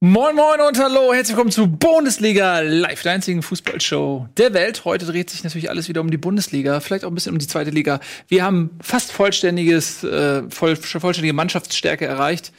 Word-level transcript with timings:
Moin 0.00 0.36
Moin 0.36 0.60
und 0.60 0.78
hallo, 0.78 1.14
herzlich 1.14 1.34
willkommen 1.34 1.50
zu 1.50 1.68
Bundesliga 1.68 2.60
Live, 2.60 3.00
der 3.00 3.12
einzigen 3.12 3.42
Fußballshow 3.42 4.28
der 4.36 4.52
Welt. 4.52 4.84
Heute 4.84 5.06
dreht 5.06 5.30
sich 5.30 5.42
natürlich 5.42 5.70
alles 5.70 5.88
wieder 5.88 6.02
um 6.02 6.10
die 6.10 6.18
Bundesliga, 6.18 6.80
vielleicht 6.80 7.02
auch 7.06 7.08
ein 7.08 7.14
bisschen 7.14 7.32
um 7.32 7.38
die 7.38 7.46
zweite 7.46 7.70
Liga. 7.70 8.00
Wir 8.28 8.44
haben 8.44 8.78
fast 8.82 9.10
vollständiges, 9.10 10.04
äh, 10.04 10.42
voll, 10.50 10.76
vollständige 10.76 11.32
Mannschaftsstärke 11.32 12.04
erreicht. 12.04 12.52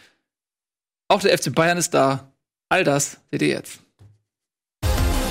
Auch 1.09 1.21
der 1.21 1.37
FC 1.37 1.53
Bayern 1.53 1.77
ist 1.77 1.93
da. 1.93 2.31
All 2.69 2.83
das 2.83 3.19
seht 3.29 3.43
ihr 3.43 3.49
jetzt. 3.49 3.81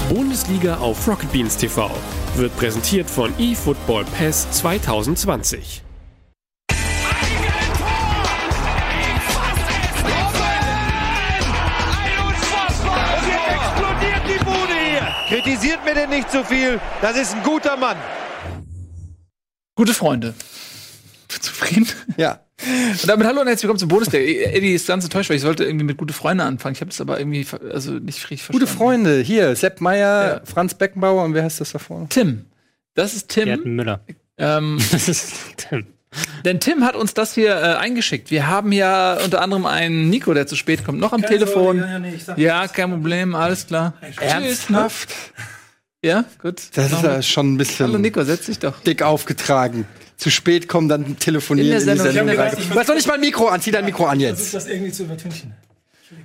Bundesliga 0.09 0.77
auf 0.77 1.09
Rocket 1.09 1.33
Beans 1.33 1.57
TV 1.57 1.91
wird 2.37 2.57
präsentiert 2.57 3.11
von 3.11 3.37
eFootball 3.37 4.05
Pass 4.17 4.49
2020. 4.53 5.83
Kritisiert 15.47 15.85
mir 15.85 15.95
denn 15.95 16.11
nicht 16.11 16.29
zu 16.29 16.43
viel. 16.43 16.81
Das 17.01 17.17
ist 17.17 17.33
ein 17.33 17.43
guter 17.45 17.77
Mann. 17.77 17.97
Gute 19.77 19.95
Freunde. 19.95 20.35
Zufrieden? 21.29 21.87
Ja. 22.17 22.41
Und 22.67 23.09
damit 23.09 23.29
hallo 23.29 23.43
und 23.43 23.47
herzlich 23.47 23.63
willkommen 23.63 23.79
zum 23.79 23.89
Bundesliga. 23.89 24.25
Eddie 24.51 24.75
ist 24.75 24.89
ganz 24.89 25.05
enttäuscht, 25.05 25.31
weil 25.31 25.37
ich 25.37 25.43
sollte 25.43 25.63
irgendwie 25.65 25.85
mit 25.85 25.99
gute 25.99 26.13
Freunde 26.13 26.43
anfangen. 26.43 26.75
Ich 26.75 26.81
habe 26.81 26.91
es 26.91 27.01
aber 27.01 27.21
irgendwie 27.21 27.47
also 27.73 27.93
nicht 27.93 28.29
richtig 28.29 28.43
verstanden. 28.43 28.59
Gute 28.59 28.67
Freunde, 28.67 29.21
hier, 29.21 29.55
Sepp 29.55 29.81
Meyer, 29.81 30.27
Ja. 30.29 30.41
Franz 30.45 30.75
Beckenbauer 30.75 31.23
und 31.23 31.35
wer 31.35 31.45
heißt 31.45 31.61
das 31.61 31.71
da 31.71 31.79
vorne? 31.79 32.09
Tim. 32.09 32.47
Das 32.95 33.15
ist 33.15 33.29
Tim. 33.29 33.45
Gerd 33.45 33.65
Müller. 33.67 34.01
Ähm, 34.39 34.79
Das 34.91 35.09
ist 35.09 35.33
Tim. 35.59 35.87
Denn 36.45 36.61
Tim 36.61 36.85
hat 36.85 36.95
uns 36.97 37.13
das 37.15 37.35
hier 37.35 37.51
äh, 37.57 37.75
eingeschickt. 37.77 38.31
Wir 38.31 38.47
haben 38.47 38.73
ja 38.73 39.15
unter 39.25 39.43
anderem 39.43 39.67
einen 39.67 40.09
Nico, 40.09 40.33
der 40.35 40.47
zu 40.47 40.57
spät 40.57 40.85
kommt, 40.85 40.99
noch 41.01 41.13
am 41.13 41.23
Telefon. 41.23 41.79
Ja, 41.79 41.87
ja, 41.93 41.99
nee, 41.99 42.15
sag 42.25 42.39
Ja, 42.39 42.69
kein 42.69 42.91
Problem, 42.91 43.35
alles 43.35 43.67
klar. 43.67 43.95
Ernsthaft? 44.21 45.13
Ja, 46.03 46.25
gut. 46.41 46.61
Das 46.75 46.93
ist 46.93 47.03
ja 47.03 47.21
schon 47.23 47.55
ein 47.55 47.57
bisschen 47.59 47.87
Hallo 47.89 47.99
Nico, 47.99 48.23
setz 48.25 48.47
dich 48.47 48.59
doch. 48.59 48.79
dick 48.83 49.03
aufgetragen. 49.03 49.87
Zu 50.17 50.31
spät 50.31 50.69
kommen, 50.69 50.89
dann 50.89 51.19
telefonieren 51.19 51.71
In 51.73 51.79
in, 51.79 51.85
der 51.87 51.95
die 51.97 52.01
Sendung. 52.01 52.29
Sendung 52.29 52.35
Ich 52.35 52.39
hab 52.39 52.45
rein. 52.47 52.51
gedacht, 52.53 52.67
ich- 52.69 52.73
Du 52.73 52.79
hast 52.81 52.89
doch 52.89 52.95
nicht 52.95 53.07
mal 53.09 53.15
ein 53.15 53.21
Mikro 53.21 53.49
an, 53.49 53.61
zieh 53.61 53.71
dein 53.71 53.85
Mikro 53.85 54.07
an 54.07 54.19
Versuch 54.21 54.39
jetzt. 54.39 54.55
das 54.55 54.67
irgendwie 54.67 54.93
zu 54.93 55.03
übertünchen. 55.03 55.53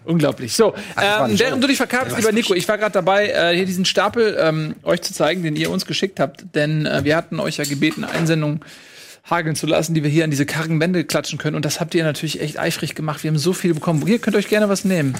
Unglaublich. 0.05 0.53
So, 0.53 0.73
ähm, 1.01 1.37
während 1.39 1.63
du 1.63 1.67
dich 1.67 1.77
verkabelst, 1.77 2.15
lieber 2.17 2.31
Nico, 2.31 2.53
ich 2.53 2.67
war 2.67 2.77
gerade 2.77 2.91
dabei, 2.93 3.27
äh, 3.29 3.55
hier 3.55 3.65
diesen 3.65 3.83
Stapel 3.85 4.37
ähm, 4.39 4.75
euch 4.83 5.01
zu 5.01 5.13
zeigen, 5.13 5.41
den 5.43 5.55
ihr 5.55 5.71
uns 5.71 5.85
geschickt 5.87 6.19
habt. 6.19 6.45
Denn 6.55 6.85
äh, 6.85 7.03
wir 7.03 7.15
hatten 7.17 7.39
euch 7.39 7.57
ja 7.57 7.63
gebeten, 7.65 8.03
Einsendungen 8.03 8.61
hageln 9.31 9.55
zu 9.55 9.65
lassen, 9.65 9.93
die 9.93 10.03
wir 10.03 10.09
hier 10.09 10.23
an 10.23 10.29
diese 10.29 10.45
kargen 10.45 10.79
Wände 10.79 11.03
klatschen 11.03 11.39
können. 11.39 11.55
Und 11.55 11.65
das 11.65 11.79
habt 11.79 11.95
ihr 11.95 12.03
natürlich 12.03 12.41
echt 12.41 12.59
eifrig 12.59 12.93
gemacht. 12.93 13.23
Wir 13.23 13.31
haben 13.31 13.37
so 13.37 13.53
viel 13.53 13.73
bekommen. 13.73 14.05
Hier 14.05 14.19
könnt 14.19 14.35
ihr 14.35 14.39
euch 14.39 14.49
gerne 14.49 14.69
was 14.69 14.85
nehmen. 14.85 15.15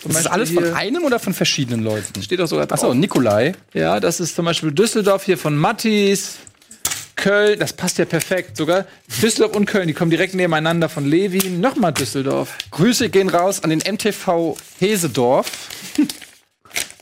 Zum 0.00 0.12
Das 0.12 0.22
ist 0.22 0.30
Beispiel 0.30 0.32
alles 0.32 0.50
von 0.50 0.74
einem 0.74 1.04
oder 1.04 1.18
von 1.18 1.34
verschiedenen 1.34 1.84
Leuten? 1.84 2.22
Steht 2.22 2.40
auch 2.40 2.46
sogar 2.46 2.66
drauf. 2.66 2.82
Achso, 2.82 2.94
Nikolai. 2.94 3.52
Ja, 3.74 4.00
das 4.00 4.18
ist 4.20 4.34
zum 4.34 4.46
Beispiel 4.46 4.72
Düsseldorf 4.72 5.24
hier 5.24 5.38
von 5.38 5.56
Mattis. 5.56 6.38
Köln, 7.14 7.58
das 7.60 7.72
passt 7.72 7.98
ja 7.98 8.04
perfekt 8.04 8.56
sogar. 8.56 8.84
Düsseldorf 9.22 9.54
und 9.54 9.66
Köln, 9.66 9.86
die 9.86 9.94
kommen 9.94 10.10
direkt 10.10 10.34
nebeneinander 10.34 10.88
von 10.88 11.04
Levi. 11.06 11.50
Nochmal 11.50 11.92
Düsseldorf. 11.92 12.56
Grüße 12.72 13.10
gehen 13.10 13.28
raus 13.28 13.62
an 13.62 13.70
den 13.70 13.78
MTV 13.78 14.56
Hesedorf. 14.80 15.68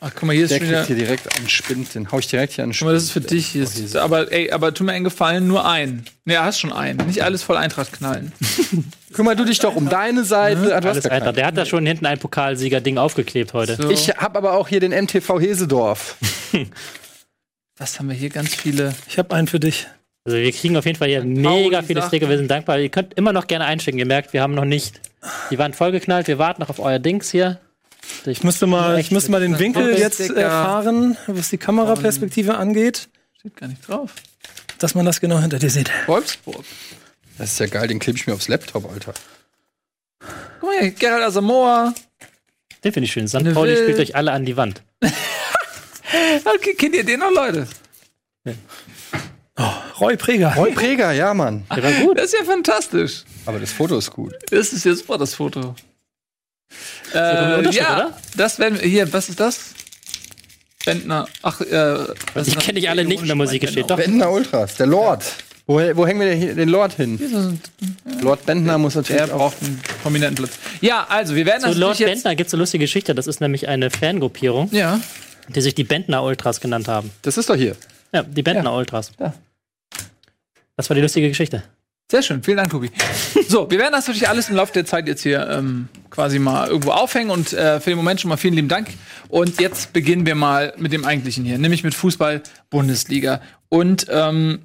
Ach, 0.03 0.11
guck 0.15 0.23
mal, 0.25 0.33
hier 0.35 0.45
ist 0.45 0.51
Der 0.51 0.59
schon 0.59 0.67
kriegt 0.69 0.79
wieder. 0.79 0.87
hier 0.87 0.97
direkt 0.97 1.37
einen 1.39 1.49
Spind. 1.49 1.95
Den 1.95 2.11
hau 2.11 2.19
ich 2.19 2.27
direkt 2.27 2.55
hier 2.55 2.65
an 2.65 2.71
den 2.71 2.77
Guck 2.79 2.87
mal, 2.87 2.95
das 2.95 3.03
ist 3.05 3.11
Spind. 3.11 3.27
für 3.29 3.35
dich. 3.35 3.47
Hier 3.49 3.63
ist, 3.65 3.97
aber 3.97 4.33
ey, 4.33 4.51
aber 4.51 4.73
tu 4.73 4.83
mir 4.83 4.93
einen 4.93 5.05
Gefallen, 5.05 5.47
nur 5.47 5.67
einen. 5.69 6.07
Ne, 6.25 6.39
hast 6.43 6.59
schon 6.59 6.73
einen. 6.73 7.07
Nicht 7.07 7.23
alles 7.23 7.43
voll 7.43 7.57
Eintracht 7.59 7.93
knallen. 7.93 8.33
Kümmer 9.13 9.35
du 9.35 9.45
dich 9.45 9.59
doch 9.59 9.77
um 9.77 9.89
deine 9.91 10.25
Seite. 10.25 10.75
Hast 10.75 10.87
Alles 10.87 11.05
keinen. 11.05 11.35
Der 11.35 11.47
hat 11.47 11.57
da 11.57 11.67
schon 11.67 11.85
hinten 11.85 12.07
ein 12.07 12.19
Pokalsieger-Ding 12.19 12.97
aufgeklebt 12.97 13.53
heute. 13.53 13.77
So, 13.77 13.91
Ich 13.91 14.09
habe 14.17 14.39
aber 14.39 14.55
auch 14.55 14.69
hier 14.69 14.81
den 14.81 14.93
MTV 14.93 15.39
Hesedorf. 15.41 16.17
was 17.77 17.99
haben 17.99 18.09
wir 18.09 18.17
hier? 18.17 18.31
Ganz 18.31 18.55
viele. 18.55 18.95
Ich 19.09 19.19
habe 19.19 19.35
einen 19.35 19.49
für 19.49 19.61
dich. 19.61 19.87
Also 20.25 20.39
wir 20.39 20.53
kriegen 20.53 20.77
auf 20.77 20.85
jeden 20.87 20.99
Fall 20.99 21.09
hier 21.09 21.25
mega 21.25 21.83
viele. 21.83 22.03
Sticker. 22.03 22.29
Wir 22.29 22.39
sind 22.39 22.51
dankbar. 22.51 22.79
Ihr 22.79 22.89
könnt 22.89 23.15
immer 23.15 23.33
noch 23.33 23.47
gerne 23.47 23.65
einschicken. 23.65 23.99
Ihr 23.99 24.07
merkt, 24.07 24.33
wir 24.33 24.43
haben 24.43 24.55
noch 24.55 24.65
nicht 24.65 25.01
die 25.51 25.59
Wand 25.59 25.77
vollgeknallt. 25.77 26.27
Wir 26.29 26.39
warten 26.39 26.63
noch 26.63 26.71
auf 26.71 26.79
euer 26.79 26.99
Dings 26.99 27.31
hier. 27.31 27.59
Ich 28.27 28.43
müsste 28.45 28.67
mal, 28.67 28.99
ich 28.99 29.11
müsste 29.11 29.31
mal 29.31 29.41
den 29.41 29.59
Winkel 29.59 29.99
jetzt 29.99 30.21
erfahren, 30.21 31.17
was 31.27 31.51
die 31.51 31.59
Kameraperspektive 31.59 32.57
angeht, 32.57 33.09
Steht 33.39 33.57
gar 33.57 33.69
nicht 33.69 33.87
drauf. 33.89 34.11
dass 34.79 34.95
man 34.95 35.07
das 35.07 35.21
genau 35.21 35.39
hinter 35.39 35.59
dir 35.59 35.71
sieht. 35.71 35.91
Wolfsburg. 36.07 36.65
Das 37.39 37.53
ist 37.53 37.59
ja 37.61 37.67
geil, 37.67 37.89
den 37.89 37.99
klebe 37.99 38.19
ich 38.19 38.27
mir 38.27 38.35
aufs 38.35 38.49
Laptop, 38.49 38.91
Alter. 38.91 39.15
Guck 40.61 40.69
mal 40.71 40.79
hier, 40.81 40.91
Gerald 40.91 41.25
Asamoah. 41.25 41.95
Den 42.85 42.93
finde 42.93 43.07
ich 43.07 43.13
schön. 43.13 43.29
St. 43.29 43.55
Pauli 43.55 43.77
spielt 43.77 43.99
euch 43.99 44.15
alle 44.17 44.33
an 44.33 44.45
die 44.45 44.57
Wand. 44.57 44.83
Okay, 46.45 46.75
kennt 46.75 46.97
ihr 46.97 47.05
den 47.05 47.21
noch, 47.21 47.31
Leute? 47.31 47.69
Roy 50.01 50.17
Preger. 50.17 50.55
Roy 50.57 50.73
Preger, 50.73 51.13
ja, 51.13 51.33
Mann. 51.35 51.65
Der 51.75 51.83
war 51.83 51.93
gut. 51.93 52.19
Das 52.19 52.27
ist 52.27 52.39
ja 52.39 52.45
fantastisch. 52.45 53.25
Aber 53.47 53.59
das 53.59 53.73
Foto 53.73 53.99
ist 53.99 54.11
gut. 54.11 54.35
Das 54.51 54.73
ist 54.73 54.85
ja 54.85 54.95
super, 54.95 55.19
das 55.19 55.35
Foto. 55.35 55.75
Äh, 57.13 57.59
Unterschrift, 57.59 57.75
ja, 57.77 57.97
oder? 57.97 58.19
das 58.37 58.59
werden 58.59 58.81
wir. 58.81 58.89
Hier, 58.89 59.13
was 59.13 59.29
ist 59.29 59.41
das? 59.41 59.75
Bentner. 60.85 61.29
Ach, 61.43 61.61
äh. 61.61 62.05
ist 62.35 62.59
kenne 62.59 62.79
ich 62.79 62.89
alle 62.89 63.05
nicht 63.05 63.21
in 63.21 63.27
der 63.27 63.37
Musik 63.37 63.69
steht. 63.69 63.91
Doch. 63.91 63.97
Bentner 63.97 64.31
Ultras, 64.31 64.77
der 64.77 64.87
Lord. 64.87 65.25
Wo, 65.67 65.75
wo 65.75 66.07
hängen 66.07 66.19
wir 66.21 66.29
denn 66.29 66.39
hier 66.41 66.55
den 66.55 66.69
Lord 66.69 66.95
hin? 66.95 67.19
das? 67.19 68.23
Lord 68.23 68.45
Bentner 68.45 68.77
muss 68.79 68.95
natürlich 68.97 69.23
auch. 69.23 69.29
braucht 69.29 69.63
einen 69.63 69.81
prominenten 70.03 70.45
Platz. 70.45 70.59
Ja, 70.81 71.07
also, 71.09 71.37
wir 71.37 71.47
werden 71.47 71.61
Zu 71.61 71.69
das 71.69 71.77
Lord 71.77 71.91
natürlich 71.93 72.11
jetzt. 72.13 72.23
Bentner 72.25 72.35
gibt 72.35 72.49
es 72.49 72.55
eine 72.55 72.63
lustige 72.63 72.85
Geschichte. 72.85 73.15
Das 73.15 73.27
ist 73.27 73.41
nämlich 73.41 73.69
eine 73.69 73.91
Fangruppierung, 73.91 74.69
Ja. 74.73 75.01
die 75.49 75.61
sich 75.61 75.75
die 75.75 75.85
Bentner 75.85 76.25
Ultras 76.25 76.61
genannt 76.61 76.89
haben. 76.89 77.11
Das 77.23 77.37
ist 77.37 77.49
doch 77.51 77.57
hier. 77.57 77.77
Ja, 78.13 78.23
die 78.25 78.43
Bentner 78.43 78.75
Ultras. 78.75 79.13
Da. 79.17 79.35
Das 80.77 80.89
war 80.91 80.95
die 80.95 81.03
lustige 81.03 81.29
Geschichte. 81.29 81.63
Sehr 82.11 82.23
schön, 82.23 82.43
vielen 82.43 82.57
Dank, 82.57 82.71
Tobi. 82.73 82.91
So, 83.49 83.71
wir 83.71 83.79
werden 83.79 83.93
das 83.93 84.09
natürlich 84.09 84.29
alles 84.29 84.49
im 84.49 84.57
Laufe 84.57 84.73
der 84.73 84.85
Zeit 84.85 85.07
jetzt 85.07 85.23
hier 85.23 85.49
ähm, 85.49 85.87
quasi 86.11 86.41
mal 86.41 86.67
irgendwo 86.67 86.91
aufhängen 86.91 87.31
und 87.31 87.53
äh, 87.53 87.79
für 87.79 87.91
den 87.91 87.97
Moment 87.97 88.21
schon 88.21 88.29
mal 88.29 88.37
vielen 88.37 88.55
lieben 88.55 88.67
Dank. 88.67 88.89
Und 89.29 89.61
jetzt 89.61 89.93
beginnen 89.93 90.27
wir 90.27 90.35
mal 90.35 90.73
mit 90.77 90.93
dem 90.93 91.05
Eigentlichen 91.05 91.45
hier, 91.45 91.57
nämlich 91.59 91.85
mit 91.85 91.95
Fußball-Bundesliga. 91.95 93.41
Und 93.69 94.07
ähm, 94.11 94.59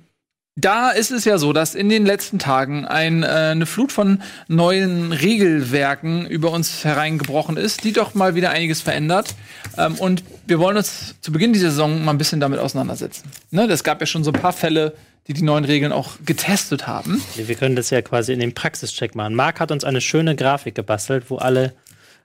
da 0.55 0.91
ist 0.91 1.11
es 1.11 1.25
ja 1.25 1.37
so, 1.37 1.51
dass 1.51 1.75
in 1.75 1.89
den 1.89 2.05
letzten 2.05 2.39
Tagen 2.39 2.85
ein, 2.85 3.23
äh, 3.23 3.25
eine 3.27 3.65
Flut 3.65 3.91
von 3.91 4.21
neuen 4.47 5.11
Regelwerken 5.11 6.25
über 6.27 6.51
uns 6.51 6.85
hereingebrochen 6.85 7.57
ist, 7.57 7.83
die 7.83 7.91
doch 7.91 8.13
mal 8.13 8.35
wieder 8.35 8.51
einiges 8.51 8.81
verändert. 8.81 9.35
Ähm, 9.77 9.95
und 9.95 10.23
wir 10.47 10.59
wollen 10.59 10.77
uns 10.77 11.15
zu 11.19 11.33
Beginn 11.33 11.51
dieser 11.51 11.71
Saison 11.71 12.05
mal 12.05 12.11
ein 12.11 12.17
bisschen 12.17 12.39
damit 12.39 12.59
auseinandersetzen. 12.59 13.29
Ne, 13.51 13.67
das 13.67 13.83
gab 13.83 13.99
ja 13.99 14.07
schon 14.07 14.23
so 14.23 14.31
ein 14.31 14.39
paar 14.39 14.53
Fälle, 14.53 14.95
die 15.27 15.33
die 15.33 15.41
neuen 15.41 15.65
Regeln 15.65 15.91
auch 15.91 16.17
getestet 16.25 16.87
haben. 16.87 17.21
Wir 17.35 17.55
können 17.55 17.75
das 17.75 17.89
ja 17.89 18.01
quasi 18.01 18.31
in 18.31 18.39
den 18.39 18.53
Praxischeck 18.53 19.13
machen. 19.13 19.35
Marc 19.35 19.59
hat 19.59 19.71
uns 19.71 19.83
eine 19.83 19.99
schöne 19.99 20.37
Grafik 20.37 20.75
gebastelt, 20.75 21.25
wo 21.29 21.37
alle 21.37 21.73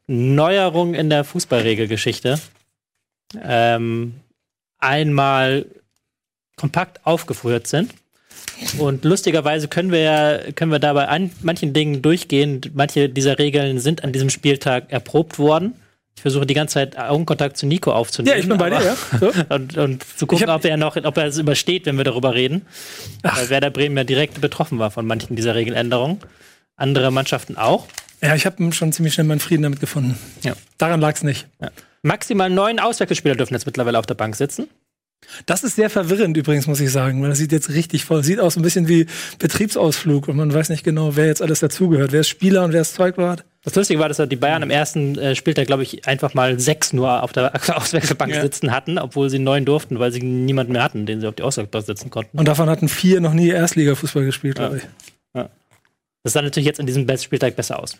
Neuerungen 0.06 0.94
in 0.94 1.10
der 1.10 1.24
Fußballregelgeschichte 1.24 2.38
ähm, 3.42 4.14
einmal 4.78 5.66
kompakt 6.56 7.04
aufgeführt 7.04 7.66
sind. 7.66 7.92
Und 8.78 9.04
lustigerweise 9.04 9.68
können 9.68 9.90
wir 9.90 10.00
ja, 10.00 10.38
können 10.54 10.70
wir 10.70 10.78
dabei 10.78 11.08
an 11.08 11.30
manchen 11.42 11.72
Dingen 11.72 12.02
durchgehen. 12.02 12.60
Manche 12.74 13.08
dieser 13.08 13.38
Regeln 13.38 13.78
sind 13.78 14.04
an 14.04 14.12
diesem 14.12 14.30
Spieltag 14.30 14.92
erprobt 14.92 15.38
worden. 15.38 15.74
Ich 16.16 16.22
versuche 16.22 16.44
die 16.44 16.54
ganze 16.54 16.74
Zeit 16.74 16.98
Augenkontakt 16.98 17.56
zu 17.56 17.66
Nico 17.66 17.92
aufzunehmen. 17.92 18.36
Ja, 18.36 18.42
ich 18.42 18.48
bin 18.48 18.58
bei 18.58 18.68
dir, 18.68 18.82
ja. 18.82 18.96
So. 19.18 19.32
und, 19.54 19.78
und 19.78 20.04
zu 20.18 20.26
gucken, 20.26 20.48
hab- 20.48 20.56
ob 20.58 20.64
er 20.66 20.76
noch, 20.76 20.96
ob 20.96 21.16
er 21.16 21.24
es 21.26 21.38
übersteht, 21.38 21.86
wenn 21.86 21.96
wir 21.96 22.04
darüber 22.04 22.34
reden. 22.34 22.66
Weil 23.22 23.48
Werder 23.48 23.70
Bremen 23.70 23.96
ja 23.96 24.04
direkt 24.04 24.40
betroffen 24.40 24.78
war 24.78 24.90
von 24.90 25.06
manchen 25.06 25.36
dieser 25.36 25.54
Regeländerungen. 25.54 26.18
Andere 26.76 27.10
Mannschaften 27.10 27.56
auch. 27.56 27.86
Ja, 28.22 28.34
ich 28.34 28.44
habe 28.44 28.72
schon 28.72 28.92
ziemlich 28.92 29.14
schnell 29.14 29.26
meinen 29.26 29.40
Frieden 29.40 29.62
damit 29.62 29.80
gefunden. 29.80 30.18
Ja. 30.42 30.52
Daran 30.76 31.00
lag 31.00 31.14
es 31.14 31.22
nicht. 31.22 31.46
Maximal 32.02 32.50
neun 32.50 32.78
Auswechselspieler 32.80 33.34
dürfen 33.34 33.54
jetzt 33.54 33.64
mittlerweile 33.64 33.98
auf 33.98 34.04
der 34.06 34.14
Bank 34.14 34.36
sitzen. 34.36 34.68
Das 35.46 35.62
ist 35.62 35.76
sehr 35.76 35.90
verwirrend 35.90 36.36
übrigens, 36.36 36.66
muss 36.66 36.80
ich 36.80 36.90
sagen, 36.90 37.22
weil 37.22 37.28
das 37.28 37.38
sieht 37.38 37.52
jetzt 37.52 37.70
richtig 37.70 38.04
voll. 38.04 38.24
Sieht 38.24 38.40
aus 38.40 38.56
ein 38.56 38.62
bisschen 38.62 38.88
wie 38.88 39.06
Betriebsausflug 39.38 40.28
und 40.28 40.36
man 40.36 40.52
weiß 40.52 40.70
nicht 40.70 40.82
genau, 40.84 41.16
wer 41.16 41.26
jetzt 41.26 41.42
alles 41.42 41.60
dazugehört. 41.60 42.12
Wer 42.12 42.20
ist 42.20 42.28
Spieler 42.28 42.64
und 42.64 42.72
wer 42.72 42.80
ist 42.80 42.94
Zeugwart. 42.94 43.44
Das 43.62 43.74
Lustige 43.74 44.00
war, 44.00 44.08
dass 44.08 44.16
die 44.28 44.36
Bayern 44.36 44.62
am 44.62 44.70
ersten 44.70 45.18
äh, 45.18 45.34
Spieltag, 45.34 45.66
glaube 45.66 45.82
ich, 45.82 46.06
einfach 46.08 46.32
mal 46.34 46.58
sechs 46.58 46.92
nur 46.92 47.22
auf 47.22 47.32
der 47.32 47.52
Auswechselbank 47.76 48.32
Ja. 48.34 48.40
sitzen 48.40 48.72
hatten, 48.72 48.98
obwohl 48.98 49.28
sie 49.30 49.38
neun 49.38 49.64
durften, 49.64 49.98
weil 49.98 50.10
sie 50.12 50.20
niemanden 50.20 50.72
mehr 50.72 50.82
hatten, 50.82 51.04
den 51.06 51.20
sie 51.20 51.26
auf 51.26 51.34
die 51.34 51.42
Auswechselbank 51.42 51.84
sitzen 51.86 52.10
konnten. 52.10 52.38
Und 52.38 52.48
davon 52.48 52.70
hatten 52.70 52.88
vier 52.88 53.20
noch 53.20 53.34
nie 53.34 53.48
Erstliga-Fußball 53.50 54.24
gespielt, 54.24 54.56
glaube 54.56 54.78
ich. 54.78 54.82
Das 56.22 56.34
sah 56.34 56.42
natürlich 56.42 56.66
jetzt 56.66 56.80
in 56.80 56.86
diesem 56.86 57.06
Spieltag 57.18 57.56
besser 57.56 57.78
aus. 57.82 57.96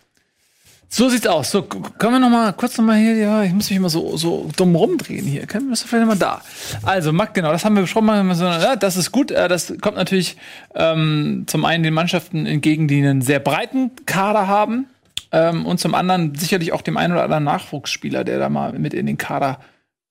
So 0.93 1.07
sieht's 1.07 1.25
aus. 1.25 1.51
So, 1.51 1.63
können 1.63 2.13
wir 2.15 2.19
noch 2.19 2.29
mal 2.29 2.51
kurz 2.51 2.77
noch 2.77 2.83
mal 2.83 2.97
hier, 2.97 3.15
ja, 3.15 3.43
ich 3.43 3.53
muss 3.53 3.69
mich 3.69 3.77
immer 3.77 3.89
so, 3.89 4.17
so 4.17 4.49
dumm 4.57 4.75
rumdrehen 4.75 5.25
hier. 5.25 5.47
Können 5.47 5.69
wir 5.69 5.77
vielleicht 5.77 6.05
mal 6.05 6.17
da? 6.17 6.41
Also, 6.83 7.13
Mac, 7.13 7.33
genau, 7.33 7.53
das 7.53 7.63
haben 7.63 7.75
wir 7.75 7.83
besprochen. 7.83 8.07
Ja, 8.07 8.75
das 8.75 8.97
ist 8.97 9.13
gut. 9.13 9.31
Äh, 9.31 9.47
Das 9.47 9.73
kommt 9.79 9.95
natürlich 9.95 10.35
ähm, 10.75 11.45
zum 11.47 11.63
einen 11.63 11.83
den 11.83 11.93
Mannschaften 11.93 12.45
entgegen, 12.45 12.89
die 12.89 12.97
einen 12.97 13.21
sehr 13.21 13.39
breiten 13.39 13.91
Kader 14.05 14.49
haben. 14.49 14.87
Ähm, 15.31 15.65
und 15.65 15.79
zum 15.79 15.95
anderen 15.95 16.35
sicherlich 16.35 16.73
auch 16.73 16.81
dem 16.81 16.97
einen 16.97 17.13
oder 17.13 17.23
anderen 17.23 17.45
Nachwuchsspieler, 17.45 18.25
der 18.25 18.39
da 18.39 18.49
mal 18.49 18.73
mit 18.77 18.93
in 18.93 19.05
den 19.05 19.17
Kader 19.17 19.61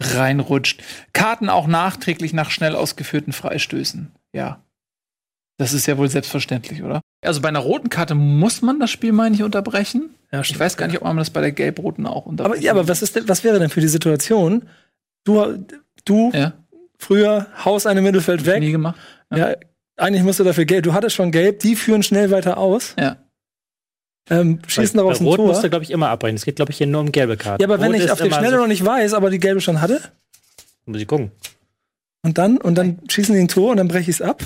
reinrutscht. 0.00 0.82
Karten 1.12 1.50
auch 1.50 1.67
nachträglich 1.67 2.32
nach 2.32 2.50
schnell 2.50 2.75
ausgeführten 2.75 3.35
Freistößen. 3.35 4.12
Ja. 4.32 4.61
Das 5.61 5.75
ist 5.75 5.85
ja 5.87 5.99
wohl 5.99 6.09
selbstverständlich, 6.09 6.83
oder? 6.83 7.03
Also 7.23 7.43
bei 7.43 7.49
einer 7.49 7.59
roten 7.59 7.91
Karte 7.91 8.15
muss 8.15 8.62
man 8.62 8.81
das 8.81 8.91
Spiel, 8.91 9.12
meine 9.12 9.35
ich, 9.35 9.43
unterbrechen. 9.43 10.09
Ja, 10.33 10.41
Ich 10.41 10.59
weiß 10.59 10.79
gar 10.79 10.87
nicht, 10.87 10.97
ob 10.97 11.05
man 11.05 11.19
das 11.19 11.29
bei 11.29 11.43
der 11.43 11.53
gelb-roten 11.53 12.07
auch 12.07 12.23
Aber, 12.23 12.27
unterbrechen 12.29 12.62
ja, 12.62 12.73
aber 12.73 12.89
was, 12.89 13.03
ist 13.03 13.15
denn, 13.15 13.29
was 13.29 13.45
wäre 13.45 13.59
denn 13.59 13.69
für 13.69 13.83
die 13.83 13.89
Situation? 13.89 14.67
Du, 15.25 15.62
du 16.07 16.31
Ja, 16.33 16.55
früher 16.99 17.47
haust 17.62 17.87
eine 17.87 18.01
Mittelfeld 18.01 18.47
weg. 18.47 18.61
nie 18.61 18.73
gemacht. 18.73 18.99
Ja, 19.35 19.55
eigentlich 19.99 20.23
musst 20.23 20.41
du 20.41 20.45
dafür 20.45 20.65
gelb. 20.65 20.85
Du 20.85 20.95
hattest 20.95 21.15
schon 21.15 21.31
gelb, 21.31 21.59
die 21.61 21.77
führen 21.77 22.03
schnell 22.03 22.31
weiter 22.31 22.56
aus. 22.56 22.95
Ja. 22.99 23.17
Ähm, 24.31 24.61
schießen 24.67 24.97
daraus 24.97 25.21
ein 25.21 25.27
Rot 25.27 25.37
Tor. 25.37 25.47
musst 25.49 25.63
du, 25.63 25.69
glaube 25.69 25.85
ich, 25.85 25.91
immer 25.91 26.09
abbrechen. 26.09 26.37
Es 26.37 26.45
geht, 26.47 26.56
glaube 26.56 26.71
ich, 26.73 26.79
hier 26.79 26.87
nur 26.87 27.03
um 27.03 27.13
gelbe 27.13 27.37
Karten. 27.37 27.61
Ja, 27.61 27.69
aber 27.69 27.81
wenn 27.81 27.89
Rot 27.93 27.97
ich 27.97 28.05
ist 28.06 28.13
auf 28.13 28.23
die 28.23 28.31
Schnelle 28.33 28.53
so- 28.56 28.63
noch 28.63 28.67
nicht 28.69 28.85
weiß, 28.85 29.13
aber 29.13 29.29
die 29.29 29.39
gelbe 29.39 29.61
schon 29.61 29.83
hatte, 29.83 30.01
Muss 30.87 31.01
ich 31.03 31.06
gucken. 31.06 31.33
und 32.23 32.39
dann, 32.39 32.56
und 32.56 32.77
dann 32.77 32.99
schießen 33.11 33.35
die 33.35 33.41
ein 33.43 33.49
Tor 33.49 33.73
und 33.73 33.77
dann 33.77 33.89
breche 33.89 34.11
ich 34.11 34.17
es 34.17 34.23
ab. 34.23 34.43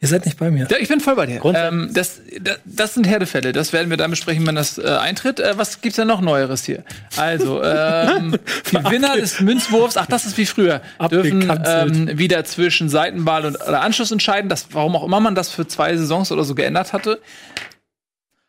Ihr 0.00 0.06
seid 0.06 0.26
nicht 0.26 0.38
bei 0.38 0.48
mir. 0.52 0.68
Ja, 0.70 0.76
ich 0.78 0.88
bin 0.88 1.00
voll 1.00 1.16
bei 1.16 1.26
dir. 1.26 1.44
Ähm, 1.44 1.90
das, 1.92 2.20
das, 2.40 2.58
das 2.64 2.94
sind 2.94 3.04
Härtefälle. 3.08 3.52
Das 3.52 3.72
werden 3.72 3.90
wir 3.90 3.96
dann 3.96 4.10
besprechen, 4.10 4.46
wenn 4.46 4.54
das 4.54 4.78
äh, 4.78 4.86
eintritt. 4.86 5.40
Äh, 5.40 5.58
was 5.58 5.80
gibt's 5.80 5.96
denn 5.96 6.06
noch 6.06 6.20
Neueres 6.20 6.64
hier? 6.64 6.84
Also, 7.16 7.60
ähm, 7.64 8.36
Gewinner 8.70 9.16
des 9.16 9.40
Münzwurfs, 9.40 9.96
ach, 9.96 10.06
das 10.06 10.24
ist 10.24 10.38
wie 10.38 10.46
früher, 10.46 10.82
dürfen 11.10 11.50
ähm, 11.66 12.16
wieder 12.16 12.44
zwischen 12.44 12.88
Seitenball 12.88 13.44
und 13.44 13.56
oder 13.56 13.80
Anschluss 13.82 14.12
entscheiden. 14.12 14.48
Das, 14.48 14.66
warum 14.70 14.94
auch 14.94 15.02
immer 15.04 15.18
man 15.18 15.34
das 15.34 15.50
für 15.50 15.66
zwei 15.66 15.96
Saisons 15.96 16.30
oder 16.30 16.44
so 16.44 16.54
geändert 16.54 16.92
hatte. 16.92 17.20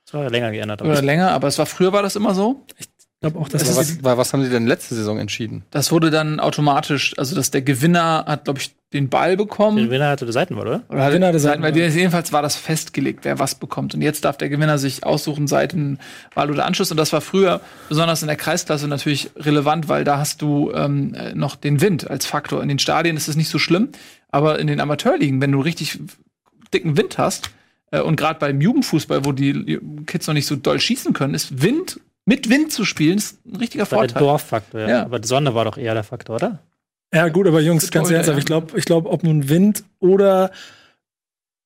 Das 0.06 0.14
war 0.14 0.24
ja 0.24 0.30
länger 0.30 0.52
geändert. 0.52 0.82
Oder 0.84 1.02
länger, 1.02 1.32
aber 1.32 1.48
es 1.48 1.58
war 1.58 1.66
früher 1.66 1.94
war 1.94 2.04
das 2.04 2.16
immer 2.16 2.34
so. 2.36 2.64
Ich 2.78 2.88
glaube 3.22 3.40
auch, 3.40 3.50
dass 3.50 3.64
Aber 3.64 3.72
das 3.80 3.98
was, 3.98 4.04
wa- 4.04 4.18
was 4.18 4.34
haben 4.34 4.44
sie 4.44 4.50
denn 4.50 4.66
letzte 4.68 4.96
Saison 4.96 5.20
entschieden? 5.20 5.64
Das 5.72 5.92
wurde 5.92 6.10
dann 6.12 6.40
automatisch, 6.40 7.14
also 7.18 7.36
dass 7.36 7.52
der 7.52 7.62
Gewinner 7.64 8.26
hat, 8.28 8.46
glaube 8.46 8.60
ich, 8.60 8.76
den 8.94 9.10
Ball 9.10 9.38
bekommen. 9.38 9.78
Der 9.78 9.86
Gewinner 9.86 10.10
hatte 10.10 10.26
die 10.26 10.32
Seitenwahl, 10.32 10.68
oder? 10.68 10.82
Oder 10.90 11.02
halt 11.02 11.12
Gewinner 11.12 11.28
hatte 11.28 11.40
Seitenwahl. 11.40 11.74
Seitenwahl. 11.74 11.98
Jedenfalls 11.98 12.34
war 12.34 12.42
das 12.42 12.56
festgelegt, 12.56 13.20
wer 13.24 13.38
was 13.38 13.56
bekommt. 13.56 13.94
Und 13.94 14.02
jetzt 14.02 14.26
darf 14.26 14.38
der 14.38 14.50
Gewinner 14.50 14.78
sich 14.78 15.04
aussuchen, 15.04 15.48
Seitenwahl 15.48 16.50
oder 16.50 16.66
Anschluss. 16.66 16.90
Und 16.90 16.98
das 16.98 17.14
war 17.14 17.22
früher, 17.22 17.62
besonders 17.88 18.22
in 18.22 18.28
der 18.28 18.38
Kreisklasse, 18.38 18.88
natürlich 18.88 19.30
relevant, 19.36 19.90
weil 19.90 20.04
da 20.04 20.18
hast 20.18 20.42
du 20.42 20.72
ähm, 20.74 21.14
äh, 21.14 21.36
noch 21.36 21.56
den 21.56 21.82
Wind 21.82 22.10
als 22.10 22.26
Faktor. 22.26 22.64
In 22.64 22.70
den 22.70 22.80
Stadien 22.80 23.16
ist 23.16 23.28
es 23.28 23.36
nicht 23.36 23.50
so 23.50 23.60
schlimm, 23.60 23.90
aber 24.30 24.60
in 24.60 24.68
den 24.68 24.80
Amateurligen, 24.80 25.40
wenn 25.40 25.52
du 25.52 25.62
richtig 25.62 26.00
dicken 26.74 26.98
Wind 26.98 27.18
hast, 27.18 27.52
äh, 27.92 28.02
und 28.02 28.16
gerade 28.16 28.40
beim 28.40 28.62
Jugendfußball, 28.62 29.26
wo 29.26 29.32
die 29.32 29.80
Kids 30.06 30.28
noch 30.28 30.34
nicht 30.34 30.48
so 30.48 30.56
doll 30.56 30.80
schießen 30.80 31.14
können, 31.14 31.34
ist 31.34 31.62
Wind, 31.62 32.00
mit 32.26 32.50
Wind 32.50 32.72
zu 32.72 32.86
spielen, 32.86 33.18
ist 33.18 33.46
ein 33.46 33.56
richtiger 33.56 33.84
war 33.92 34.02
der 34.02 34.10
Vorteil. 34.10 34.20
Dorffaktor, 34.20 34.82
ja. 34.82 34.90
Ja. 34.90 35.04
Aber 35.04 35.20
die 35.20 35.28
Sonne 35.28 35.56
war 35.56 35.66
doch 35.66 35.78
eher 35.78 35.94
der 35.94 36.04
Faktor, 36.04 36.36
oder? 36.36 36.60
Ja, 37.14 37.28
gut, 37.30 37.48
aber 37.48 37.60
Jungs, 37.62 37.90
ganz 37.92 38.10
ernsthaft, 38.12 38.36
ja. 38.36 38.40
ich 38.40 38.46
glaube, 38.46 38.78
ich 38.78 38.86
glaub, 38.86 39.06
ob 39.06 39.24
nun 39.24 39.50
Wind 39.50 39.84
oder 40.00 40.52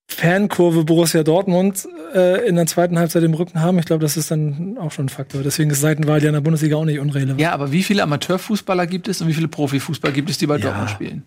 Fankurve 0.07 0.83
Borussia 0.83 1.23
Dortmund 1.23 1.87
äh, 2.13 2.47
in 2.47 2.55
der 2.55 2.65
zweiten 2.65 2.99
Halbzeit 2.99 3.23
im 3.23 3.33
Rücken 3.33 3.59
haben, 3.59 3.79
ich 3.79 3.85
glaube, 3.85 4.01
das 4.01 4.15
ist 4.15 4.31
dann 4.31 4.77
auch 4.77 4.91
schon 4.91 5.05
ein 5.05 5.09
Faktor. 5.09 5.43
Deswegen 5.43 5.69
ist 5.71 5.81
Seitenwahl 5.81 6.21
ja 6.21 6.27
in 6.29 6.33
der 6.33 6.41
Bundesliga 6.41 6.75
auch 6.75 6.85
nicht 6.85 6.99
unrelevant. 6.99 7.41
Ja, 7.41 7.51
aber 7.51 7.71
wie 7.71 7.83
viele 7.83 8.03
Amateurfußballer 8.03 8.87
gibt 8.87 9.07
es 9.07 9.21
und 9.21 9.27
wie 9.27 9.33
viele 9.33 9.47
Profifußballer 9.47 10.13
gibt 10.13 10.29
es, 10.29 10.37
die 10.37 10.47
bei 10.47 10.57
Ja. 10.57 10.65
Dortmund 10.65 10.89
spielen? 10.91 11.23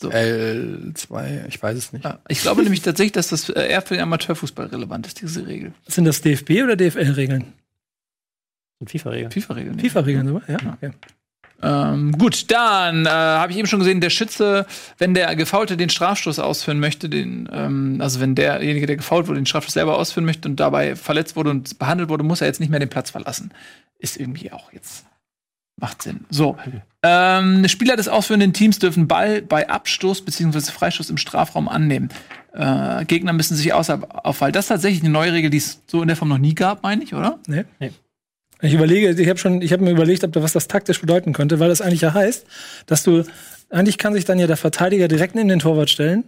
L2, 0.00 1.46
ich 1.46 1.62
weiß 1.62 1.76
es 1.76 1.92
nicht. 1.92 2.04
Ja, 2.04 2.20
ich 2.28 2.40
glaube 2.40 2.62
nämlich 2.62 2.80
tatsächlich, 2.80 3.12
dass 3.12 3.28
das 3.28 3.50
äh, 3.50 3.68
eher 3.68 3.82
für 3.82 3.94
den 3.94 4.02
Amateurfußball 4.02 4.66
relevant 4.66 5.06
ist, 5.06 5.20
diese 5.20 5.46
Regel. 5.46 5.72
Sind 5.86 6.06
das 6.06 6.22
DFB 6.22 6.62
oder 6.64 6.74
DFL-Regeln? 6.76 7.52
Und 8.78 8.90
FIFA-Regel. 8.90 9.30
FIFA-Regeln. 9.30 9.78
FIFA-Regeln, 9.78 10.26
so? 10.26 10.40
Ja, 10.48 10.56
okay. 10.74 10.92
Ähm, 11.62 12.12
gut, 12.12 12.50
dann 12.50 13.06
äh, 13.06 13.10
habe 13.10 13.52
ich 13.52 13.58
eben 13.58 13.68
schon 13.68 13.80
gesehen, 13.80 14.00
der 14.00 14.10
Schütze, 14.10 14.66
wenn 14.98 15.14
der 15.14 15.34
Gefaulte 15.36 15.76
den 15.76 15.90
Strafstoß 15.90 16.38
ausführen 16.38 16.80
möchte, 16.80 17.08
den, 17.08 17.48
ähm, 17.52 17.98
also 18.00 18.20
wenn 18.20 18.34
derjenige, 18.34 18.86
der 18.86 18.96
gefault 18.96 19.28
wurde, 19.28 19.40
den 19.40 19.46
Strafstoß 19.46 19.74
selber 19.74 19.98
ausführen 19.98 20.24
möchte 20.24 20.48
und 20.48 20.58
dabei 20.58 20.96
verletzt 20.96 21.36
wurde 21.36 21.50
und 21.50 21.78
behandelt 21.78 22.08
wurde, 22.08 22.24
muss 22.24 22.40
er 22.40 22.46
jetzt 22.46 22.60
nicht 22.60 22.70
mehr 22.70 22.80
den 22.80 22.88
Platz 22.88 23.10
verlassen. 23.10 23.52
Ist 23.98 24.16
irgendwie 24.16 24.52
auch 24.52 24.72
jetzt. 24.72 25.04
Macht 25.76 26.02
Sinn. 26.02 26.26
So. 26.28 26.58
Ähm, 27.02 27.66
Spieler 27.66 27.96
des 27.96 28.08
ausführenden 28.08 28.52
Teams 28.52 28.78
dürfen 28.78 29.08
Ball 29.08 29.40
bei 29.40 29.68
Abstoß 29.68 30.22
bzw. 30.24 30.60
Freistoß 30.60 31.08
im 31.08 31.16
Strafraum 31.16 31.68
annehmen. 31.68 32.10
Äh, 32.52 33.06
Gegner 33.06 33.32
müssen 33.32 33.56
sich 33.56 33.72
außerhalb 33.72 34.26
aufhalten. 34.26 34.54
Das 34.54 34.66
ist 34.66 34.68
tatsächlich 34.68 35.02
eine 35.02 35.10
neue 35.10 35.32
Regel, 35.32 35.48
die 35.48 35.56
es 35.56 35.82
so 35.86 36.02
in 36.02 36.08
der 36.08 36.16
Form 36.16 36.28
noch 36.28 36.38
nie 36.38 36.54
gab, 36.54 36.82
meine 36.82 37.02
ich, 37.02 37.14
oder? 37.14 37.38
Nee. 37.46 37.64
Nee. 37.78 37.92
Ich 38.62 38.74
überlege, 38.74 39.10
ich 39.10 39.28
habe 39.28 39.38
schon, 39.38 39.62
ich 39.62 39.72
habe 39.72 39.82
mir 39.82 39.90
überlegt, 39.90 40.22
ob 40.24 40.32
da 40.32 40.42
was 40.42 40.52
das 40.52 40.68
taktisch 40.68 41.00
bedeuten 41.00 41.32
könnte, 41.32 41.58
weil 41.60 41.68
das 41.68 41.80
eigentlich 41.80 42.02
ja 42.02 42.12
heißt, 42.12 42.46
dass 42.86 43.02
du, 43.02 43.24
eigentlich 43.70 43.98
kann 43.98 44.12
sich 44.12 44.24
dann 44.24 44.38
ja 44.38 44.46
der 44.46 44.56
Verteidiger 44.56 45.08
direkt 45.08 45.34
neben 45.34 45.48
den 45.48 45.60
Torwart 45.60 45.90
stellen. 45.90 46.24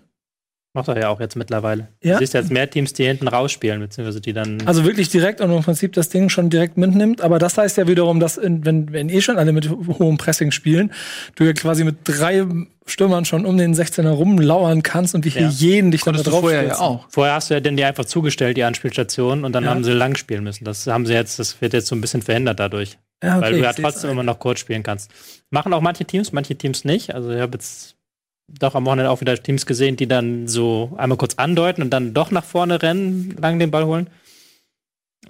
Macht 0.75 0.89
er 0.89 0.99
ja 0.99 1.09
auch 1.11 1.21
jetzt 1.21 1.37
mittlerweile. 1.37 1.89
Ja? 2.03 2.15
Du 2.15 2.21
siehst 2.21 2.33
jetzt 2.33 2.51
mehr 2.51 2.69
Teams, 2.71 2.95
die 2.95 3.05
hinten 3.05 3.29
rausspielen, 3.29 3.79
beziehungsweise 3.81 4.23
die 4.23 4.33
dann. 4.33 4.57
Also 4.65 4.85
wirklich 4.87 5.11
direkt 5.11 5.43
und 5.43 5.51
im 5.55 5.63
Prinzip 5.63 5.93
das 5.93 6.09
Ding 6.09 6.31
schon 6.31 6.49
direkt 6.49 6.79
mitnimmt. 6.79 7.21
Aber 7.21 7.39
das 7.39 7.59
heißt 7.59 7.77
ja 7.77 7.87
wiederum, 7.87 8.21
dass 8.21 8.39
in, 8.39 8.65
wenn, 8.65 8.91
wenn 8.91 9.11
eh 9.11 9.21
schon 9.21 9.37
alle 9.37 9.53
mit 9.53 9.69
hohem 9.69 10.17
Pressing 10.17 10.51
spielen, 10.51 10.91
du 11.35 11.45
ja 11.45 11.53
quasi 11.53 11.85
mit 11.85 11.97
drei 12.05 12.47
Stürmern 12.87 13.27
schon 13.27 13.45
um 13.45 13.59
den 13.59 13.75
16er 13.75 14.09
rumlauern 14.09 14.83
kannst 14.83 15.15
und 15.15 15.27
wie 15.27 15.31
hier 15.31 15.43
Ja. 15.43 15.49
jeden 15.51 15.91
dich 15.91 16.03
dann 16.05 16.17
da 16.17 16.23
drauf 16.23 16.41
vorher 16.41 16.63
ja 16.65 16.79
auch. 16.81 17.05
Vorher 17.11 17.35
hast 17.35 17.51
du 17.51 17.55
ja 17.55 17.61
denn 17.61 17.77
die 17.77 17.85
einfach 17.85 18.07
zugestellt, 18.07 18.57
die 18.57 18.65
Anspielstation, 18.65 19.45
und 19.45 19.53
dann 19.53 19.65
Ja. 19.65 19.71
haben 19.71 19.85
sie 19.85 19.93
lang 19.93 20.17
spielen 20.17 20.43
müssen. 20.43 20.65
Das 20.65 20.87
haben 20.87 21.05
sie 21.05 21.13
jetzt, 21.13 21.39
das 21.39 21.61
wird 21.61 21.75
jetzt 21.75 21.87
so 21.89 21.95
ein 21.95 22.01
bisschen 22.01 22.23
verhindert 22.23 22.59
dadurch. 22.59 22.97
Ja, 23.23 23.37
okay, 23.37 23.43
weil 23.43 23.53
du 23.53 23.59
ja 23.61 23.73
trotzdem 23.75 24.11
immer 24.11 24.23
noch 24.23 24.39
kurz 24.39 24.61
spielen 24.61 24.83
kannst. 24.83 25.11
Machen 25.51 25.75
auch 25.75 25.83
manche 25.83 26.07
Teams, 26.07 26.33
manche 26.33 26.57
Teams 26.57 26.85
nicht. 26.87 27.15
Also 27.15 27.31
ich 27.31 27.41
habe 27.41 27.53
jetzt 27.59 27.95
doch 28.49 28.75
am 28.75 28.85
Wochenende 28.85 29.11
auch 29.11 29.21
wieder 29.21 29.41
Teams 29.43 29.67
gesehen, 29.67 29.97
die 29.97 30.07
dann 30.07 30.47
so 30.49 30.93
einmal 30.97 31.17
kurz 31.19 31.35
andeuten 31.37 31.83
und 31.83 31.91
dann 31.91 32.13
doch 32.15 32.31
nach 32.31 32.45
vorne 32.45 32.83
rennen, 32.83 33.37
lang 33.41 33.59
den 33.59 33.71
Ball 33.71 33.85
holen. 33.87 34.09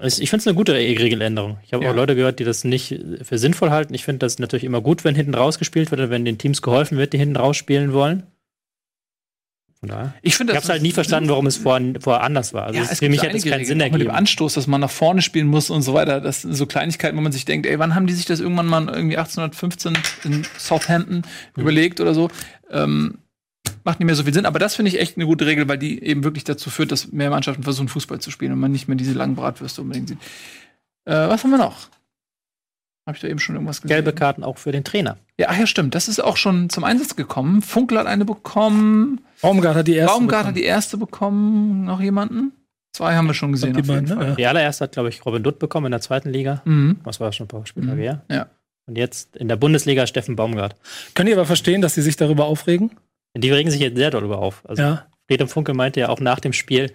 Ich 0.00 0.31
finde 0.31 0.38
es 0.38 0.47
eine 0.47 0.56
gute 0.56 0.73
Regeländerung. 0.75 1.59
Ich 1.64 1.75
habe 1.75 1.85
Ja. 1.85 1.91
auch 1.91 1.94
Leute 1.94 2.17
gehört, 2.17 2.38
die 2.41 2.44
das 2.44 2.64
nicht 2.64 2.99
für 3.23 3.38
sinnvoll 3.38 3.70
halten. 3.70 3.93
Ich 3.94 4.05
finde 4.05 4.20
das 4.20 4.38
natürlich 4.38 4.64
immer 4.64 4.81
gut, 4.81 5.05
wenn 5.05 5.14
hinten 5.14 5.35
rausgespielt 5.35 5.91
wird 5.91 6.00
oder 6.00 6.11
wenn 6.11 6.25
den 6.25 6.38
Teams 6.38 6.62
geholfen 6.62 6.97
wird, 6.97 7.12
die 7.12 7.19
hinten 7.19 7.37
rausspielen 7.37 7.93
wollen. 7.93 8.23
Von 9.81 9.88
daher. 9.91 10.15
Ich 10.23 10.37
finde 10.37 10.53
Ich 10.53 10.56
habe 10.56 10.65
es 10.65 10.70
halt 10.70 10.82
nie 10.82 10.93
verstanden, 10.93 11.29
warum 11.29 11.47
es 11.47 11.56
vorher, 11.56 11.94
vorher 12.00 12.23
anders 12.23 12.55
war. 12.55 12.65
Also 12.67 12.79
Ja, 12.81 12.87
es 12.88 13.00
für 13.00 13.08
mich 13.08 13.20
hat 13.20 13.35
es 13.35 13.43
keinen 13.43 13.53
Regeln, 13.61 13.67
Sinn 13.67 13.81
auch 13.82 13.87
mit 13.87 13.94
dem 13.94 14.00
ergeben. 14.06 14.15
Anstoß, 14.17 14.55
dass 14.55 14.67
man 14.69 14.81
nach 14.81 14.91
vorne 14.91 15.23
spielen 15.23 15.49
muss 15.49 15.70
und 15.70 15.82
so 15.82 15.93
weiter. 15.93 16.20
Das 16.20 16.43
sind 16.43 16.55
so 16.55 16.67
Kleinigkeiten, 16.67 17.17
wo 17.19 17.20
man 17.20 17.32
sich 17.32 17.44
denkt, 17.44 17.67
ey, 17.67 17.79
wann 17.81 17.94
haben 17.94 18.06
die 18.06 18.12
sich 18.15 18.25
das 18.25 18.38
irgendwann 18.41 18.67
mal 18.67 18.87
irgendwie 18.88 19.17
1815 19.19 19.99
in 20.25 20.46
Southampton 20.56 21.22
Hm. 21.55 21.63
überlegt 21.63 22.01
oder 22.01 22.15
so? 22.15 22.31
Ähm, 22.72 23.19
macht 23.84 24.00
nicht 24.00 24.06
mehr 24.06 24.14
so 24.14 24.24
viel 24.24 24.34
Sinn. 24.34 24.46
Aber 24.46 24.58
das 24.58 24.74
finde 24.74 24.91
ich 24.91 24.98
echt 25.00 25.17
eine 25.17 25.26
gute 25.26 25.46
Regel, 25.46 25.69
weil 25.69 25.79
die 25.79 26.02
eben 26.02 26.24
wirklich 26.24 26.44
dazu 26.44 26.70
führt, 26.70 26.91
dass 26.93 27.12
mehr 27.12 27.31
Mannschaften 27.31 27.62
versuchen, 27.62 27.88
Fußball 27.88 28.20
zu 28.20 28.31
spielen 28.31 28.52
und 28.52 28.60
man 28.60 28.72
nicht 28.72 28.88
mehr 28.88 28.96
diese 28.96 29.12
langen 29.12 29.34
Bratwürste 29.36 29.82
unbedingt 29.82 30.08
sieht. 30.08 30.19
Äh, 31.05 31.12
was 31.29 31.43
haben 31.44 31.50
wir 31.50 31.58
noch? 31.58 31.88
Habe 33.06 33.17
ich 33.17 33.20
da 33.22 33.26
eben 33.29 33.41
schon 33.41 33.56
irgendwas 33.56 33.82
gesehen? 33.82 33.96
Gelbe 33.96 34.12
Karten 34.12 34.44
auch 34.44 34.58
für 34.58 34.70
den 34.70 34.84
Trainer. 34.84 35.17
Ja, 35.36 35.48
ach 35.50 35.58
ja, 35.58 35.67
stimmt. 35.67 35.94
Das 35.96 36.06
ist 36.06 36.22
auch 36.22 36.36
schon 36.36 36.70
zum 36.70 36.84
Einsatz 36.84 37.17
gekommen. 37.17 37.60
Funkel 37.60 37.98
hat 37.98 38.06
eine 38.06 38.24
bekommen. 38.24 39.20
Baumgart 39.41 39.74
hat 39.74 39.88
die 39.88 39.94
erste. 39.96 40.14
Baumgart 40.17 40.38
hat 40.46 40.55
bekommen. 40.55 40.55
die 40.62 40.64
erste 40.64 40.96
bekommen. 40.98 41.84
Noch 41.84 42.00
jemanden? 42.00 42.52
Zwei 42.93 43.17
haben 43.17 43.26
wir 43.26 43.34
schon 43.34 43.50
gesehen. 43.50 43.72
Die 43.72 43.79
jeden 43.81 43.88
beiden, 43.88 44.06
Fall. 44.06 44.29
ne? 44.31 44.34
Die 44.36 44.46
allererste 44.46 44.84
hat, 44.84 44.93
glaube 44.93 45.08
ich, 45.08 45.24
Robin 45.26 45.43
Dutt 45.43 45.58
bekommen 45.58 45.86
in 45.86 45.93
der 45.93 46.00
zweiten 46.00 46.29
Liga. 46.31 46.62
Mhm. 46.64 46.98
Was 47.02 47.19
war 47.19 47.26
das 47.29 47.34
schon 47.36 47.46
ein 47.46 47.48
paar 47.48 47.67
Spieltage 47.67 47.96
Mhm. 47.96 48.02
her? 48.02 48.22
Ja. 48.31 48.46
Und 48.93 48.99
jetzt 48.99 49.37
in 49.37 49.49
der 49.49 49.56
Bundesliga 49.56 50.06
Steffen 50.06 50.37
Baumgart. 50.37 50.77
Könnt 51.15 51.27
ihr 51.31 51.34
aber 51.34 51.46
verstehen, 51.46 51.81
dass 51.81 51.94
sie 51.94 52.03
sich 52.03 52.17
darüber 52.17 52.44
aufregen? 52.44 52.91
Die 53.34 53.51
regen 53.51 53.70
sich 53.70 53.81
jetzt 53.81 53.96
sehr 53.96 54.11
darüber 54.11 54.37
auf. 54.37 54.61
Also 54.69 54.82
Ja. 54.82 55.06
Friedem 55.27 55.49
Funkel 55.49 55.75
meinte 55.75 55.99
ja 56.01 56.11
auch 56.11 56.20
nach 56.20 56.41
dem 56.41 56.53
Spiel, 56.53 56.93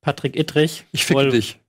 Patrick 0.00 0.34
Ittrich. 0.34 0.82
Ich 0.90 1.04
fick 1.06 1.16
dich. 1.30 1.60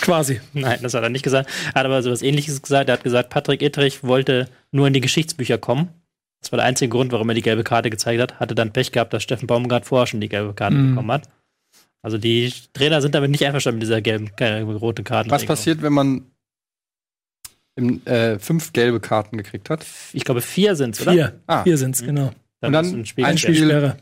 Quasi. 0.00 0.40
Nein, 0.54 0.80
das 0.82 0.92
hat 0.94 1.04
er 1.04 1.08
nicht 1.08 1.22
gesagt. 1.22 1.48
Er 1.72 1.74
hat 1.80 1.86
aber 1.86 2.02
so 2.02 2.10
was 2.10 2.20
ähnliches 2.22 2.60
gesagt. 2.62 2.88
Er 2.88 2.94
hat 2.94 3.04
gesagt, 3.04 3.30
Patrick 3.30 3.62
Ittrich 3.62 4.02
wollte 4.02 4.48
nur 4.72 4.88
in 4.88 4.92
die 4.92 5.00
Geschichtsbücher 5.00 5.56
kommen. 5.56 5.90
Das 6.40 6.50
war 6.50 6.56
der 6.56 6.66
einzige 6.66 6.88
Grund, 6.90 7.12
warum 7.12 7.28
er 7.28 7.36
die 7.36 7.42
gelbe 7.42 7.62
Karte 7.62 7.90
gezeigt 7.90 8.20
hat. 8.20 8.40
Hatte 8.40 8.56
dann 8.56 8.72
Pech 8.72 8.90
gehabt, 8.90 9.12
dass 9.12 9.22
Steffen 9.22 9.46
Baumgart 9.46 9.86
vorher 9.86 10.08
schon 10.08 10.20
die 10.20 10.28
gelbe 10.28 10.52
Karte 10.52 10.74
Mhm. 10.74 10.90
bekommen 10.90 11.12
hat. 11.12 11.28
Also 12.02 12.18
die 12.18 12.52
Trainer 12.72 13.00
sind 13.00 13.14
damit 13.14 13.30
nicht 13.30 13.46
einverstanden 13.46 13.78
mit 13.78 13.86
dieser 13.86 14.02
gelben, 14.02 14.30
roten 14.68 15.04
Karte. 15.04 15.30
Was 15.30 15.46
passiert, 15.46 15.80
wenn 15.80 15.92
man 15.92 16.26
im, 17.76 18.04
äh, 18.06 18.38
fünf 18.38 18.72
gelbe 18.72 19.00
Karten 19.00 19.36
gekriegt 19.36 19.70
hat? 19.70 19.84
Ich 20.12 20.24
glaube, 20.24 20.40
vier 20.40 20.76
sind 20.76 20.94
es, 20.94 21.02
oder? 21.02 21.12
Vier. 21.12 21.40
Ah. 21.46 21.62
Vier 21.64 21.76
sind's, 21.78 22.02
genau. 22.02 22.32
Dann 22.60 22.68
Und 22.68 22.72
dann 22.72 23.00
ein 23.00 23.06
Spiel 23.06 23.24
ein. 23.24 23.38
Spiel- 23.38 23.56
Sperre. 23.56 23.96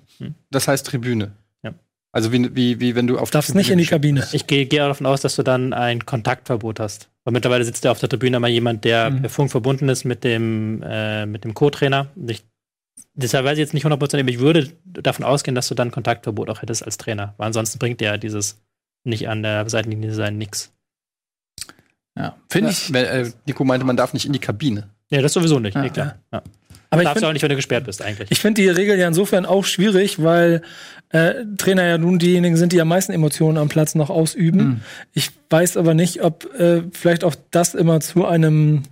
Das 0.50 0.68
heißt 0.68 0.86
Tribüne. 0.86 1.32
Ja. 1.64 1.74
Also 2.12 2.32
wie, 2.32 2.54
wie, 2.54 2.78
wie 2.80 2.94
wenn 2.94 3.06
du 3.06 3.18
auf 3.18 3.30
Darfst 3.30 3.54
nicht 3.54 3.70
in 3.70 3.78
die 3.78 3.86
Kabine. 3.86 4.26
Ich 4.32 4.46
gehe 4.46 4.66
gehe 4.66 4.80
davon 4.80 5.06
aus, 5.06 5.20
dass 5.22 5.34
du 5.36 5.42
dann 5.42 5.72
ein 5.72 6.06
Kontaktverbot 6.06 6.78
hast. 6.80 7.08
Weil 7.24 7.32
mittlerweile 7.32 7.64
sitzt 7.64 7.84
ja 7.84 7.90
auf 7.90 7.98
der 8.00 8.08
Tribüne 8.08 8.38
mal 8.40 8.48
jemand, 8.50 8.84
der 8.84 9.10
Mhm. 9.10 9.20
per 9.22 9.30
Funk 9.30 9.50
verbunden 9.50 9.88
ist 9.88 10.04
mit 10.04 10.22
dem, 10.24 10.82
äh, 10.84 11.24
mit 11.26 11.44
dem 11.44 11.54
Co-Trainer. 11.54 12.08
Und 12.14 12.30
ich- 12.30 12.44
Deshalb 13.14 13.44
weiß 13.44 13.54
ich 13.54 13.58
jetzt 13.60 13.74
nicht 13.74 13.84
hundertprozentig, 13.84 14.24
aber 14.24 14.30
ich 14.34 14.38
würde 14.38 14.70
davon 14.84 15.24
ausgehen, 15.24 15.54
dass 15.54 15.68
du 15.68 15.74
dann 15.74 15.90
Kontaktverbot 15.90 16.48
auch 16.48 16.62
hättest 16.62 16.82
als 16.84 16.96
Trainer. 16.98 17.34
Weil 17.36 17.48
ansonsten 17.48 17.78
bringt 17.78 18.00
dir 18.00 18.06
ja 18.06 18.16
dieses 18.18 18.62
nicht 19.04 19.28
an 19.28 19.42
der 19.42 19.68
Seitenlinie 19.68 20.12
sein 20.14 20.38
nix. 20.38 20.71
Ja. 22.16 22.36
Finde 22.48 22.70
ich. 22.70 22.92
Weil, 22.92 23.04
äh, 23.04 23.30
Nico 23.46 23.64
meinte, 23.64 23.86
man 23.86 23.96
darf 23.96 24.12
nicht 24.12 24.26
in 24.26 24.32
die 24.32 24.38
Kabine. 24.38 24.88
Ja, 25.10 25.20
das 25.22 25.32
sowieso 25.32 25.58
nicht. 25.58 25.74
Ja. 25.74 25.82
nee, 25.82 25.90
klar. 25.90 26.16
Ja. 26.32 26.42
Aber 26.90 27.02
ich 27.02 27.08
Darfst 27.08 27.22
du 27.22 27.26
auch 27.26 27.32
nicht, 27.32 27.42
wenn 27.42 27.48
du 27.48 27.56
gesperrt 27.56 27.84
bist, 27.84 28.02
eigentlich. 28.02 28.30
Ich 28.30 28.38
finde 28.38 28.60
die 28.60 28.68
Regel 28.68 28.98
ja 28.98 29.08
insofern 29.08 29.46
auch 29.46 29.64
schwierig, 29.64 30.22
weil 30.22 30.60
äh, 31.08 31.32
Trainer 31.56 31.84
ja 31.86 31.96
nun 31.96 32.18
diejenigen 32.18 32.56
sind, 32.56 32.72
die 32.72 32.80
am 32.82 32.88
meisten 32.88 33.12
Emotionen 33.12 33.56
am 33.56 33.70
Platz 33.70 33.94
noch 33.94 34.10
ausüben. 34.10 34.58
Mhm. 34.58 34.80
Ich 35.14 35.30
weiß 35.48 35.78
aber 35.78 35.94
nicht, 35.94 36.22
ob 36.22 36.52
äh, 36.58 36.82
vielleicht 36.92 37.24
auch 37.24 37.34
das 37.50 37.74
immer 37.74 38.00
zu 38.00 38.26
einem 38.26 38.82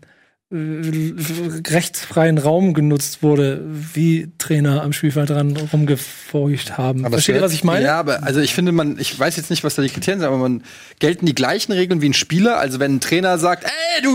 rechtsfreien 0.53 2.37
Raum 2.39 2.75
genutzt 2.75 3.23
wurde, 3.23 3.65
wie 3.65 4.33
Trainer 4.39 4.83
am 4.83 4.93
Spielfeld 4.93 5.31
dran 5.31 5.57
rumgefeucht 5.57 6.77
haben. 6.77 7.09
Versteht 7.09 7.37
ihr, 7.37 7.41
was 7.41 7.53
ich 7.53 7.63
meine? 7.63 7.85
Ja, 7.85 8.01
aber 8.01 8.25
also 8.25 8.41
ich 8.41 8.53
finde, 8.53 8.73
man, 8.73 8.99
ich 8.99 9.17
weiß 9.17 9.37
jetzt 9.37 9.51
nicht, 9.51 9.63
was 9.63 9.77
da 9.77 9.83
die 9.83 9.91
Kriterien 9.91 10.19
sind, 10.19 10.27
aber 10.27 10.39
man 10.39 10.65
gelten 10.99 11.25
die 11.27 11.37
gleichen 11.37 11.71
Regeln 11.71 12.03
wie 12.03 12.09
ein 12.09 12.15
Spieler. 12.15 12.59
Also 12.59 12.81
wenn 12.81 12.97
ein 12.97 13.01
Trainer 13.01 13.39
sagt, 13.39 13.65
ey, 13.65 14.03
du, 14.03 14.11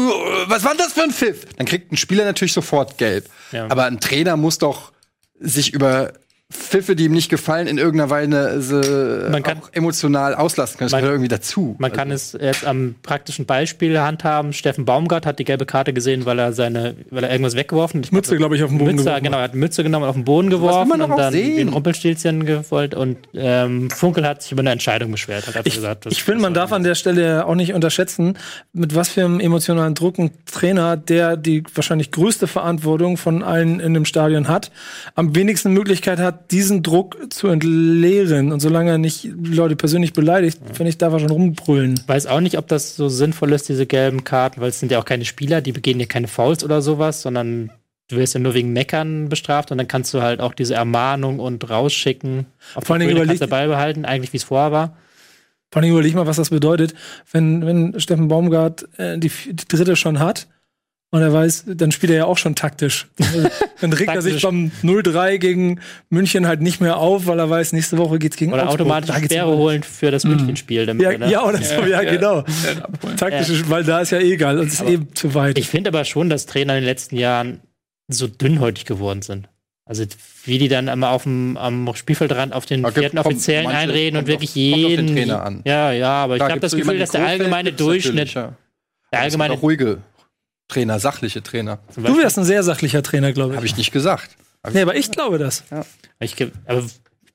was 0.47 0.65
war 0.65 0.75
das 0.75 0.91
für 0.91 1.03
ein 1.03 1.11
Pfiff? 1.11 1.45
Dann 1.55 1.65
kriegt 1.65 1.93
ein 1.93 1.97
Spieler 1.97 2.25
natürlich 2.25 2.53
sofort 2.53 2.97
gelb. 2.97 3.29
Ja. 3.53 3.67
Aber 3.69 3.85
ein 3.85 4.01
Trainer 4.01 4.35
muss 4.35 4.57
doch 4.57 4.91
sich 5.39 5.73
über 5.73 6.11
Pfiffe, 6.53 6.95
die 6.95 7.05
ihm 7.05 7.11
nicht 7.11 7.29
gefallen, 7.29 7.65
in 7.65 7.79
irgendeiner 7.79 8.11
Weise 8.11 9.27
Man 9.31 9.41
kann- 9.41 9.57
auch 9.63 9.69
emotional 9.71 10.35
auslassen 10.35 10.77
können. 10.77 10.85
Das 10.85 10.91
Man- 10.91 11.01
gehört 11.01 11.15
irgendwie 11.15 11.27
dazu. 11.29 11.75
Man 11.79 11.91
kann 11.91 12.11
es 12.11 12.37
jetzt 12.39 12.63
am 12.65 12.93
praktischen 13.01 13.47
Beispiel 13.47 13.99
handhaben. 13.99 14.53
Steffen 14.53 14.85
Baumgart 14.85 15.25
hat 15.25 15.39
die 15.39 15.43
gelbe 15.43 15.65
Karte 15.65 15.91
gesehen, 15.91 16.25
weil 16.27 16.37
er 16.37 16.53
seine, 16.53 16.95
weil 17.09 17.23
er 17.23 17.31
irgendwas 17.31 17.55
weggeworfen 17.55 18.03
hat. 18.03 18.11
Mütze, 18.11 18.37
glaube 18.37 18.55
ich, 18.55 18.63
auf 18.63 18.69
den 18.69 18.77
Boden 18.77 18.91
Mütze, 18.91 19.05
geworfen. 19.05 19.23
genau, 19.23 19.37
er 19.37 19.43
hat 19.43 19.55
Mütze 19.55 19.81
genommen 19.83 20.03
und 20.03 20.09
auf 20.09 20.15
den 20.15 20.23
Boden 20.25 20.51
geworfen 20.51 21.01
und 21.01 21.09
dann 21.17 21.33
ein 21.33 21.69
Rumpelstilzchen 21.69 22.45
gewollt 22.45 22.93
und 22.93 23.17
ähm, 23.33 23.89
Funkel 23.89 24.27
hat 24.27 24.43
sich 24.43 24.51
über 24.51 24.61
eine 24.61 24.69
Entscheidung 24.71 25.11
beschwert. 25.11 25.47
Hat 25.55 25.65
Ich, 25.65 25.73
gesagt, 25.75 26.05
ich 26.05 26.23
finde, 26.23 26.41
man 26.41 26.53
darf 26.53 26.71
an 26.71 26.83
der 26.83 26.93
Stelle 26.93 27.47
auch 27.47 27.55
nicht 27.55 27.73
unterschätzen, 27.73 28.37
mit 28.71 28.93
was 28.93 29.09
für 29.09 29.25
einem 29.25 29.39
emotionalen 29.39 29.95
Druck 29.95 30.19
ein 30.19 30.29
Trainer, 30.45 30.95
der 30.95 31.37
die 31.37 31.63
wahrscheinlich 31.73 32.11
größte 32.11 32.45
Verantwortung 32.45 33.17
von 33.17 33.41
allen 33.41 33.79
in 33.79 33.95
dem 33.95 34.05
Stadion 34.05 34.47
hat, 34.47 34.71
am 35.15 35.35
wenigsten 35.35 35.73
Möglichkeit 35.73 36.19
hat, 36.19 36.34
diesen 36.51 36.83
Druck 36.83 37.17
zu 37.33 37.47
entleeren. 37.47 38.51
Und 38.51 38.59
solange 38.59 38.91
er 38.91 38.97
nicht 38.97 39.27
Leute 39.43 39.75
persönlich 39.75 40.13
beleidigt, 40.13 40.59
finde 40.73 40.89
ich, 40.89 40.97
darf 40.97 41.13
er 41.13 41.19
schon 41.19 41.31
rumbrüllen. 41.31 41.99
weiß 42.07 42.27
auch 42.27 42.39
nicht, 42.39 42.57
ob 42.57 42.67
das 42.67 42.95
so 42.95 43.09
sinnvoll 43.09 43.53
ist, 43.53 43.69
diese 43.69 43.85
gelben 43.85 44.23
Karten, 44.23 44.61
weil 44.61 44.69
es 44.69 44.79
sind 44.79 44.91
ja 44.91 44.99
auch 44.99 45.05
keine 45.05 45.25
Spieler, 45.25 45.61
die 45.61 45.71
begehen 45.71 45.99
ja 45.99 46.05
keine 46.05 46.27
Fouls 46.27 46.63
oder 46.63 46.81
sowas, 46.81 47.21
sondern 47.21 47.71
du 48.09 48.17
wirst 48.17 48.33
ja 48.33 48.39
nur 48.39 48.53
wegen 48.53 48.71
Meckern 48.73 49.29
bestraft 49.29 49.71
und 49.71 49.77
dann 49.77 49.87
kannst 49.87 50.13
du 50.13 50.21
halt 50.21 50.39
auch 50.39 50.53
diese 50.53 50.75
Ermahnung 50.75 51.39
und 51.39 51.69
rausschicken. 51.69 52.45
Auf 52.75 52.85
Vor 52.85 52.99
du 52.99 53.05
überleg- 53.05 53.47
beibehalten, 53.47 54.05
eigentlich 54.05 54.33
wie 54.33 54.37
es 54.37 54.43
vorher 54.43 54.71
war. 54.71 54.97
Vor 55.71 55.81
allem 55.81 55.91
überleg 55.91 56.13
mal, 56.13 56.27
was 56.27 56.37
das 56.37 56.51
bedeutet, 56.51 56.93
wenn, 57.31 57.65
wenn 57.65 57.99
Steffen 57.99 58.27
Baumgart 58.27 58.87
äh, 58.97 59.17
die, 59.17 59.29
die 59.29 59.67
dritte 59.67 59.95
schon 59.95 60.19
hat 60.19 60.47
und 61.15 61.21
er 61.21 61.31
weiß, 61.33 61.65
dann 61.67 61.91
spielt 61.91 62.11
er 62.11 62.17
ja 62.17 62.25
auch 62.25 62.37
schon 62.37 62.55
taktisch. 62.55 63.07
dann 63.81 63.93
regt 63.93 64.09
er 64.13 64.21
sich 64.21 64.41
beim 64.41 64.71
0-3 64.83 65.37
gegen 65.37 65.79
München 66.09 66.47
halt 66.47 66.61
nicht 66.61 66.81
mehr 66.81 66.97
auf, 66.97 67.25
weil 67.25 67.39
er 67.39 67.49
weiß, 67.49 67.73
nächste 67.73 67.97
Woche 67.97 68.19
geht's 68.19 68.35
gegen 68.37 68.51
Oder 68.53 68.63
Augsburg. 68.63 68.81
automatisch 68.81 69.15
Sperre 69.25 69.55
holen 69.57 69.83
für 69.83 70.11
das 70.11 70.23
Münchenspiel. 70.25 70.85
damit 70.85 71.01
Ja, 71.03 71.27
ja, 71.27 71.43
oder 71.45 71.61
so, 71.61 71.81
ja, 71.85 72.03
genau. 72.03 72.37
Ja, 72.39 72.83
abholen. 72.83 73.17
Taktisch, 73.17 73.63
weil 73.69 73.83
da 73.83 74.01
ist 74.01 74.11
ja 74.11 74.19
eh 74.19 74.33
egal 74.33 74.59
und 74.59 74.67
es 74.67 74.75
ist 74.75 74.89
eben 74.89 75.07
zu 75.15 75.33
weit. 75.33 75.57
Ich 75.57 75.67
finde 75.67 75.89
aber 75.89 76.03
schon, 76.05 76.29
dass 76.29 76.45
Trainer 76.45 76.73
in 76.75 76.81
den 76.81 76.85
letzten 76.89 77.15
Jahren 77.17 77.61
so 78.07 78.27
dünnhäutig 78.27 78.85
geworden 78.85 79.21
sind. 79.21 79.47
Also 79.87 80.03
wie 80.45 80.57
die 80.57 80.67
dann 80.67 80.87
immer 80.87 81.09
auf 81.11 81.23
dem 81.23 81.57
am 81.57 81.89
Spielfeldrand 81.95 82.53
auf 82.53 82.65
den 82.65 82.83
gibt- 82.83 82.97
vierten 82.97 83.17
kommt- 83.17 83.27
Offiziellen 83.27 83.65
manche- 83.65 83.79
einreden 83.79 84.17
und 84.19 84.27
wirklich 84.27 84.49
auf- 84.51 84.55
kommt 84.55 84.85
auf 84.85 84.89
den 84.91 85.07
jeden. 85.07 85.15
Trainer 85.15 85.43
an. 85.45 85.61
Ja, 85.65 85.91
ja, 85.91 86.09
aber 86.23 86.35
ich 86.35 86.39
Da 86.39 86.45
habe 86.45 86.53
gibt's 86.55 86.71
das 86.71 86.79
Gefühl, 86.79 86.97
dass 86.99 87.11
der 87.11 87.25
allgemeine 87.25 87.71
Durchschnitt, 87.71 88.33
ja. 88.33 88.53
der 89.13 89.21
allgemeine 89.21 89.53
ruhige 89.53 89.99
Trainer, 90.67 90.99
sachliche 90.99 91.43
Trainer. 91.43 91.79
Du 91.95 92.17
wärst 92.17 92.37
ein 92.37 92.43
sehr 92.45 92.63
sachlicher 92.63 93.03
Trainer, 93.03 93.31
glaube 93.33 93.51
ich. 93.51 93.57
Habe 93.57 93.65
ich 93.67 93.77
nicht 93.77 93.91
gesagt. 93.91 94.31
Hab 94.63 94.71
ich- 94.71 94.75
Nee, 94.75 94.81
aber 94.81 94.95
ich 94.95 95.11
glaube 95.11 95.37
das. 95.37 95.63
ich, 96.19 96.35
ge- 96.35 96.51
aber 96.65 96.83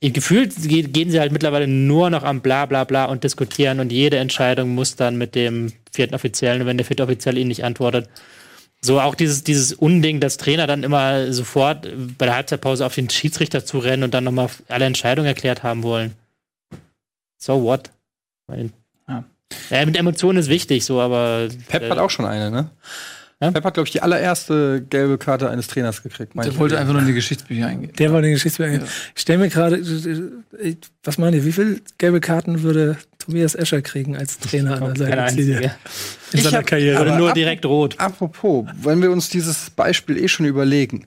gefühlt 0.01 0.55
ge- 0.69 0.83
gehen 0.83 1.11
sie 1.11 1.21
halt 1.21 1.31
mittlerweile 1.33 1.69
nur 1.69 2.11
noch 2.11 2.23
am 2.25 2.41
bla 2.41 2.67
bla 2.67 2.85
bla 2.85 3.05
und 3.05 3.23
diskutieren 3.23 3.79
und 3.81 3.93
jede 3.93 4.17
Entscheidung 4.19 4.71
muss 4.71 4.97
dann 4.97 5.17
mit 5.17 5.35
dem 5.35 5.73
vierten 5.93 6.15
Offiziellen, 6.15 6.67
wenn 6.67 6.77
der 6.77 6.87
vierte 6.87 7.03
Offizielle 7.05 7.39
ihnen 7.39 7.49
nicht 7.49 7.65
antwortet. 7.65 8.09
So 8.83 8.99
auch 9.01 9.15
dieses, 9.15 9.45
dieses 9.45 9.75
Unding, 9.75 10.21
dass 10.21 10.39
Trainer 10.39 10.67
dann 10.67 10.83
immer 10.85 11.33
sofort 11.33 11.87
bei 12.19 12.25
der 12.27 12.35
Halbzeitpause 12.35 12.85
auf 12.87 12.95
den 12.95 13.11
Schiedsrichter 13.11 13.65
zurennen 13.65 14.05
und 14.05 14.15
dann 14.15 14.25
nochmal 14.25 14.49
alle 14.69 14.87
Entscheidungen 14.87 15.27
erklärt 15.29 15.63
haben 15.63 15.83
wollen. 15.83 16.15
So 17.39 17.63
what? 17.63 17.91
Ja. 19.09 19.25
Ja, 19.69 19.85
mit 19.87 19.97
Emotionen 19.97 20.39
ist 20.39 20.49
wichtig, 20.49 20.85
so, 20.85 21.01
aber. 21.01 21.49
Pep 21.69 21.83
äh, 21.83 21.91
hat 21.91 21.99
auch 21.99 22.11
schon 22.11 22.25
eine, 22.25 22.51
ne? 22.51 22.71
Ja? 23.43 23.51
Pep 23.51 23.65
hat, 23.65 23.75
glaube 23.75 23.87
ich, 23.87 23.93
die 23.93 24.03
allererste 24.03 24.85
gelbe 24.89 25.17
Karte 25.17 25.49
eines 25.49 25.67
Trainers 25.67 26.03
gekriegt. 26.03 26.33
Der 26.35 26.59
wollte 26.59 26.79
einfach 26.79 26.93
nur 26.93 27.01
in 27.01 27.09
die 27.09 27.15
Geschichtsbücher 27.15 27.67
eingehen. 27.67 27.93
Der 27.99 28.13
war 28.13 28.21
der 28.21 28.33
Geschichtsbürger. 28.33 28.85
Ich 29.15 29.23
stelle 29.23 29.39
mir 29.39 29.49
gerade, 29.49 29.77
äh, 29.77 30.77
was 31.03 31.17
meint 31.17 31.35
ihr, 31.35 31.45
wie 31.47 31.53
viel 31.53 31.81
gelbe 31.97 32.21
Karten 32.21 32.63
würde 32.63 32.99
Tobias 33.19 33.55
Escher 33.55 33.81
kriegen 33.81 34.17
als 34.17 34.39
Trainer 34.39 34.83
an 34.83 34.95
Seitenlinie 34.95 35.59
einzige. 35.59 35.75
in 36.33 36.41
seiner 36.41 36.63
Karriere? 36.63 37.01
Oder 37.01 37.13
Aber 37.13 37.19
nur 37.19 37.33
direkt 37.33 37.65
rot. 37.65 37.95
Apropos, 37.99 38.67
wenn 38.83 39.01
wir 39.01 39.11
uns 39.11 39.31
dieses 39.31 39.71
Beispiel 39.71 40.19
eh 40.19 40.29
schon 40.29 40.47
überlegen. 40.47 41.07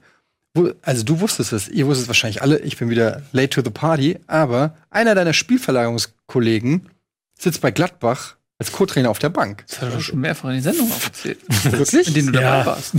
Also 0.83 1.03
du 1.03 1.19
wusstest 1.19 1.51
es, 1.51 1.67
ihr 1.67 1.87
wusstet 1.87 2.03
es 2.03 2.07
wahrscheinlich 2.07 2.43
alle, 2.43 2.59
ich 2.59 2.77
bin 2.77 2.89
wieder 2.89 3.23
late 3.31 3.49
to 3.49 3.61
the 3.63 3.71
party, 3.71 4.19
aber 4.27 4.75
einer 4.91 5.15
deiner 5.15 5.33
Spielverlagerungskollegen 5.33 6.89
sitzt 7.39 7.61
bei 7.61 7.71
Gladbach 7.71 8.35
als 8.59 8.71
Co-Trainer 8.71 9.09
auf 9.09 9.19
der 9.19 9.29
Bank. 9.29 9.65
Das 9.67 9.81
hat 9.81 9.89
er 9.89 9.95
doch 9.95 10.01
schon 10.01 10.19
mehrfach 10.19 10.49
in 10.49 10.55
den 10.55 10.63
Sendungen 10.63 10.91
aufgezählt. 10.93 11.39
Wirklich? 11.71 12.07
In 12.07 12.13
denen 12.13 12.33
du 12.33 12.39
Ja. 12.39 12.51
dabei 12.63 12.65
warst. 12.67 12.93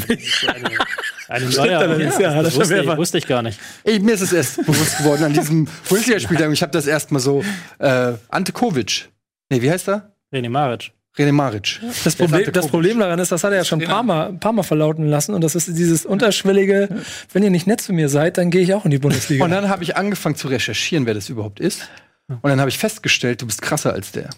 Eine 1.28 1.50
Stimmt 1.52 1.68
allerdings, 1.70 2.18
ja, 2.18 2.32
er 2.34 2.42
das 2.42 2.52
schon 2.52 2.62
wusste, 2.62 2.80
ich, 2.82 2.96
wusste 2.96 3.18
ich 3.18 3.26
gar 3.26 3.42
nicht. 3.42 3.58
Ey, 3.84 3.98
mir 3.98 4.12
ist 4.14 4.20
es 4.20 4.32
erst 4.32 4.56
bewusst 4.66 4.98
geworden 4.98 5.24
an 5.24 5.32
diesem 5.32 5.66
Bundesligaspieltag. 5.88 6.52
Ich 6.52 6.62
habe 6.62 6.72
das 6.72 6.86
erst 6.86 7.12
mal 7.12 7.20
so 7.20 7.42
äh, 7.78 8.12
Ante 8.28 8.52
Kovic. 8.52 9.08
Nee, 9.50 9.62
wie 9.62 9.70
heißt 9.70 9.88
er? 9.88 10.12
René 10.32 10.50
Maric. 10.50 10.92
René 11.16 11.32
Maric. 11.32 11.80
Das 12.02 12.16
Problem, 12.16 12.52
das. 12.52 12.66
Problem 12.66 12.98
daran 12.98 13.18
ist, 13.20 13.30
das 13.30 13.44
hat 13.44 13.52
er 13.52 13.58
ja 13.58 13.64
schon 13.64 13.80
ein 13.80 13.86
paar 13.88 14.02
Mal, 14.02 14.28
ein 14.30 14.40
paar 14.40 14.52
Mal 14.52 14.64
verlauten 14.64 15.06
lassen. 15.06 15.32
Und 15.34 15.42
das 15.42 15.54
ist 15.54 15.68
dieses 15.68 16.04
unterschwellige, 16.04 16.88
wenn 17.32 17.42
ihr 17.44 17.50
nicht 17.50 17.66
nett 17.68 17.80
zu 17.80 17.92
mir 17.92 18.08
seid, 18.08 18.36
dann 18.36 18.50
gehe 18.50 18.62
ich 18.62 18.74
auch 18.74 18.84
in 18.84 18.90
die 18.90 18.98
Bundesliga. 18.98 19.44
Und 19.44 19.50
dann 19.52 19.68
habe 19.68 19.84
ich 19.84 19.96
angefangen 19.96 20.34
zu 20.34 20.48
recherchieren, 20.48 21.06
wer 21.06 21.14
das 21.14 21.28
überhaupt 21.28 21.60
ist. 21.60 21.88
Und 22.28 22.42
dann 22.42 22.58
habe 22.60 22.68
ich 22.68 22.78
festgestellt, 22.78 23.42
du 23.42 23.46
bist 23.46 23.62
krasser 23.62 23.92
als 23.92 24.10
der. 24.12 24.30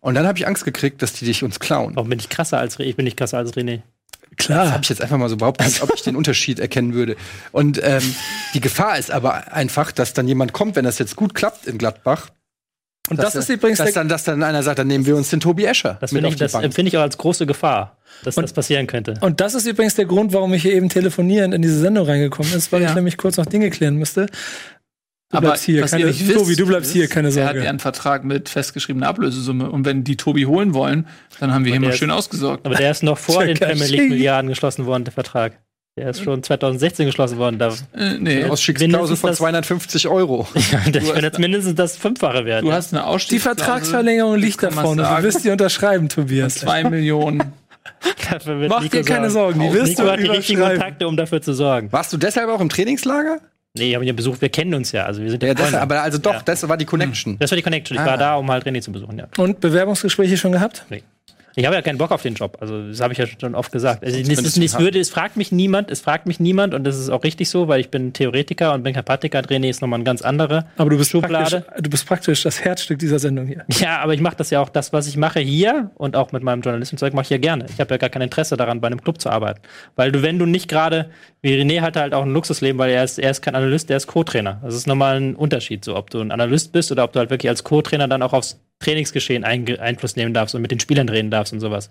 Und 0.00 0.14
dann 0.14 0.26
habe 0.26 0.38
ich 0.38 0.46
Angst 0.46 0.64
gekriegt, 0.64 1.02
dass 1.02 1.12
die 1.12 1.24
dich 1.24 1.42
uns 1.42 1.58
klauen. 1.60 1.96
Warum 1.96 2.08
bin 2.10 2.18
ich 2.18 2.28
krasser 2.28 2.58
als 2.58 2.78
René? 2.78 2.84
Ich 2.84 2.96
bin 2.96 3.04
nicht 3.04 3.16
krasser 3.16 3.38
als 3.38 3.54
René. 3.54 3.80
Klar. 4.36 4.70
Habe 4.70 4.82
ich 4.84 4.88
jetzt 4.88 5.02
einfach 5.02 5.18
mal 5.18 5.28
so 5.28 5.36
behauptet, 5.36 5.66
als 5.66 5.82
ob 5.82 5.92
ich 5.94 6.02
den 6.02 6.14
Unterschied 6.20 6.60
erkennen 6.60 6.94
würde. 6.94 7.16
Und 7.50 7.80
ähm, 7.82 8.02
die 8.54 8.60
Gefahr 8.60 8.96
ist 8.98 9.10
aber 9.10 9.52
einfach, 9.52 9.90
dass 9.90 10.12
dann 10.12 10.28
jemand 10.28 10.52
kommt, 10.52 10.76
wenn 10.76 10.84
das 10.84 10.98
jetzt 10.98 11.16
gut 11.16 11.34
klappt 11.34 11.66
in 11.66 11.78
Gladbach. 11.78 12.28
Und 13.10 13.18
das 13.18 13.34
ist 13.34 13.48
übrigens 13.48 13.78
dass 13.78 13.86
der, 13.86 13.94
dann, 13.94 14.08
dass 14.08 14.24
dann 14.24 14.42
einer 14.42 14.62
sagt, 14.62 14.78
dann 14.78 14.86
nehmen 14.86 15.06
wir 15.06 15.16
uns 15.16 15.30
den 15.30 15.40
Tobi 15.40 15.64
Escher 15.64 15.96
Das, 16.00 16.12
mit 16.12 16.18
finde 16.18 16.28
auf 16.28 16.32
ich, 16.34 16.38
die 16.38 16.44
das 16.44 16.52
Bank. 16.52 16.64
empfinde 16.66 16.90
ich 16.90 16.96
auch 16.98 17.02
als 17.02 17.16
große 17.16 17.46
Gefahr, 17.46 17.96
dass 18.22 18.36
Und- 18.36 18.42
das 18.42 18.52
passieren 18.52 18.86
könnte. 18.86 19.14
Und 19.22 19.40
das 19.40 19.54
ist 19.54 19.66
übrigens 19.66 19.94
der 19.94 20.04
Grund, 20.04 20.32
warum 20.34 20.52
ich 20.52 20.60
hier 20.62 20.74
eben 20.74 20.90
telefonierend 20.90 21.54
in 21.54 21.62
diese 21.62 21.80
Sendung 21.80 22.06
reingekommen 22.06 22.52
ist, 22.52 22.70
weil 22.70 22.82
Ja. 22.82 22.90
ich 22.90 22.94
nämlich 22.94 23.16
kurz 23.16 23.38
noch 23.38 23.46
Dinge 23.46 23.70
klären 23.70 23.96
müsste. 23.96 24.26
Du 25.30 25.36
Aber 25.36 25.48
bleibst 25.48 25.64
hier, 25.64 25.82
was 25.82 25.90
keine, 25.90 26.04
ihr 26.04 26.06
nicht 26.08 26.32
Tobi, 26.32 26.48
wisst, 26.48 26.60
du 26.60 26.66
bleibst 26.66 26.90
hier, 26.92 27.06
keine 27.06 27.28
Er 27.28 27.44
hat 27.44 27.52
Sorge. 27.52 27.64
ja 27.64 27.68
einen 27.68 27.80
Vertrag 27.80 28.24
mit 28.24 28.48
festgeschriebener 28.48 29.08
Ablösesumme. 29.08 29.70
Und 29.70 29.84
wenn 29.84 30.02
die 30.02 30.16
Tobi 30.16 30.46
holen 30.46 30.72
wollen, 30.72 31.06
dann 31.38 31.52
haben 31.52 31.66
wir 31.66 31.72
hier 31.72 31.80
mal 31.82 31.90
ist- 31.90 31.98
schön 31.98 32.10
ausgesorgt. 32.10 32.64
Aber 32.64 32.76
der 32.76 32.90
ist 32.90 33.02
noch 33.02 33.18
vor 33.18 33.44
den 33.44 33.58
Premier. 33.58 33.86
League 33.86 34.08
Milliarden 34.08 34.48
geschlossen 34.48 34.86
worden, 34.86 35.04
der 35.04 35.12
Vertrag. 35.12 35.58
Der 35.98 36.10
ist 36.10 36.22
schon 36.22 36.42
2016 36.42 37.04
geschlossen 37.06 37.36
worden. 37.38 37.58
Da, 37.58 37.74
Äh, 37.94 38.18
nee, 38.20 38.44
Ausstiegsklausel 38.44 39.16
von 39.16 39.30
das- 39.30 39.38
250 39.38 40.08
Euro. 40.08 40.46
der 40.86 41.02
könnte 41.02 41.20
jetzt 41.26 41.38
mindestens 41.38 41.74
das 41.74 41.96
Fünffache 41.96 42.46
werden. 42.46 42.64
du 42.64 42.72
hast 42.72 42.94
eine 42.94 43.02
Die 43.02 43.08
Ausstiegsklausel. 43.08 43.58
Vertragsverlängerung 43.64 44.36
liegt 44.36 44.62
da 44.62 44.70
vorne. 44.70 45.02
Du 45.02 45.08
sagen. 45.08 45.24
wirst 45.24 45.44
die 45.44 45.50
unterschreiben, 45.50 46.08
Tobias. 46.08 46.54
Zwei 46.60 46.84
Millionen. 46.84 47.52
Dafür 48.30 48.60
wird 48.60 48.70
Mach 48.70 48.80
Nico 48.80 48.96
dir 48.96 49.02
keine 49.04 49.28
Sorgen, 49.28 49.60
die 49.60 49.72
wirst 49.74 49.88
Nico 49.88 50.02
du 50.04 50.10
hat 50.10 50.20
die 50.20 50.26
richtigen. 50.26 50.60
Kontakte, 50.62 51.06
um 51.08 51.16
dafür 51.18 51.42
zu 51.42 51.52
sorgen. 51.52 51.90
Warst 51.92 52.12
du 52.12 52.16
deshalb 52.16 52.48
auch 52.48 52.60
im 52.60 52.68
Trainingslager? 52.68 53.40
Nee, 53.76 53.90
ich 53.90 53.94
habe 53.94 54.04
ihn 54.04 54.08
ja 54.08 54.12
besucht. 54.14 54.40
Wir 54.40 54.48
kennen 54.48 54.74
uns 54.74 54.92
ja. 54.92 55.04
Also 55.04 55.20
wir 55.22 55.30
sind 55.30 55.42
ja, 55.42 55.50
Ja, 55.50 55.54
Freunde. 55.54 55.70
deshalb, 55.72 55.82
aber 55.82 56.02
also 56.02 56.18
doch, 56.18 56.34
Ja. 56.34 56.42
das 56.44 56.68
war 56.68 56.76
die 56.76 56.84
Connection. 56.84 57.36
Das 57.38 57.50
war 57.50 57.56
die 57.56 57.62
Connection. 57.62 57.96
Ich 57.96 58.02
Ah. 58.02 58.06
war 58.06 58.16
da, 58.16 58.34
um 58.36 58.50
halt 58.50 58.66
René 58.66 58.80
zu 58.80 58.90
besuchen, 58.92 59.18
ja. 59.18 59.28
Und 59.36 59.60
Bewerbungsgespräche 59.60 60.36
schon 60.36 60.52
gehabt? 60.52 60.84
Ich 61.58 61.66
habe 61.66 61.74
ja 61.74 61.82
keinen 61.82 61.98
Bock 61.98 62.12
auf 62.12 62.22
den 62.22 62.34
Job. 62.34 62.56
Also, 62.60 62.86
das 62.86 63.00
habe 63.00 63.12
ich 63.12 63.18
ja 63.18 63.26
schon 63.26 63.56
oft 63.56 63.72
gesagt. 63.72 64.04
Also, 64.04 64.16
es, 64.16 64.28
ist, 64.28 64.56
es, 64.56 64.78
würde, 64.78 65.00
es 65.00 65.10
fragt 65.10 65.36
mich 65.36 65.50
niemand, 65.50 65.90
es 65.90 66.00
fragt 66.00 66.26
mich 66.26 66.38
niemand 66.38 66.72
und 66.72 66.84
das 66.84 66.96
ist 66.96 67.10
auch 67.10 67.24
richtig 67.24 67.50
so, 67.50 67.66
weil 67.66 67.80
ich 67.80 67.90
bin 67.90 68.12
Theoretiker 68.12 68.72
und 68.74 68.84
bin 68.84 68.94
kein 68.94 69.04
Praktiker. 69.04 69.40
René 69.40 69.68
ist 69.68 69.82
nochmal 69.82 69.98
ein 69.98 70.04
ganz 70.04 70.22
anderer. 70.22 70.66
Aber 70.76 70.90
du 70.90 70.96
bist, 70.96 71.10
Schublade. 71.10 71.62
praktisch, 71.62 71.82
du 71.82 71.90
bist 71.90 72.06
praktisch 72.06 72.42
das 72.44 72.64
Herzstück 72.64 73.00
dieser 73.00 73.18
Sendung 73.18 73.48
hier. 73.48 73.64
Ja, 73.80 73.98
aber 73.98 74.14
ich 74.14 74.20
mache 74.20 74.36
das 74.36 74.50
ja 74.50 74.60
auch, 74.60 74.68
das, 74.68 74.92
was 74.92 75.08
ich 75.08 75.16
mache 75.16 75.40
hier 75.40 75.90
und 75.96 76.14
auch 76.14 76.30
mit 76.30 76.44
meinem 76.44 76.62
Journalistenzeug 76.62 77.12
mache 77.12 77.24
ich 77.24 77.30
ja 77.30 77.38
gerne. 77.38 77.66
Ich 77.68 77.80
habe 77.80 77.92
ja 77.92 77.98
gar 77.98 78.10
kein 78.10 78.22
Interesse 78.22 78.56
daran, 78.56 78.80
bei 78.80 78.86
einem 78.86 79.02
Club 79.02 79.20
zu 79.20 79.28
arbeiten. 79.28 79.60
Weil 79.96 80.12
du, 80.12 80.22
wenn 80.22 80.38
du 80.38 80.46
nicht 80.46 80.68
gerade, 80.68 81.10
wie 81.42 81.54
René 81.60 81.80
hat 81.80 81.96
halt 81.96 82.14
auch 82.14 82.22
ein 82.22 82.32
Luxusleben, 82.32 82.78
weil 82.78 82.90
er 82.90 83.02
ist, 83.02 83.18
er 83.18 83.32
ist 83.32 83.42
kein 83.42 83.56
Analyst, 83.56 83.90
der 83.90 83.96
ist 83.96 84.06
Co-Trainer. 84.06 84.60
Das 84.62 84.76
ist 84.76 84.86
nochmal 84.86 85.16
ein 85.16 85.34
Unterschied, 85.34 85.84
so 85.84 85.96
ob 85.96 86.10
du 86.10 86.20
ein 86.20 86.30
Analyst 86.30 86.70
bist 86.70 86.92
oder 86.92 87.02
ob 87.02 87.12
du 87.12 87.18
halt 87.18 87.30
wirklich 87.30 87.50
als 87.50 87.64
Co-Trainer 87.64 88.06
dann 88.06 88.22
auch 88.22 88.32
aufs 88.32 88.60
Trainingsgeschehen 88.80 89.44
Einfluss 89.44 90.16
nehmen 90.16 90.34
darfst 90.34 90.54
und 90.54 90.62
mit 90.62 90.70
den 90.70 90.80
Spielern 90.80 91.08
reden 91.08 91.30
darfst 91.30 91.52
und 91.52 91.60
sowas. 91.60 91.90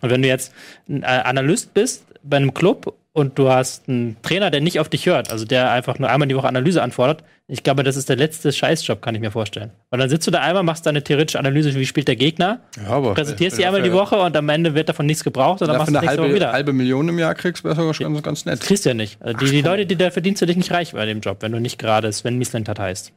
Und 0.00 0.10
wenn 0.10 0.22
du 0.22 0.28
jetzt 0.28 0.52
ein 0.88 1.02
äh, 1.02 1.06
Analyst 1.06 1.74
bist 1.74 2.04
bei 2.22 2.36
einem 2.36 2.54
Club 2.54 2.94
und 3.12 3.38
du 3.38 3.48
hast 3.48 3.88
einen 3.88 4.16
Trainer, 4.22 4.50
der 4.50 4.60
nicht 4.60 4.80
auf 4.80 4.88
dich 4.88 5.06
hört, 5.06 5.30
also 5.30 5.44
der 5.44 5.70
einfach 5.70 5.98
nur 5.98 6.10
einmal 6.10 6.26
die 6.26 6.34
Woche 6.34 6.48
Analyse 6.48 6.82
anfordert, 6.82 7.22
ich 7.46 7.62
glaube, 7.62 7.82
das 7.82 7.96
ist 7.96 8.08
der 8.08 8.16
letzte 8.16 8.52
Scheißjob, 8.52 9.02
kann 9.02 9.14
ich 9.14 9.20
mir 9.20 9.30
vorstellen. 9.30 9.70
Weil 9.90 10.00
dann 10.00 10.08
sitzt 10.08 10.26
du 10.26 10.30
da 10.30 10.40
einmal, 10.40 10.62
machst 10.62 10.86
deine 10.86 11.04
theoretische 11.04 11.38
Analyse, 11.38 11.74
wie 11.74 11.84
spielt 11.84 12.08
der 12.08 12.16
Gegner, 12.16 12.60
Ja, 12.82 12.98
präsentierst 13.00 13.58
die 13.58 13.66
einmal 13.66 13.82
die 13.82 13.92
Woche 13.92 14.18
und 14.18 14.34
am 14.36 14.48
Ende 14.48 14.74
wird 14.74 14.88
davon 14.88 15.06
nichts 15.06 15.22
gebraucht 15.22 15.60
und 15.60 15.68
dann 15.68 15.76
machst 15.76 15.92
du 15.92 15.98
eine 15.98 16.08
halbe, 16.08 16.34
wieder. 16.34 16.52
halbe 16.52 16.72
Million 16.72 17.08
im 17.08 17.18
Jahr 17.18 17.34
kriegst, 17.34 17.62
wäre 17.62 17.76
sogar 17.76 17.94
schon 17.94 18.20
ganz 18.22 18.46
nett. 18.46 18.60
Kriegst 18.60 18.86
du 18.86 18.90
ja 18.90 18.94
nicht. 18.94 19.20
Also 19.22 19.36
die, 19.38 19.50
die 19.50 19.60
Leute, 19.60 19.86
die 19.86 19.96
da 19.96 20.10
verdienst 20.10 20.40
du 20.42 20.46
dich 20.46 20.56
nicht 20.56 20.72
reich 20.72 20.92
bei 20.92 21.04
dem 21.04 21.20
Job, 21.20 21.38
wenn 21.40 21.52
du 21.52 21.60
nicht 21.60 21.78
gerade 21.78 22.10
Sven 22.10 22.38
Mislint 22.38 22.68
heißt. 22.68 23.12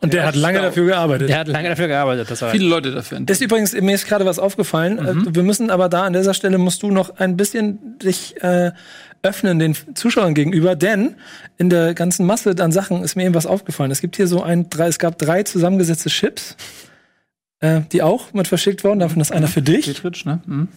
Und 0.00 0.12
der 0.12 0.26
hat 0.26 0.36
lange 0.36 0.60
dafür 0.60 0.86
gearbeitet. 0.86 1.28
Der 1.28 1.38
hat 1.38 1.48
lange 1.48 1.68
dafür 1.70 1.88
gearbeitet, 1.88 2.30
dass 2.30 2.42
er 2.42 2.50
Viele 2.50 2.66
Leute 2.68 2.92
dafür. 2.92 3.18
Das 3.20 3.38
ist 3.38 3.42
übrigens, 3.42 3.72
mir 3.72 3.94
ist 3.94 4.06
gerade 4.06 4.26
was 4.26 4.38
aufgefallen. 4.38 4.98
Äh, 4.98 5.34
Wir 5.34 5.42
müssen 5.42 5.70
aber 5.70 5.88
da 5.88 6.04
an 6.04 6.12
dieser 6.12 6.34
Stelle 6.34 6.58
musst 6.58 6.82
du 6.82 6.90
noch 6.90 7.16
ein 7.18 7.36
bisschen 7.36 7.98
dich 7.98 8.40
äh, 8.42 8.72
öffnen 9.22 9.58
den 9.58 9.74
Zuschauern 9.94 10.34
gegenüber, 10.34 10.76
denn 10.76 11.16
in 11.58 11.70
der 11.70 11.94
ganzen 11.94 12.26
Masse 12.26 12.54
an 12.58 12.72
Sachen 12.72 13.02
ist 13.02 13.16
mir 13.16 13.24
eben 13.24 13.34
was 13.34 13.46
aufgefallen. 13.46 13.90
Es 13.90 14.00
gibt 14.00 14.16
hier 14.16 14.26
so 14.28 14.42
ein, 14.42 14.70
drei, 14.70 14.86
es 14.88 14.98
gab 14.98 15.18
drei 15.18 15.42
zusammengesetzte 15.42 16.10
Chips, 16.10 16.56
äh, 17.60 17.80
die 17.92 18.02
auch 18.02 18.32
mit 18.34 18.46
verschickt 18.48 18.84
wurden. 18.84 19.00
Davon 19.00 19.20
ist 19.20 19.32
einer 19.32 19.48
für 19.48 19.62
dich, 19.62 19.86
Petritsch, 19.86 20.24
ne? 20.26 20.40
Mhm. 20.46 20.68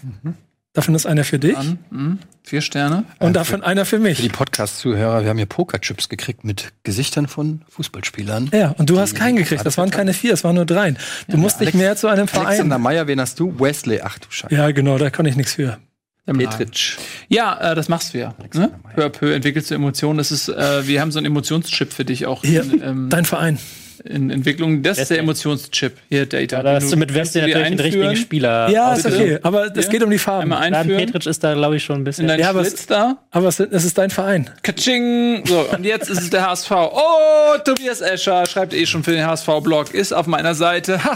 Davon 0.74 0.96
ist 0.96 1.06
einer 1.06 1.24
für 1.24 1.40
dich 1.40 1.58
An, 1.58 1.80
mhm. 1.90 2.20
Vier 2.44 2.62
Sterne. 2.62 3.04
und 3.20 3.36
davon 3.36 3.64
einer 3.64 3.86
für 3.86 3.98
Für 3.98 4.14
die 4.14 4.24
mich. 4.24 4.32
Podcast-Zuhörer, 4.32 5.22
wir 5.24 5.30
haben 5.30 5.38
hier 5.38 5.46
Pokerchips 5.46 6.10
gekriegt 6.10 6.44
mit 6.44 6.72
Gesichtern 6.84 7.28
von 7.28 7.62
Fußballspielern. 7.70 8.50
Ja, 8.54 8.70
und 8.78 8.90
du 8.90 9.00
hast 9.00 9.16
keinen 9.16 9.36
gekriegt. 9.36 9.66
Das 9.66 9.78
waren 9.78 9.92
keine 9.92 10.14
vier, 10.14 10.34
es 10.34 10.44
waren 10.44 10.56
nur 10.56 10.66
dreien. 10.66 10.98
Du 11.28 11.38
musst 11.38 11.60
dich 11.60 11.68
Alex- 11.68 11.78
mehr 11.78 11.96
zu 11.96 12.08
einem 12.08 12.28
Verein. 12.28 12.48
Alexander 12.48 12.78
Meyer, 12.80 13.08
wen 13.08 13.20
hast 13.20 13.40
du? 13.40 13.60
Wesley, 13.60 14.02
ach 14.02 14.18
du 14.20 14.28
Scheiße. 14.30 14.54
Ja, 14.56 14.72
genau, 14.72 14.98
da 14.98 15.10
konnte 15.10 15.30
ich 15.30 15.36
nichts 15.36 15.54
für. 15.54 15.78
Petritsch. 16.26 16.98
Ja, 17.28 17.72
äh, 17.72 17.76
das 17.76 17.90
machst 17.90 18.14
du 18.14 18.20
ja. 18.20 18.36
Ne? 18.54 18.72
Peu 18.96 19.04
à 19.04 19.10
peu 19.10 19.34
entwickelst 19.34 19.72
du 19.72 19.76
Emotionen. 19.76 20.20
Das 20.20 20.32
ist, 20.32 20.48
äh, 20.48 20.86
wir 20.88 21.02
haben 21.02 21.12
so 21.12 21.18
einen 21.18 21.26
Emotionschip 21.26 21.92
für 21.92 22.06
dich 22.06 22.28
auch 22.28 22.44
Hier, 22.44 22.62
in, 22.62 22.82
ähm, 22.84 23.10
dein 23.10 23.26
Verein. 23.26 23.58
In 24.06 24.30
Entwicklung. 24.30 24.82
Das 24.84 24.98
ist 24.98 25.10
der. 25.12 25.20
Emotionschip. 25.20 25.94
Hier, 26.10 26.26
Data. 26.26 26.58
Ja, 26.58 26.64
da 26.64 26.74
hast 26.76 26.92
du 26.92 26.98
mit 26.98 27.10
die 27.10 27.14
natürlich 27.16 27.56
einen 27.56 27.80
richtigen 27.80 28.16
Spieler. 28.16 28.70
Ja, 28.70 28.94
ist 28.94 29.06
okay, 29.06 29.40
aber 29.42 29.76
es 29.76 29.86
Ja. 29.86 29.92
geht 29.92 30.04
um 30.04 30.10
die 30.10 30.18
Farben. 30.18 30.54
Einmal 30.54 30.74
einführen. 30.80 31.06
Petric 31.06 31.26
ist 31.26 31.44
da, 31.44 31.54
glaube 31.54 31.76
ich, 31.78 31.84
schon 31.84 31.98
ein 31.98 32.00
in 32.00 32.04
bisschen. 32.06 32.28
deinen 32.28 32.40
Ja, 32.40 32.50
aber 32.50 32.62
es- 32.62 32.86
da. 32.86 33.18
Aber 33.32 33.48
es 33.48 33.60
es 33.60 33.84
ist 33.86 33.98
dein 33.98 34.10
Verein. 34.10 34.50
Katsching! 34.64 35.44
So, 35.46 35.66
und 35.76 35.86
jetzt 35.86 36.10
ist 36.10 36.22
es 36.22 36.30
der 36.30 36.48
HSV. 36.48 36.72
Oh, 36.72 37.58
Tobias 37.66 38.02
Escher 38.02 38.46
schreibt 38.46 38.74
eh 38.74 38.86
schon 38.86 39.04
für 39.04 39.12
den 39.12 39.26
HSV-Blog, 39.26 39.94
ist 39.94 40.14
auf 40.14 40.28
meiner 40.28 40.54
Seite. 40.56 41.00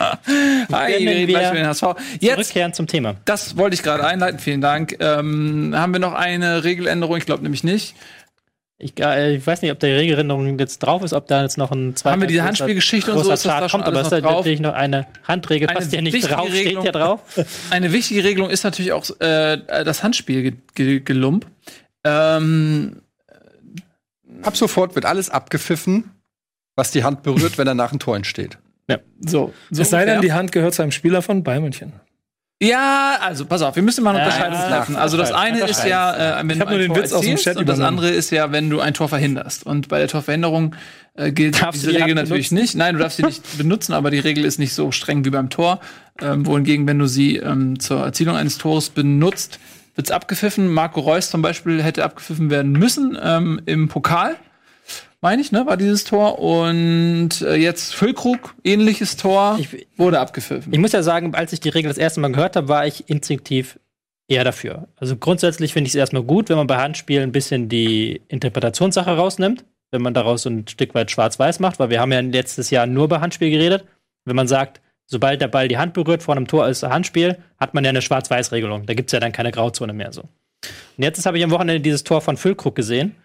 Ha, 0.00 0.18
Hi, 0.72 0.92
wir 0.98 1.10
reden 1.10 1.26
gleich 1.26 1.48
über 1.50 1.56
den 1.58 1.66
HSV. 1.66 1.84
Jetzt, 2.20 2.32
Zurückkehren 2.36 2.72
zum 2.72 2.86
Thema. 2.86 3.16
das 3.26 3.58
wollte 3.58 3.74
ich 3.74 3.82
gerade 3.82 4.02
einleiten, 4.04 4.38
vielen 4.38 4.62
Dank. 4.62 4.96
Ähm, 4.98 5.74
haben 5.76 5.92
wir 5.92 6.00
noch 6.00 6.14
eine 6.14 6.64
Regeländerung? 6.64 7.18
Ich 7.18 7.26
glaube 7.26 7.42
nämlich 7.42 7.64
nicht. 7.64 7.94
Ich, 8.82 8.98
äh, 8.98 9.36
ich 9.36 9.46
weiß 9.46 9.60
nicht, 9.60 9.70
ob 9.72 9.78
der 9.78 9.98
Regeländerung 9.98 10.58
jetzt 10.58 10.78
drauf 10.78 11.02
ist, 11.02 11.12
ob 11.12 11.26
da 11.26 11.42
jetzt 11.42 11.58
noch 11.58 11.70
ein 11.70 11.94
zweiter 11.96 12.12
Haben 12.12 12.20
wir 12.22 12.28
diese 12.28 12.44
Handspielgeschichte 12.44 13.12
und 13.12 13.22
so, 13.24 13.30
ist 13.30 13.44
das 13.44 13.60
da 13.60 13.68
kommt, 13.68 13.84
aber 13.84 14.00
es 14.00 14.10
ist 14.10 14.22
natürlich 14.22 14.60
noch 14.60 14.72
eine 14.72 15.06
Handregel, 15.24 15.68
Eine 15.68 15.78
passt 15.78 15.92
ja 15.92 16.00
nicht 16.00 16.14
wichtige 16.14 16.34
drauf, 16.34 16.48
steht 16.48 16.66
Regelung. 16.66 16.84
ja 16.86 16.92
drauf. 16.92 17.20
Eine 17.70 17.92
wichtige 17.92 18.24
Regelung 18.24 18.48
ist 18.48 18.64
natürlich 18.64 18.92
auch 18.92 19.04
äh, 19.20 19.58
das 19.84 20.02
Handspielgelump. 20.02 21.46
Ähm, 22.04 23.02
Ab 24.42 24.56
sofort 24.56 24.94
wird 24.94 25.04
alles 25.04 25.28
abgepfiffen, 25.28 26.10
was 26.74 26.90
die 26.90 27.04
Hand 27.04 27.22
berührt, 27.22 27.58
wenn 27.58 27.66
danach 27.66 27.92
ein 27.92 27.98
Tor 27.98 28.16
entsteht. 28.16 28.58
so, 29.20 29.52
so 29.70 29.82
es 29.82 29.90
sei 29.90 30.06
denn, 30.06 30.22
die 30.22 30.32
Hand 30.32 30.52
gehört 30.52 30.74
zu 30.74 30.82
einem 30.82 30.92
Spieler 30.92 31.20
von 31.20 31.42
Bayern 31.42 31.62
München. 31.62 31.92
Ja, 32.62 33.16
also 33.22 33.46
pass 33.46 33.62
auf, 33.62 33.74
wir 33.74 33.82
müssen 33.82 34.04
mal 34.04 34.10
eine 34.10 34.18
Ja, 34.18 34.24
Unterscheidung 34.26 34.58
treffen. 34.68 34.96
Also 34.96 35.16
das 35.16 35.32
eine 35.32 35.60
ist 35.66 35.84
ja, 35.84 36.40
äh, 36.40 36.42
wenn 36.46 36.50
Ich 36.50 36.58
du 36.58 36.64
nur 36.66 36.74
ein 36.74 36.78
den 36.78 36.88
Tor 36.88 36.96
Witz 36.98 37.12
aus 37.12 37.24
dem 37.24 37.36
Chat 37.36 37.56
und 37.56 37.68
das 37.68 37.80
andere 37.80 38.10
ist 38.10 38.30
ja, 38.30 38.52
wenn 38.52 38.68
du 38.68 38.80
ein 38.80 38.92
Tor 38.92 39.08
verhinderst. 39.08 39.64
Und 39.64 39.88
bei 39.88 39.98
der 39.98 40.08
Torverhinderung 40.08 40.76
äh, 41.14 41.32
gilt 41.32 41.62
Darfst 41.62 41.82
du 41.82 41.86
diese 41.86 41.92
die 41.92 42.02
Regel 42.02 42.18
Hand 42.18 42.28
natürlich 42.28 42.50
benutzen? 42.50 42.62
nicht. 42.62 42.74
Nein, 42.76 42.94
du 42.96 43.00
darfst 43.00 43.16
sie 43.16 43.22
nicht 43.22 43.42
benutzen, 43.58 43.94
aber 43.94 44.10
die 44.10 44.18
Regel 44.18 44.44
ist 44.44 44.58
nicht 44.58 44.74
so 44.74 44.92
streng 44.92 45.24
wie 45.24 45.30
beim 45.30 45.48
Tor. 45.48 45.80
Ähm, 46.20 46.44
wohingegen, 46.44 46.86
wenn 46.86 46.98
du 46.98 47.06
sie 47.06 47.36
ähm, 47.36 47.80
zur 47.80 48.04
Erzielung 48.04 48.36
eines 48.36 48.58
Tores 48.58 48.90
benutzt, 48.90 49.58
wird's 49.94 50.10
abgepfiffen. 50.10 50.68
Marco 50.68 51.00
Reus 51.00 51.30
zum 51.30 51.40
Beispiel 51.40 51.82
hätte 51.82 52.04
abgepfiffen 52.04 52.50
werden 52.50 52.72
müssen 52.72 53.16
ähm, 53.22 53.62
im 53.64 53.88
Pokal. 53.88 54.36
Meine 55.22 55.42
ich, 55.42 55.52
ne, 55.52 55.66
war 55.66 55.76
dieses 55.76 56.04
Tor. 56.04 56.38
Und 56.38 57.42
äh, 57.42 57.54
jetzt 57.56 57.94
Füllkrug, 57.94 58.54
ähnliches 58.64 59.16
Tor, 59.16 59.58
Ich- 59.60 59.86
wurde 59.96 60.18
abgepfiffen. 60.20 60.72
Ich 60.72 60.78
muss 60.78 60.92
ja 60.92 61.02
sagen, 61.02 61.34
als 61.34 61.52
ich 61.52 61.60
die 61.60 61.68
Regel 61.68 61.88
das 61.90 61.98
erste 61.98 62.20
Mal 62.20 62.32
gehört 62.32 62.56
habe, 62.56 62.68
war 62.68 62.86
ich 62.86 63.08
instinktiv 63.10 63.78
eher 64.28 64.44
dafür. 64.44 64.88
Also 64.96 65.16
grundsätzlich 65.16 65.72
finde 65.72 65.88
ich 65.88 65.92
es 65.94 65.98
erstmal 65.98 66.22
gut, 66.22 66.48
wenn 66.48 66.56
man 66.56 66.66
bei 66.66 66.76
Handspielen 66.78 67.24
ein 67.24 67.32
bisschen 67.32 67.68
die 67.68 68.22
Interpretationssache 68.28 69.10
rausnimmt, 69.10 69.64
wenn 69.90 70.02
man 70.02 70.14
daraus 70.14 70.42
so 70.42 70.50
ein 70.50 70.66
Stück 70.68 70.94
weit 70.94 71.10
schwarz-weiß 71.10 71.58
macht, 71.60 71.78
weil 71.80 71.90
wir 71.90 72.00
haben 72.00 72.12
ja 72.12 72.20
letztes 72.20 72.70
Jahr 72.70 72.86
nur 72.86 73.08
bei 73.08 73.18
Handspiel 73.20 73.50
geredet. 73.50 73.84
Wenn 74.24 74.36
man 74.36 74.46
sagt, 74.48 74.80
sobald 75.06 75.40
der 75.42 75.48
Ball 75.48 75.66
die 75.68 75.78
Hand 75.78 75.94
berührt 75.94 76.22
vor 76.22 76.36
einem 76.36 76.46
Tor 76.46 76.68
ist 76.68 76.84
ein 76.84 76.92
Handspiel, 76.92 77.38
hat 77.58 77.74
man 77.74 77.84
ja 77.84 77.90
eine 77.90 78.00
Schwarz-Weiß-Regelung. 78.02 78.86
Da 78.86 78.94
gibt 78.94 79.08
es 79.10 79.12
ja 79.12 79.20
dann 79.20 79.32
keine 79.32 79.50
Grauzone 79.50 79.92
mehr 79.92 80.12
so. 80.12 80.22
Und 80.22 81.04
jetzt 81.04 81.26
habe 81.26 81.36
ich 81.36 81.44
am 81.44 81.50
Wochenende 81.50 81.80
dieses 81.80 82.04
Tor 82.04 82.20
von 82.20 82.36
Füllkrug 82.36 82.76
gesehen, 82.76 83.16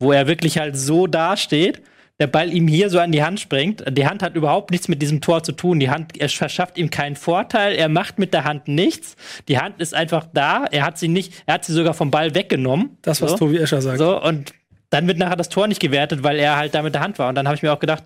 wo 0.00 0.10
er 0.12 0.26
wirklich 0.26 0.58
halt 0.58 0.76
so 0.76 1.06
dasteht, 1.06 1.82
der 2.18 2.26
Ball 2.26 2.52
ihm 2.52 2.68
hier 2.68 2.90
so 2.90 2.98
an 2.98 3.12
die 3.12 3.22
Hand 3.22 3.40
springt. 3.40 3.82
Die 3.96 4.06
Hand 4.06 4.22
hat 4.22 4.34
überhaupt 4.34 4.70
nichts 4.72 4.88
mit 4.88 5.00
diesem 5.00 5.20
Tor 5.22 5.42
zu 5.42 5.52
tun. 5.52 5.80
Die 5.80 5.88
Hand, 5.88 6.18
er 6.20 6.28
verschafft 6.28 6.76
ihm 6.76 6.90
keinen 6.90 7.16
Vorteil. 7.16 7.74
Er 7.74 7.88
macht 7.88 8.18
mit 8.18 8.34
der 8.34 8.44
Hand 8.44 8.68
nichts. 8.68 9.16
Die 9.48 9.58
Hand 9.58 9.80
ist 9.80 9.94
einfach 9.94 10.26
da. 10.34 10.66
Er 10.70 10.84
hat 10.84 10.98
sie 10.98 11.08
nicht, 11.08 11.32
er 11.46 11.54
hat 11.54 11.64
sie 11.64 11.72
sogar 11.72 11.94
vom 11.94 12.10
Ball 12.10 12.34
weggenommen. 12.34 12.98
Das, 13.00 13.22
was 13.22 13.30
so. 13.32 13.36
Tobi 13.38 13.56
Escher 13.58 13.80
sagt. 13.80 13.98
So, 13.98 14.20
und 14.22 14.52
dann 14.90 15.06
wird 15.06 15.16
nachher 15.16 15.36
das 15.36 15.48
Tor 15.48 15.66
nicht 15.66 15.80
gewertet, 15.80 16.22
weil 16.22 16.38
er 16.38 16.56
halt 16.56 16.74
da 16.74 16.82
mit 16.82 16.94
der 16.94 17.00
Hand 17.00 17.18
war. 17.18 17.30
Und 17.30 17.36
dann 17.36 17.46
habe 17.46 17.54
ich 17.56 17.62
mir 17.62 17.72
auch 17.72 17.78
gedacht, 17.80 18.04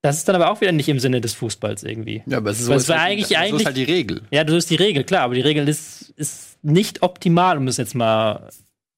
das 0.00 0.16
ist 0.16 0.26
dann 0.26 0.36
aber 0.36 0.50
auch 0.50 0.62
wieder 0.62 0.72
nicht 0.72 0.88
im 0.88 0.98
Sinne 0.98 1.20
des 1.20 1.34
Fußballs 1.34 1.82
irgendwie. 1.84 2.22
Ja, 2.24 2.38
aber 2.38 2.50
es 2.52 2.60
ist, 2.60 2.64
so, 2.66 2.72
war 2.72 3.02
halt, 3.02 3.10
eigentlich- 3.10 3.26
so 3.50 3.56
ist 3.58 3.66
halt 3.66 3.76
die 3.76 3.84
Regel. 3.84 4.22
Ja, 4.30 4.44
das 4.44 4.56
ist 4.56 4.70
die 4.70 4.76
Regel, 4.76 5.04
klar, 5.04 5.22
aber 5.24 5.34
die 5.34 5.42
Regel 5.42 5.68
ist, 5.68 6.14
ist 6.16 6.56
nicht 6.62 7.02
optimal, 7.02 7.58
um 7.58 7.68
es 7.68 7.76
jetzt 7.76 7.94
mal 7.94 8.48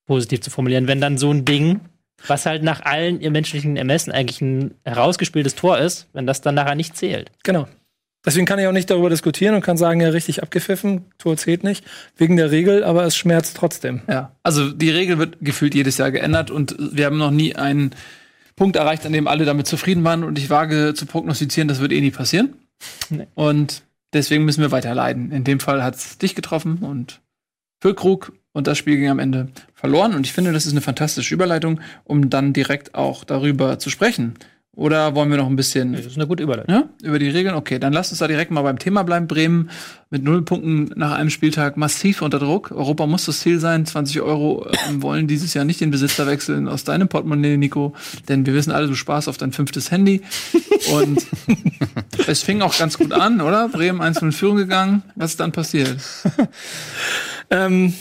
positiv 0.06 0.40
zu 0.42 0.50
formulieren, 0.50 0.86
wenn 0.86 1.00
dann 1.00 1.18
so 1.18 1.32
ein 1.32 1.44
Ding, 1.44 1.80
was 2.26 2.46
halt 2.46 2.62
nach 2.62 2.82
allen 2.82 3.20
ihr 3.20 3.30
menschlichen 3.30 3.76
Ermessen 3.76 4.12
eigentlich 4.12 4.40
ein 4.40 4.74
herausgespieltes 4.84 5.54
Tor 5.54 5.78
ist, 5.78 6.08
wenn 6.12 6.26
das 6.26 6.40
dann 6.40 6.54
nachher 6.54 6.74
nicht 6.74 6.96
zählt. 6.96 7.30
Genau. 7.42 7.68
Deswegen 8.24 8.46
kann 8.46 8.58
ich 8.60 8.66
auch 8.68 8.72
nicht 8.72 8.88
darüber 8.88 9.10
diskutieren 9.10 9.54
und 9.56 9.62
kann 9.62 9.76
sagen, 9.76 10.00
ja, 10.00 10.10
richtig 10.10 10.42
abgepfiffen, 10.42 11.06
Tor 11.18 11.36
zählt 11.36 11.64
nicht, 11.64 11.84
wegen 12.16 12.36
der 12.36 12.52
Regel, 12.52 12.84
aber 12.84 13.04
es 13.04 13.16
schmerzt 13.16 13.56
trotzdem. 13.56 14.02
Ja, 14.08 14.36
also 14.44 14.70
die 14.70 14.90
Regel 14.90 15.18
wird 15.18 15.38
gefühlt 15.40 15.74
jedes 15.74 15.98
Jahr 15.98 16.12
geändert 16.12 16.50
und 16.50 16.76
wir 16.78 17.06
haben 17.06 17.18
noch 17.18 17.32
nie 17.32 17.56
einen 17.56 17.90
Punkt 18.54 18.76
erreicht, 18.76 19.04
an 19.06 19.12
dem 19.12 19.26
alle 19.26 19.44
damit 19.44 19.66
zufrieden 19.66 20.04
waren 20.04 20.22
und 20.22 20.38
ich 20.38 20.50
wage 20.50 20.94
zu 20.94 21.06
prognostizieren, 21.06 21.66
das 21.66 21.80
wird 21.80 21.90
eh 21.90 22.00
nie 22.00 22.12
passieren. 22.12 22.54
Nee. 23.10 23.26
Und 23.34 23.82
deswegen 24.12 24.44
müssen 24.44 24.60
wir 24.60 24.70
weiter 24.70 24.94
leiden. 24.94 25.32
In 25.32 25.42
dem 25.42 25.58
Fall 25.58 25.82
hat 25.82 25.96
es 25.96 26.18
dich 26.18 26.36
getroffen 26.36 26.78
und 26.78 27.20
Füllkrug 27.80 28.32
und 28.52 28.66
das 28.66 28.78
Spiel 28.78 28.96
ging 28.96 29.08
am 29.08 29.18
Ende 29.18 29.48
verloren 29.74 30.14
und 30.14 30.26
ich 30.26 30.32
finde, 30.32 30.52
das 30.52 30.66
ist 30.66 30.72
eine 30.72 30.80
fantastische 30.80 31.34
Überleitung, 31.34 31.80
um 32.04 32.30
dann 32.30 32.52
direkt 32.52 32.94
auch 32.94 33.24
darüber 33.24 33.78
zu 33.78 33.90
sprechen. 33.90 34.34
Oder 34.74 35.14
wollen 35.14 35.28
wir 35.28 35.36
noch 35.36 35.48
ein 35.48 35.56
bisschen 35.56 35.92
Das 35.92 36.06
ist 36.06 36.16
eine 36.16 36.26
gute 36.26 36.42
Überleitung. 36.42 36.74
ja, 36.74 36.88
über 37.02 37.18
die 37.18 37.28
Regeln. 37.28 37.54
Okay, 37.54 37.78
dann 37.78 37.92
lasst 37.92 38.10
uns 38.10 38.20
da 38.20 38.26
direkt 38.26 38.50
mal 38.50 38.62
beim 38.62 38.78
Thema 38.78 39.02
bleiben. 39.02 39.26
Bremen 39.26 39.68
mit 40.08 40.22
null 40.24 40.40
Punkten 40.40 40.90
nach 40.96 41.12
einem 41.12 41.28
Spieltag 41.28 41.76
massiv 41.76 42.22
unter 42.22 42.38
Druck. 42.38 42.70
Europa 42.70 43.06
muss 43.06 43.26
das 43.26 43.40
Ziel 43.40 43.58
sein. 43.60 43.84
20 43.84 44.22
Euro 44.22 44.66
ähm, 44.88 45.02
wollen 45.02 45.26
dieses 45.26 45.52
Jahr 45.52 45.66
nicht 45.66 45.82
den 45.82 45.90
Besitzer 45.90 46.26
wechseln 46.26 46.68
aus 46.68 46.84
deinem 46.84 47.08
Portemonnaie, 47.08 47.58
Nico. 47.58 47.92
Denn 48.30 48.46
wir 48.46 48.54
wissen 48.54 48.72
alle, 48.72 48.86
du 48.86 48.94
sparst 48.94 49.28
auf 49.28 49.36
dein 49.36 49.52
fünftes 49.52 49.90
Handy. 49.90 50.22
Und 50.94 51.22
es 52.26 52.42
fing 52.42 52.62
auch 52.62 52.78
ganz 52.78 52.96
gut 52.96 53.12
an, 53.12 53.42
oder? 53.42 53.68
Bremen 53.68 54.00
1 54.00 54.22
in 54.22 54.32
Führung 54.32 54.56
gegangen. 54.56 55.02
Was 55.16 55.32
ist 55.32 55.40
dann 55.40 55.52
passiert? 55.52 55.98
Ähm, 57.50 57.92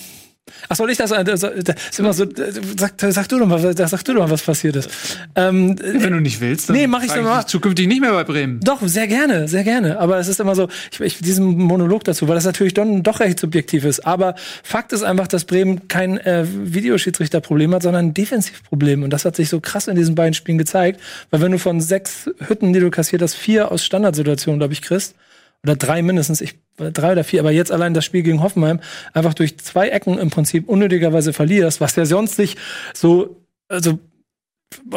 ach, 0.69 0.76
soll 0.76 0.89
ich 0.91 0.97
das? 0.97 1.12
äh, 1.12 1.24
Das 1.24 1.41
das 1.41 1.52
ist 1.91 2.00
immer 2.00 2.13
so, 2.13 2.24
äh, 2.24 2.52
sag, 2.78 2.93
sag 3.12 3.28
du 3.30 3.39
doch 3.39 3.47
mal, 3.47 3.62
was- 3.62 3.89
sag 3.91 4.04
du 4.06 4.13
doch 4.13 4.21
mal, 4.21 4.30
was 4.32 4.41
passiert 4.43 4.76
ist. 4.76 4.89
Ähm, 5.36 5.76
Wenn 5.80 6.13
du 6.13 6.19
nicht 6.19 6.41
willst, 6.41 6.69
dann 6.69 6.76
Nee, 6.76 6.88
mach 6.88 7.04
ich 7.04 7.12
doch 7.12 7.21
mal. 7.24 7.45
zukünftig 7.45 7.88
nicht 7.88 8.02
mehr 8.02 8.12
bei 8.12 8.24
Bremen. 8.24 8.60
Doch, 8.62 8.80
sehr 8.84 9.08
gerne, 9.08 9.47
sehr 9.47 9.63
gerne. 9.63 10.00
Aber 10.00 10.17
es 10.19 10.28
ist 10.28 10.39
immer 10.39 10.56
so, 10.56 10.67
ich, 10.91 11.00
ich 11.02 11.17
diesen 11.19 11.45
Monolog 11.58 12.04
dazu, 12.04 12.28
weil 12.28 12.36
das 12.36 12.45
natürlich 12.45 12.74
dann 12.74 13.04
doch 13.04 13.19
recht 13.19 13.39
subjektiv 13.39 13.86
ist. 13.86 14.06
Aber 14.06 14.36
Fakt 14.63 14.93
ist 14.93 15.04
einfach, 15.04 15.28
dass 15.28 15.45
Bremen 15.45 15.88
kein 15.88 16.17
äh, 16.19 16.45
Videoschiedsrichterproblem 16.95 17.74
hat, 17.76 17.84
sondern 17.84 18.08
ein 18.08 18.13
Defensivproblem. 18.13 19.04
Und 19.04 19.12
das 19.12 19.26
hat 19.26 19.36
sich 19.36 19.50
so 19.50 19.60
krass 19.60 19.88
in 19.88 19.95
diesen 19.95 20.15
beiden 20.15 20.34
Spielen 20.34 20.58
gezeigt. 20.58 21.00
Weil 21.30 21.41
wenn 21.41 21.52
du 21.52 21.58
von 21.60 21.82
sechs 21.82 22.30
Hütten, 22.47 22.74
die 22.74 22.80
du 22.80 22.89
kassiert 22.89 23.21
hast, 23.21 23.36
vier 23.36 23.71
aus 23.71 23.84
Standardsituationen, 23.86 24.60
glaube 24.60 24.74
ich, 24.74 24.82
kriegst, 24.82 25.15
oder 25.63 25.76
drei 25.76 26.02
mindestens, 26.02 26.41
ich, 26.41 26.56
drei 26.78 27.12
oder 27.12 27.24
vier, 27.24 27.39
aber 27.41 27.52
jetzt 27.52 27.71
allein 27.71 27.93
das 27.93 28.06
Spiel 28.06 28.24
gegen 28.24 28.41
Hoffenheim, 28.41 28.80
einfach 29.13 29.34
durch 29.34 29.58
zwei 29.60 29.89
Ecken 29.89 30.17
im 30.17 30.30
Prinzip 30.30 30.67
unnötigerweise 30.67 31.34
verlierst, 31.34 31.82
was 31.82 31.95
ja 31.95 32.06
sonst 32.06 32.39
nicht 32.39 32.58
so, 32.93 33.38
also 33.67 34.00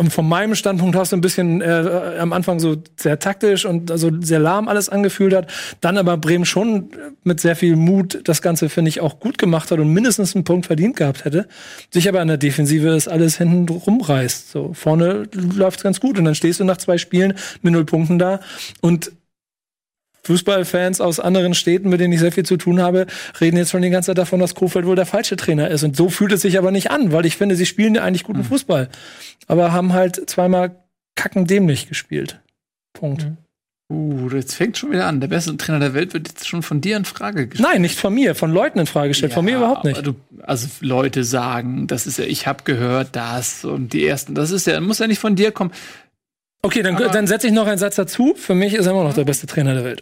von 0.09 0.29
meinem 0.29 0.55
Standpunkt 0.55 0.97
aus 0.97 1.11
so 1.11 1.17
ein 1.17 1.21
bisschen 1.21 1.61
äh, 1.61 2.17
am 2.21 2.33
Anfang 2.33 2.61
so 2.61 2.77
sehr 2.97 3.19
taktisch 3.19 3.67
und 3.67 3.91
also 3.91 4.11
sehr 4.21 4.39
lahm 4.39 4.69
alles 4.69 4.89
angefühlt 4.89 5.35
hat, 5.35 5.53
dann 5.81 5.99
aber 5.99 6.17
Bremen 6.17 6.45
schon 6.45 6.91
mit 7.25 7.41
sehr 7.41 7.57
viel 7.57 7.75
Mut 7.75 8.21
das 8.25 8.41
Ganze, 8.41 8.69
finde 8.69 8.91
ich, 8.91 9.01
auch 9.01 9.19
gut 9.19 9.37
gemacht 9.37 9.73
hat 9.73 9.81
und 9.81 9.93
mindestens 9.93 10.35
einen 10.35 10.45
Punkt 10.45 10.67
verdient 10.67 10.97
gehabt 10.97 11.25
hätte, 11.25 11.49
sich 11.91 12.09
aber 12.09 12.23
in 12.23 12.29
der 12.29 12.37
Defensive 12.37 12.87
das 12.87 13.09
alles 13.09 13.39
hinten 13.39 13.69
rumreißt. 13.69 14.53
So, 14.53 14.73
vorne 14.75 15.25
läuft's 15.33 15.83
ganz 15.83 15.99
gut 15.99 16.19
und 16.19 16.25
dann 16.25 16.37
stehst 16.37 16.61
du 16.61 16.65
nach 16.65 16.79
zwei 16.79 16.97
Spielen 16.97 17.35
mit 17.63 17.73
null 17.73 17.85
Punkten 17.85 18.21
da 18.21 18.41
und 18.81 19.11
Fußballfans 20.25 21.01
aus 21.01 21.21
anderen 21.21 21.55
Städten, 21.55 21.89
mit 21.89 22.01
denen 22.01 22.13
ich 22.13 22.21
sehr 22.21 22.33
viel 22.33 22.45
zu 22.45 22.57
tun 22.57 22.81
habe, 22.81 23.07
reden 23.41 23.57
jetzt 23.57 23.71
schon 23.71 23.83
die 23.83 23.91
ganze 23.91 24.09
Zeit 24.09 24.19
davon, 24.19 24.41
dass 24.41 24.55
Kofeld 24.55 24.87
wohl 24.87 24.97
der 24.97 25.07
falsche 25.07 25.37
Trainer 25.37 25.69
ist. 25.69 25.85
Und 25.85 25.97
so 25.97 26.09
fühlt 26.09 26.33
es 26.33 26.43
sich 26.43 26.59
aber 26.59 26.71
nicht 26.71 26.91
an, 26.91 27.13
weil 27.13 27.27
ich 27.27 27.37
finde, 27.37 27.57
sie 27.57 27.67
spielen 27.67 27.95
ja 27.95 28.03
eigentlich 28.03 28.25
guten 28.25 28.41
mhm. 28.41 28.45
Fußball. 28.45 28.89
Aber 29.47 29.73
haben 29.73 29.93
halt 29.93 30.29
zweimal 30.29 30.77
kackendämlich 31.15 31.89
gespielt. 31.89 32.41
Punkt. 32.93 33.25
Mhm. 33.25 33.37
Uh, 33.93 34.31
jetzt 34.31 34.55
fängt 34.55 34.79
schon 34.79 34.93
wieder 34.93 35.07
an. 35.07 35.21
Der 35.21 35.29
beste 35.29 35.55
Trainer 35.59 35.79
der 35.79 35.93
Welt 35.93 36.15
wird 36.15 36.29
jetzt 36.29 36.49
schon 36.49 36.63
von 36.63 36.81
dir 36.81 36.97
in 36.97 37.05
Frage 37.05 37.49
gestellt. 37.49 37.69
Nein, 37.71 37.83
nicht 37.83 37.99
von 37.99 38.15
mir, 38.15 38.35
von 38.35 38.51
Leuten 38.51 38.79
in 38.79 38.87
Frage 38.87 39.09
gestellt. 39.09 39.33
Ja, 39.33 39.35
von 39.35 39.45
mir 39.45 39.59
überhaupt 39.59 39.85
nicht. 39.85 40.05
Du, 40.07 40.15
also 40.43 40.69
Leute 40.81 41.23
sagen, 41.23 41.87
das 41.87 42.07
ist 42.07 42.19
ja, 42.19 42.25
ich 42.25 42.47
habe 42.47 42.65
gehört 42.65 43.15
das 43.15 43.65
und 43.65 43.93
die 43.93 44.07
ersten, 44.07 44.35
das 44.35 44.53
ist 44.53 44.67
ja, 44.67 44.81
muss 44.81 45.01
ja 45.01 45.07
nicht 45.07 45.19
von 45.19 45.37
dir 45.37 45.53
kommen. 45.53 45.71
Okay, 46.65 46.83
dann, 46.83 46.97
dann 46.97 47.27
setze 47.27 47.47
ich 47.47 47.53
noch 47.53 47.67
einen 47.67 47.77
Satz 47.77 47.97
dazu. 47.97 48.35
Für 48.35 48.55
mich 48.55 48.73
ist 48.73 48.87
er 48.87 48.93
immer 48.93 49.05
noch 49.05 49.13
der 49.13 49.25
beste 49.25 49.47
Trainer 49.47 49.75
der 49.75 49.85
Welt. 49.85 50.01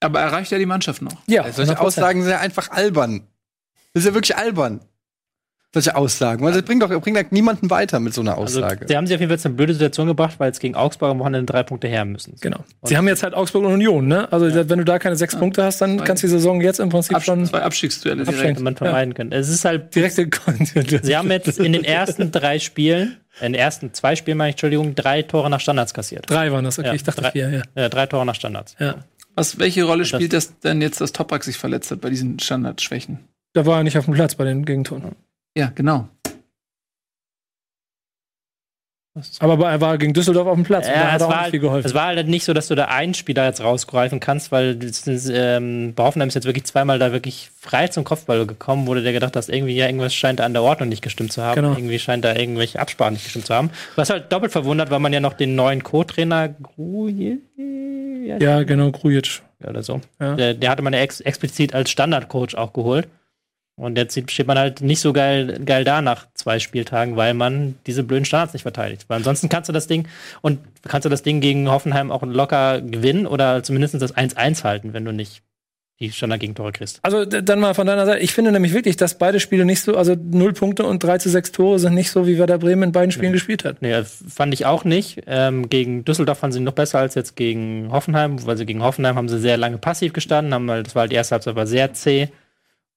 Aber 0.00 0.20
erreicht 0.20 0.52
er 0.52 0.58
die 0.58 0.66
Mannschaft 0.66 1.00
noch? 1.00 1.22
Ja. 1.26 1.42
Also 1.42 1.64
solche 1.64 1.80
Aussagen 1.80 2.22
sind 2.22 2.32
ja 2.32 2.38
einfach 2.38 2.70
albern. 2.70 3.26
Das 3.94 4.02
ist 4.02 4.08
ja 4.08 4.12
wirklich 4.12 4.36
albern. 4.36 4.80
Solche 5.76 5.94
Aussagen. 5.94 6.42
Weil 6.42 6.54
das 6.54 6.62
bringt 6.62 6.82
doch, 6.82 6.88
bringt 7.02 7.18
doch 7.18 7.30
niemanden 7.30 7.68
weiter 7.68 8.00
mit 8.00 8.14
so 8.14 8.22
einer 8.22 8.38
also, 8.38 8.60
Aussage. 8.60 8.80
Also, 8.80 8.88
sie 8.88 8.96
haben 8.96 9.06
sich 9.06 9.14
auf 9.14 9.20
jeden 9.20 9.36
Fall 9.36 9.46
eine 9.46 9.54
blöde 9.56 9.74
Situation 9.74 10.06
gebracht, 10.06 10.36
weil 10.38 10.50
es 10.50 10.58
gegen 10.58 10.74
Augsburg 10.74 11.10
am 11.10 11.18
Wochenende 11.18 11.52
drei 11.52 11.62
Punkte 11.64 11.86
her 11.86 12.06
müssen. 12.06 12.34
Genau. 12.40 12.60
Und 12.80 12.88
sie 12.88 12.96
haben 12.96 13.06
jetzt 13.08 13.22
halt 13.22 13.34
Augsburg 13.34 13.64
und 13.64 13.72
Union, 13.74 14.06
ne? 14.06 14.32
Also 14.32 14.46
ja. 14.46 14.70
wenn 14.70 14.78
du 14.78 14.86
da 14.86 14.98
keine 14.98 15.16
sechs 15.16 15.34
ja. 15.34 15.38
Punkte 15.38 15.64
hast, 15.64 15.82
dann 15.82 16.02
kannst 16.02 16.22
du 16.22 16.28
die 16.28 16.30
Saison 16.30 16.62
jetzt 16.62 16.80
im 16.80 16.88
Prinzip 16.88 17.16
Abs 17.16 17.26
schon 17.26 17.44
zwei 17.44 17.60
Abstiegsduelle 17.60 18.24
direkt 18.24 18.60
man 18.60 18.74
vermeiden 18.74 19.10
ja. 19.10 19.16
können. 19.16 19.32
Es 19.32 19.50
ist 19.50 19.66
halt 19.66 19.94
direkte 19.94 20.30
Sie 21.02 21.14
haben 21.14 21.30
jetzt 21.30 21.58
in 21.58 21.74
den 21.74 21.84
ersten 21.84 22.32
drei 22.32 22.58
Spielen 22.58 23.18
in 23.40 23.52
den 23.52 23.60
ersten 23.60 23.92
zwei 23.92 24.16
Spielen, 24.16 24.38
meine 24.38 24.48
ich, 24.48 24.54
Entschuldigung, 24.54 24.94
drei 24.94 25.20
Tore 25.20 25.50
nach 25.50 25.60
Standards 25.60 25.92
kassiert. 25.92 26.24
Drei 26.30 26.50
waren 26.52 26.64
das, 26.64 26.78
okay, 26.78 26.88
ja, 26.88 26.94
ich 26.94 27.02
dachte 27.02 27.20
drei, 27.20 27.32
vier, 27.32 27.50
ja. 27.50 27.62
ja. 27.74 27.88
Drei 27.90 28.06
Tore 28.06 28.24
nach 28.24 28.34
Standards. 28.34 28.76
Ja. 28.78 29.04
Was, 29.34 29.58
welche 29.58 29.84
Rolle 29.84 30.06
spielt 30.06 30.32
das, 30.32 30.48
das 30.48 30.60
denn 30.60 30.80
jetzt, 30.80 31.02
dass 31.02 31.12
Topak 31.12 31.44
sich 31.44 31.58
verletzt 31.58 31.90
hat 31.90 32.00
bei 32.00 32.08
diesen 32.08 32.38
Standardschwächen? 32.38 33.18
Da 33.52 33.66
war 33.66 33.78
er 33.78 33.84
nicht 33.84 33.98
auf 33.98 34.06
dem 34.06 34.14
Platz 34.14 34.34
bei 34.34 34.44
den 34.44 34.64
Gegentoren. 34.64 35.14
Ja, 35.56 35.72
genau. 35.74 36.08
Aber 39.38 39.70
er 39.70 39.80
war 39.80 39.96
gegen 39.96 40.12
Düsseldorf 40.12 40.46
auf 40.46 40.56
dem 40.56 40.64
Platz. 40.64 40.86
Ja, 40.86 40.92
und 40.92 41.00
da 41.00 41.12
hat 41.12 41.20
es, 41.20 41.26
auch 41.26 41.30
war, 41.30 41.40
nicht 41.42 41.50
viel 41.52 41.60
geholfen. 41.60 41.86
es 41.86 41.94
war 41.94 42.06
halt 42.08 42.28
nicht 42.28 42.44
so, 42.44 42.52
dass 42.52 42.68
du 42.68 42.74
da 42.74 42.86
einen 42.86 43.14
Spieler 43.14 43.46
jetzt 43.46 43.62
rausgreifen 43.62 44.20
kannst, 44.20 44.52
weil 44.52 44.78
ähm, 45.30 45.94
bei 45.94 46.04
Hoffenheim 46.04 46.28
ist 46.28 46.34
jetzt 46.34 46.44
wirklich 46.44 46.64
zweimal 46.64 46.98
da 46.98 47.12
wirklich 47.12 47.50
frei 47.58 47.88
zum 47.88 48.04
Kopfball 48.04 48.46
gekommen, 48.46 48.86
wurde 48.86 49.02
der 49.02 49.14
gedacht, 49.14 49.34
dass 49.34 49.48
irgendwie 49.48 49.74
ja 49.74 49.86
irgendwas 49.86 50.14
scheint 50.14 50.42
an 50.42 50.52
der 50.52 50.62
Ordnung 50.62 50.90
nicht 50.90 51.00
gestimmt 51.00 51.32
zu 51.32 51.42
haben. 51.42 51.54
Genau. 51.54 51.72
Irgendwie 51.72 51.98
scheint 51.98 52.26
da 52.26 52.34
irgendwelche 52.34 52.78
Absprachen 52.78 53.14
nicht 53.14 53.24
gestimmt 53.24 53.46
zu 53.46 53.54
haben. 53.54 53.70
Was 53.94 54.10
halt 54.10 54.30
doppelt 54.30 54.52
verwundert, 54.52 54.90
weil 54.90 55.00
man 55.00 55.14
ja 55.14 55.20
noch 55.20 55.32
den 55.32 55.54
neuen 55.54 55.82
Co-Trainer 55.82 56.50
Grujic. 56.50 57.40
Ja, 58.38 58.64
genau, 58.64 58.90
Grujic. 58.90 59.40
Oder 59.66 59.82
so. 59.82 60.02
Ja. 60.20 60.34
Der, 60.34 60.52
der, 60.52 60.70
hatte 60.70 60.82
man 60.82 60.92
ja 60.92 60.98
ex 61.00 61.20
explizit 61.20 61.74
als 61.74 61.90
Standardcoach 61.90 62.54
auch 62.56 62.74
geholt. 62.74 63.08
Und 63.78 63.98
jetzt 63.98 64.18
steht 64.30 64.46
man 64.46 64.58
halt 64.58 64.80
nicht 64.80 65.00
so 65.00 65.12
geil, 65.12 65.60
geil 65.64 65.84
da 65.84 66.00
nach 66.00 66.26
zwei 66.32 66.58
Spieltagen, 66.58 67.16
weil 67.16 67.34
man 67.34 67.74
diese 67.86 68.02
blöden 68.02 68.24
Standards 68.24 68.54
nicht 68.54 68.62
verteidigt. 68.62 69.04
Weil 69.08 69.18
ansonsten 69.18 69.50
kannst 69.50 69.68
du 69.68 69.72
das 69.74 69.86
Ding 69.86 70.08
und 70.40 70.60
kannst 70.88 71.04
du 71.04 71.10
das 71.10 71.22
Ding 71.22 71.42
gegen 71.42 71.70
Hoffenheim 71.70 72.10
auch 72.10 72.22
locker 72.22 72.80
gewinnen 72.80 73.26
oder 73.26 73.62
zumindest 73.62 74.00
das 74.00 74.16
1-1 74.16 74.64
halten, 74.64 74.94
wenn 74.94 75.04
du 75.04 75.12
nicht 75.12 75.42
die 76.00 76.12
Standard-Gegentore 76.12 76.72
kriegst. 76.72 77.00
Also 77.02 77.24
dann 77.24 77.58
mal 77.58 77.74
von 77.74 77.86
deiner 77.86 78.04
Seite. 78.04 78.20
Ich 78.20 78.32
finde 78.32 78.52
nämlich 78.52 78.74
wirklich, 78.74 78.96
dass 78.96 79.16
beide 79.16 79.40
Spiele 79.40 79.64
nicht 79.64 79.80
so, 79.80 79.96
also 79.96 80.14
null 80.14 80.52
Punkte 80.52 80.84
und 80.84 81.02
3 81.02 81.18
zu 81.18 81.30
6 81.30 81.52
Tore 81.52 81.78
sind 81.78 81.94
nicht 81.94 82.10
so, 82.10 82.26
wie 82.26 82.38
Werder 82.38 82.58
Bremen 82.58 82.84
in 82.84 82.92
beiden 82.92 83.10
Spielen 83.10 83.32
nee. 83.32 83.36
gespielt 83.36 83.64
hat. 83.64 83.80
Nee, 83.80 84.02
fand 84.04 84.52
ich 84.52 84.66
auch 84.66 84.84
nicht. 84.84 85.22
Ähm, 85.26 85.70
gegen 85.70 86.04
Düsseldorf 86.04 86.38
fanden 86.38 86.54
sie 86.54 86.60
noch 86.60 86.72
besser 86.72 86.98
als 86.98 87.14
jetzt 87.14 87.34
gegen 87.34 87.90
Hoffenheim, 87.92 88.44
weil 88.46 88.58
sie 88.58 88.66
gegen 88.66 88.82
Hoffenheim 88.82 89.16
haben 89.16 89.28
sie 89.28 89.38
sehr 89.38 89.56
lange 89.56 89.78
passiv 89.78 90.12
gestanden, 90.12 90.52
haben 90.52 90.70
halt, 90.70 90.86
das 90.86 90.94
war 90.94 91.00
halt 91.02 91.12
die 91.12 91.16
erste 91.16 91.34
Halbzeit 91.34 91.56
war 91.56 91.66
sehr 91.66 91.92
zäh. 91.94 92.28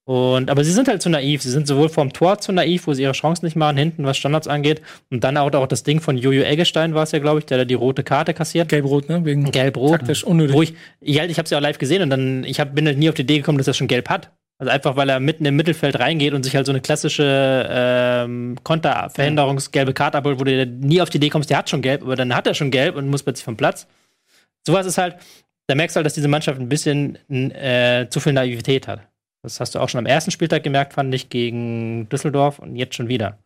Und, 0.09 0.49
aber 0.49 0.63
sie 0.63 0.71
sind 0.71 0.87
halt 0.87 1.03
zu 1.03 1.09
naiv. 1.11 1.43
Sie 1.43 1.51
sind 1.51 1.67
sowohl 1.67 1.87
vom 1.87 2.11
Tor 2.11 2.39
zu 2.39 2.51
naiv, 2.51 2.87
wo 2.87 2.93
sie 2.93 3.03
ihre 3.03 3.11
Chancen 3.11 3.45
nicht 3.45 3.55
machen, 3.55 3.77
hinten, 3.77 4.05
was 4.05 4.17
Standards 4.17 4.47
angeht. 4.47 4.81
Und 5.11 5.23
dann 5.23 5.37
auch, 5.37 5.53
auch 5.53 5.67
das 5.67 5.83
Ding 5.83 6.01
von 6.01 6.17
Jojo 6.17 6.41
Eggestein 6.41 6.95
war 6.95 7.03
es 7.03 7.11
ja, 7.11 7.19
glaube 7.19 7.37
ich, 7.37 7.45
der 7.45 7.59
da 7.59 7.65
die 7.65 7.75
rote 7.75 8.01
Karte 8.01 8.33
kassiert. 8.33 8.69
Gelb-Rot, 8.69 9.07
ne? 9.07 9.23
Wegen 9.23 9.51
Gelb-Rot. 9.51 9.99
Taktisch 9.99 10.23
unnötig. 10.23 10.55
Wo 10.55 10.63
ich, 10.63 10.73
ich, 10.99 11.19
halt, 11.19 11.29
ich 11.29 11.37
habe 11.37 11.43
es 11.43 11.51
ja 11.51 11.59
auch 11.59 11.61
live 11.61 11.77
gesehen 11.77 12.01
und 12.01 12.09
dann, 12.09 12.43
ich 12.43 12.59
hab, 12.59 12.73
bin 12.73 12.87
halt 12.87 12.97
nie 12.97 13.07
auf 13.07 13.13
die 13.13 13.21
Idee 13.21 13.37
gekommen, 13.37 13.59
dass 13.59 13.67
er 13.67 13.75
schon 13.75 13.87
gelb 13.87 14.09
hat. 14.09 14.31
Also 14.57 14.71
einfach, 14.71 14.95
weil 14.95 15.09
er 15.09 15.19
mitten 15.19 15.45
im 15.45 15.55
Mittelfeld 15.55 15.99
reingeht 15.99 16.33
und 16.33 16.41
sich 16.41 16.55
halt 16.55 16.65
so 16.65 16.71
eine 16.71 16.81
klassische 16.81 17.69
ähm, 17.69 18.57
Konterverhinderungsgelbe 18.63 19.93
Karte 19.93 20.17
abholt, 20.17 20.39
wo 20.39 20.43
du 20.43 20.65
nie 20.65 21.01
auf 21.01 21.11
die 21.11 21.17
Idee 21.17 21.29
kommst, 21.29 21.51
der 21.51 21.59
hat 21.59 21.69
schon 21.69 21.83
gelb, 21.83 22.01
aber 22.01 22.15
dann 22.15 22.35
hat 22.35 22.47
er 22.47 22.55
schon 22.55 22.71
gelb 22.71 22.95
und 22.95 23.07
muss 23.09 23.21
plötzlich 23.21 23.45
vom 23.45 23.57
Platz. 23.57 23.85
Sowas 24.65 24.87
ist 24.87 24.97
halt, 24.97 25.17
da 25.67 25.75
merkst 25.75 25.95
du 25.95 25.97
halt, 25.97 26.07
dass 26.07 26.15
diese 26.15 26.27
Mannschaft 26.27 26.59
ein 26.59 26.67
bisschen 26.67 27.15
äh, 27.29 28.07
zu 28.09 28.19
viel 28.19 28.33
Naivität 28.33 28.87
hat. 28.87 29.01
Das 29.41 29.59
hast 29.59 29.75
du 29.75 29.79
auch 29.79 29.89
schon 29.89 29.99
am 29.99 30.05
ersten 30.05 30.31
Spieltag 30.31 30.63
gemerkt, 30.63 30.93
fand 30.93 31.13
ich, 31.13 31.29
gegen 31.29 32.09
Düsseldorf 32.09 32.59
und 32.59 32.75
jetzt 32.75 32.95
schon 32.95 33.07
wieder. 33.07 33.39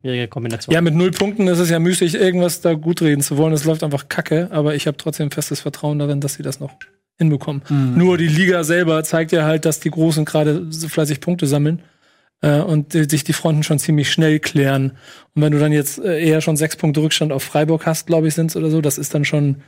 Schwierige 0.00 0.28
Kombination. 0.28 0.72
Ja, 0.72 0.80
mit 0.80 0.94
null 0.94 1.10
Punkten 1.10 1.48
ist 1.48 1.58
es 1.58 1.70
ja 1.70 1.78
müßig, 1.78 2.14
irgendwas 2.14 2.60
da 2.60 2.74
gut 2.74 3.02
reden 3.02 3.22
zu 3.22 3.36
wollen. 3.36 3.52
Es 3.52 3.64
läuft 3.64 3.82
einfach 3.82 4.08
kacke, 4.08 4.48
aber 4.52 4.74
ich 4.74 4.86
habe 4.86 4.96
trotzdem 4.96 5.30
festes 5.30 5.60
Vertrauen 5.60 5.98
darin, 5.98 6.20
dass 6.20 6.34
sie 6.34 6.42
das 6.42 6.60
noch 6.60 6.74
hinbekommen. 7.18 7.62
Mhm. 7.68 7.96
Nur 7.96 8.18
die 8.18 8.28
Liga 8.28 8.62
selber 8.62 9.02
zeigt 9.02 9.32
ja 9.32 9.44
halt, 9.44 9.64
dass 9.64 9.80
die 9.80 9.90
Großen 9.90 10.24
gerade 10.24 10.66
so 10.70 10.88
fleißig 10.88 11.20
Punkte 11.20 11.46
sammeln 11.46 11.82
äh, 12.42 12.60
und 12.60 12.94
die, 12.94 13.04
sich 13.04 13.24
die 13.24 13.32
Fronten 13.32 13.62
schon 13.62 13.78
ziemlich 13.78 14.10
schnell 14.10 14.38
klären. 14.38 14.92
Und 15.34 15.42
wenn 15.42 15.52
du 15.52 15.58
dann 15.58 15.72
jetzt 15.72 15.98
äh, 15.98 16.22
eher 16.22 16.40
schon 16.40 16.56
sechs 16.56 16.76
Punkte 16.76 17.00
Rückstand 17.00 17.32
auf 17.32 17.42
Freiburg 17.42 17.86
hast, 17.86 18.06
glaube 18.06 18.28
ich, 18.28 18.34
sind 18.34 18.54
oder 18.54 18.70
so, 18.70 18.80
das 18.80 18.98
ist 18.98 19.14
dann 19.14 19.24
schon 19.24 19.62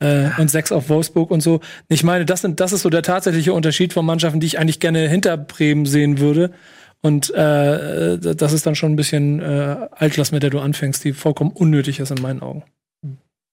äh, 0.00 0.30
und 0.38 0.50
sechs 0.50 0.72
auf 0.72 0.88
Wolfsburg 0.88 1.30
und 1.30 1.40
so. 1.42 1.60
Ich 1.88 2.04
meine, 2.04 2.24
das, 2.24 2.42
sind, 2.42 2.60
das 2.60 2.72
ist 2.72 2.82
so 2.82 2.90
der 2.90 3.02
tatsächliche 3.02 3.52
Unterschied 3.52 3.92
von 3.92 4.04
Mannschaften, 4.04 4.40
die 4.40 4.46
ich 4.46 4.58
eigentlich 4.58 4.80
gerne 4.80 5.08
hinter 5.08 5.36
Bremen 5.36 5.86
sehen 5.86 6.18
würde. 6.18 6.52
Und 7.00 7.30
äh, 7.30 8.18
das 8.18 8.52
ist 8.52 8.64
dann 8.64 8.76
schon 8.76 8.92
ein 8.92 8.96
bisschen 8.96 9.40
äh, 9.40 9.88
Altlass, 9.90 10.30
mit 10.30 10.42
der 10.42 10.50
du 10.50 10.60
anfängst, 10.60 11.02
die 11.04 11.12
vollkommen 11.12 11.50
unnötig 11.50 11.98
ist 11.98 12.10
in 12.10 12.22
meinen 12.22 12.42
Augen. 12.42 12.62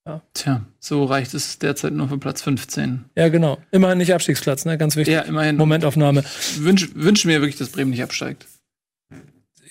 Ja. 0.06 0.22
Tja, 0.34 0.66
so 0.80 1.06
reicht 1.06 1.34
es 1.34 1.60
derzeit 1.60 1.94
nur 1.94 2.10
für 2.10 2.18
Platz 2.18 2.42
15. 2.42 3.06
Ja, 3.16 3.30
genau. 3.30 3.58
Immerhin 3.72 3.98
nicht 3.98 4.14
Abstiegsplatz, 4.14 4.66
ne? 4.66 4.78
Ganz 4.78 4.96
wichtig. 4.96 5.14
Ja, 5.14 5.22
immerhin. 5.22 5.58
Momentaufnahme. 5.58 6.24
Wünsch, 6.58 6.90
wünsch 6.96 7.26
mir 7.26 7.42
wirklich, 7.42 7.58
dass 7.58 7.70
Bremen 7.70 7.92
nicht 7.92 8.04
absteigt. 8.04 8.48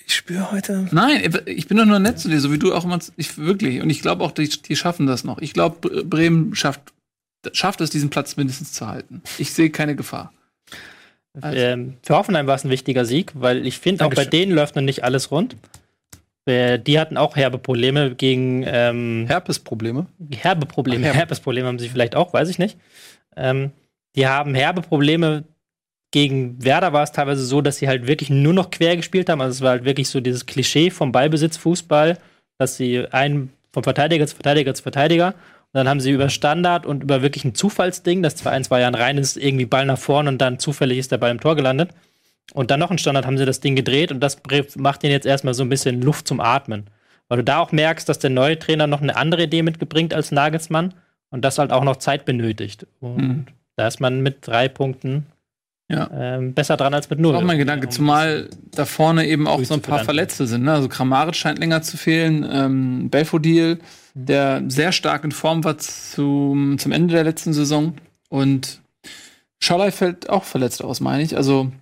Ich 0.08 0.14
spüre 0.14 0.50
heute. 0.50 0.88
Nein, 0.90 1.20
ich 1.44 1.68
bin 1.68 1.76
doch 1.76 1.84
nur 1.84 1.98
nett 1.98 2.18
zu 2.18 2.30
dir, 2.30 2.40
so 2.40 2.50
wie 2.50 2.58
du 2.58 2.74
auch 2.74 2.84
immer. 2.84 2.98
Ich, 3.18 3.36
wirklich. 3.36 3.82
Und 3.82 3.90
ich 3.90 4.00
glaube 4.00 4.24
auch, 4.24 4.30
die, 4.30 4.48
die 4.48 4.74
schaffen 4.74 5.06
das 5.06 5.22
noch. 5.22 5.36
Ich 5.38 5.52
glaube, 5.52 6.02
Bremen 6.02 6.54
schafft, 6.54 6.80
schafft 7.52 7.82
es, 7.82 7.90
diesen 7.90 8.08
Platz 8.08 8.38
mindestens 8.38 8.72
zu 8.72 8.88
halten. 8.88 9.20
Ich 9.36 9.52
sehe 9.52 9.68
keine 9.68 9.96
Gefahr. 9.96 10.32
Also. 11.42 11.58
Ähm, 11.58 11.98
für 12.02 12.16
Hoffenheim 12.16 12.46
war 12.46 12.54
es 12.54 12.64
ein 12.64 12.70
wichtiger 12.70 13.04
Sieg, 13.04 13.32
weil 13.34 13.66
ich 13.66 13.78
finde, 13.80 14.06
auch 14.06 14.14
bei 14.14 14.24
denen 14.24 14.52
läuft 14.52 14.76
noch 14.76 14.82
nicht 14.82 15.04
alles 15.04 15.30
rund. 15.30 15.56
Äh, 16.46 16.78
die 16.78 16.98
hatten 16.98 17.18
auch 17.18 17.36
herbe 17.36 17.58
Probleme 17.58 18.14
gegen. 18.14 18.64
Ähm, 18.66 19.26
Herpesprobleme? 19.26 20.06
Herbe 20.34 20.64
Probleme. 20.64 21.12
Herpesprobleme 21.12 21.68
haben 21.68 21.78
sie 21.78 21.90
vielleicht 21.90 22.16
auch, 22.16 22.32
weiß 22.32 22.48
ich 22.48 22.58
nicht. 22.58 22.78
Ähm, 23.36 23.72
die 24.16 24.26
haben 24.26 24.54
herbe 24.54 24.80
Probleme 24.80 25.44
gegen 26.10 26.62
Werder 26.64 26.92
war 26.92 27.02
es 27.02 27.12
teilweise 27.12 27.44
so, 27.44 27.60
dass 27.60 27.76
sie 27.76 27.88
halt 27.88 28.06
wirklich 28.06 28.30
nur 28.30 28.54
noch 28.54 28.70
quer 28.70 28.96
gespielt 28.96 29.28
haben. 29.28 29.40
Also 29.40 29.56
es 29.56 29.60
war 29.60 29.70
halt 29.70 29.84
wirklich 29.84 30.08
so 30.08 30.20
dieses 30.20 30.46
Klischee 30.46 30.90
vom 30.90 31.12
Ballbesitzfußball, 31.12 32.18
dass 32.58 32.76
sie 32.76 33.06
einen 33.12 33.52
vom 33.72 33.82
Verteidiger 33.82 34.26
zu 34.26 34.34
Verteidiger 34.34 34.74
zu 34.74 34.82
Verteidiger 34.82 35.34
und 35.72 35.78
dann 35.78 35.88
haben 35.88 36.00
sie 36.00 36.12
über 36.12 36.30
Standard 36.30 36.86
und 36.86 37.02
über 37.02 37.20
wirklich 37.20 37.44
ein 37.44 37.54
Zufallsding, 37.54 38.22
das 38.22 38.36
zwar 38.36 38.52
ein, 38.52 38.64
zwei 38.64 38.80
Jahren 38.80 38.94
rein 38.94 39.18
ist, 39.18 39.36
irgendwie 39.36 39.66
Ball 39.66 39.84
nach 39.84 39.98
vorne 39.98 40.30
und 40.30 40.38
dann 40.38 40.58
zufällig 40.58 40.96
ist 40.96 41.12
der 41.12 41.18
Ball 41.18 41.30
im 41.30 41.40
Tor 41.40 41.56
gelandet. 41.56 41.90
Und 42.54 42.70
dann 42.70 42.80
noch 42.80 42.90
ein 42.90 42.96
Standard 42.96 43.26
haben 43.26 43.36
sie 43.36 43.44
das 43.44 43.60
Ding 43.60 43.76
gedreht 43.76 44.10
und 44.10 44.20
das 44.20 44.40
macht 44.76 45.04
ihnen 45.04 45.12
jetzt 45.12 45.26
erstmal 45.26 45.52
so 45.52 45.62
ein 45.62 45.68
bisschen 45.68 46.00
Luft 46.00 46.26
zum 46.26 46.40
Atmen. 46.40 46.86
Weil 47.28 47.38
du 47.38 47.44
da 47.44 47.58
auch 47.58 47.70
merkst, 47.72 48.08
dass 48.08 48.18
der 48.18 48.30
neue 48.30 48.58
Trainer 48.58 48.86
noch 48.86 49.02
eine 49.02 49.16
andere 49.16 49.42
Idee 49.42 49.62
mitgebringt 49.62 50.14
als 50.14 50.32
Nagelsmann 50.32 50.94
und 51.28 51.44
das 51.44 51.58
halt 51.58 51.70
auch 51.70 51.84
noch 51.84 51.96
Zeit 51.96 52.24
benötigt. 52.24 52.86
Und 53.00 53.16
mhm. 53.16 53.46
da 53.76 53.86
ist 53.86 54.00
man 54.00 54.22
mit 54.22 54.46
drei 54.46 54.68
Punkten 54.68 55.26
ja. 55.88 56.10
Ähm, 56.12 56.54
besser 56.54 56.76
dran 56.76 56.92
als 56.94 57.08
mit 57.08 57.18
null. 57.18 57.34
Auch 57.34 57.42
mein 57.42 57.58
Gedanke, 57.58 57.88
zumal 57.88 58.50
da 58.72 58.84
vorne 58.84 59.26
eben 59.26 59.46
auch 59.46 59.62
so 59.64 59.74
ein 59.74 59.80
paar 59.80 60.04
Verletzte 60.04 60.46
sind. 60.46 60.64
Ne? 60.64 60.72
Also 60.72 60.88
Kramaric 60.88 61.34
scheint 61.34 61.58
länger 61.58 61.82
zu 61.82 61.96
fehlen. 61.96 62.46
Ähm, 62.50 63.10
Belfodil, 63.10 63.76
mhm. 64.14 64.26
der 64.26 64.62
sehr 64.68 64.92
stark 64.92 65.24
in 65.24 65.32
Form 65.32 65.64
war 65.64 65.78
zum, 65.78 66.78
zum 66.78 66.92
Ende 66.92 67.14
der 67.14 67.24
letzten 67.24 67.52
Saison. 67.52 67.94
Und 68.28 68.82
Scholley 69.60 69.90
fällt 69.90 70.28
auch 70.28 70.44
verletzt 70.44 70.84
aus, 70.84 71.00
meine 71.00 71.22
ich. 71.22 71.36
Also 71.36 71.72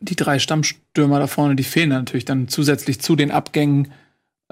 die 0.00 0.16
drei 0.16 0.38
Stammstürmer 0.38 1.18
da 1.18 1.26
vorne, 1.26 1.56
die 1.56 1.64
fehlen 1.64 1.88
natürlich 1.88 2.26
dann 2.26 2.48
zusätzlich 2.48 3.00
zu 3.00 3.16
den 3.16 3.30
Abgängen 3.30 3.88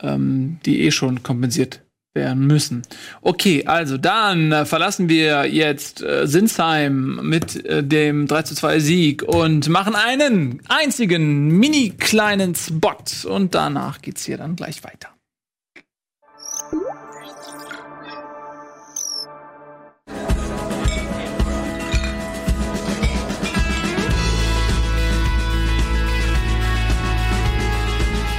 ähm, 0.03 0.59
die 0.65 0.83
eh 0.83 0.91
schon 0.91 1.23
kompensiert 1.23 1.81
werden 2.17 2.49
müssen. 2.49 2.83
Okay, 3.23 3.65
also 3.67 3.97
dann 3.97 4.51
äh, 4.51 4.65
verlassen 4.65 5.09
wir 5.09 5.47
jetzt 5.47 6.03
äh, 6.03 6.27
Sinsheim 6.27 7.21
mit 7.23 7.65
äh, 7.65 7.85
dem 7.85 8.27
3 8.27 8.43
zu 8.43 8.55
2 8.57 8.81
Sieg 8.81 9.23
und 9.23 9.69
machen 9.69 9.95
einen 9.95 10.61
einzigen 10.67 11.49
mini 11.49 11.91
kleinen 11.91 12.57
Spot 12.57 12.97
und 13.29 13.55
danach 13.55 14.03
geht's 14.03 14.25
hier 14.25 14.39
dann 14.39 14.57
gleich 14.57 14.83
weiter. 14.83 15.11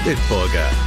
Bitburger. 0.08 0.87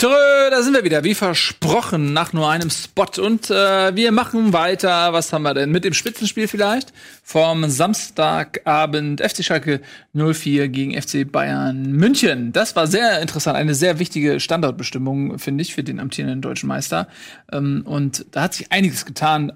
Trö, 0.00 0.48
da 0.50 0.62
sind 0.62 0.72
wir 0.72 0.82
wieder, 0.82 1.04
wie 1.04 1.14
versprochen, 1.14 2.14
nach 2.14 2.32
nur 2.32 2.48
einem 2.48 2.70
Spot. 2.70 3.04
Und 3.22 3.50
äh, 3.50 3.94
wir 3.94 4.12
machen 4.12 4.54
weiter. 4.54 5.12
Was 5.12 5.30
haben 5.30 5.42
wir 5.42 5.52
denn? 5.52 5.70
Mit 5.70 5.84
dem 5.84 5.92
Spitzenspiel 5.92 6.48
vielleicht? 6.48 6.94
Vom 7.22 7.68
Samstagabend 7.68 9.20
FC 9.20 9.44
Schalke 9.44 9.82
04 10.14 10.70
gegen 10.70 10.98
FC 10.98 11.30
Bayern 11.30 11.92
München. 11.92 12.50
Das 12.54 12.74
war 12.76 12.86
sehr 12.86 13.20
interessant. 13.20 13.58
Eine 13.58 13.74
sehr 13.74 13.98
wichtige 13.98 14.40
Standortbestimmung, 14.40 15.38
finde 15.38 15.60
ich, 15.60 15.74
für 15.74 15.84
den 15.84 16.00
amtierenden 16.00 16.40
deutschen 16.40 16.68
Meister. 16.70 17.06
Ähm, 17.52 17.82
und 17.84 18.24
da 18.30 18.44
hat 18.44 18.54
sich 18.54 18.72
einiges 18.72 19.04
getan 19.04 19.52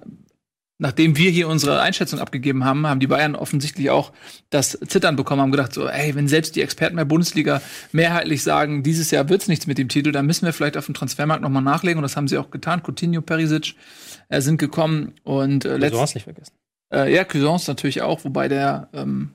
nachdem 0.79 1.17
wir 1.17 1.31
hier 1.31 1.49
unsere 1.49 1.81
Einschätzung 1.81 2.19
abgegeben 2.19 2.65
haben, 2.65 2.87
haben 2.87 3.01
die 3.01 3.07
Bayern 3.07 3.37
offensichtlich 3.37 3.91
auch 3.91 4.13
das 4.51 4.79
Zittern 4.87 5.17
bekommen, 5.17 5.41
haben 5.41 5.53
gedacht, 5.53 5.73
so, 5.73 5.87
ey, 5.87 6.15
wenn 6.15 6.29
selbst 6.29 6.57
die 6.57 6.63
Experten 6.63 6.97
der 6.97 7.05
Bundesliga 7.05 7.63
mehrheitlich 7.93 8.43
sagen, 8.43 8.83
dieses 8.83 9.11
Jahr 9.11 9.29
wird's 9.29 9.49
nichts 9.49 9.67
mit 9.67 9.79
dem 9.79 9.89
Titel, 9.89 10.11
dann 10.11 10.27
müssen 10.27 10.47
wir 10.47 10.53
vielleicht 10.53 10.77
auf 10.77 10.87
dem 10.87 10.95
Transfermarkt 10.95 11.43
nochmal 11.43 11.63
nachlegen. 11.63 11.99
Und 11.99 12.03
das 12.03 12.17
haben 12.17 12.29
sie 12.29 12.39
auch 12.39 12.51
getan. 12.51 12.83
Coutinho, 12.83 13.23
Perisic 13.23 13.75
äh, 14.29 14.41
sind 14.41 14.59
gekommen 14.59 15.15
und 15.23 15.65
äh, 15.65 15.79
Cousins 15.79 16.15
nicht 16.15 16.25
vergessen. 16.25 16.53
äh, 16.93 17.13
ja, 17.15 17.25
Cousins 17.25 17.69
natürlich 17.69 18.03
auch, 18.03 18.25
wobei 18.25 18.49
der, 18.49 18.89
ähm, 18.93 19.35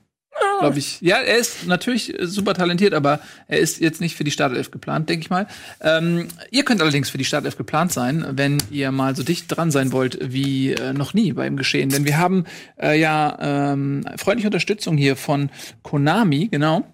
glaube 0.60 0.78
ich, 0.78 1.00
ja, 1.00 1.16
er 1.16 1.36
ist 1.36 1.66
natürlich 1.66 2.18
äh, 2.18 2.26
super 2.26 2.54
talentiert, 2.54 2.94
aber 2.94 3.20
er 3.48 3.58
ist 3.58 3.80
jetzt 3.80 4.00
nicht 4.00 4.16
für 4.16 4.24
die 4.24 4.30
Startelf 4.30 4.70
geplant, 4.70 5.08
denke 5.08 5.24
ich 5.24 5.30
mal. 5.30 5.46
Ähm, 5.80 6.28
ihr 6.50 6.64
könnt 6.64 6.80
allerdings 6.80 7.10
für 7.10 7.18
die 7.18 7.24
Startelf 7.24 7.56
geplant 7.56 7.92
sein, 7.92 8.24
wenn 8.32 8.58
ihr 8.70 8.92
mal 8.92 9.16
so 9.16 9.22
dicht 9.22 9.46
dran 9.48 9.70
sein 9.70 9.92
wollt 9.92 10.18
wie 10.20 10.72
äh, 10.72 10.92
noch 10.92 11.14
nie 11.14 11.32
beim 11.32 11.56
Geschehen. 11.56 11.90
Denn 11.90 12.04
wir 12.04 12.18
haben 12.18 12.44
äh, 12.80 12.98
ja 12.98 13.36
ähm, 13.40 14.04
freundliche 14.16 14.48
Unterstützung 14.48 14.96
hier 14.96 15.16
von 15.16 15.50
Konami, 15.82 16.48
genau. 16.48 16.84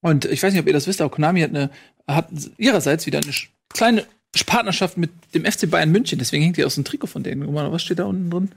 Und 0.00 0.26
ich 0.26 0.42
weiß 0.42 0.52
nicht, 0.52 0.60
ob 0.60 0.66
ihr 0.66 0.74
das 0.74 0.86
wisst, 0.86 1.00
aber 1.00 1.10
Konami 1.10 1.40
hat 1.40 1.50
eine 1.50 1.70
hat 2.06 2.28
ihrerseits 2.58 3.06
wieder 3.06 3.20
eine 3.20 3.32
kleine 3.72 4.04
Partnerschaft 4.46 4.98
mit 4.98 5.10
dem 5.34 5.44
FC 5.44 5.70
Bayern 5.70 5.90
München. 5.90 6.18
Deswegen 6.18 6.42
hängt 6.42 6.56
hier 6.56 6.66
aus 6.66 6.74
dem 6.74 6.84
Trikot 6.84 7.06
von 7.06 7.22
denen. 7.22 7.44
Guck 7.44 7.54
mal, 7.54 7.70
was 7.70 7.82
steht 7.82 7.98
da 7.98 8.04
unten 8.04 8.30
drin? 8.30 8.50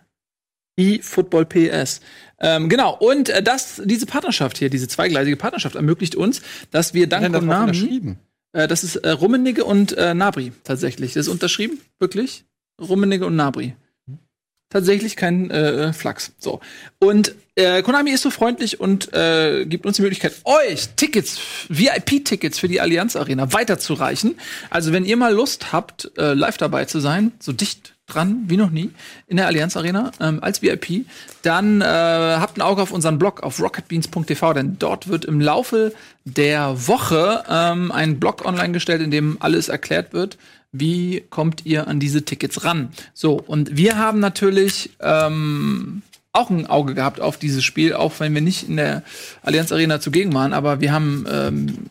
eFootball 0.78 1.46
PS. 1.46 2.02
Ähm, 2.40 2.70
genau, 2.70 2.96
und 2.96 3.30
äh, 3.30 3.42
das, 3.42 3.82
diese 3.84 4.06
Partnerschaft 4.06 4.58
hier, 4.58 4.70
diese 4.70 4.88
zweigleisige 4.88 5.38
Partnerschaft 5.38 5.76
ermöglicht 5.76 6.16
uns, 6.16 6.42
dass 6.72 6.94
wir 6.94 7.08
dank 7.08 7.24
darauf 7.24 7.40
Konami, 7.40 7.72
unterschrieben? 7.72 8.20
äh, 8.54 8.68
das 8.68 8.84
ist 8.84 8.98
äh, 8.98 9.10
Rummenigge 9.10 9.66
und 9.66 9.98
äh, 9.98 10.14
Nabri 10.14 10.52
tatsächlich. 10.64 11.14
Das 11.14 11.28
ist 11.28 11.32
unterschrieben, 11.32 11.80
wirklich. 12.00 12.46
Rummenigge 12.80 13.26
und 13.26 13.36
Nabri. 13.36 13.74
Tatsächlich 14.70 15.16
kein 15.16 15.50
äh, 15.50 15.94
Flachs. 15.94 16.34
So. 16.40 16.60
Und 17.00 17.34
äh, 17.56 17.82
Konami 17.82 18.12
ist 18.12 18.22
so 18.22 18.30
freundlich 18.30 18.82
und 18.82 19.14
äh, 19.14 19.66
gibt 19.66 19.86
uns 19.86 19.96
die 19.96 20.02
Möglichkeit, 20.02 20.34
euch 20.44 20.90
Tickets, 20.98 21.40
VIP-Tickets 21.70 22.60
für 22.60 22.68
die 22.68 22.82
Allianz 22.82 23.16
Arena 23.16 23.54
weiterzureichen. 23.54 24.36
Also 24.70 24.92
wenn 24.92 25.06
ihr 25.06 25.16
mal 25.16 25.34
Lust 25.34 25.72
habt, 25.72 26.12
äh, 26.18 26.34
live 26.34 26.58
dabei 26.58 26.84
zu 26.84 27.00
sein, 27.00 27.32
so 27.40 27.54
dicht 27.54 27.97
dran 28.08 28.46
wie 28.48 28.58
noch 28.58 28.70
nie 28.70 28.92
in 29.28 29.38
der 29.38 29.48
Allianz 29.48 29.78
Arena 29.78 30.12
ähm, 30.20 30.40
als 30.42 30.62
VIP, 30.62 31.06
dann 31.42 31.82
äh, 31.82 31.86
habt 31.86 32.58
ein 32.58 32.62
Auge 32.62 32.82
auf 32.82 32.92
unseren 32.92 33.20
Blog 33.20 33.44
auf 33.44 33.62
rocketbeans.tv, 33.62 34.54
denn 34.54 34.78
dort 34.80 35.08
wird 35.10 35.26
im 35.26 35.40
Laufe 35.42 35.94
der 36.24 36.88
Woche 36.88 37.44
ähm, 37.50 37.92
ein 37.92 38.20
Blog 38.20 38.46
online 38.46 38.72
gestellt, 38.72 39.02
in 39.02 39.12
dem 39.12 39.38
alles 39.40 39.70
erklärt 39.70 40.14
wird. 40.14 40.38
Wie 40.72 41.24
kommt 41.30 41.66
ihr 41.66 41.88
an 41.88 42.00
diese 42.00 42.24
Tickets 42.24 42.64
ran? 42.64 42.92
So, 43.14 43.34
und 43.34 43.76
wir 43.76 43.98
haben 43.98 44.20
natürlich 44.20 44.92
ähm, 45.02 46.02
auch 46.32 46.50
ein 46.50 46.68
Auge 46.68 46.94
gehabt 46.94 47.20
auf 47.20 47.38
dieses 47.38 47.64
Spiel, 47.64 47.94
auch 47.94 48.20
wenn 48.20 48.34
wir 48.34 48.42
nicht 48.42 48.70
in 48.70 48.78
der 48.78 49.04
Allianz 49.44 49.72
Arena 49.72 50.00
zugegen 50.00 50.34
waren, 50.34 50.54
aber 50.54 50.80
wir 50.80 50.92
haben 50.92 51.26
ähm, 51.30 51.88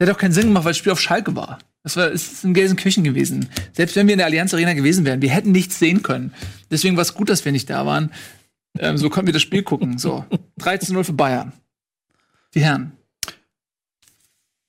das 0.00 0.08
hat 0.08 0.16
auch 0.16 0.20
keinen 0.20 0.32
Sinn 0.32 0.46
gemacht, 0.46 0.64
weil 0.64 0.70
das 0.70 0.78
Spiel 0.78 0.92
auf 0.92 1.00
Schalke 1.00 1.36
war. 1.36 1.58
Das 1.82 1.96
war 1.96 2.10
es 2.10 2.32
ist 2.32 2.44
in 2.44 2.54
Gelsenkirchen 2.54 3.04
gewesen. 3.04 3.48
Selbst 3.72 3.96
wenn 3.96 4.06
wir 4.06 4.12
in 4.12 4.18
der 4.18 4.26
Allianz 4.26 4.52
Arena 4.52 4.74
gewesen 4.74 5.04
wären, 5.04 5.22
wir 5.22 5.30
hätten 5.30 5.52
nichts 5.52 5.78
sehen 5.78 6.02
können. 6.02 6.34
Deswegen 6.70 6.96
war 6.96 7.02
es 7.02 7.14
gut, 7.14 7.30
dass 7.30 7.44
wir 7.44 7.52
nicht 7.52 7.70
da 7.70 7.86
waren. 7.86 8.12
Ähm, 8.78 8.98
so 8.98 9.08
konnten 9.08 9.28
wir 9.28 9.32
das 9.32 9.42
Spiel 9.42 9.62
gucken. 9.62 9.98
So 9.98 10.24
13-0 10.60 11.04
für 11.04 11.12
Bayern. 11.12 11.52
Die 12.54 12.60
Herren. 12.60 12.92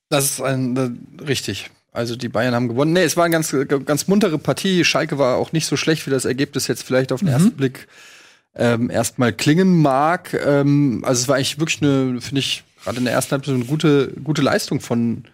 Das 0.09 0.25
ist 0.25 0.41
ein, 0.41 0.77
äh, 0.77 1.23
richtig. 1.23 1.69
Also 1.91 2.15
die 2.15 2.29
Bayern 2.29 2.55
haben 2.55 2.69
gewonnen. 2.69 2.93
Nee, 2.93 3.03
es 3.03 3.17
war 3.17 3.25
eine 3.25 3.33
ganz, 3.33 3.53
ganz 3.85 4.07
muntere 4.07 4.37
Partie. 4.37 4.85
Schalke 4.85 5.17
war 5.17 5.35
auch 5.35 5.51
nicht 5.51 5.65
so 5.65 5.75
schlecht, 5.75 6.07
wie 6.07 6.11
das 6.11 6.23
Ergebnis 6.23 6.67
jetzt 6.67 6.83
vielleicht 6.83 7.11
auf 7.11 7.19
den 7.19 7.27
ersten 7.27 7.51
Blick 7.51 7.87
ähm, 8.55 8.89
erstmal 8.89 9.33
klingen 9.33 9.81
mag. 9.81 10.33
Ähm, 10.33 11.03
also 11.05 11.21
es 11.21 11.27
war 11.27 11.35
eigentlich 11.35 11.59
wirklich 11.59 11.81
eine, 11.81 12.21
finde 12.21 12.39
ich, 12.39 12.63
gerade 12.83 12.97
in 12.99 13.05
der 13.05 13.13
ersten 13.13 13.31
Halbzeit 13.31 13.55
eine 13.55 13.65
gute, 13.65 14.13
gute 14.23 14.41
Leistung 14.41 14.79
von, 14.79 15.25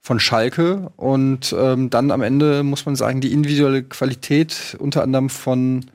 von 0.00 0.20
Schalke. 0.20 0.90
Und 0.96 1.54
ähm, 1.58 1.90
dann 1.90 2.10
am 2.10 2.22
Ende 2.22 2.62
muss 2.62 2.86
man 2.86 2.96
sagen, 2.96 3.20
die 3.20 3.32
individuelle 3.32 3.82
Qualität, 3.82 4.76
unter 4.78 5.02
anderem 5.02 5.30
von 5.30 5.86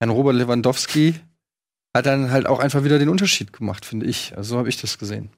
Herrn 0.00 0.10
Robert 0.10 0.36
Lewandowski, 0.36 1.14
hat 1.94 2.06
dann 2.06 2.30
halt 2.30 2.46
auch 2.46 2.58
einfach 2.58 2.84
wieder 2.84 2.98
den 2.98 3.08
Unterschied 3.08 3.52
gemacht, 3.52 3.84
finde 3.84 4.06
ich. 4.06 4.36
Also 4.36 4.54
so 4.54 4.58
habe 4.58 4.68
ich 4.68 4.80
das 4.80 4.98
gesehen. 4.98 5.30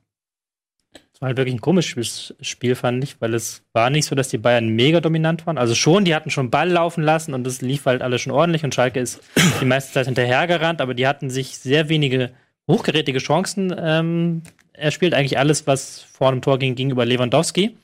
Es 1.13 1.23
war 1.23 1.29
halt 1.29 1.39
wirklich 1.39 1.55
ein 1.55 1.63
komisches 1.63 2.35
Spiel, 2.43 2.75
fand 2.75 3.03
ich, 3.03 3.21
weil 3.23 3.33
es 3.33 3.63
war 3.73 3.89
nicht 3.89 4.05
so, 4.05 4.15
dass 4.15 4.29
die 4.29 4.37
Bayern 4.37 4.69
mega 4.69 5.01
dominant 5.01 5.47
waren. 5.47 5.57
Also 5.57 5.75
schon, 5.75 6.05
die 6.05 6.15
hatten 6.15 6.31
schon 6.31 6.51
Ball 6.51 6.69
laufen 6.69 7.03
lassen 7.03 7.33
und 7.33 7.47
es 7.47 7.63
lief 7.63 7.87
halt 7.87 8.03
alles 8.03 8.21
schon 8.21 8.33
ordentlich 8.33 8.65
und 8.65 8.75
Schalke 8.75 9.01
ist 9.01 9.21
die 9.61 9.65
meiste 9.65 9.95
Zeit 9.95 10.07
hinterhergerannt, 10.07 10.83
aber 10.83 10.93
die 10.93 11.07
hatten 11.07 11.31
sich 11.31 11.57
sehr 11.59 11.89
wenige 11.89 12.33
hochgerätige 12.69 13.19
Chancen 13.19 13.75
ähm, 13.79 14.43
erspielt. 14.75 15.15
Eigentlich 15.15 15.39
alles, 15.39 15.67
was 15.67 16.03
vor 16.03 16.33
dem 16.33 16.43
Tor 16.43 16.59
ging, 16.59 16.75
gegenüber 16.75 17.07
Lewandowski. 17.07 17.79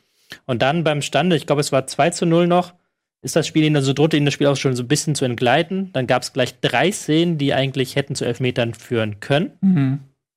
Und 0.47 0.63
dann 0.63 0.85
beim 0.85 1.03
Stande, 1.03 1.37
ich 1.37 1.47
glaube, 1.47 1.61
es 1.61 1.73
war 1.73 1.87
2 1.87 2.11
zu 2.11 2.27
0 2.27 2.47
noch, 2.47 2.75
ist 3.23 3.37
das 3.37 3.47
Spiel 3.47 3.65
ihnen, 3.65 3.77
also 3.77 3.93
drohte 3.93 4.17
ihnen 4.17 4.27
das 4.27 4.35
Spiel 4.35 4.49
auch 4.49 4.57
schon 4.57 4.75
so 4.75 4.83
ein 4.83 4.89
bisschen 4.89 5.15
zu 5.15 5.25
entgleiten. 5.25 5.93
Dann 5.93 6.07
gab 6.07 6.23
es 6.23 6.33
gleich 6.33 6.59
drei 6.61 6.91
Szenen, 6.91 7.39
die 7.39 7.55
eigentlich 7.55 7.95
hätten 7.95 8.15
zu 8.15 8.25
Elfmetern 8.25 8.75
führen 8.75 9.21
können. 9.21 9.53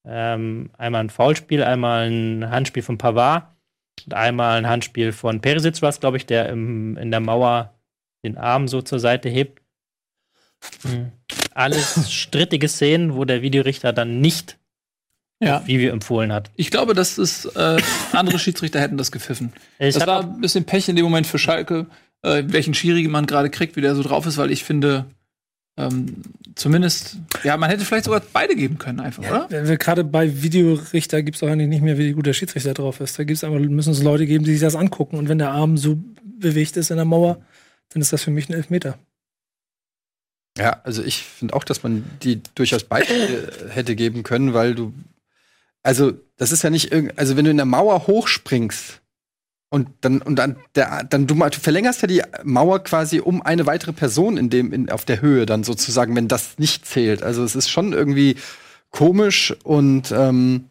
Ähm, 0.07 0.69
einmal 0.77 1.01
ein 1.01 1.09
Foulspiel, 1.09 1.63
einmal 1.63 2.09
ein 2.09 2.49
Handspiel 2.49 2.83
von 2.83 2.99
Pavard 2.99 3.47
und 4.05 4.13
einmal 4.13 4.59
ein 4.59 4.67
Handspiel 4.67 5.11
von 5.11 5.41
Perisic 5.41 5.81
war 5.81 5.89
es, 5.89 5.99
glaube 5.99 6.17
ich, 6.17 6.27
der 6.27 6.49
im, 6.49 6.95
in 6.97 7.09
der 7.09 7.21
Mauer 7.21 7.73
den 8.23 8.37
Arm 8.37 8.67
so 8.67 8.81
zur 8.83 8.99
Seite 8.99 9.29
hebt. 9.29 9.61
Mhm. 10.83 11.11
Alles 11.55 12.11
strittige 12.13 12.67
Szenen, 12.67 13.15
wo 13.15 13.25
der 13.25 13.41
Videorichter 13.41 13.93
dann 13.93 14.21
nicht 14.21 14.59
Ja. 15.41 15.63
wie 15.65 15.79
wir 15.79 15.91
empfohlen 15.91 16.31
hat. 16.31 16.49
Ich 16.55 16.71
glaube, 16.71 16.93
dass 16.93 17.17
es 17.17 17.45
äh, 17.45 17.77
andere 18.13 18.39
Schiedsrichter 18.39 18.79
hätten 18.79 18.97
das 18.97 19.11
gepfiffen. 19.11 19.51
Ich 19.79 19.95
das 19.95 20.07
war 20.07 20.21
ein 20.21 20.39
bisschen 20.39 20.63
Pech 20.63 20.87
in 20.87 20.95
dem 20.95 21.03
Moment 21.03 21.27
für 21.27 21.37
Schalke, 21.37 21.87
äh, 22.21 22.43
welchen 22.47 22.73
Schiri 22.73 23.07
man 23.07 23.25
gerade 23.25 23.49
kriegt, 23.49 23.75
wie 23.75 23.81
der 23.81 23.95
so 23.95 24.03
drauf 24.03 24.25
ist, 24.25 24.37
weil 24.37 24.51
ich 24.51 24.63
finde, 24.63 25.05
ähm, 25.77 26.21
zumindest, 26.55 27.17
ja, 27.43 27.57
man 27.57 27.69
hätte 27.69 27.83
vielleicht 27.83 28.05
sogar 28.05 28.21
beide 28.31 28.55
geben 28.55 28.77
können, 28.77 29.01
einfach, 29.01 29.23
oder? 29.23 29.47
Wenn 29.49 29.67
wir 29.67 29.77
gerade 29.77 30.05
bei 30.05 30.41
Videorichter 30.41 31.21
gibt 31.21 31.35
es 31.35 31.43
auch 31.43 31.49
eigentlich 31.49 31.67
nicht 31.67 31.81
mehr, 31.81 31.97
wie 31.97 32.13
gut 32.13 32.25
der 32.25 32.33
Schiedsrichter 32.33 32.73
drauf 32.73 33.01
ist. 33.01 33.19
Da 33.19 33.25
gibt's 33.25 33.43
einfach, 33.43 33.59
müssen 33.59 33.91
es 33.91 34.01
Leute 34.01 34.25
geben, 34.25 34.45
die 34.45 34.53
sich 34.53 34.61
das 34.61 34.75
angucken. 34.75 35.17
Und 35.17 35.27
wenn 35.27 35.37
der 35.37 35.51
Arm 35.51 35.77
so 35.77 35.97
bewegt 36.23 36.77
ist 36.77 36.91
in 36.91 36.95
der 36.95 37.05
Mauer, 37.05 37.41
dann 37.89 38.01
ist 38.01 38.13
das 38.13 38.23
für 38.23 38.31
mich 38.31 38.47
ein 38.49 38.53
Elfmeter. 38.53 38.97
Ja, 40.57 40.79
also 40.83 41.03
ich 41.03 41.23
finde 41.23 41.53
auch, 41.53 41.65
dass 41.65 41.83
man 41.83 42.05
die 42.23 42.41
durchaus 42.55 42.85
beide 42.85 43.13
äh, 43.13 43.69
hätte 43.71 43.95
geben 43.95 44.23
können, 44.23 44.53
weil 44.53 44.73
du, 44.73 44.93
also 45.85 46.13
das 46.37 46.51
ist 46.51 46.63
ja 46.63 46.69
nicht 46.69 46.91
irgend, 46.91 47.17
also 47.17 47.37
wenn 47.37 47.45
du 47.45 47.51
in 47.51 47.57
der 47.57 47.65
Mauer 47.65 48.07
hochspringst 48.07 49.01
Und 49.69 49.87
dann, 50.01 50.21
und 50.21 50.35
dann, 50.37 50.55
der, 50.75 51.03
dann 51.03 51.27
du, 51.27 51.35
mal- 51.35 51.49
du 51.49 51.59
verlängerst 51.59 52.01
ja 52.01 52.07
die 52.07 52.21
Mauer 52.43 52.79
quasi 52.83 53.19
um 53.19 53.41
eine 53.41 53.65
weitere 53.65 53.93
Person 53.93 54.37
in 54.37 54.49
dem, 54.49 54.71
in, 54.73 54.89
auf 54.89 55.05
der 55.05 55.21
Höhe 55.21 55.45
dann 55.45 55.63
sozusagen, 55.63 56.15
wenn 56.15 56.27
das 56.27 56.57
nicht 56.59 56.85
zählt. 56.85 57.23
Also 57.23 57.43
es 57.43 57.55
ist 57.55 57.69
schon 57.69 57.91
irgendwie 57.93 58.35
komisch 58.91 59.53
und 59.63 60.11
ähm, 60.11 60.65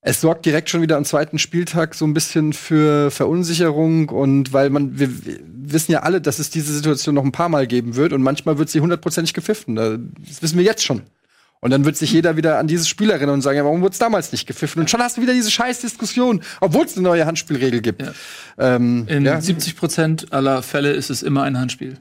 es 0.00 0.20
sorgt 0.20 0.44
direkt 0.46 0.68
schon 0.70 0.82
wieder 0.82 0.96
am 0.96 1.04
zweiten 1.04 1.38
Spieltag 1.38 1.94
so 1.94 2.04
ein 2.04 2.14
bisschen 2.14 2.52
für 2.52 3.10
Verunsicherung 3.12 4.08
und 4.08 4.52
weil 4.52 4.70
man, 4.70 4.98
wir, 4.98 5.08
wir 5.24 5.38
wissen 5.44 5.92
ja 5.92 6.00
alle, 6.00 6.20
dass 6.20 6.40
es 6.40 6.50
diese 6.50 6.72
Situation 6.74 7.14
noch 7.14 7.24
ein 7.24 7.30
paar 7.30 7.48
Mal 7.48 7.68
geben 7.68 7.94
wird 7.94 8.12
und 8.12 8.22
manchmal 8.22 8.58
wird 8.58 8.68
sie 8.70 8.80
hundertprozentig 8.80 9.32
gepfiffen. 9.34 9.76
Das 9.76 10.42
wissen 10.42 10.58
wir 10.58 10.64
jetzt 10.64 10.82
schon. 10.84 11.02
Und 11.64 11.70
dann 11.70 11.84
wird 11.84 11.96
sich 11.96 12.10
jeder 12.12 12.36
wieder 12.36 12.58
an 12.58 12.66
dieses 12.66 12.88
Spiel 12.88 13.08
erinnern 13.10 13.34
und 13.36 13.40
sagen, 13.42 13.56
ja, 13.56 13.64
warum 13.64 13.82
wurde 13.82 13.92
es 13.92 13.98
damals 14.00 14.32
nicht 14.32 14.46
gepfiffen? 14.48 14.80
Und 14.80 14.90
schon 14.90 15.00
hast 15.00 15.16
du 15.16 15.22
wieder 15.22 15.32
diese 15.32 15.50
scheiß 15.50 15.80
Diskussion, 15.80 16.42
obwohl 16.60 16.84
es 16.84 16.94
eine 16.94 17.04
neue 17.04 17.24
Handspielregel 17.24 17.80
gibt. 17.80 18.02
Ja. 18.02 18.12
Ähm, 18.58 19.06
In 19.06 19.24
ja, 19.24 19.40
70 19.40 19.76
Prozent 19.76 20.32
aller 20.32 20.62
Fälle 20.62 20.90
ist 20.90 21.08
es 21.08 21.22
immer 21.22 21.44
ein 21.44 21.56
Handspiel. 21.58 21.98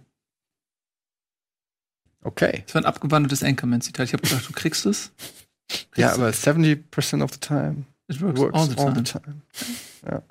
okay. 2.23 2.63
Das 2.65 2.75
war 2.75 2.81
ein 2.81 2.85
abgewandeltes 2.85 3.43
Anchorman-Zitat. 3.43 4.07
Ich 4.07 4.13
habe 4.13 4.23
gedacht, 4.23 4.47
du 4.47 4.53
kriegst 4.53 4.85
es. 4.87 5.11
Ja, 5.95 6.13
aber 6.13 6.29
70% 6.29 7.23
of 7.23 7.31
the 7.33 7.39
time 7.39 7.85
It 8.07 8.19
works, 8.21 8.39
works 8.39 8.77
all 8.77 8.93
the 8.95 9.03
time. 9.03 9.41
Ja. 10.05 10.21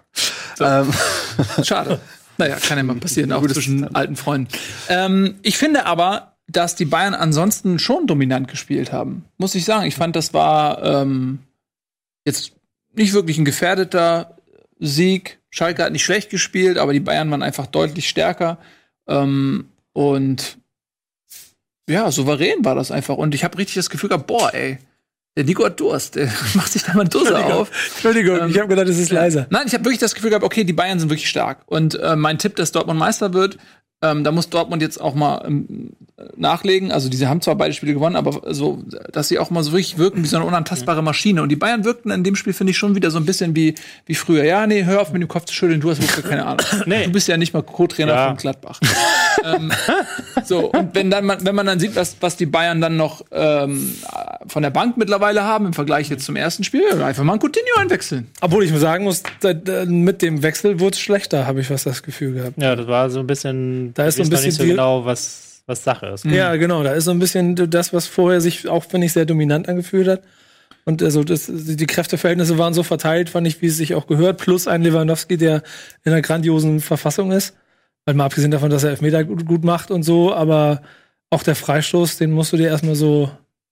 So. 0.56 0.64
Ähm, 0.64 0.92
Schade. 1.64 2.00
Naja, 2.36 2.56
kann 2.56 2.78
ja 2.78 2.84
mal 2.84 2.96
passieren, 3.00 3.32
auch 3.32 3.46
zwischen 3.46 3.94
alten 3.94 4.16
Freunden. 4.16 4.48
Ähm, 4.88 5.36
ich 5.42 5.56
finde 5.56 5.86
aber, 5.86 6.29
dass 6.52 6.74
die 6.74 6.84
Bayern 6.84 7.14
ansonsten 7.14 7.78
schon 7.78 8.06
dominant 8.06 8.48
gespielt 8.48 8.92
haben. 8.92 9.24
Muss 9.38 9.54
ich 9.54 9.64
sagen. 9.64 9.86
Ich 9.86 9.94
fand, 9.94 10.16
das 10.16 10.34
war 10.34 10.82
ähm, 10.82 11.40
jetzt 12.24 12.52
nicht 12.94 13.12
wirklich 13.12 13.38
ein 13.38 13.44
gefährdeter 13.44 14.36
Sieg. 14.78 15.38
Schalke 15.50 15.84
hat 15.84 15.92
nicht 15.92 16.04
schlecht 16.04 16.30
gespielt, 16.30 16.78
aber 16.78 16.92
die 16.92 17.00
Bayern 17.00 17.30
waren 17.30 17.42
einfach 17.42 17.66
deutlich 17.66 18.08
stärker. 18.08 18.58
Ähm, 19.06 19.68
und 19.92 20.58
ja, 21.88 22.10
souverän 22.10 22.64
war 22.64 22.74
das 22.74 22.90
einfach. 22.90 23.16
Und 23.16 23.34
ich 23.34 23.44
habe 23.44 23.58
richtig 23.58 23.74
das 23.74 23.90
Gefühl 23.90 24.08
gehabt, 24.08 24.26
boah, 24.26 24.52
ey, 24.54 24.78
der 25.36 25.44
Nico 25.44 25.64
hat 25.64 25.78
Durst. 25.78 26.16
Der 26.16 26.26
macht 26.54 26.72
sich 26.72 26.82
da 26.82 26.94
mal 26.94 27.06
Dose 27.06 27.36
auf. 27.36 27.70
Entschuldigung, 27.92 28.38
Ähm, 28.40 28.50
ich 28.50 28.58
habe 28.58 28.68
gedacht, 28.68 28.88
es 28.88 28.98
ist 28.98 29.10
leiser. 29.10 29.46
Nein, 29.50 29.64
ich 29.66 29.74
habe 29.74 29.84
wirklich 29.84 30.00
das 30.00 30.14
Gefühl 30.14 30.30
gehabt, 30.30 30.44
okay, 30.44 30.64
die 30.64 30.72
Bayern 30.72 30.98
sind 30.98 31.10
wirklich 31.10 31.28
stark. 31.28 31.62
Und 31.66 31.94
äh, 31.96 32.16
mein 32.16 32.38
Tipp, 32.38 32.56
dass 32.56 32.72
Dortmund 32.72 32.98
Meister 32.98 33.32
wird, 33.34 33.58
ähm, 34.02 34.24
da 34.24 34.32
muss 34.32 34.48
Dortmund 34.48 34.80
jetzt 34.82 35.00
auch 35.00 35.14
mal 35.14 35.42
ähm, 35.46 35.90
nachlegen. 36.36 36.90
Also, 36.92 37.08
diese 37.08 37.28
haben 37.28 37.40
zwar 37.40 37.54
beide 37.54 37.74
Spiele 37.74 37.92
gewonnen, 37.94 38.16
aber 38.16 38.52
so, 38.54 38.82
dass 39.12 39.28
sie 39.28 39.38
auch 39.38 39.50
mal 39.50 39.62
so 39.62 39.72
wirklich 39.72 39.98
wirken 39.98 40.22
wie 40.22 40.26
so 40.28 40.36
eine 40.36 40.46
unantastbare 40.46 41.02
Maschine. 41.02 41.42
Und 41.42 41.48
die 41.50 41.56
Bayern 41.56 41.84
wirkten 41.84 42.10
in 42.10 42.24
dem 42.24 42.36
Spiel, 42.36 42.52
finde 42.52 42.70
ich, 42.72 42.78
schon 42.78 42.94
wieder 42.94 43.10
so 43.10 43.18
ein 43.18 43.26
bisschen 43.26 43.54
wie, 43.54 43.74
wie 44.06 44.14
früher. 44.14 44.44
Ja, 44.44 44.66
nee, 44.66 44.84
hör 44.84 45.00
auf 45.02 45.12
mit 45.12 45.20
dem 45.22 45.28
Kopf 45.28 45.44
zu 45.46 45.54
schütteln, 45.54 45.80
du 45.80 45.90
hast 45.90 46.00
wirklich 46.02 46.24
keine 46.24 46.46
Ahnung. 46.46 46.64
Nee. 46.86 47.04
Du 47.04 47.12
bist 47.12 47.28
ja 47.28 47.36
nicht 47.36 47.52
mal 47.52 47.62
Co-Trainer 47.62 48.14
Ja. 48.14 48.26
von 48.28 48.36
Gladbach. 48.36 48.80
ähm, 49.44 49.72
so, 50.44 50.70
und 50.72 50.94
wenn, 50.94 51.10
dann, 51.10 51.24
man- 51.24 51.44
wenn 51.44 51.54
man 51.54 51.66
dann 51.66 51.78
sieht, 51.80 51.96
was, 51.96 52.16
was 52.20 52.36
die 52.36 52.46
Bayern 52.46 52.80
dann 52.80 52.96
noch 52.96 53.24
ähm, 53.32 53.94
von 54.46 54.62
der 54.62 54.70
Bank 54.70 54.96
mittlerweile 54.96 55.42
haben, 55.44 55.66
im 55.66 55.72
Vergleich 55.72 56.08
jetzt 56.08 56.24
zum 56.24 56.36
ersten 56.36 56.64
Spiel, 56.64 57.02
einfach 57.02 57.24
mal 57.24 57.34
ein 57.34 57.38
Coutinho 57.40 57.78
einwechseln. 57.78 58.28
Obwohl 58.40 58.64
ich 58.64 58.72
sagen 58.78 59.04
muss, 59.04 59.22
da, 59.40 59.52
da, 59.52 59.84
mit 59.86 60.22
dem 60.22 60.42
Wechsel 60.42 60.80
wurde 60.80 60.94
es 60.94 61.00
schlechter, 61.00 61.46
habe 61.46 61.60
ich 61.60 61.66
fast 61.68 61.86
das 61.86 62.02
Gefühl 62.02 62.34
gehabt. 62.34 62.60
Ja, 62.60 62.74
das 62.76 62.86
war 62.86 63.10
so 63.10 63.20
ein 63.20 63.26
bisschen. 63.26 63.92
Da 63.94 64.06
ist 64.06 64.16
so 64.16 64.22
ein 64.22 64.26
ich 64.26 64.32
weiß 64.32 64.38
noch 64.40 64.44
bisschen 64.44 64.64
nicht 64.64 64.70
so 64.70 64.76
genau, 64.76 65.04
was, 65.04 65.62
was 65.66 65.84
Sache 65.84 66.06
ist. 66.06 66.24
Ja, 66.24 66.56
genau. 66.56 66.82
Da 66.82 66.92
ist 66.92 67.04
so 67.04 67.10
ein 67.10 67.18
bisschen 67.18 67.54
das, 67.70 67.92
was 67.92 68.06
vorher 68.06 68.40
sich 68.40 68.68
auch, 68.68 68.84
finde 68.84 69.06
ich, 69.06 69.12
sehr 69.12 69.26
dominant 69.26 69.68
angefühlt 69.68 70.08
hat. 70.08 70.22
Und 70.86 71.02
also 71.02 71.22
das, 71.24 71.46
die 71.50 71.86
Kräfteverhältnisse 71.86 72.56
waren 72.56 72.72
so 72.72 72.82
verteilt, 72.82 73.28
fand 73.28 73.46
ich, 73.46 73.60
wie 73.60 73.66
es 73.66 73.76
sich 73.76 73.94
auch 73.94 74.06
gehört. 74.06 74.38
Plus 74.38 74.66
ein 74.66 74.82
Lewandowski, 74.82 75.36
der 75.36 75.62
in 76.04 76.12
einer 76.12 76.22
grandiosen 76.22 76.80
Verfassung 76.80 77.32
ist. 77.32 77.54
Weil 78.04 78.14
mal 78.14 78.24
abgesehen 78.26 78.50
davon, 78.50 78.70
dass 78.70 78.84
er 78.84 78.90
Elfmeter 78.90 79.24
gut, 79.24 79.46
gut 79.46 79.64
macht 79.64 79.90
und 79.90 80.02
so, 80.02 80.34
aber 80.34 80.82
auch 81.30 81.42
der 81.42 81.54
Freistoß, 81.54 82.18
den 82.18 82.32
musst 82.32 82.52
du 82.52 82.56
dir 82.56 82.68
erstmal 82.68 82.96
so 82.96 83.30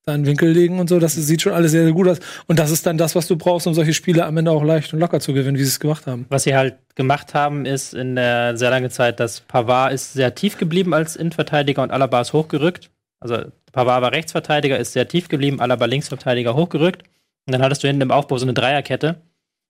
da 0.09 0.15
in 0.15 0.23
den 0.23 0.27
Winkel 0.27 0.51
legen 0.51 0.81
und 0.81 0.89
so. 0.89 0.99
Das 0.99 1.15
sieht 1.15 1.43
schon 1.43 1.53
alles 1.53 1.73
sehr, 1.73 1.85
sehr 1.85 1.93
gut 1.93 2.09
aus. 2.09 2.19
Und 2.47 2.59
das 2.59 2.71
ist 2.71 2.87
dann 2.87 2.99
das, 2.99 3.15
was 3.15 3.27
du 3.29 3.37
brauchst, 3.37 3.67
um 3.67 3.75
solche 3.75 3.93
Spiele 3.93 4.25
am 4.25 4.37
Ende 4.37 4.51
auch 4.51 4.65
leicht 4.65 4.93
und 4.93 5.01
locker 5.01 5.21
zu 5.21 5.33
gewinnen, 5.33 5.59
wie 5.59 5.63
sie 5.63 5.69
es 5.69 5.81
gemacht 5.81 6.07
haben. 6.07 6.27
Was 6.31 6.45
sie 6.45 6.57
halt 6.57 6.77
gemacht 6.95 7.35
haben, 7.35 7.67
ist 7.67 7.95
in 7.95 8.17
der 8.17 8.57
sehr 8.57 8.71
langen 8.71 8.91
Zeit, 8.91 9.21
dass 9.21 9.41
Pavard 9.41 9.93
ist 9.93 10.15
sehr 10.15 10.35
tief 10.35 10.59
geblieben 10.59 10.95
als 10.95 11.15
Innenverteidiger 11.15 11.83
und 11.83 11.91
Alaba 11.91 12.21
ist 12.23 12.33
hochgerückt. 12.33 12.91
Also 13.21 13.37
Pavard 13.73 14.03
war 14.03 14.13
Rechtsverteidiger, 14.13 14.79
ist 14.79 14.93
sehr 14.93 15.07
tief 15.07 15.29
geblieben, 15.29 15.61
Alaba 15.61 15.85
Linksverteidiger 15.85 16.55
hochgerückt. 16.55 17.03
Und 17.47 17.53
dann 17.53 17.63
hattest 17.63 17.83
du 17.83 17.89
hinten 17.89 18.03
im 18.03 18.11
Aufbau 18.11 18.39
so 18.39 18.47
eine 18.47 18.55
Dreierkette. 18.55 19.17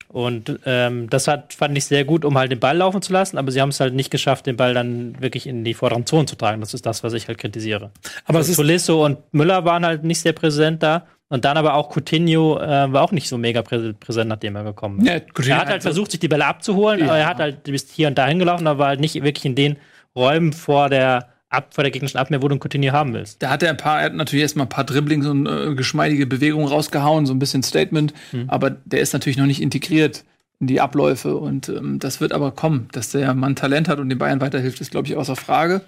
Und 0.08 0.58
ähm, 0.64 1.10
das 1.10 1.28
hat, 1.28 1.52
fand 1.52 1.76
ich 1.76 1.84
sehr 1.84 2.04
gut, 2.04 2.24
um 2.24 2.38
halt 2.38 2.50
den 2.50 2.60
Ball 2.60 2.78
laufen 2.78 3.02
zu 3.02 3.12
lassen, 3.12 3.36
aber 3.36 3.52
sie 3.52 3.60
haben 3.60 3.68
es 3.68 3.78
halt 3.78 3.92
nicht 3.94 4.10
geschafft, 4.10 4.46
den 4.46 4.56
Ball 4.56 4.72
dann 4.72 5.20
wirklich 5.20 5.46
in 5.46 5.64
die 5.64 5.74
vorderen 5.74 6.06
Zonen 6.06 6.26
zu 6.26 6.34
tragen. 6.34 6.60
Das 6.60 6.72
ist 6.72 6.86
das, 6.86 7.04
was 7.04 7.12
ich 7.12 7.28
halt 7.28 7.36
kritisiere. 7.36 7.90
Aber 8.24 8.38
Also 8.38 8.54
Tolisso 8.54 9.04
und 9.04 9.18
Müller 9.32 9.66
waren 9.66 9.84
halt 9.84 10.04
nicht 10.04 10.20
sehr 10.20 10.32
präsent 10.32 10.82
da. 10.82 11.06
Und 11.30 11.44
dann 11.44 11.58
aber 11.58 11.74
auch 11.74 11.94
Coutinho 11.94 12.58
äh, 12.58 12.90
war 12.90 13.02
auch 13.02 13.12
nicht 13.12 13.28
so 13.28 13.36
mega 13.36 13.60
prä 13.60 13.92
präsent, 13.92 14.30
nachdem 14.30 14.56
er 14.56 14.64
gekommen 14.64 15.00
ist. 15.00 15.06
Ja, 15.08 15.56
er 15.56 15.60
hat 15.60 15.68
halt 15.68 15.82
versucht, 15.82 16.10
sich 16.10 16.20
die 16.20 16.28
Bälle 16.28 16.46
abzuholen, 16.46 17.00
aber 17.10 17.18
er 17.18 17.26
hat 17.26 17.38
halt 17.38 17.64
bis 17.64 17.90
hier 17.90 18.08
und 18.08 18.16
da 18.16 18.26
hingelaufen, 18.26 18.66
aber 18.66 18.86
halt 18.86 19.00
nicht 19.00 19.14
wirklich 19.22 19.44
in 19.44 19.54
den 19.54 19.76
Räumen 20.16 20.54
vor 20.54 20.88
der, 20.88 21.28
Ab 21.50 21.74
vor 21.74 21.82
der 21.82 21.90
gegnerischen 21.90 22.18
Abwehr, 22.18 22.42
wo 22.42 22.48
du 22.48 22.54
einen 22.54 22.60
Coutinho 22.60 22.92
haben 22.92 23.14
willst. 23.14 23.42
Da 23.42 23.48
hat 23.48 23.62
er 23.62 23.70
ein 23.70 23.78
paar, 23.78 24.00
er 24.00 24.06
hat 24.06 24.14
natürlich 24.14 24.42
erstmal 24.42 24.66
ein 24.66 24.70
paar 24.70 24.84
Dribblings 24.84 25.26
und 25.26 25.46
äh, 25.46 25.74
geschmeidige 25.74 26.26
Bewegungen 26.26 26.68
rausgehauen, 26.68 27.24
so 27.24 27.32
ein 27.32 27.38
bisschen 27.38 27.62
Statement, 27.62 28.12
aber 28.48 28.70
der 28.70 29.00
ist 29.00 29.14
natürlich 29.14 29.38
noch 29.38 29.46
nicht 29.46 29.62
integriert 29.62 30.24
in 30.60 30.66
die 30.66 30.80
Abläufe 30.80 31.36
und 31.36 31.68
ähm, 31.68 31.98
das 32.00 32.20
wird 32.20 32.32
aber 32.32 32.50
kommen, 32.50 32.88
dass 32.92 33.12
der 33.12 33.32
Mann 33.32 33.56
Talent 33.56 33.88
hat 33.88 33.98
und 33.98 34.08
den 34.10 34.18
Bayern 34.18 34.40
weiterhilft, 34.40 34.80
ist 34.80 34.90
glaube 34.90 35.06
ich 35.06 35.16
außer 35.16 35.36
Frage. 35.36 35.82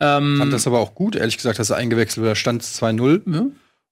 Ähm, 0.00 0.38
fand 0.38 0.52
das 0.52 0.66
aber 0.66 0.80
auch 0.80 0.94
gut, 0.94 1.14
ehrlich 1.14 1.36
gesagt, 1.36 1.60
dass 1.60 1.70
er 1.70 1.76
eingewechselt 1.76 2.24
wurde. 2.24 2.34
Stand 2.34 2.62
es 2.62 2.82
2-0. 2.82 3.22
ja. 3.32 3.46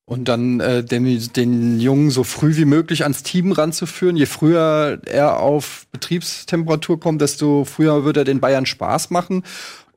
Und 0.07 0.27
dann 0.27 0.59
äh, 0.59 0.83
den, 0.83 1.33
den 1.37 1.79
Jungen 1.79 2.11
so 2.11 2.25
früh 2.25 2.57
wie 2.57 2.65
möglich 2.65 3.05
ans 3.05 3.23
Team 3.23 3.53
ranzuführen. 3.53 4.17
Je 4.17 4.27
früher 4.27 5.01
er 5.07 5.39
auf 5.39 5.87
Betriebstemperatur 5.93 6.99
kommt, 6.99 7.21
desto 7.21 7.65
früher 7.65 8.05
wird 8.05 8.17
er 8.17 8.25
den 8.25 8.41
Bayern 8.41 8.67
Spaß 8.67 9.11
machen. 9.11 9.45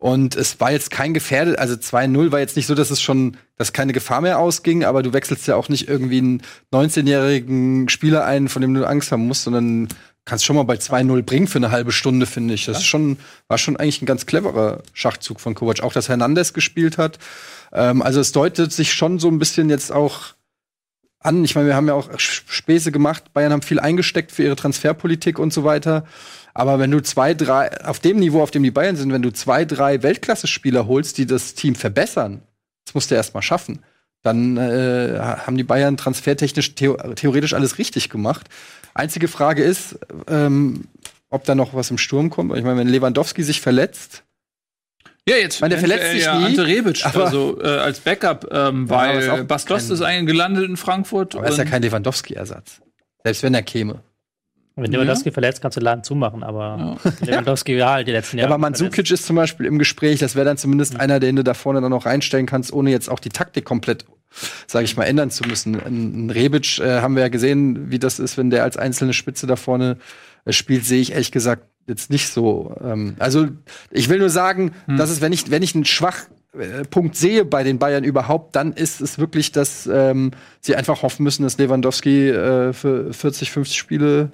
Und 0.04 0.36
es 0.36 0.60
war 0.60 0.70
jetzt 0.70 0.92
kein 0.92 1.13
gefährdet, 1.13 1.58
also 1.58 1.76
2-0 1.76 2.34
war 2.34 2.39
jetzt 2.42 2.58
nicht 2.58 2.68
so, 2.68 2.76
dass 2.76 2.92
es 2.92 3.02
schon, 3.02 3.38
dass 3.56 3.72
keine 3.72 3.94
Gefahr 3.94 4.20
mehr 4.20 4.38
ausging, 4.38 4.84
aber 4.84 5.02
du 5.02 5.13
wechselst 5.13 5.48
ja 5.48 5.56
auch 5.56 5.70
nicht 5.70 5.88
irgendwie 5.88 6.18
einen 6.18 6.42
19-jährigen 6.74 7.88
Spieler 7.88 8.26
ein, 8.26 8.50
von 8.50 8.62
dem 8.62 8.74
du 8.74 8.86
Angst 8.86 9.13
haben 9.13 9.26
musst, 9.26 9.44
sondern 9.44 9.88
kannst 10.26 10.44
schon 10.44 10.58
mal 10.58 10.63
bei 10.63 10.76
2-0 10.76 11.22
bringen 11.22 11.48
für 11.48 11.60
eine 11.60 11.72
halbe 11.72 11.94
Stunde, 11.94 12.26
finde 12.26 12.54
ich. 12.54 12.66
Das 12.66 12.80
ist 12.80 12.86
schon, 12.86 13.18
war 13.48 13.58
schon 13.58 13.78
eigentlich 13.78 14.02
ein 14.02 14.06
ganz 14.06 14.26
cleverer 14.26 14.84
Schachzug 14.92 15.39
von 15.39 15.56
Kovac. 15.56 15.84
Auch, 15.84 15.94
dass 15.94 16.10
Hernandez 16.10 16.52
gespielt 16.52 16.98
hat. 16.98 17.18
Ähm, 17.72 18.02
also 18.02 18.20
es 18.20 18.34
deutet 18.34 18.74
sich 18.74 18.92
schon 18.92 19.20
so 19.20 19.30
ein 19.30 19.39
bisschen 19.39 19.70
jetzt 19.70 19.94
auch 19.94 20.34
an. 21.22 21.46
Ich 21.46 21.56
meine, 21.56 21.68
wir 21.68 21.78
haben 21.78 21.88
ja 21.88 21.94
auch 21.94 22.10
Späße 22.18 22.92
gemacht. 22.92 23.32
Bayern 23.32 23.54
haben 23.54 23.62
viel 23.62 23.80
eingesteckt 23.80 24.34
für 24.34 24.44
ihre 24.44 24.58
Transferpolitik 24.58 25.39
und 25.39 25.54
so 25.54 25.63
weiter. 25.63 26.04
Aber 26.54 26.78
wenn 26.80 26.92
du 26.92 27.02
zwei, 27.02 27.34
drei, 27.34 27.82
auf 27.84 28.00
dem 28.00 28.18
Niveau, 28.18 28.42
auf 28.44 28.52
dem 28.52 28.62
die 28.63 28.72
Bayern 28.72 28.96
sind, 28.96 29.12
wenn 29.12 29.22
du 29.24 29.32
zwei, 29.34 29.66
drei 29.66 30.04
Weltklasse-Spieler 30.04 30.86
holst, 30.88 31.18
die 31.18 31.26
das 31.26 31.56
Team 31.56 31.74
verbessern, 31.76 32.42
das 32.86 32.94
musst 32.94 33.10
du 33.12 33.16
erst 33.16 33.34
mal 33.34 33.42
schaffen, 33.42 33.80
dann 34.22 34.58
äh, 34.58 35.18
haben 35.20 35.58
die 35.58 35.63
Bayern 35.63 35.98
transfertechnisch 35.98 36.76
theo 36.76 36.96
theoretisch 37.16 37.54
alles 37.54 37.78
richtig 37.78 38.10
gemacht. 38.10 38.48
Einzige 38.94 39.28
Frage 39.28 39.63
ist, 39.63 39.98
ähm, 40.28 40.86
ob 41.30 41.44
da 41.46 41.56
noch 41.56 41.74
was 41.74 41.89
im 41.92 41.98
Sturm 41.98 42.30
kommt. 42.30 42.56
Ich 42.56 42.63
meine, 42.63 42.78
wenn 42.78 42.88
Lewandowski 42.88 43.42
sich 43.44 43.60
verletzt, 43.60 44.24
Ja, 45.28 45.36
jetzt 45.38 45.60
meine, 45.62 45.72
der 45.76 45.80
verletzt 45.80 46.12
sich 46.12 46.24
ja 46.26 46.38
nie, 46.38 46.46
Ante 46.46 46.66
Rebic, 46.68 47.04
also 47.06 47.60
äh, 47.62 47.68
als 47.68 48.00
Backup, 48.00 48.48
ähm, 48.52 48.88
Ja, 48.89 48.96
weil 48.96 49.44
Bastos 49.46 49.88
kein- 49.88 49.92
ist 49.94 50.02
eigentlich 50.02 50.28
gelandet 50.28 50.70
in 50.70 50.78
Frankfurt. 50.78 51.36
aber 51.36 51.48
ist 51.48 51.58
ja 51.58 51.66
kein 51.66 51.82
Lewandowski-Ersatz. 51.82 52.80
Selbst 53.24 53.42
wenn 53.44 53.54
er 53.56 53.63
käme. 53.63 54.04
Wenn 54.76 54.86
Ja. 54.92 55.00
Lewandowski 55.00 55.32
verletzt, 55.32 55.62
kannst 55.62 55.78
du 55.78 55.82
den 55.82 55.86
Laden 55.86 56.04
zumachen, 56.04 56.42
aber 56.44 56.98
Lewandowski 57.22 57.78
war 57.80 57.94
halt 57.94 58.08
die 58.08 58.12
letzten 58.12 58.38
Ja, 58.38 58.44
Jahre. 58.44 58.56
aber 58.56 58.62
Mandzukic 58.62 59.12
ist 59.12 59.26
zum 59.26 59.36
Beispiel 59.36 59.68
im 59.68 59.78
Gespräch, 59.78 60.20
das 60.20 60.36
wäre 60.36 60.46
dann 60.46 60.58
zumindest 60.58 61.00
einer, 61.00 61.20
den 61.20 61.36
du 61.36 61.44
da 61.44 61.54
vorne 61.54 61.80
dann 61.82 61.92
noch 61.92 62.06
reinstellen 62.08 62.46
kannst, 62.48 62.74
ohne 62.74 62.90
jetzt 62.90 63.10
auch 63.10 63.20
die 63.20 63.30
Taktik 63.30 63.66
komplett, 63.66 64.06
sage 64.66 64.86
ich 64.86 64.98
mal, 64.98 65.04
ändern 65.04 65.30
zu 65.30 65.44
müssen. 65.44 65.76
Ein, 65.80 66.26
ein 66.26 66.30
Rebic 66.32 66.80
äh, 66.80 67.02
haben 67.02 67.16
wir 67.16 67.22
ja 67.22 67.30
gesehen, 67.30 67.92
wie 67.92 68.00
das 68.00 68.18
ist, 68.20 68.38
wenn 68.38 68.50
der 68.50 68.64
als 68.64 68.76
einzelne 68.78 69.14
Spitze 69.14 69.46
da 69.46 69.56
vorne 69.58 69.98
äh, 70.46 70.52
spielt, 70.54 70.86
sehe 70.86 71.02
ich 71.02 71.12
ehrlich 71.12 71.32
gesagt 71.32 71.68
jetzt 71.86 72.10
nicht 72.10 72.30
so. 72.30 72.76
Ähm, 72.84 73.16
also 73.20 73.47
ich 73.91 74.10
will 74.10 74.18
nur 74.18 74.30
sagen, 74.32 74.72
dass 74.88 75.10
es, 75.12 75.22
wenn 75.22 75.34
ich, 75.34 75.52
wenn 75.52 75.62
ich 75.62 75.76
einen 75.76 75.86
Schwachpunkt 75.86 77.16
sehe 77.16 77.45
bei 77.45 77.64
den 77.64 77.78
Bayern 77.80 78.04
überhaupt, 78.04 78.56
dann 78.56 78.74
ist 78.74 79.02
es 79.02 79.20
wirklich, 79.20 79.52
dass 79.52 79.86
ähm, 79.91 80.32
sie 80.62 80.76
einfach 80.76 81.02
hoffen 81.04 81.24
müssen, 81.24 81.43
dass 81.43 81.58
Lewandowski 81.58 82.30
äh, 82.30 82.74
für 82.74 83.14
40, 83.14 83.52
50 83.52 83.78
Spiele, 83.78 84.32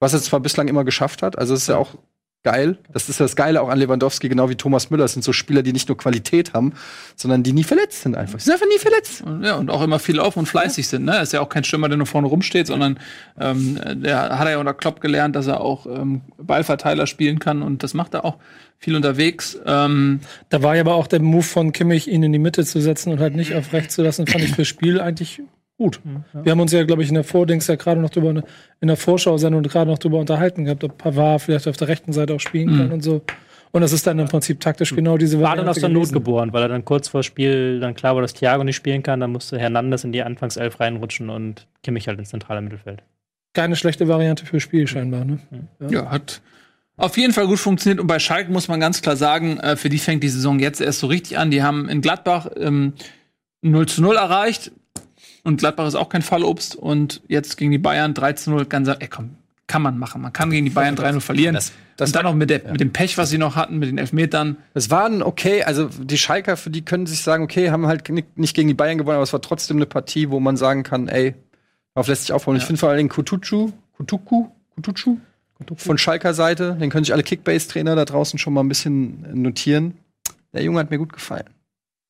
was 0.00 0.12
er 0.12 0.20
zwar 0.20 0.40
bislang 0.40 0.66
immer 0.66 0.84
geschafft 0.84 1.22
hat, 1.22 1.38
also 1.38 1.54
es 1.54 1.62
ist 1.62 1.68
ja 1.68 1.76
auch 1.76 1.94
geil. 2.42 2.78
Das 2.92 3.08
ist 3.08 3.20
das 3.20 3.36
Geile 3.36 3.60
auch 3.60 3.68
an 3.68 3.78
Lewandowski, 3.78 4.28
genau 4.28 4.48
wie 4.48 4.54
Thomas 4.54 4.90
Müller. 4.90 5.04
Das 5.04 5.12
sind 5.12 5.22
so 5.22 5.32
Spieler, 5.32 5.62
die 5.62 5.72
nicht 5.72 5.88
nur 5.88 5.98
Qualität 5.98 6.54
haben, 6.54 6.72
sondern 7.14 7.42
die 7.42 7.52
nie 7.52 7.64
verletzt 7.64 8.02
sind 8.02 8.16
einfach. 8.16 8.38
Sie 8.38 8.46
sind 8.46 8.54
einfach 8.54 8.66
nie 8.66 8.78
verletzt. 8.78 9.24
Ja, 9.42 9.56
und 9.56 9.70
auch 9.70 9.82
immer 9.82 9.98
viel 9.98 10.18
auf 10.18 10.36
und 10.36 10.46
fleißig 10.46 10.88
sind. 10.88 11.04
Ne? 11.04 11.16
Er 11.16 11.22
ist 11.22 11.32
ja 11.32 11.40
auch 11.40 11.48
kein 11.48 11.64
Stürmer, 11.64 11.88
der 11.88 11.98
nur 11.98 12.06
vorne 12.06 12.28
rumsteht, 12.28 12.66
sondern 12.66 12.98
ähm, 13.38 13.78
der 13.96 14.38
hat 14.38 14.46
er 14.46 14.52
ja 14.52 14.58
unter 14.58 14.74
Klopp 14.74 15.00
gelernt, 15.00 15.36
dass 15.36 15.48
er 15.48 15.60
auch 15.60 15.84
ähm, 15.86 16.22
Ballverteiler 16.38 17.06
spielen 17.06 17.40
kann 17.40 17.62
und 17.62 17.82
das 17.82 17.92
macht 17.92 18.14
er 18.14 18.24
auch 18.24 18.38
viel 18.78 18.96
unterwegs. 18.96 19.58
Ähm, 19.66 20.20
Da 20.48 20.62
war 20.62 20.74
ja 20.74 20.80
aber 20.80 20.94
auch 20.94 21.06
der 21.06 21.20
Move 21.20 21.42
von 21.42 21.72
Kimmich, 21.72 22.08
ihn 22.08 22.22
in 22.22 22.32
die 22.32 22.38
Mitte 22.38 22.64
zu 22.64 22.80
setzen 22.80 23.12
und 23.12 23.20
halt 23.20 23.36
nicht 23.36 23.54
auf 23.54 23.74
rechts 23.74 23.94
zu 23.94 24.02
lassen, 24.02 24.26
fand 24.26 24.44
ich 24.44 24.54
fürs 24.54 24.68
Spiel 24.68 24.98
eigentlich 24.98 25.42
gut. 25.80 26.00
Wir 26.34 26.52
haben 26.52 26.60
uns 26.60 26.72
ja, 26.72 26.84
glaube 26.84 27.02
ich, 27.02 27.08
in 27.08 27.14
der 27.14 27.24
Vordings 27.24 27.66
ja 27.66 27.76
gerade 27.76 28.00
noch 28.00 28.10
drüber, 28.10 28.42
in 28.80 28.86
der 28.86 28.96
Vorschau-Sendung 28.98 29.62
gerade 29.62 29.90
noch 29.90 29.98
drüber 29.98 30.18
unterhalten 30.18 30.64
gehabt, 30.64 30.84
ob 30.84 30.98
Pavard 30.98 31.40
vielleicht 31.40 31.66
auf 31.66 31.76
der 31.78 31.88
rechten 31.88 32.12
Seite 32.12 32.34
auch 32.34 32.40
spielen 32.40 32.76
kann 32.76 32.92
und 32.92 33.02
so. 33.02 33.22
Und 33.72 33.80
das 33.80 33.92
ist 33.92 34.06
dann 34.06 34.18
im 34.18 34.28
Prinzip 34.28 34.60
taktisch 34.60 34.94
genau 34.94 35.16
diese 35.16 35.40
War 35.40 35.56
dann 35.56 35.68
aus 35.68 35.78
der 35.78 35.88
Not 35.88 36.12
geboren, 36.12 36.52
weil 36.52 36.62
er 36.62 36.68
dann 36.68 36.84
kurz 36.84 37.08
vor 37.08 37.22
Spiel 37.22 37.80
dann 37.80 37.94
klar 37.94 38.14
war, 38.14 38.20
dass 38.20 38.34
Thiago 38.34 38.62
nicht 38.62 38.76
spielen 38.76 39.02
kann. 39.02 39.20
Dann 39.20 39.32
musste 39.32 39.58
Hernandez 39.58 40.04
in 40.04 40.12
die 40.12 40.22
Anfangself 40.22 40.80
reinrutschen 40.80 41.30
und 41.30 41.66
Kimmich 41.82 42.08
halt 42.08 42.18
ins 42.18 42.28
zentrale 42.28 42.60
Mittelfeld. 42.60 43.02
Keine 43.54 43.76
schlechte 43.76 44.06
Variante 44.06 44.44
fürs 44.44 44.62
Spiel 44.62 44.86
scheinbar, 44.86 45.24
ne? 45.24 45.38
ja, 45.88 46.10
hat 46.10 46.42
auf 46.96 47.16
jeden 47.16 47.32
Fall 47.32 47.46
gut 47.46 47.58
funktioniert. 47.58 48.00
Und 48.00 48.06
bei 48.06 48.18
Schalke 48.18 48.52
muss 48.52 48.68
man 48.68 48.80
ganz 48.80 49.00
klar 49.00 49.16
sagen, 49.16 49.58
äh, 49.58 49.76
für 49.76 49.88
die 49.88 49.98
fängt 49.98 50.22
die 50.22 50.28
Saison 50.28 50.58
jetzt 50.58 50.80
erst 50.80 51.00
so 51.00 51.06
richtig 51.06 51.38
an. 51.38 51.50
Die 51.50 51.62
haben 51.62 51.88
in 51.88 52.02
Gladbach 52.02 52.48
ähm, 52.56 52.92
0 53.62 53.86
zu 53.86 54.02
0 54.02 54.16
erreicht. 54.16 54.72
Und 55.50 55.56
Gladbach 55.58 55.86
ist 55.88 55.96
auch 55.96 56.08
kein 56.08 56.22
Fallobst. 56.22 56.76
Und 56.76 57.22
jetzt 57.28 57.56
gegen 57.56 57.70
die 57.72 57.78
Bayern 57.78 58.14
3 58.14 58.34
zu 58.34 58.50
0. 58.50 58.66
Ganz, 58.66 58.88
ey, 58.88 59.08
komm, 59.08 59.30
kann 59.66 59.82
man 59.82 59.98
machen. 59.98 60.22
Man 60.22 60.32
kann 60.32 60.50
gegen 60.50 60.64
die 60.64 60.70
Bayern 60.70 60.94
3-0 60.96 61.20
verlieren. 61.20 61.54
Das- 61.54 61.72
das- 61.96 62.10
und 62.10 62.16
dann 62.16 62.26
auch 62.26 62.34
mit, 62.34 62.50
der, 62.50 62.70
mit 62.70 62.80
dem 62.80 62.92
Pech, 62.92 63.18
was 63.18 63.30
sie 63.30 63.36
noch 63.38 63.56
hatten, 63.56 63.78
mit 63.78 63.88
den 63.90 63.98
Elfmetern. 63.98 64.56
Es 64.74 64.90
waren 64.90 65.22
okay, 65.22 65.64
also 65.64 65.88
die 65.88 66.16
Schalker, 66.18 66.56
für 66.56 66.70
die 66.70 66.82
können 66.82 67.06
sich 67.06 67.22
sagen, 67.22 67.42
okay, 67.44 67.70
haben 67.70 67.86
halt 67.86 68.08
ni- 68.08 68.24
nicht 68.36 68.54
gegen 68.54 68.68
die 68.68 68.74
Bayern 68.74 68.96
gewonnen, 68.98 69.16
aber 69.16 69.22
es 69.24 69.32
war 69.32 69.42
trotzdem 69.42 69.76
eine 69.78 69.86
Partie, 69.86 70.30
wo 70.30 70.38
man 70.40 70.56
sagen 70.56 70.82
kann, 70.82 71.08
ey, 71.08 71.34
darauf 71.94 72.06
lässt 72.08 72.22
sich 72.22 72.32
aufbauen. 72.32 72.56
Ich 72.56 72.64
finde 72.64 72.78
vor 72.78 72.88
allen 72.88 72.98
Dingen 72.98 73.08
Kutucu, 73.10 73.72
Kutuku, 73.96 74.46
Kutucu 74.76 75.18
von 75.76 75.98
Schalker 75.98 76.32
Seite, 76.32 76.76
den 76.80 76.88
können 76.90 77.04
sich 77.04 77.12
alle 77.12 77.22
Kickbase-Trainer 77.24 77.94
da 77.96 78.04
draußen 78.06 78.38
schon 78.38 78.54
mal 78.54 78.62
ein 78.62 78.68
bisschen 78.68 79.42
notieren. 79.42 79.94
Der 80.54 80.62
Junge 80.62 80.78
hat 80.80 80.90
mir 80.90 80.98
gut 80.98 81.12
gefallen. 81.12 81.50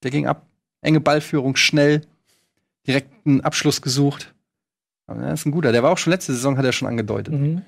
Der 0.04 0.10
ging 0.12 0.26
ab, 0.28 0.46
enge 0.82 1.00
Ballführung, 1.00 1.56
schnell, 1.56 2.02
direkten 2.90 3.40
Abschluss 3.40 3.80
gesucht. 3.82 4.34
Aber 5.06 5.22
er 5.22 5.32
ist 5.34 5.46
ein 5.46 5.50
guter. 5.52 5.72
Der 5.72 5.82
war 5.82 5.90
auch 5.92 5.98
schon 5.98 6.12
letzte 6.12 6.32
Saison, 6.32 6.56
hat 6.56 6.64
er 6.64 6.72
schon 6.72 6.88
angedeutet. 6.88 7.34
Mhm. 7.34 7.62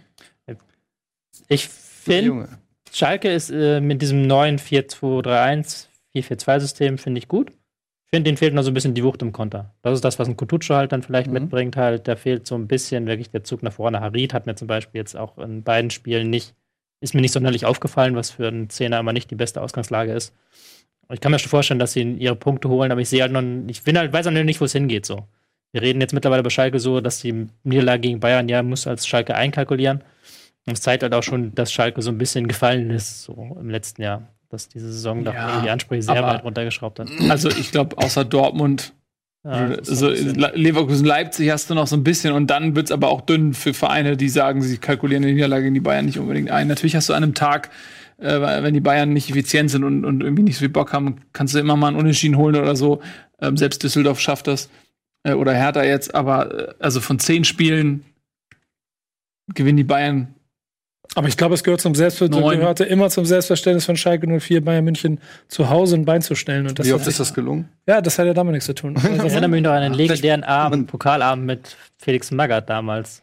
Ich 1.49 1.69
finde. 1.69 2.49
Schalke 2.93 3.33
ist 3.33 3.51
äh, 3.51 3.81
mit 3.81 4.03
diesem 4.03 4.27
neuen 4.27 4.59
4-2-3-1, 4.59 5.87
4-4-2-System, 6.15 6.99
finde 6.99 7.19
ich 7.19 7.29
gut. 7.29 7.51
Ich 7.51 8.11
finde, 8.15 8.29
denen 8.29 8.37
fehlt 8.37 8.53
noch 8.53 8.63
so 8.63 8.71
ein 8.71 8.75
bisschen 8.75 8.93
die 8.93 9.03
Wucht 9.03 9.23
im 9.23 9.33
Konter. 9.33 9.75
Das 9.81 9.95
ist 9.95 10.05
das, 10.05 10.19
was 10.19 10.29
ein 10.29 10.37
Kutucu 10.37 10.75
halt 10.75 10.93
dann 10.93 11.03
vielleicht 11.03 11.29
Mhm. 11.29 11.33
mitbringt. 11.33 11.77
Halt, 11.77 12.07
da 12.07 12.17
fehlt 12.17 12.47
so 12.47 12.55
ein 12.55 12.69
bisschen 12.69 13.07
wirklich 13.07 13.31
der 13.31 13.45
Zug 13.45 13.63
nach 13.63 13.73
vorne. 13.73 14.01
Harid 14.01 14.35
hat 14.35 14.45
mir 14.45 14.55
zum 14.55 14.69
Beispiel 14.69 14.99
jetzt 15.01 15.17
auch 15.17 15.39
in 15.39 15.63
beiden 15.63 15.91
Spielen 15.91 16.29
nicht, 16.29 16.55
ist 17.01 17.15
mir 17.15 17.23
nicht 17.23 17.33
sonderlich 17.33 17.65
aufgefallen, 17.65 18.15
was 18.15 18.31
für 18.31 18.49
einen 18.49 18.69
Zehner 18.69 19.01
immer 19.01 19.15
nicht 19.15 19.31
die 19.31 19.37
beste 19.37 19.63
Ausgangslage 19.63 20.13
ist. 20.13 20.35
Ich 21.11 21.21
kann 21.21 21.33
mir 21.33 21.39
schon 21.39 21.51
vorstellen, 21.51 21.81
dass 21.81 21.93
sie 21.93 22.03
ihre 22.03 22.37
Punkte 22.37 22.69
holen, 22.69 22.91
aber 22.93 23.01
ich 23.01 23.09
sehe 23.09 23.23
halt 23.23 23.33
noch, 23.33 23.43
ich 23.69 23.83
bin 23.83 23.99
halt, 23.99 24.13
weiß 24.13 24.27
halt 24.27 24.45
nicht, 24.45 24.61
wo 24.61 24.65
es 24.65 24.73
hingeht 24.73 25.05
so. 25.07 25.27
Wir 25.73 25.83
reden 25.83 26.01
jetzt 26.01 26.13
mittlerweile 26.13 26.43
bei 26.43 26.51
Schalke 26.51 26.79
so, 26.79 27.01
dass 27.01 27.21
die 27.21 27.47
Niederlage 27.65 28.01
gegen 28.03 28.21
Bayern 28.21 28.49
ja 28.49 28.63
muss 28.63 28.87
als 28.87 29.07
Schalke 29.07 29.35
einkalkulieren. 29.35 30.03
Und 30.67 30.75
es 30.75 30.81
zeigt 30.81 31.03
halt 31.03 31.13
auch 31.15 31.23
schon, 31.23 31.55
dass 31.55 31.73
Schalke 31.73 32.03
so 32.03 32.11
ein 32.11 32.19
bisschen 32.19 32.47
gefallen 32.47 32.91
ist, 32.91 33.23
so 33.25 33.57
im 33.61 33.69
letzten 33.71 34.03
Jahr. 34.03 34.29
Dass 34.49 34.69
diese 34.69 34.93
Saison 34.93 35.25
doch 35.25 35.35
Ja, 35.35 35.63
die 35.63 35.71
Ansprüche 35.71 36.03
sehr 36.03 36.23
weit 36.23 36.45
runtergeschraubt 36.45 36.99
hat. 37.01 37.09
Also 37.31 37.49
ich 37.49 37.73
glaube, 37.73 37.97
außer 37.97 38.25
Dortmund, 38.25 38.93
Ja, 39.45 39.67
Le- 39.67 40.53
Leverkusen, 40.55 41.07
Leipzig 41.07 41.51
hast 41.51 41.71
du 41.71 41.75
noch 41.75 41.87
so 41.87 41.97
ein 41.97 42.05
bisschen 42.05 42.33
und 42.35 42.49
dann 42.49 42.77
wird's 42.77 42.93
aber 42.93 43.09
auch 43.09 43.23
dünn 43.23 43.55
für 43.55 43.73
Vereine, 43.75 44.17
die 44.19 44.29
sagen, 44.29 44.61
sie 44.63 44.77
kalkulieren 44.77 45.23
die 45.25 45.33
Niederlage 45.33 45.67
in 45.67 45.75
die 45.75 45.81
Bayern 45.81 46.05
nicht 46.05 46.19
unbedingt 46.19 46.51
ein. 46.51 46.69
Natürlich 46.69 46.95
hast 46.95 47.09
du 47.09 47.15
an 47.15 47.23
einem 47.25 47.35
Tag, 47.35 47.71
äh, 48.19 48.41
wenn 48.63 48.75
die 48.75 48.81
Bayern 48.81 49.13
nicht 49.13 49.31
effizient 49.31 49.71
sind 49.71 49.85
und, 49.85 50.05
und 50.05 50.23
irgendwie 50.23 50.43
nicht 50.43 50.57
so 50.57 50.61
viel 50.61 50.69
Bock 50.69 50.93
haben, 50.93 51.17
kannst 51.33 51.55
du 51.55 51.59
immer 51.59 51.77
mal 51.77 51.89
einen 51.89 51.97
Unentschieden 51.97 52.37
holen 52.37 52.57
oder 52.57 52.77
so. 52.77 53.01
Ähm, 53.41 53.57
selbst 53.57 53.83
Düsseldorf 53.83 54.21
schafft 54.21 54.47
das. 54.47 54.69
Äh, 55.25 55.35
oder 55.35 55.53
Hertha 55.55 55.83
jetzt, 55.85 56.15
aber 56.15 56.71
äh, 56.71 56.75
also 56.81 57.01
von 57.01 57.19
zehn 57.19 57.45
Spielen 57.45 58.05
gewinnen 59.55 59.77
die 59.77 59.85
Bayern. 59.85 60.35
Aber 61.15 61.29
ich 61.29 61.37
glaube, 61.37 61.55
es 61.55 61.63
gehört 61.63 61.81
zum 61.83 61.95
Selbstverständnis, 61.95 62.53
gehörte 62.59 62.85
immer 62.85 63.11
zum 63.11 63.27
Selbstverständnis 63.27 63.85
von 63.85 63.97
Schalke 63.99 64.27
04 64.41 64.65
Bayern 64.65 64.85
München 64.85 65.19
zu 65.49 65.69
Hause 65.69 65.97
ein 65.97 66.05
Bein 66.07 66.23
zu 66.23 66.35
stellen. 66.35 66.67
Und 66.67 66.79
das 66.79 66.87
Wie 66.87 66.93
oft 66.95 67.03
hat- 67.03 67.09
ist 67.09 67.21
das 67.21 67.35
gelungen? 67.35 67.69
Ja, 67.87 68.01
das 68.01 68.19
hat 68.19 68.25
ja 68.27 68.33
damit 68.33 68.53
nichts 68.53 68.67
zu 68.67 68.75
tun. 68.75 68.95
Also 68.97 69.09
Ich 69.11 69.17
das- 69.23 69.33
erinnere 69.33 69.51
mich 69.51 69.63
noch 69.63 69.73
an 69.73 69.83
einen 69.83 69.95
legendären 69.95 70.43
Abend, 70.43 70.87
Pokalabend 70.87 71.45
mit 71.45 71.77
Felix 71.99 72.31
Magath 72.31 72.71
damals, 72.71 73.23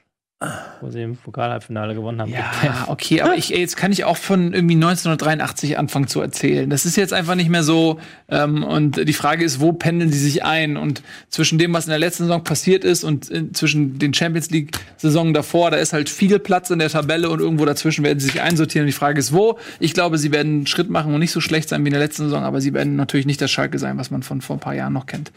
wo 0.79 0.89
sie 0.89 1.01
im 1.01 1.17
Pokalhalbfinale 1.17 1.93
gewonnen 1.93 2.21
haben. 2.21 2.31
Ja, 2.31 2.85
okay, 2.87 3.21
aber 3.21 3.35
ich, 3.35 3.49
jetzt 3.49 3.75
kann 3.75 3.91
ich 3.91 4.05
auch 4.05 4.15
von 4.15 4.53
irgendwie 4.53 4.75
1983 4.75 5.77
anfangen 5.77 6.07
zu 6.07 6.21
erzählen. 6.21 6.69
Das 6.69 6.85
ist 6.85 6.95
jetzt 6.95 7.11
einfach 7.11 7.35
nicht 7.35 7.49
mehr 7.49 7.63
so. 7.63 7.99
Ähm, 8.29 8.63
und 8.63 9.05
die 9.05 9.13
Frage 9.13 9.43
ist, 9.43 9.59
wo 9.59 9.73
pendeln 9.73 10.13
sie 10.13 10.19
sich 10.19 10.45
ein? 10.45 10.77
Und 10.77 11.03
zwischen 11.27 11.59
dem, 11.59 11.73
was 11.73 11.85
in 11.85 11.89
der 11.89 11.99
letzten 11.99 12.23
Saison 12.23 12.41
passiert 12.45 12.85
ist 12.85 13.03
und 13.03 13.29
äh, 13.29 13.51
zwischen 13.51 13.99
den 13.99 14.13
Champions 14.13 14.49
League-Saisonen 14.49 15.33
davor, 15.33 15.71
da 15.71 15.77
ist 15.77 15.91
halt 15.91 16.09
viel 16.09 16.39
Platz 16.39 16.69
in 16.69 16.79
der 16.79 16.89
Tabelle 16.89 17.29
und 17.29 17.41
irgendwo 17.41 17.65
dazwischen 17.65 18.05
werden 18.05 18.21
sie 18.21 18.27
sich 18.27 18.41
einsortieren. 18.41 18.85
Und 18.85 18.93
die 18.93 18.97
Frage 18.97 19.19
ist, 19.19 19.33
wo? 19.33 19.59
Ich 19.81 19.93
glaube, 19.93 20.17
sie 20.17 20.31
werden 20.31 20.59
einen 20.59 20.67
Schritt 20.67 20.89
machen 20.89 21.13
und 21.13 21.19
nicht 21.19 21.33
so 21.33 21.41
schlecht 21.41 21.67
sein 21.67 21.83
wie 21.83 21.89
in 21.89 21.93
der 21.93 22.01
letzten 22.01 22.23
Saison, 22.23 22.43
aber 22.43 22.61
sie 22.61 22.73
werden 22.73 22.95
natürlich 22.95 23.25
nicht 23.25 23.41
das 23.41 23.51
Schalke 23.51 23.77
sein, 23.77 23.97
was 23.97 24.09
man 24.09 24.23
von 24.23 24.39
vor 24.39 24.55
ein 24.55 24.61
paar 24.61 24.73
Jahren 24.73 24.93
noch 24.93 25.05
kennt. 25.05 25.33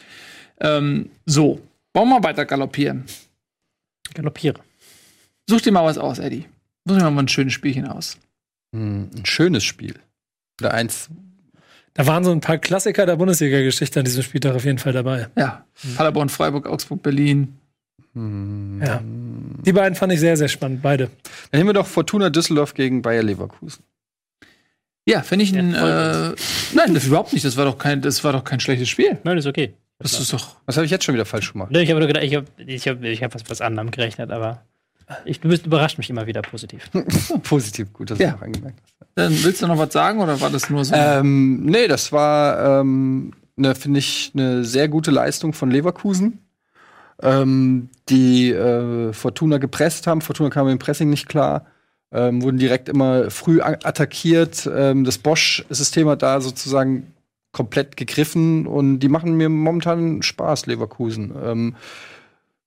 Ähm, 0.61 1.11
so, 1.27 1.61
wollen 1.93 2.09
wir 2.09 2.23
weiter 2.23 2.45
galoppieren? 2.45 3.05
Galoppiere. 4.15 4.61
Such 5.49 5.61
dir 5.63 5.73
mal 5.73 5.85
was 5.85 5.99
aus, 5.99 6.19
Eddie. 6.19 6.47
Such 6.87 6.99
dir 6.99 7.11
mal 7.11 7.23
ein 7.23 7.29
schönes 7.29 7.53
Spielchen 7.53 7.87
aus. 7.87 8.19
Hm, 8.75 9.11
ein 9.17 9.27
schönes 9.27 9.65
Spiel. 9.65 9.95
Oder 10.61 10.75
eins, 10.75 11.09
Da 11.95 12.07
waren 12.07 12.25
so 12.25 12.33
ein 12.33 12.41
paar 12.41 12.59
Klassiker 12.59 13.05
der 13.07 13.17
Bundesliga-Geschichte 13.17 14.01
an 14.01 14.05
diesem 14.05 14.23
Spieltag 14.23 14.55
auf 14.55 14.65
jeden 14.65 14.79
Fall 14.79 14.93
dabei. 14.93 15.29
Ja, 15.37 15.67
Paderborn, 15.97 16.29
Freiburg, 16.31 16.67
Augsburg, 16.67 17.03
Berlin. 17.03 17.59
hm, 18.15 18.81
Ja. 18.85 19.01
Die 19.05 19.73
beiden 19.73 19.95
fand 19.95 20.13
ich 20.13 20.21
sehr, 20.21 20.37
sehr 20.37 20.49
spannend, 20.49 20.83
beide. 20.83 21.11
Dann 21.51 21.59
nehmen 21.61 21.69
wir 21.69 21.75
doch 21.75 21.87
Fortuna 21.87 22.31
Düsseldorf 22.31 22.75
gegen 22.75 23.03
Bayer 23.03 23.23
Leverkusen. 23.23 23.85
Ja, 25.07 25.23
finde 25.23 25.45
ich 25.45 25.57
ein. 25.57 25.73
Ja, 25.73 26.31
Äh, 26.31 26.37
nein, 26.75 26.95
das 26.95 27.07
überhaupt 27.07 27.33
nicht. 27.33 27.45
Das 27.45 27.57
war 27.57 27.65
doch 27.65 27.77
kein, 27.77 28.01
das 28.03 28.23
war 28.25 28.33
doch 28.33 28.45
kein 28.45 28.61
schlechtes 28.61 28.89
Spiel. 28.89 29.19
Nein, 29.25 29.37
ist 29.37 29.47
okay. 29.47 29.75
Das 29.99 30.19
ist 30.19 30.33
doch. 30.33 30.57
Was 30.67 30.77
habe 30.77 30.85
ich 30.85 30.91
jetzt 30.93 31.05
schon 31.05 31.15
wieder 31.15 31.25
falsch 31.25 31.53
gemacht? 31.53 31.71
Nee, 31.73 31.83
Ich 31.83 31.91
habe 31.91 31.99
nur 32.01 32.07
gedacht, 32.07 32.25
ich 32.25 32.35
habe 32.37 32.47
ich 32.59 32.87
hab, 32.89 33.03
ich 33.03 33.23
hab 33.23 33.35
was, 33.35 33.43
was 33.49 33.61
anderem 33.61 33.91
gerechnet, 33.91 34.31
aber 34.31 34.65
ich, 35.25 35.41
du 35.41 35.49
bist 35.49 35.67
überrascht 35.67 35.99
mich 35.99 36.11
immer 36.11 36.27
wieder 36.27 36.43
positiv. 36.43 36.91
Positiv, 37.43 37.93
gut, 37.93 38.11
dass 38.11 38.19
Ja. 38.19 38.31
du 38.31 38.37
noch 38.37 38.43
angemerkt 38.43 38.79
hast. 38.83 39.09
Dann 39.15 39.45
willst 39.45 39.63
du 39.63 39.67
noch 39.67 39.79
was 39.79 39.93
sagen 39.93 40.21
oder 40.21 40.41
war 40.41 40.51
das 40.51 40.71
nur 40.71 40.85
so? 40.85 40.95
Ähm, 40.95 41.65
nee, 41.65 41.87
das 41.89 42.13
war, 42.13 42.81
ähm, 42.81 43.33
ne, 43.57 43.75
finde 43.75 43.99
ich, 43.99 44.33
eine 44.35 44.65
sehr 44.65 44.89
gute 44.89 45.11
Leistung 45.11 45.53
von 45.53 45.71
Leverkusen. 45.71 46.39
Ähm, 47.23 47.89
die 48.09 48.51
äh, 48.51 49.13
Fortuna 49.13 49.59
gepresst 49.59 50.07
haben. 50.07 50.21
Fortuna 50.23 50.51
kam 50.51 50.67
mit 50.67 50.73
dem 50.73 50.79
Pressing 50.79 51.11
nicht 51.11 51.29
klar. 51.29 51.67
Ähm, 52.11 52.43
wurden 52.43 52.59
direkt 52.59 52.89
immer 52.89 53.31
früh 53.31 53.61
attackiert. 53.63 54.69
Ähm, 54.75 55.05
das 55.05 55.19
Bosch-System 55.19 56.09
hat 56.09 56.23
da 56.23 56.41
sozusagen 56.41 57.13
komplett 57.53 57.97
gegriffen 57.97 58.67
und 58.67 59.01
die 59.01 59.09
machen 59.09 59.35
mir 59.37 59.49
momentan 59.51 60.23
Spaß, 60.23 60.67
Leverkusen. 60.67 61.33
Ähm, 61.45 61.75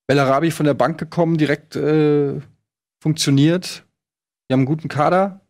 Bellarabi 0.07 0.51
von 0.51 0.65
der 0.65 0.73
Bank 0.73 0.97
gekommen, 0.99 1.37
direkt 1.37 1.75
äh, 1.75 2.33
funktioniert. 3.01 3.83
Die 4.49 4.53
haben 4.53 4.61
einen 4.61 4.65
guten 4.67 4.87
Kader. 4.87 5.41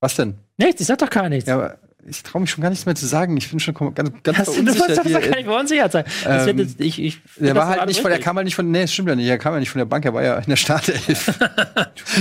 Was 0.00 0.16
denn? 0.16 0.34
Nichts, 0.58 0.80
ich 0.80 0.86
sag 0.86 0.98
doch 0.98 1.10
gar 1.10 1.28
nichts. 1.28 1.48
Ja, 1.48 1.56
aber 1.56 1.78
ich 2.06 2.22
traue 2.22 2.42
mich 2.42 2.50
schon 2.50 2.60
gar 2.62 2.68
nichts 2.70 2.84
mehr 2.86 2.94
zu 2.94 3.06
sagen. 3.06 3.36
Ich 3.36 3.50
bin 3.50 3.58
schon 3.58 3.74
ganz, 3.94 4.10
ganz 4.22 4.38
das, 4.38 4.54
du 4.54 4.62
musst 4.62 4.76
verunsichert 4.76 4.98
doch 4.98 5.04
hier. 5.04 5.30
gar 5.30 5.36
nicht 5.36 5.46
verunsichert 5.46 5.92
sein. 5.92 6.04
Das 6.24 6.46
Ähm, 6.46 6.58
jetzt, 6.58 6.80
ich, 6.80 7.02
ich, 7.02 7.20
Der 7.40 7.54
das 7.54 7.56
war 7.56 7.68
halt 7.68 7.86
nicht 7.86 8.00
von, 8.00 8.10
der 8.10 8.20
kam 8.20 8.36
halt 8.36 8.44
nicht 8.44 8.54
von, 8.54 8.70
nee, 8.70 8.82
das 8.82 8.92
stimmt 8.92 9.08
ja 9.08 9.16
nicht, 9.16 9.26
er 9.26 9.38
kam 9.38 9.54
ja 9.54 9.60
nicht 9.60 9.70
von 9.70 9.78
der 9.78 9.86
Bank, 9.86 10.04
er 10.04 10.12
war 10.14 10.22
ja 10.22 10.36
in 10.36 10.44
der 10.48 10.56
Startelf. 10.56 11.26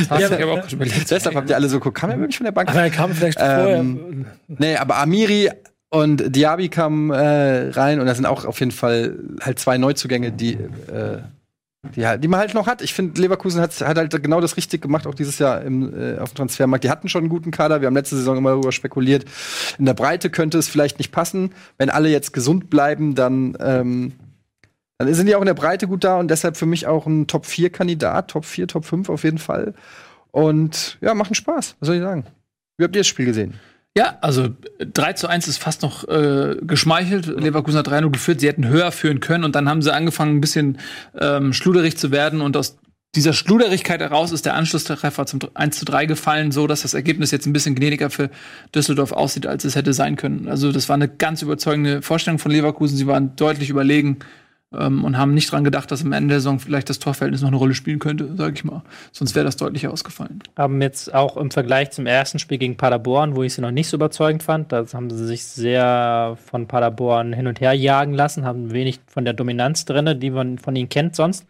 Hast 0.10 0.32
du 0.32 0.44
aber 0.44 0.64
auch 0.64 0.72
überlegt. 0.72 1.12
Deshalb 1.12 1.36
habt 1.36 1.50
ihr 1.50 1.56
alle 1.56 1.68
so 1.68 1.80
geguckt, 1.80 1.98
kam 1.98 2.10
er 2.10 2.20
wirklich 2.20 2.38
von 2.38 2.46
der 2.46 2.52
Bank? 2.54 2.70
Aber 2.70 2.82
er 2.82 2.90
kam 2.90 3.12
vielleicht 3.14 3.38
Ähm, 3.42 4.26
Nee, 4.48 4.78
aber 4.78 4.98
Amiri 4.98 5.52
und 5.90 6.36
Diaby 6.36 6.70
kamen 6.70 7.12
äh, 7.12 7.70
rein 7.72 8.00
und 8.00 8.06
das 8.08 8.18
sind 8.18 8.26
auch 8.26 8.46
auf 8.46 8.60
jeden 8.62 8.72
Fall 8.72 9.20
halt 9.42 9.60
zwei 9.60 9.78
Neuzugänge, 9.78 10.32
die, 10.32 10.54
äh, 10.54 11.20
die, 11.84 12.20
die 12.20 12.28
man 12.28 12.40
halt 12.40 12.54
noch 12.54 12.66
hat. 12.66 12.82
Ich 12.82 12.94
finde, 12.94 13.22
Leverkusen 13.22 13.62
hat, 13.62 13.80
hat 13.82 13.98
halt 13.98 14.24
genau 14.24 14.40
das 14.40 14.56
richtig 14.56 14.82
gemacht, 14.82 15.06
auch 15.06 15.16
dieses 15.16 15.38
Jahr 15.38 15.62
im, 15.62 15.94
äh, 15.94 16.18
auf 16.18 16.32
dem 16.32 16.38
Transfermarkt. 16.38 16.84
Die 16.84 16.90
hatten 16.90 17.10
schon 17.10 17.24
einen 17.24 17.30
guten 17.30 17.52
Kader. 17.52 17.82
Wir 17.82 17.88
haben 17.88 17.96
letzte 17.96 18.16
Saison 18.16 18.38
immer 18.38 18.52
darüber 18.52 18.72
spekuliert. 18.72 19.26
In 19.78 19.86
der 19.86 19.94
Breite 19.94 20.30
könnte 20.30 20.58
es 20.58 20.70
vielleicht 20.70 20.98
nicht 20.98 21.12
passen. 21.12 21.52
Wenn 21.78 21.90
alle 21.90 22.10
jetzt 22.10 22.32
gesund 22.32 22.70
bleiben, 22.70 23.16
dann, 23.16 23.58
ähm, 23.60 24.14
dann 24.98 25.14
sind 25.14 25.28
die 25.28 25.36
auch 25.36 25.42
in 25.42 25.48
der 25.48 25.54
Breite 25.54 25.88
gut 25.88 26.06
da 26.06 26.20
und 26.20 26.30
deshalb 26.30 26.56
für 26.56 26.66
mich 26.66 26.88
auch 26.88 27.06
ein 27.06 27.28
Top-4-Kandidat. 27.28 28.32
Top 28.32 28.46
4, 28.46 28.68
Top 28.68 28.86
5 28.86 29.10
auf 29.10 29.26
jeden 29.26 29.40
Fall. 29.40 29.74
Und 30.32 30.98
ja, 31.02 31.14
machen 31.14 31.36
Spaß. 31.36 31.76
Was 31.80 31.88
soll 31.88 31.98
ich 31.98 32.02
sagen? 32.02 32.26
Wie 32.78 32.86
habt 32.86 32.96
ihr 32.96 33.02
das 33.02 33.08
Spiel 33.08 33.26
gesehen? 33.26 33.60
Ja, 33.96 34.18
also 34.22 34.50
3 34.80 35.14
zu 35.14 35.28
1 35.28 35.48
ist 35.48 35.60
fast 35.60 35.84
noch 35.84 36.08
äh, 36.08 36.56
geschmeichelt. 36.62 37.28
Leverkusen 37.28 37.78
hat 37.78 37.88
3-0 37.88 38.10
geführt. 38.10 38.40
Sie 38.40 38.48
hätten 38.48 38.68
höher 38.68 38.92
führen 38.92 39.20
können 39.20 39.44
und 39.44 39.54
dann 39.56 39.70
haben 39.70 39.84
sie 39.84 39.94
angefangen, 39.94 40.38
ein 40.38 40.42
bisschen 40.42 40.80
ähm, 41.20 41.54
schluderig 41.54 41.96
zu 41.98 42.12
werden 42.12 42.42
und 42.42 42.58
aus 42.58 42.78
dieser 43.16 43.34
Schluderigkeit 43.34 44.02
heraus 44.02 44.32
ist 44.32 44.48
der 44.48 44.56
Anschlusstreffer 44.56 45.28
zum 45.28 45.42
1 45.54 45.78
zu 45.78 45.86
3 45.86 46.08
gefallen, 46.08 46.52
so 46.52 46.66
dass 46.66 46.82
das 46.82 46.96
Ergebnis 46.96 47.30
jetzt 47.30 47.46
ein 47.46 47.54
bisschen 47.54 47.76
gnädiger 47.76 48.10
für 48.10 48.32
Düsseldorf 48.74 49.12
aussieht, 49.12 49.46
als 49.46 49.64
es 49.66 49.76
hätte 49.76 49.94
sein 49.94 50.16
können. 50.16 50.48
Also 50.48 50.72
das 50.72 50.90
war 50.90 50.96
eine 50.96 51.08
ganz 51.08 51.44
überzeugende 51.44 52.02
Vorstellung 52.02 52.40
von 52.40 52.52
Leverkusen. 52.52 52.98
Sie 52.98 53.06
waren 53.06 53.36
deutlich 53.36 53.70
überlegen 53.70 54.18
ähm, 54.78 55.04
und 55.04 55.18
haben 55.18 55.34
nicht 55.34 55.52
dran 55.52 55.64
gedacht, 55.64 55.92
dass 55.92 56.04
am 56.04 56.12
Ende 56.12 56.30
der 56.30 56.40
Saison 56.40 56.60
vielleicht 56.60 56.90
das 56.90 57.00
Torverhältnis 57.00 57.42
noch 57.42 57.50
eine 57.50 57.58
Rolle 57.58 57.74
spielen 57.74 58.00
könnte, 58.00 58.36
sage 58.36 58.54
ich 58.56 58.64
mal. 58.64 58.82
Sonst 59.12 59.36
wäre 59.36 59.46
das 59.46 59.58
deutlich 59.58 59.88
ausgefallen. 59.88 60.42
Haben 60.58 60.82
jetzt 60.82 61.14
auch 61.14 61.38
im 61.38 61.52
Vergleich 61.52 61.92
zum 61.92 62.06
ersten 62.06 62.40
Spiel 62.40 62.58
gegen 62.58 62.78
Paderborn, 62.78 63.36
wo 63.36 63.44
ich 63.44 63.54
sie 63.54 63.62
noch 63.62 63.72
nicht 63.72 63.88
so 63.88 63.98
überzeugend 63.98 64.44
fand, 64.44 64.72
da 64.72 64.86
haben 64.94 65.10
sie 65.10 65.26
sich 65.26 65.44
sehr 65.44 66.38
von 66.46 66.68
Paderborn 66.68 67.34
hin 67.34 67.48
und 67.48 67.62
her 67.62 67.74
jagen 67.74 68.14
lassen, 68.14 68.46
haben 68.46 68.72
wenig 68.72 69.00
von 69.08 69.26
der 69.26 69.34
Dominanz 69.34 69.86
drin, 69.86 70.20
die 70.20 70.30
man 70.30 70.58
von 70.58 70.76
ihnen 70.76 70.90
kennt 70.90 71.16
sonst. 71.16 71.46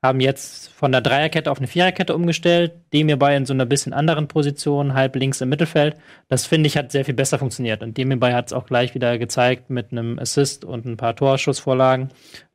Haben 0.00 0.20
jetzt 0.20 0.68
von 0.68 0.92
der 0.92 1.00
Dreierkette 1.00 1.50
auf 1.50 1.58
eine 1.58 1.66
Viererkette 1.66 2.14
umgestellt, 2.14 2.72
Demir 2.92 3.16
bei 3.16 3.36
in 3.36 3.46
so 3.46 3.52
einer 3.52 3.66
bisschen 3.66 3.92
anderen 3.92 4.28
Position, 4.28 4.94
halb 4.94 5.16
links 5.16 5.40
im 5.40 5.48
Mittelfeld. 5.48 5.96
Das 6.28 6.46
finde 6.46 6.68
ich 6.68 6.76
hat 6.76 6.92
sehr 6.92 7.04
viel 7.04 7.14
besser 7.14 7.40
funktioniert. 7.40 7.82
Und 7.82 7.98
Demir 7.98 8.16
bei 8.16 8.32
hat 8.32 8.46
es 8.46 8.52
auch 8.52 8.66
gleich 8.66 8.94
wieder 8.94 9.18
gezeigt 9.18 9.70
mit 9.70 9.90
einem 9.90 10.20
Assist 10.20 10.64
und 10.64 10.86
ein 10.86 10.96
paar 10.96 11.16
Torschussvorlagen, 11.16 12.10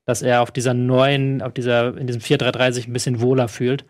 dass 0.05 0.21
er 0.21 0.41
auf 0.41 0.51
dieser 0.51 0.73
neuen, 0.73 1.41
auf 1.41 1.53
dieser, 1.53 1.97
in 1.97 2.07
diesem 2.07 2.21
4-3-3 2.21 2.71
sich 2.71 2.87
ein 2.87 2.93
bisschen 2.93 3.21
wohler 3.21 3.47
fühlt. 3.47 3.85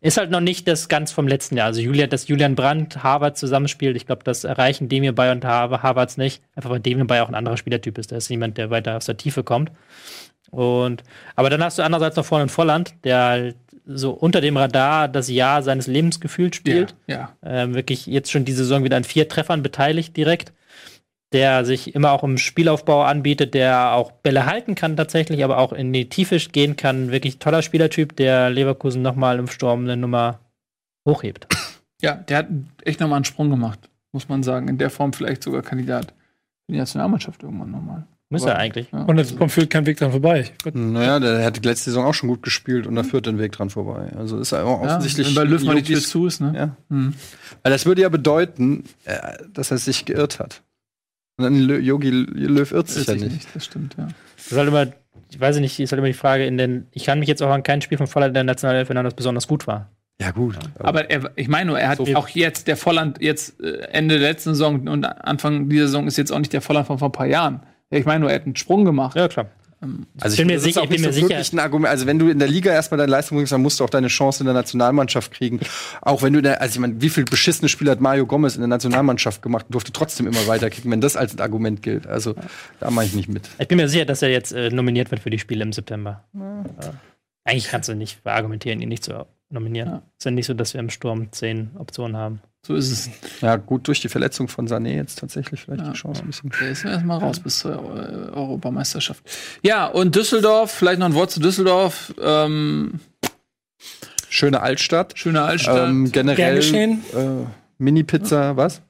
Ist 0.00 0.18
halt 0.18 0.30
noch 0.30 0.40
nicht 0.40 0.68
das 0.68 0.88
ganz 0.88 1.12
vom 1.12 1.26
letzten 1.26 1.56
Jahr. 1.56 1.66
Also 1.66 1.80
Julian, 1.80 2.10
dass 2.10 2.28
Julian 2.28 2.54
Brandt 2.54 3.02
Harvard 3.02 3.36
zusammenspielt, 3.38 3.96
ich 3.96 4.06
glaube, 4.06 4.22
das 4.22 4.44
erreichen 4.44 4.88
Demir 4.88 5.14
bei 5.14 5.32
und 5.32 5.44
Harvards 5.44 6.16
nicht. 6.18 6.42
Einfach 6.54 6.70
weil 6.70 6.80
Demir 6.80 7.06
bei 7.06 7.22
auch 7.22 7.28
ein 7.28 7.34
anderer 7.34 7.56
Spielertyp 7.56 7.98
ist. 7.98 8.10
Der 8.10 8.18
ist 8.18 8.28
jemand, 8.28 8.58
der 8.58 8.70
weiter 8.70 8.96
aus 8.96 9.06
der 9.06 9.16
Tiefe 9.16 9.42
kommt. 9.42 9.72
Und, 10.50 11.02
aber 11.36 11.50
dann 11.50 11.62
hast 11.62 11.78
du 11.78 11.82
andererseits 11.82 12.16
noch 12.16 12.24
vorne 12.24 12.44
in 12.44 12.48
Volland, 12.48 12.94
der 13.04 13.18
halt 13.18 13.56
so 13.86 14.10
unter 14.10 14.40
dem 14.40 14.56
Radar 14.56 15.08
das 15.08 15.28
Jahr 15.28 15.62
seines 15.62 15.86
Lebens 15.86 16.20
gefühlt 16.20 16.54
spielt. 16.54 16.94
Ja, 17.06 17.32
Ähm, 17.42 17.74
wirklich 17.74 18.06
jetzt 18.06 18.30
schon 18.30 18.44
die 18.44 18.52
Saison 18.52 18.84
wieder 18.84 18.96
an 18.96 19.04
vier 19.04 19.28
Treffern 19.28 19.62
beteiligt 19.62 20.16
direkt. 20.16 20.52
Der 21.32 21.64
sich 21.66 21.94
immer 21.94 22.12
auch 22.12 22.24
im 22.24 22.38
Spielaufbau 22.38 23.02
anbietet, 23.02 23.52
der 23.52 23.92
auch 23.92 24.12
Bälle 24.12 24.46
halten 24.46 24.74
kann 24.74 24.96
tatsächlich, 24.96 25.44
aber 25.44 25.58
auch 25.58 25.72
in 25.74 25.92
die 25.92 26.08
Tiefe 26.08 26.38
gehen 26.38 26.76
kann. 26.76 27.10
Wirklich 27.10 27.38
toller 27.38 27.60
Spielertyp, 27.60 28.16
der 28.16 28.48
Leverkusen 28.48 29.02
nochmal 29.02 29.38
im 29.38 29.46
Sturm 29.46 29.84
eine 29.84 29.98
Nummer 29.98 30.40
hochhebt. 31.06 31.46
ja, 32.00 32.14
der 32.14 32.38
hat 32.38 32.46
echt 32.84 33.00
nochmal 33.00 33.16
einen 33.16 33.24
Sprung 33.26 33.50
gemacht, 33.50 33.90
muss 34.12 34.28
man 34.30 34.42
sagen. 34.42 34.68
In 34.68 34.78
der 34.78 34.88
Form 34.88 35.12
vielleicht 35.12 35.42
sogar 35.42 35.60
Kandidat 35.62 36.06
für 36.66 36.72
die 36.72 36.78
Nationalmannschaft 36.78 37.42
irgendwann 37.42 37.72
nochmal. 37.72 38.06
Muss 38.30 38.44
er 38.44 38.56
eigentlich. 38.56 38.90
Ja. 38.92 39.04
Und 39.04 39.16
jetzt 39.16 39.38
kommt 39.38 39.52
führt 39.52 39.70
kein 39.70 39.86
Weg 39.86 39.96
dran 39.96 40.10
vorbei. 40.10 40.44
Naja, 40.74 41.18
der 41.18 41.40
hätte 41.40 41.60
letzte 41.66 41.90
Saison 41.90 42.04
auch 42.04 42.12
schon 42.12 42.28
gut 42.28 42.42
gespielt 42.42 42.86
und 42.86 42.94
da 42.94 43.02
führt 43.02 43.24
den 43.24 43.38
Weg 43.38 43.52
dran 43.52 43.70
vorbei. 43.70 44.12
Also 44.18 44.38
ist 44.38 44.52
er 44.52 44.66
auch 44.66 44.82
Ja, 44.82 44.88
offensichtlich. 44.96 45.28
wenn 45.28 45.34
bei 45.34 45.44
Löw 45.44 45.62
mal 45.64 45.76
die 45.76 45.82
Tür 45.94 46.00
zu 46.00 46.26
ist, 46.26 46.40
ne? 46.42 46.52
Ja. 46.54 46.76
Hm. 46.90 47.14
Weil 47.62 47.72
das 47.72 47.86
würde 47.86 48.02
ja 48.02 48.10
bedeuten, 48.10 48.84
äh, 49.04 49.38
dass 49.54 49.70
er 49.70 49.78
sich 49.78 50.04
geirrt 50.04 50.40
hat. 50.40 50.62
Und 51.38 51.44
dann 51.44 51.82
Jogi 51.84 52.10
Löw 52.10 52.70
irrt 52.72 52.88
sich 52.88 53.06
ja 53.06 53.14
nicht. 53.14 53.32
nicht, 53.32 53.48
das 53.54 53.64
stimmt, 53.64 53.94
ja. 53.96 54.08
Das 54.36 54.52
ist 54.52 54.58
halt 54.58 54.68
immer, 54.68 54.86
ich 55.30 55.40
weiß 55.40 55.58
nicht, 55.58 55.78
ist 55.78 55.92
halt 55.92 55.98
immer 55.98 56.08
die 56.08 56.14
Frage, 56.14 56.44
in 56.44 56.58
den, 56.58 56.88
ich 56.92 57.04
kann 57.04 57.20
mich 57.20 57.28
jetzt 57.28 57.42
auch 57.42 57.50
an 57.50 57.62
kein 57.62 57.80
Spiel 57.80 57.96
von 57.96 58.08
Volland 58.08 58.34
der 58.34 58.44
Nationalelf 58.44 58.88
erinnern, 58.88 59.04
das 59.04 59.14
besonders 59.14 59.46
gut 59.46 59.66
war. 59.66 59.88
Ja, 60.20 60.32
gut. 60.32 60.58
Aber 60.80 61.08
er, 61.08 61.30
ich 61.36 61.46
meine 61.48 61.66
nur, 61.66 61.78
er 61.78 61.90
hat 61.90 62.00
auch 62.00 62.28
jetzt, 62.28 62.66
der 62.66 62.76
Volland 62.76 63.22
jetzt 63.22 63.60
äh, 63.60 63.82
Ende 63.92 64.18
der 64.18 64.28
letzten 64.30 64.50
Saison 64.50 64.88
und 64.88 65.04
Anfang 65.04 65.68
dieser 65.68 65.86
Saison 65.86 66.08
ist 66.08 66.18
jetzt 66.18 66.32
auch 66.32 66.40
nicht 66.40 66.52
der 66.52 66.60
Volland 66.60 66.88
von 66.88 66.98
vor 66.98 67.08
ein 67.08 67.12
paar 67.12 67.26
Jahren. 67.26 67.62
Ich 67.90 68.04
meine 68.04 68.20
nur, 68.20 68.30
er 68.30 68.36
hat 68.36 68.44
einen 68.44 68.56
Sprung 68.56 68.84
gemacht. 68.84 69.16
Ja, 69.16 69.28
klar. 69.28 69.46
Also 70.20 70.36
bin 70.36 70.48
mir 70.48 70.54
das 70.54 70.62
ist 70.62 70.64
sicher- 70.64 70.80
auch 70.80 70.84
ich 70.84 70.90
bin 70.90 71.00
mir 71.02 71.06
so 71.08 71.12
sicher. 71.12 71.28
wirklich 71.28 71.52
ein 71.52 71.58
Argument. 71.60 71.88
Also 71.90 72.06
wenn 72.06 72.18
du 72.18 72.28
in 72.28 72.38
der 72.38 72.48
Liga 72.48 72.72
erstmal 72.72 72.98
deine 72.98 73.10
Leistung 73.12 73.36
bringst, 73.38 73.52
dann 73.52 73.62
musst 73.62 73.78
du 73.78 73.84
auch 73.84 73.90
deine 73.90 74.08
Chance 74.08 74.40
in 74.42 74.46
der 74.46 74.54
Nationalmannschaft 74.54 75.30
kriegen. 75.32 75.60
Auch 76.02 76.22
wenn 76.22 76.32
du 76.32 76.40
in 76.40 76.42
der, 76.42 76.60
also 76.60 76.74
ich 76.74 76.80
meine, 76.80 77.00
wie 77.00 77.08
viel 77.08 77.24
beschissene 77.24 77.68
Spiele 77.68 77.90
hat 77.92 78.00
Mario 78.00 78.26
Gomez 78.26 78.56
in 78.56 78.60
der 78.60 78.68
Nationalmannschaft 78.68 79.40
gemacht 79.42 79.66
und 79.66 79.74
durfte 79.74 79.92
trotzdem 79.92 80.26
immer 80.26 80.46
weiterkicken, 80.48 80.90
wenn 80.90 81.00
das 81.00 81.16
als 81.16 81.34
ein 81.34 81.40
Argument 81.40 81.82
gilt. 81.82 82.06
Also 82.06 82.34
da 82.80 82.90
mache 82.90 83.06
ich 83.06 83.14
nicht 83.14 83.28
mit. 83.28 83.48
Ich 83.58 83.68
bin 83.68 83.76
mir 83.76 83.88
sicher, 83.88 84.04
dass 84.04 84.20
er 84.22 84.30
jetzt 84.30 84.52
äh, 84.52 84.70
nominiert 84.70 85.10
wird 85.10 85.22
für 85.22 85.30
die 85.30 85.38
Spiele 85.38 85.62
im 85.62 85.72
September. 85.72 86.24
Äh, 86.34 86.88
eigentlich 87.44 87.68
kannst 87.68 87.88
du 87.88 87.94
nicht 87.94 88.18
argumentieren, 88.24 88.80
ihn 88.80 88.88
nicht 88.88 89.04
zu 89.04 89.26
nominieren. 89.50 89.88
Ja. 89.88 90.02
Ist 90.18 90.24
ja 90.24 90.30
nicht 90.32 90.46
so, 90.46 90.54
dass 90.54 90.74
wir 90.74 90.80
im 90.80 90.90
Sturm 90.90 91.32
zehn 91.32 91.70
Optionen 91.78 92.16
haben. 92.16 92.40
So 92.68 92.74
ist 92.74 92.90
es. 92.92 93.10
Ja, 93.40 93.56
gut, 93.56 93.88
durch 93.88 94.00
die 94.02 94.08
Verletzung 94.10 94.46
von 94.46 94.68
Sané 94.68 94.94
jetzt 94.94 95.18
tatsächlich 95.18 95.62
vielleicht 95.62 95.84
Ja. 95.86 95.90
die 95.92 95.96
Chance 95.96 96.20
ein 96.22 96.26
bisschen. 96.26 96.52
Der 96.60 96.68
ist 96.70 96.84
erstmal 96.84 97.18
raus 97.18 97.40
bis 97.40 97.60
zur 97.60 97.82
Europameisterschaft. 98.34 99.22
Ja, 99.62 99.86
und 99.86 100.14
Düsseldorf, 100.14 100.70
vielleicht 100.70 100.98
noch 100.98 101.06
ein 101.06 101.14
Wort 101.14 101.30
zu 101.30 101.40
Düsseldorf. 101.40 102.12
Ähm, 102.22 103.00
Schöne 104.28 104.60
Altstadt. 104.60 105.14
schöne 105.18 105.40
Altstadt. 105.40 105.88
Ähm, 105.88 106.12
generell 106.12 106.56
geschehen. 106.56 107.02
äh, 107.16 107.46
Mini-Pizza, 107.78 108.56
was? 108.58 108.82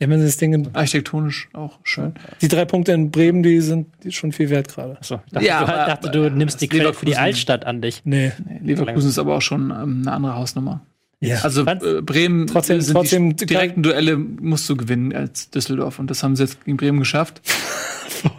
Ja, 0.00 0.08
wenn 0.08 0.20
sie 0.20 0.24
das 0.26 0.38
Ding 0.38 0.54
in, 0.54 0.74
Architektonisch 0.74 1.48
auch 1.52 1.78
schön. 1.82 2.14
die 2.40 2.48
drei 2.48 2.64
Punkte 2.64 2.92
in 2.92 3.10
Bremen, 3.10 3.42
die 3.42 3.60
sind 3.60 3.88
die 4.04 4.12
schon 4.12 4.32
viel 4.32 4.48
wert 4.48 4.68
gerade. 4.68 4.96
Achso, 4.96 5.20
ich 5.26 5.32
dachte, 5.32 5.46
Ja, 5.46 5.60
du, 5.64 5.72
aber- 5.72 5.86
dachte, 5.86 6.10
du 6.10 6.30
nimmst 6.30 6.60
die 6.62 6.68
Quelle 6.68 6.94
für 6.94 7.04
die 7.04 7.16
Altstadt 7.16 7.66
an 7.66 7.82
dich. 7.82 8.00
Nee. 8.04 8.32
Nee, 8.46 8.60
Leverkusen 8.74 9.10
ist 9.10 9.18
aber 9.18 9.36
auch 9.36 9.42
schon 9.42 9.70
ähm, 9.70 10.02
eine 10.06 10.12
andere 10.12 10.34
Hausnummer. 10.36 10.80
Ja. 11.20 11.38
Also 11.42 11.64
äh, 11.64 12.02
Bremen 12.02 12.46
Trotzdem- 12.46 12.80
sind 12.80 12.94
trotzdem- 12.94 13.36
die 13.36 13.46
direkten 13.46 13.82
Duelle 13.82 14.16
musst 14.16 14.68
du 14.68 14.76
gewinnen 14.76 15.14
als 15.14 15.50
Düsseldorf 15.50 15.98
und 15.98 16.10
das 16.10 16.22
haben 16.22 16.36
sie 16.36 16.42
jetzt 16.44 16.64
gegen 16.64 16.76
Bremen 16.76 16.98
geschafft. 16.98 17.40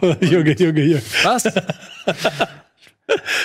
Junge, 0.20 0.52
Junge, 0.56 0.82
Junge. 0.82 1.02
Was? 1.24 1.44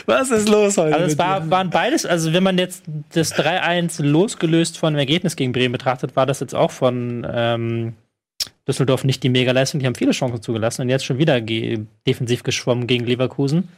Was 0.05 0.29
ist 0.29 0.49
los 0.49 0.77
heute? 0.77 0.93
Also 0.95 1.05
es 1.07 1.17
war, 1.17 1.49
waren 1.49 1.69
beides, 1.69 2.05
also 2.05 2.33
wenn 2.33 2.43
man 2.43 2.57
jetzt 2.57 2.83
das 3.13 3.33
3-1 3.33 4.03
losgelöst 4.03 4.77
von 4.77 4.93
dem 4.93 4.99
Ergebnis 4.99 5.35
gegen 5.37 5.53
Bremen 5.53 5.71
betrachtet, 5.71 6.15
war 6.17 6.25
das 6.25 6.41
jetzt 6.41 6.53
auch 6.53 6.71
von 6.71 7.25
ähm, 7.31 7.93
Düsseldorf 8.67 9.05
nicht 9.05 9.23
die 9.23 9.29
Mega-Leistung. 9.29 9.79
Die 9.79 9.85
haben 9.85 9.95
viele 9.95 10.11
Chancen 10.11 10.41
zugelassen 10.41 10.81
und 10.81 10.89
jetzt 10.89 11.05
schon 11.05 11.17
wieder 11.17 11.39
ge 11.39 11.79
defensiv 12.05 12.43
geschwommen 12.43 12.87
gegen 12.87 13.05
Leverkusen. 13.05 13.69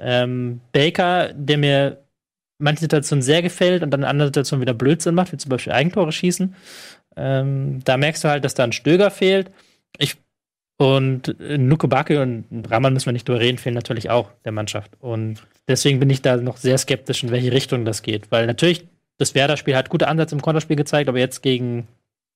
Ähm, 0.00 0.60
Baker, 0.72 1.32
der 1.34 1.58
mir 1.58 1.98
manche 2.62 2.80
Situationen 2.80 3.22
sehr 3.22 3.42
gefällt 3.42 3.82
und 3.82 3.90
dann 3.90 4.00
in 4.00 4.06
anderen 4.06 4.28
Situationen 4.28 4.62
wieder 4.62 4.74
Blödsinn 4.74 5.14
macht, 5.14 5.32
wie 5.32 5.36
zum 5.36 5.50
Beispiel 5.50 5.72
Eigentore 5.72 6.12
schießen. 6.12 6.54
Ähm, 7.16 7.80
da 7.84 7.96
merkst 7.96 8.24
du 8.24 8.28
halt, 8.28 8.44
dass 8.44 8.54
da 8.54 8.64
ein 8.64 8.72
Stöger 8.72 9.10
fehlt. 9.10 9.50
Ich 9.98 10.16
und 10.78 11.40
äh, 11.40 11.58
Nuko 11.58 11.86
Bake 11.86 12.20
und 12.20 12.46
Rahman 12.70 12.92
müssen 12.92 13.06
wir 13.06 13.12
nicht 13.12 13.28
drüber 13.28 13.40
reden, 13.40 13.58
fehlen 13.58 13.74
natürlich 13.74 14.10
auch 14.10 14.30
der 14.44 14.52
Mannschaft. 14.52 14.90
Und 15.00 15.42
deswegen 15.68 16.00
bin 16.00 16.10
ich 16.10 16.22
da 16.22 16.36
noch 16.36 16.56
sehr 16.56 16.78
skeptisch, 16.78 17.22
in 17.22 17.30
welche 17.30 17.52
Richtung 17.52 17.84
das 17.84 18.02
geht. 18.02 18.32
Weil 18.32 18.46
natürlich, 18.46 18.86
das 19.18 19.34
Werder-Spiel 19.34 19.76
hat 19.76 19.90
gute 19.90 20.08
Ansätze 20.08 20.34
im 20.34 20.42
Konterspiel 20.42 20.76
gezeigt, 20.76 21.08
aber 21.08 21.18
jetzt 21.18 21.42
gegen, 21.42 21.86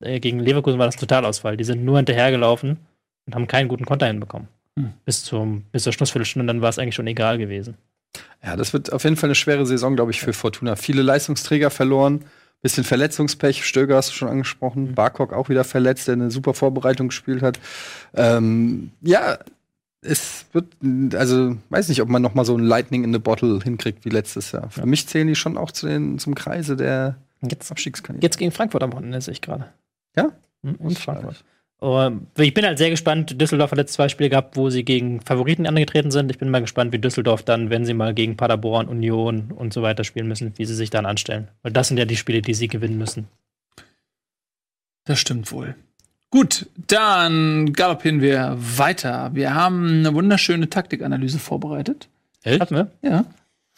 äh, 0.01 0.21
gegen 0.21 0.39
Leverkusen 0.39 0.79
war 0.79 0.87
das 0.87 0.97
Totalausfall. 0.97 1.57
Die 1.57 1.65
sind 1.65 1.85
nur 1.85 1.97
hinterhergelaufen 1.97 2.77
und 3.27 3.35
haben 3.35 3.49
keinen 3.49 3.69
guten 3.69 3.85
Konter 3.85 4.07
hinbekommen. 4.07 4.49
Hm. 4.79 4.93
Bis, 5.05 5.25
zum, 5.25 5.63
bis 5.73 5.83
zur 5.85 5.93
Schlussviertelstunde, 5.93 6.43
und 6.43 6.47
dann 6.49 6.63
war 6.63 6.69
es 6.69 6.79
eigentlich 6.79 6.95
schon 6.95 7.07
egal 7.07 7.39
gewesen. 7.39 7.77
Ja, 8.45 8.57
das 8.57 8.73
wird 8.73 8.93
auf 8.93 9.05
jeden 9.05 9.17
Fall 9.17 9.29
eine 9.29 9.35
schwere 9.35 9.67
Saison, 9.67 9.97
glaube 9.97 10.11
ich, 10.13 10.21
für 10.21 10.33
Fortuna. 10.33 10.77
Viele 10.77 11.03
Leistungsträger 11.03 11.71
verloren, 11.71 12.25
bisschen 12.63 12.85
Verletzungspech. 12.85 13.65
Stöger 13.67 13.97
hast 13.97 14.11
du 14.11 14.15
schon 14.15 14.29
angesprochen. 14.29 14.95
Barkok 14.95 15.33
auch 15.33 15.49
wieder 15.49 15.65
verletzt, 15.65 16.09
der 16.09 16.15
eine 16.15 16.31
super 16.31 16.55
Vorbereitung 16.55 17.09
gespielt 17.09 17.43
hat. 17.43 17.59
Ähm, 18.15 18.91
ja, 19.03 19.39
es 20.03 20.47
wird, 20.53 20.67
also 21.15 21.57
weiß 21.71 21.89
nicht, 21.89 22.01
ob 22.03 22.09
man 22.09 22.23
noch 22.23 22.35
mal 22.35 22.45
so 22.45 22.57
ein 22.57 22.63
Lightning 22.65 23.03
in 23.03 23.13
the 23.13 23.19
Bottle 23.19 23.61
hinkriegt 23.63 24.05
wie 24.05 24.11
letztes 24.11 24.53
Jahr. 24.53 24.71
Für 24.71 24.87
mich 24.87 25.09
zählen 25.09 25.27
die 25.27 25.35
schon 25.35 25.57
auch 25.59 25.73
zu 25.73 25.87
den, 25.87 26.19
zum 26.19 26.35
Kreise 26.35 26.77
der 26.77 27.17
Jetzt, 27.43 27.71
Abstiegskandidaten. 27.71 28.23
jetzt 28.27 28.39
gegen 28.39 28.53
Frankfurt 28.53 28.83
am 28.83 28.93
Wochenende 28.93 29.21
sehe 29.21 29.33
ich 29.33 29.43
gerade. 29.43 29.67
Ja? 30.17 30.31
Hm, 30.63 30.77
Und 30.77 30.99
Frankfurt. 30.99 31.45
Ich 31.79 32.55
bin 32.55 32.65
halt 32.65 32.79
sehr 32.79 32.89
gespannt. 32.89 33.39
Düsseldorf 33.39 33.71
hat 33.71 33.79
jetzt 33.79 33.93
zwei 33.93 34.09
Spiele 34.09 34.31
gehabt, 34.31 34.57
wo 34.57 34.71
sie 34.71 34.83
gegen 34.83 35.21
Favoriten 35.21 35.67
angetreten 35.67 36.11
sind. 36.11 36.31
Ich 36.31 36.39
bin 36.39 36.49
mal 36.49 36.63
gespannt, 36.63 36.93
wie 36.93 36.99
Düsseldorf 36.99 37.43
dann, 37.43 37.69
wenn 37.69 37.85
sie 37.85 37.93
mal 37.93 38.15
gegen 38.15 38.37
Paderborn, 38.37 38.89
Union 38.89 39.53
und 39.55 39.75
so 39.75 39.83
weiter 39.83 40.03
spielen 40.03 40.27
müssen, 40.27 40.55
wie 40.57 40.65
sie 40.65 40.75
sich 40.75 40.89
dann 40.89 41.05
anstellen. 41.05 41.49
Weil 41.63 41.73
das 41.73 41.89
sind 41.89 41.99
ja 41.99 42.07
die 42.07 42.17
Spiele, 42.17 42.41
die 42.41 42.55
sie 42.55 42.69
gewinnen 42.69 42.97
müssen. 42.97 43.29
Das 45.05 45.21
stimmt 45.21 45.53
wohl. 45.53 45.77
Gut, 46.31 46.67
dann 46.89 47.73
galoppieren 47.75 48.21
wir 48.21 48.57
weiter. 48.59 49.31
Wir 49.35 49.55
haben 49.55 50.01
eine 50.01 50.15
wunderschöne 50.15 50.71
Taktikanalyse 50.71 51.39
vorbereitet. 51.39 52.09
Hatten 52.45 52.75
wir? 52.75 52.91
Ja. 53.03 53.27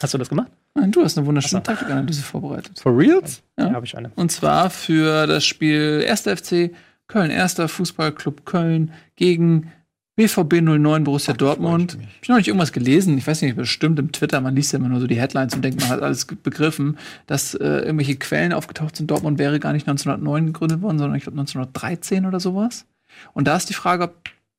Hast 0.01 0.15
du 0.15 0.19
das 0.19 0.29
gemacht? 0.29 0.53
Nein, 0.75 0.93
du 0.93 1.03
hast 1.03 1.19
eine 1.19 1.27
wunderschöne 1.27 1.63
Taktikanalyse 1.63 2.23
vorbereitet. 2.23 2.79
For 2.79 2.97
reals? 2.97 3.43
Ja. 3.59 3.73
habe 3.73 3.85
ich 3.85 3.97
eine. 3.97 4.13
Und 4.15 4.31
zwar 4.31 4.71
für 4.71 5.27
das 5.27 5.45
Spiel 5.45 6.07
1. 6.09 6.23
FC 6.23 6.71
Köln, 7.09 7.31
erster 7.31 7.69
Fußballclub 7.69 8.45
Köln 8.45 8.93
gegen 9.17 9.73
BVB 10.17 10.61
09 10.61 11.05
Borussia 11.05 11.33
Dortmund. 11.33 11.95
Hab 11.95 12.23
ich 12.23 12.29
noch 12.29 12.37
nicht 12.37 12.49
irgendwas 12.49 12.73
gelesen? 12.73 13.17
Ich 13.17 13.27
weiß 13.27 13.41
nicht, 13.43 13.57
bestimmt 13.57 13.99
im 13.99 14.13
Twitter, 14.13 14.41
man 14.41 14.55
liest 14.55 14.73
ja 14.73 14.79
immer 14.79 14.89
nur 14.89 15.01
so 15.01 15.07
die 15.07 15.19
Headlines 15.19 15.55
und 15.55 15.63
denkt, 15.63 15.81
man 15.81 15.91
hat 15.91 16.03
alles 16.03 16.27
begriffen, 16.27 16.99
dass 17.27 17.55
äh, 17.55 17.65
irgendwelche 17.65 18.17
Quellen 18.17 18.53
aufgetaucht 18.53 18.97
sind. 18.97 19.11
Dortmund 19.11 19.39
wäre 19.39 19.61
gar 19.61 19.73
nicht 19.73 19.89
1909 19.89 20.47
gegründet 20.47 20.83
worden, 20.83 20.99
sondern 20.99 21.17
ich 21.17 21.23
glaube 21.23 21.39
1913 21.39 22.27
oder 22.27 22.41
sowas. 22.41 22.85
Und 23.33 23.47
da 23.47 23.57
ist 23.57 23.71
die 23.71 23.75
Frage, 23.75 24.05
ob 24.05 24.15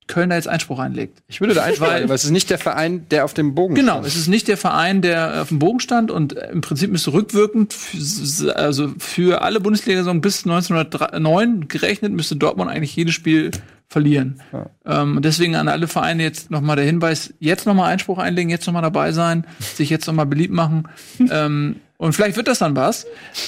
Köln 0.09 0.29
da 0.29 0.35
jetzt 0.35 0.49
Einspruch 0.49 0.79
einlegt. 0.79 1.19
Ich 1.29 1.39
würde 1.39 1.53
da 1.53 1.61
Weil- 1.61 1.69
einschreiben, 1.69 2.03
aber 2.03 2.13
es 2.15 2.25
ist 2.25 2.31
nicht 2.31 2.49
der 2.49 2.57
Verein, 2.57 3.05
der 3.09 3.23
auf 3.23 3.33
dem 3.33 3.55
Bogen 3.55 3.75
Genau, 3.75 3.93
stand. 3.93 4.07
es 4.07 4.15
ist 4.17 4.27
nicht 4.27 4.49
der 4.49 4.57
Verein, 4.57 5.01
der 5.01 5.41
auf 5.43 5.47
dem 5.47 5.59
Bogen 5.59 5.79
stand 5.79 6.11
und 6.11 6.35
äh, 6.35 6.49
im 6.51 6.59
Prinzip 6.59 6.91
müsste 6.91 7.13
rückwirkend, 7.13 7.73
also 8.55 8.91
für 8.97 9.41
alle 9.41 9.61
Bundesliga-Saison 9.61 10.19
bis 10.19 10.45
1909 10.45 11.67
gerechnet, 11.69 12.11
müsste 12.11 12.35
Dortmund 12.35 12.69
eigentlich 12.69 12.95
jedes 12.95 13.13
Spiel 13.13 13.51
verlieren. 13.87 14.39
Ähm, 14.85 15.15
und 15.17 15.25
deswegen 15.25 15.55
an 15.55 15.67
alle 15.67 15.87
Vereine 15.87 16.21
jetzt 16.23 16.51
nochmal 16.51 16.75
der 16.75 16.85
Hinweis, 16.85 17.33
jetzt 17.39 17.65
nochmal 17.65 17.91
Einspruch 17.91 18.19
einlegen, 18.19 18.49
jetzt 18.49 18.67
nochmal 18.67 18.83
dabei 18.83 19.11
sein, 19.13 19.45
sich 19.59 19.89
jetzt 19.89 20.05
nochmal 20.05 20.25
beliebt 20.27 20.53
machen. 20.53 20.87
ähm, 21.31 21.77
und 21.97 22.13
vielleicht 22.13 22.37
wird 22.37 22.47
das 22.47 22.59
dann 22.59 22.75
was. 22.77 23.05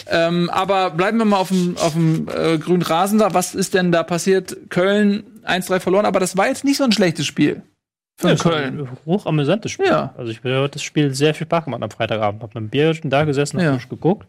Ähm, 0.10 0.50
aber 0.50 0.90
bleiben 0.90 1.18
wir 1.20 1.26
mal 1.26 1.38
auf 1.38 1.48
dem, 1.50 1.78
auf 1.78 1.94
dem 1.94 2.28
äh, 2.28 2.58
grünen 2.58 2.82
Rasen 2.82 3.18
da. 3.18 3.34
Was 3.34 3.56
ist 3.56 3.74
denn 3.74 3.94
da 3.94 4.04
passiert? 4.04 4.70
Köln 4.70 5.24
1-3 5.46 5.80
verloren, 5.80 6.06
aber 6.06 6.20
das 6.20 6.38
war 6.38 6.48
jetzt 6.48 6.64
nicht 6.64 6.78
so 6.78 6.84
ein 6.84 6.92
schlechtes 6.92 7.26
Spiel. 7.26 7.62
Für 8.18 8.30
Ja, 8.30 8.36
Köln. 8.36 8.80
ein 8.82 8.98
hochamüsantes 9.06 9.72
Spiel. 9.72 9.88
Ja. 9.88 10.14
Also 10.18 10.32
ich 10.32 10.40
habe 10.44 10.70
das 10.72 10.84
Spiel 10.84 11.14
sehr 11.14 11.34
viel 11.34 11.48
Spaß 11.48 11.66
gemacht 11.66 11.82
am 11.82 11.90
Freitagabend. 11.92 12.44
Hab 12.44 12.54
mit 12.54 12.62
dem 12.64 12.70
Bier 12.70 12.94
da 13.04 13.24
gesessen, 13.24 13.60
Ja. 13.60 13.78
geguckt 13.90 14.28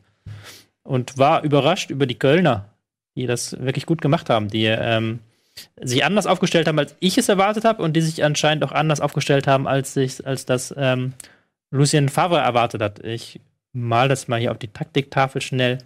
und 0.82 1.18
war 1.18 1.42
überrascht 1.42 1.90
über 1.90 2.06
die 2.06 2.14
Kölner, 2.18 2.66
die 3.16 3.26
das 3.26 3.52
wirklich 3.60 3.86
gut 3.86 4.00
gemacht 4.00 4.30
haben, 4.30 4.48
die 4.48 4.64
ähm, 4.64 5.20
sich 5.80 6.04
anders 6.04 6.26
aufgestellt 6.26 6.66
haben, 6.68 6.78
als 6.78 6.96
ich 7.00 7.18
es 7.18 7.28
erwartet 7.28 7.64
habe 7.64 7.82
und 7.82 7.94
die 7.94 8.00
sich 8.00 8.24
anscheinend 8.24 8.64
auch 8.64 8.72
anders 8.72 9.00
aufgestellt 9.00 9.46
haben, 9.46 9.66
als 9.68 9.92
sich, 9.94 10.26
als 10.26 10.46
das 10.46 10.74
ähm, 10.76 11.12
Lucien 11.70 12.08
Favre 12.08 12.38
erwartet 12.38 12.80
hat. 12.80 13.04
Ich 13.04 13.40
mal 13.74 14.08
das 14.08 14.28
mal 14.28 14.40
hier 14.40 14.50
auf 14.52 14.58
die 14.58 14.68
Taktiktafel 14.68 15.40
schnell. 15.42 15.78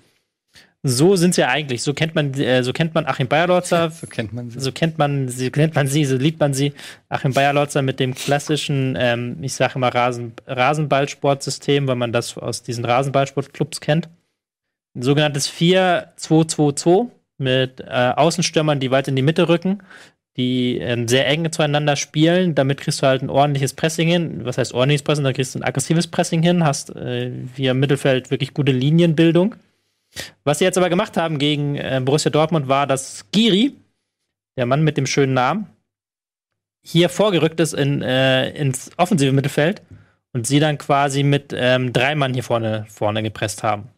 So 0.82 1.16
sind 1.16 1.34
sie 1.34 1.40
ja 1.40 1.48
eigentlich. 1.48 1.82
So 1.82 1.94
kennt 1.94 2.14
man, 2.14 2.32
äh, 2.34 2.62
so 2.62 2.72
kennt 2.72 2.94
man 2.94 3.06
Achim 3.06 3.26
Bayerlotzer, 3.26 3.90
So 4.00 4.06
kennt 4.06 4.32
man 4.32 4.50
sie. 4.50 4.60
so 4.60 4.70
kennt 4.72 4.98
man 4.98 5.28
sie, 5.28 5.50
kennt 5.50 5.74
man 5.74 5.88
sie, 5.88 6.04
so 6.04 6.16
liebt 6.16 6.38
man 6.38 6.54
sie. 6.54 6.72
Achim 7.08 7.32
Bayerlotzer 7.32 7.82
mit 7.82 7.98
dem 7.98 8.14
klassischen, 8.14 8.96
ähm, 8.98 9.38
ich 9.42 9.54
sage 9.54 9.74
immer 9.76 9.92
Rasen, 9.94 10.32
Rasenballsportsystem, 10.46 11.88
weil 11.88 11.96
man 11.96 12.12
das 12.12 12.38
aus 12.38 12.62
diesen 12.62 12.84
Rasenballsportclubs 12.84 13.80
kennt. 13.80 14.08
Ein 14.94 15.02
sogenanntes 15.02 15.50
4-2-2-2 15.50 17.08
mit 17.38 17.80
äh, 17.80 18.12
Außenstürmern, 18.16 18.80
die 18.80 18.90
weit 18.90 19.08
in 19.08 19.16
die 19.16 19.22
Mitte 19.22 19.48
rücken, 19.48 19.82
die 20.36 20.78
ähm, 20.78 21.08
sehr 21.08 21.26
eng 21.26 21.50
zueinander 21.50 21.96
spielen. 21.96 22.54
Damit 22.54 22.80
kriegst 22.80 23.02
du 23.02 23.06
halt 23.06 23.22
ein 23.22 23.30
ordentliches 23.30 23.74
Pressing 23.74 24.08
hin. 24.08 24.44
Was 24.44 24.58
heißt 24.58 24.72
ordentliches 24.72 25.02
Pressing? 25.02 25.24
Da 25.24 25.32
kriegst 25.32 25.54
du 25.54 25.58
ein 25.58 25.64
aggressives 25.64 26.06
Pressing 26.06 26.42
hin, 26.42 26.64
hast 26.64 26.94
äh, 26.94 27.30
via 27.56 27.74
Mittelfeld 27.74 28.30
wirklich 28.30 28.54
gute 28.54 28.72
Linienbildung. 28.72 29.56
Was 30.44 30.58
sie 30.58 30.64
jetzt 30.64 30.78
aber 30.78 30.88
gemacht 30.88 31.16
haben 31.16 31.38
gegen 31.38 31.76
äh, 31.76 32.00
Borussia 32.04 32.30
Dortmund 32.30 32.68
war, 32.68 32.86
dass 32.86 33.26
Giri, 33.32 33.74
der 34.56 34.66
Mann 34.66 34.82
mit 34.82 34.96
dem 34.96 35.06
schönen 35.06 35.34
Namen, 35.34 35.66
hier 36.84 37.08
vorgerückt 37.08 37.58
ist 37.60 37.74
in, 37.74 38.02
äh, 38.02 38.50
ins 38.50 38.90
offensive 38.96 39.32
Mittelfeld 39.32 39.82
und 40.32 40.46
sie 40.46 40.60
dann 40.60 40.78
quasi 40.78 41.22
mit 41.22 41.52
ähm, 41.56 41.92
drei 41.92 42.14
Mann 42.14 42.34
hier 42.34 42.44
vorne, 42.44 42.86
vorne 42.88 43.22
gepresst 43.22 43.62
haben. 43.62 43.90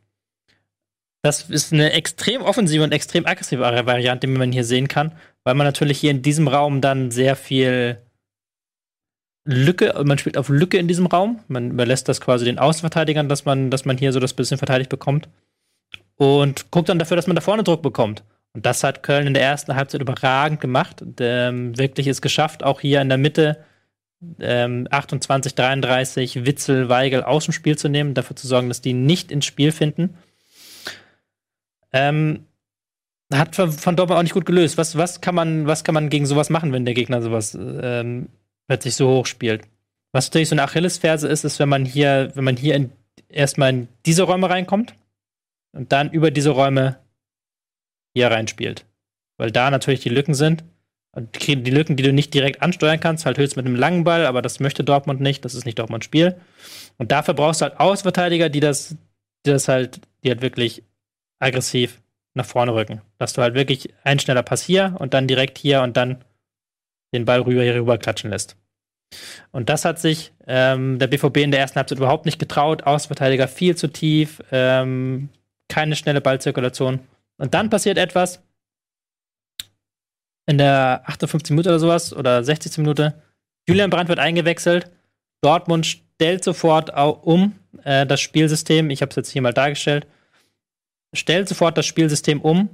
Das 1.22 1.50
ist 1.50 1.72
eine 1.72 1.92
extrem 1.92 2.42
offensive 2.42 2.82
und 2.82 2.92
extrem 2.92 3.26
aggressive 3.26 3.60
Variante, 3.60 4.26
die 4.26 4.32
man 4.32 4.52
hier 4.52 4.64
sehen 4.64 4.88
kann, 4.88 5.12
weil 5.44 5.54
man 5.54 5.66
natürlich 5.66 5.98
hier 5.98 6.12
in 6.12 6.22
diesem 6.22 6.48
Raum 6.48 6.80
dann 6.80 7.10
sehr 7.10 7.36
viel 7.36 7.98
Lücke, 9.44 9.94
man 10.04 10.18
spielt 10.18 10.36
auf 10.36 10.50
Lücke 10.50 10.76
in 10.76 10.88
diesem 10.88 11.06
Raum. 11.06 11.40
Man 11.48 11.70
überlässt 11.70 12.08
das 12.08 12.20
quasi 12.20 12.44
den 12.44 12.58
Außenverteidigern, 12.58 13.30
dass 13.30 13.46
man, 13.46 13.70
dass 13.70 13.86
man 13.86 13.96
hier 13.96 14.12
so 14.12 14.20
das 14.20 14.34
bisschen 14.34 14.58
verteidigt 14.58 14.90
bekommt. 14.90 15.28
Und 16.18 16.70
guckt 16.72 16.88
dann 16.88 16.98
dafür, 16.98 17.16
dass 17.16 17.28
man 17.28 17.36
da 17.36 17.40
vorne 17.40 17.62
Druck 17.62 17.80
bekommt. 17.80 18.24
Und 18.52 18.66
das 18.66 18.82
hat 18.82 19.04
Köln 19.04 19.28
in 19.28 19.34
der 19.34 19.42
ersten 19.44 19.76
Halbzeit 19.76 20.02
überragend 20.02 20.60
gemacht. 20.60 21.00
Und, 21.00 21.20
ähm, 21.20 21.78
wirklich 21.78 22.08
es 22.08 22.20
geschafft, 22.20 22.64
auch 22.64 22.80
hier 22.80 23.00
in 23.00 23.08
der 23.08 23.18
Mitte 23.18 23.64
ähm, 24.40 24.88
28, 24.90 25.54
33 25.54 26.44
Witzel, 26.44 26.88
Weigel 26.88 27.22
aus 27.22 27.44
dem 27.44 27.52
Spiel 27.52 27.78
zu 27.78 27.88
nehmen, 27.88 28.14
dafür 28.14 28.34
zu 28.34 28.48
sorgen, 28.48 28.68
dass 28.68 28.80
die 28.80 28.94
nicht 28.94 29.30
ins 29.30 29.46
Spiel 29.46 29.70
finden. 29.70 30.18
Ähm, 31.92 32.46
hat 33.32 33.54
von 33.54 33.94
Dortmund 33.94 34.18
auch 34.18 34.22
nicht 34.22 34.34
gut 34.34 34.46
gelöst. 34.46 34.76
Was, 34.76 34.96
was, 34.96 35.20
kann 35.20 35.36
man, 35.36 35.68
was 35.68 35.84
kann 35.84 35.94
man 35.94 36.10
gegen 36.10 36.26
sowas 36.26 36.50
machen, 36.50 36.72
wenn 36.72 36.84
der 36.84 36.94
Gegner 36.94 37.22
sowas 37.22 37.56
ähm, 37.56 38.28
plötzlich 38.66 38.96
so 38.96 39.08
hoch 39.08 39.26
spielt? 39.26 39.62
Was 40.10 40.26
natürlich 40.26 40.48
so 40.48 40.54
eine 40.54 40.64
Achillesferse 40.64 41.28
ist, 41.28 41.44
ist, 41.44 41.60
wenn 41.60 41.68
man 41.68 41.84
hier, 41.84 42.32
wenn 42.34 42.44
man 42.44 42.56
hier 42.56 42.74
in, 42.74 42.90
erstmal 43.28 43.70
in 43.70 43.88
diese 44.04 44.24
Räume 44.24 44.50
reinkommt 44.50 44.94
und 45.72 45.92
dann 45.92 46.10
über 46.10 46.30
diese 46.30 46.50
Räume 46.50 46.98
hier 48.14 48.30
reinspielt. 48.30 48.86
Weil 49.38 49.50
da 49.50 49.70
natürlich 49.70 50.00
die 50.00 50.08
Lücken 50.08 50.34
sind. 50.34 50.64
Und 51.12 51.46
die 51.46 51.70
Lücken, 51.70 51.96
die 51.96 52.02
du 52.02 52.12
nicht 52.12 52.34
direkt 52.34 52.62
ansteuern 52.62 53.00
kannst, 53.00 53.26
halt 53.26 53.38
höchst 53.38 53.56
mit 53.56 53.66
einem 53.66 53.76
langen 53.76 54.04
Ball, 54.04 54.26
aber 54.26 54.42
das 54.42 54.60
möchte 54.60 54.84
Dortmund 54.84 55.20
nicht, 55.20 55.44
das 55.44 55.54
ist 55.54 55.64
nicht 55.64 55.78
Dortmunds 55.78 56.04
Spiel. 56.04 56.36
Und 56.98 57.12
dafür 57.12 57.34
brauchst 57.34 57.60
du 57.60 57.64
halt 57.64 57.80
Außenverteidiger, 57.80 58.50
die 58.50 58.60
das, 58.60 58.96
die 59.44 59.50
das 59.50 59.68
halt, 59.68 60.00
die 60.22 60.28
halt 60.28 60.42
wirklich 60.42 60.82
aggressiv 61.40 62.00
nach 62.34 62.44
vorne 62.44 62.74
rücken. 62.74 63.00
Dass 63.18 63.32
du 63.32 63.42
halt 63.42 63.54
wirklich 63.54 63.88
ein 64.04 64.18
schneller 64.18 64.42
Pass 64.42 64.62
hier 64.62 64.96
und 64.98 65.14
dann 65.14 65.26
direkt 65.26 65.58
hier 65.58 65.82
und 65.82 65.96
dann 65.96 66.24
den 67.14 67.24
Ball 67.24 67.40
rüber 67.40 67.62
hier 67.62 67.74
rüber 67.74 67.98
klatschen 67.98 68.30
lässt. 68.30 68.56
Und 69.50 69.70
das 69.70 69.84
hat 69.84 69.98
sich 69.98 70.32
ähm, 70.46 70.98
der 70.98 71.06
BVB 71.06 71.38
in 71.38 71.50
der 71.50 71.60
ersten 71.60 71.76
Halbzeit 71.76 71.98
überhaupt 71.98 72.26
nicht 72.26 72.38
getraut. 72.38 72.82
Außenverteidiger 72.82 73.48
viel 73.48 73.76
zu 73.76 73.88
tief, 73.88 74.42
ähm, 74.52 75.30
keine 75.68 75.96
schnelle 75.96 76.20
Ballzirkulation. 76.20 77.00
Und 77.36 77.54
dann 77.54 77.70
passiert 77.70 77.98
etwas 77.98 78.42
in 80.46 80.58
der 80.58 81.02
58. 81.06 81.50
Minute 81.50 81.68
oder 81.68 81.78
sowas 81.78 82.12
oder 82.12 82.42
60. 82.42 82.78
Minute. 82.78 83.22
Julian 83.68 83.90
Brandt 83.90 84.08
wird 84.08 84.18
eingewechselt. 84.18 84.90
Dortmund 85.42 85.86
stellt 85.86 86.42
sofort 86.42 86.90
um 87.22 87.54
äh, 87.84 88.06
das 88.06 88.20
Spielsystem. 88.20 88.90
Ich 88.90 89.02
habe 89.02 89.10
es 89.10 89.16
jetzt 89.16 89.30
hier 89.30 89.42
mal 89.42 89.52
dargestellt. 89.52 90.06
Stellt 91.14 91.48
sofort 91.48 91.76
das 91.78 91.86
Spielsystem 91.86 92.40
um. 92.40 92.70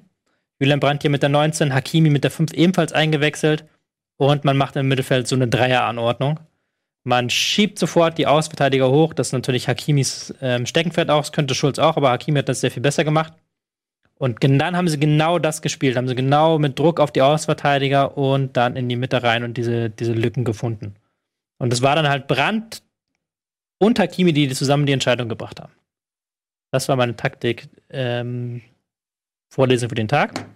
Julian 0.60 0.80
Brandt 0.80 1.02
hier 1.02 1.10
mit 1.10 1.22
der 1.22 1.28
19, 1.28 1.74
Hakimi 1.74 2.10
mit 2.10 2.24
der 2.24 2.30
5 2.30 2.52
ebenfalls 2.52 2.92
eingewechselt. 2.92 3.64
Und 4.16 4.44
man 4.44 4.56
macht 4.56 4.76
im 4.76 4.86
Mittelfeld 4.86 5.26
so 5.26 5.34
eine 5.34 5.48
Dreieranordnung. 5.48 6.38
Man 7.04 7.28
schiebt 7.28 7.78
sofort 7.78 8.16
die 8.16 8.26
Außenverteidiger 8.26 8.90
hoch. 8.90 9.12
Das 9.12 9.28
ist 9.28 9.32
natürlich 9.32 9.68
Hakimis 9.68 10.34
ähm, 10.40 10.64
Steckenpferd 10.64 11.10
auch. 11.10 11.20
Das 11.20 11.32
könnte 11.32 11.54
Schulz 11.54 11.78
auch, 11.78 11.96
aber 11.96 12.10
Hakimi 12.10 12.38
hat 12.38 12.48
das 12.48 12.62
sehr 12.62 12.70
viel 12.70 12.82
besser 12.82 13.04
gemacht. 13.04 13.34
Und 14.16 14.42
dann 14.42 14.76
haben 14.76 14.88
sie 14.88 14.98
genau 14.98 15.38
das 15.38 15.60
gespielt. 15.60 15.96
Haben 15.96 16.08
sie 16.08 16.14
genau 16.14 16.58
mit 16.58 16.78
Druck 16.78 17.00
auf 17.00 17.12
die 17.12 17.20
Außenverteidiger 17.20 18.16
und 18.16 18.56
dann 18.56 18.76
in 18.76 18.88
die 18.88 18.96
Mitte 18.96 19.22
rein 19.22 19.44
und 19.44 19.56
diese, 19.58 19.90
diese 19.90 20.14
Lücken 20.14 20.44
gefunden. 20.44 20.94
Und 21.58 21.72
es 21.72 21.82
war 21.82 21.94
dann 21.94 22.08
halt 22.08 22.26
Brandt 22.26 22.82
und 23.78 23.98
Hakimi, 23.98 24.32
die 24.32 24.48
zusammen 24.48 24.86
die 24.86 24.92
Entscheidung 24.92 25.28
gebracht 25.28 25.60
haben. 25.60 25.72
Das 26.70 26.88
war 26.88 26.96
meine 26.96 27.16
Taktik. 27.16 27.68
Ähm, 27.90 28.62
Vorlesung 29.50 29.90
für 29.90 29.94
den 29.94 30.08
Tag. 30.08 30.46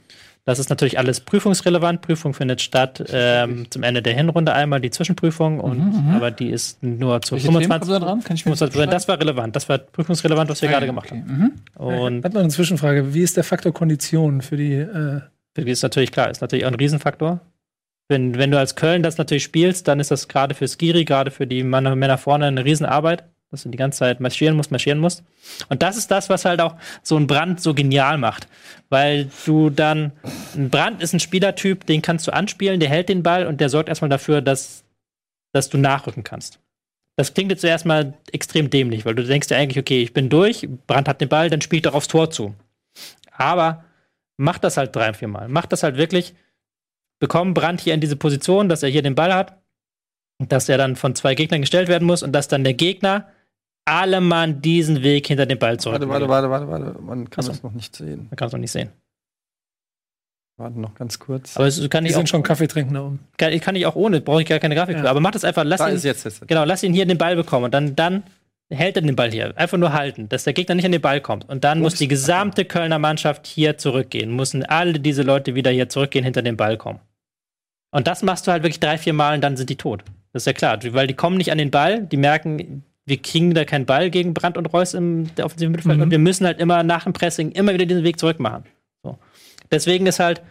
Das 0.49 0.59
ist 0.59 0.70
natürlich 0.70 0.99
alles 0.99 1.20
prüfungsrelevant. 1.20 2.01
Prüfung 2.01 2.32
findet 2.32 2.62
statt 2.62 3.05
ähm, 3.12 3.66
zum 3.68 3.82
Ende 3.82 4.01
der 4.01 4.14
Hinrunde 4.14 4.55
einmal 4.55 4.80
die 4.80 4.88
Zwischenprüfung, 4.88 5.61
und, 5.61 6.14
aber 6.14 6.30
die 6.30 6.49
ist 6.49 6.82
nur 6.82 7.20
zu 7.20 7.34
Mhm, 7.34 7.36
Welche 7.36 7.49
Themen 7.49 7.62
25 7.64 7.68
kommen 7.68 8.01
da 8.01 8.07
dran? 8.07 8.24
Kann 8.24 8.34
ich 8.34 8.46
mir 8.46 8.57
25 8.57 8.90
Das 8.90 9.09
war 9.09 9.20
relevant. 9.20 9.55
Das 9.55 9.68
war 9.68 9.76
prüfungsrelevant, 9.76 10.49
was 10.49 10.62
wir 10.62 10.70
gerade 10.70 10.86
gemacht 10.86 11.12
okay. 11.12 11.20
haben. 11.20 11.53
Mhm. 11.76 11.84
Und 11.84 12.18
Ich 12.20 12.24
habe 12.24 12.34
noch 12.34 12.40
eine 12.40 12.49
Zwischenfrage. 12.49 13.12
Wie 13.12 13.20
ist 13.20 13.36
der 13.36 13.44
Faktor 13.44 13.74
Kondition 13.74 14.40
für 14.40 14.57
die? 14.57 14.72
Äh, 14.72 15.20
ist 15.55 15.82
natürlich 15.82 16.12
klar, 16.12 16.30
ist 16.30 16.40
natürlich 16.40 16.64
auch 16.64 16.70
ein 16.70 16.76
Riesenfaktor. 16.76 17.40
Wenn, 18.09 18.38
wenn 18.38 18.51
du 18.51 18.59
als 18.59 18.74
Köln 18.74 19.03
das 19.03 19.18
natürlich 19.18 19.44
spielst, 19.44 19.86
dann 19.86 20.01
ist 20.01 20.11
das 20.11 20.28
gerade 20.28 20.55
für 20.55 20.66
Skiri, 20.66 21.05
gerade 21.05 21.30
für 21.30 21.46
die 21.46 21.62
Männer 21.62 22.16
vorne 22.16 22.46
eine 22.46 22.64
Riesenarbeit, 22.64 23.24
dass 23.51 23.62
du 23.62 23.70
die 23.70 23.78
ganze 23.78 24.01
Zeit 24.01 24.20
marschieren 24.20 24.57
musst, 24.57 24.70
marschieren 24.70 24.99
musst. 24.99 25.22
Und 25.68 25.82
das 25.82 25.96
ist 25.96 26.11
das, 26.11 26.28
was 26.28 26.44
halt 26.44 26.61
auch 26.61 26.76
so 27.03 27.16
ein 27.16 27.26
Brand 27.26 27.61
so 27.61 27.72
genial 27.72 28.18
macht. 28.18 28.46
Weil 28.90 29.30
du 29.46 29.70
dann, 29.70 30.12
ein 30.55 30.68
Brand 30.68 31.03
ist 31.03 31.14
ein 31.14 31.20
Spielertyp, 31.20 31.86
den 31.86 32.03
kannst 32.03 32.26
du 32.26 32.32
anspielen, 32.32 32.80
der 32.80 32.90
hält 32.90 33.09
den 33.09 33.22
Ball 33.22 33.46
und 33.46 33.61
der 33.61 33.70
sorgt 33.70 33.88
erstmal 33.88 34.11
dafür, 34.11 34.42
dass, 34.42 34.84
dass 35.53 35.70
du 35.70 35.78
nachrücken 35.78 36.24
kannst. 36.24 36.61
Das 37.16 37.34
klingt 37.34 37.51
jetzt 37.51 37.62
zuerst 37.62 37.86
mal 37.86 38.14
extrem 38.32 38.70
dämlich, 38.70 39.05
weil 39.05 39.14
du 39.14 39.24
denkst 39.24 39.49
dir 39.49 39.57
eigentlich, 39.57 39.78
okay, 39.78 40.03
ich 40.03 40.12
bin 40.12 40.28
durch, 40.28 40.68
Brand 40.86 41.09
hat 41.09 41.20
den 41.20 41.28
Ball, 41.28 41.51
dann 41.51 41.61
spielt 41.61 41.86
doch 41.86 41.94
aufs 41.94 42.09
Tor 42.09 42.30
zu. 42.30 42.55
Aber 43.32 43.84
mach 44.36 44.59
das 44.59 44.76
halt 44.76 44.94
drei, 44.94 45.12
vier 45.14 45.28
Mal. 45.28 45.49
Mach 45.49 45.66
das 45.66 45.82
halt 45.82 45.96
wirklich. 45.96 46.34
Bekomm 47.18 47.55
Brand 47.55 47.80
hier 47.80 47.94
in 47.94 48.01
diese 48.01 48.14
Position, 48.14 48.68
dass 48.68 48.84
er 48.84 48.90
hier 48.90 49.03
den 49.03 49.16
Ball 49.16 49.34
hat, 49.34 49.59
dass 50.38 50.68
er 50.68 50.78
dann 50.78 50.94
von 50.94 51.16
zwei 51.16 51.34
Gegnern 51.34 51.62
gestellt 51.62 51.88
werden 51.88 52.07
muss 52.07 52.22
und 52.22 52.30
dass 52.32 52.46
dann 52.46 52.62
der 52.62 52.74
Gegner 52.74 53.28
alle 53.89 54.20
Mann 54.20 54.61
diesen 54.62 55.03
Weg 55.03 55.26
hinter 55.26 55.47
den 55.47 55.59
Ball 55.59 55.78
zurück. 55.80 56.01
Warte, 56.01 56.28
warte, 56.28 56.28
warte, 56.28 56.51
warte, 56.51 56.86
warte. 56.86 57.03
Man 57.03 57.30
kann 57.30 57.41
Achso. 57.41 57.53
das 57.53 57.62
noch 57.62 57.72
nicht 57.72 57.95
sehen. 57.97 58.26
Man 58.30 58.36
kann 58.36 58.47
es 58.49 58.53
noch 58.53 58.61
nicht 58.61 58.70
sehen. 58.72 58.91
Warte 60.57 60.80
noch 60.80 60.95
ganz 60.95 61.18
kurz. 61.18 61.57
Aber 61.57 61.66
es 61.66 61.89
kann 61.89 62.05
Die 62.05 62.11
ich 62.11 62.16
auch, 62.16 62.18
sind 62.18 62.28
schon 62.28 62.43
Kaffee 62.43 62.66
trinken 62.66 62.95
da 62.95 63.05
oben. 63.05 63.20
kann, 63.36 63.59
kann 63.61 63.76
ich 63.76 63.86
auch 63.86 63.95
ohne, 63.95 64.20
brauche 64.20 64.43
ich 64.43 64.49
gar 64.49 64.59
keine 64.59 64.74
Grafik 64.74 64.99
für. 64.99 65.09
Aber 65.09 65.20
mach 65.20 65.30
das 65.30 65.45
einfach, 65.45 65.64
lass 65.64 65.78
da 65.78 65.89
ihn, 65.89 65.95
ist 65.95 66.05
jetzt, 66.05 66.24
jetzt, 66.24 66.41
jetzt. 66.41 66.49
genau, 66.49 66.64
lass 66.64 66.82
ihn 66.82 66.93
hier 66.93 67.07
den 67.07 67.18
Ball 67.18 67.36
bekommen 67.36 67.66
und 67.66 67.74
dann, 67.74 67.95
dann 67.95 68.24
hält 68.68 68.97
er 68.97 69.03
den 69.03 69.14
Ball 69.14 69.30
hier. 69.30 69.57
Einfach 69.57 69.78
nur 69.78 69.93
halten, 69.93 70.28
dass 70.28 70.45
der 70.45 70.53
Gegner 70.53 70.74
nicht 70.74 70.84
an 70.84 70.93
den 70.93 71.01
Ball 71.01 71.20
kommt. 71.20 71.49
Und 71.49 71.62
dann 71.62 71.80
muss 71.80 71.95
die 71.95 72.09
gesamte 72.09 72.64
Kölner 72.64 72.99
Mannschaft 72.99 73.47
hier 73.47 73.78
zurückgehen. 73.78 74.34
Müssen 74.34 74.64
alle 74.64 74.99
diese 74.99 75.22
Leute 75.22 75.55
wieder 75.55 75.70
hier 75.70 75.89
zurückgehen, 75.89 76.24
hinter 76.24 76.43
den 76.43 76.57
Ball 76.57 76.76
kommen. 76.76 76.99
Und 77.93 78.07
das 78.09 78.22
machst 78.22 78.47
du 78.47 78.51
halt 78.51 78.64
wirklich 78.64 78.80
drei, 78.80 78.99
vier 78.99 79.12
Mal 79.12 79.36
und 79.36 79.41
dann 79.43 79.57
sind 79.57 79.70
die 79.70 79.76
tot. 79.76 80.03
Das 80.32 80.43
ist 80.43 80.47
ja 80.47 80.53
klar, 80.53 80.78
weil 80.93 81.07
die 81.07 81.14
kommen 81.14 81.39
nicht 81.39 81.53
an 81.53 81.59
den 81.59 81.70
Ball, 81.70 82.03
die 82.03 82.18
merken, 82.18 82.82
wir 83.09 83.20
kriegen 83.20 83.54
da 83.54 83.64
keinen 83.64 83.86
Ball 83.86 84.11
gegen 84.11 84.34
Brandt 84.34 84.59
und 84.59 84.66
Reus 84.66 84.94
im 84.94 85.34
der 85.36 85.46
offensiven 85.46 85.72
Mittelfeld 85.72 86.00
und 86.00 86.11
wir 86.11 86.18
müssen 86.18 86.46
halt 86.46 86.61
immer 86.61 86.82
nach 86.82 87.04
dem 87.04 87.12
Pressing 87.12 87.52
immer 87.52 87.74
wieder 87.74 87.86
diesen 87.86 88.04
Weg 88.04 88.18
zurück 88.18 88.40
machen. 88.40 88.64
So. 89.02 89.18
Deswegen 89.70 90.06
ist 90.06 90.20
halt, 90.20 90.42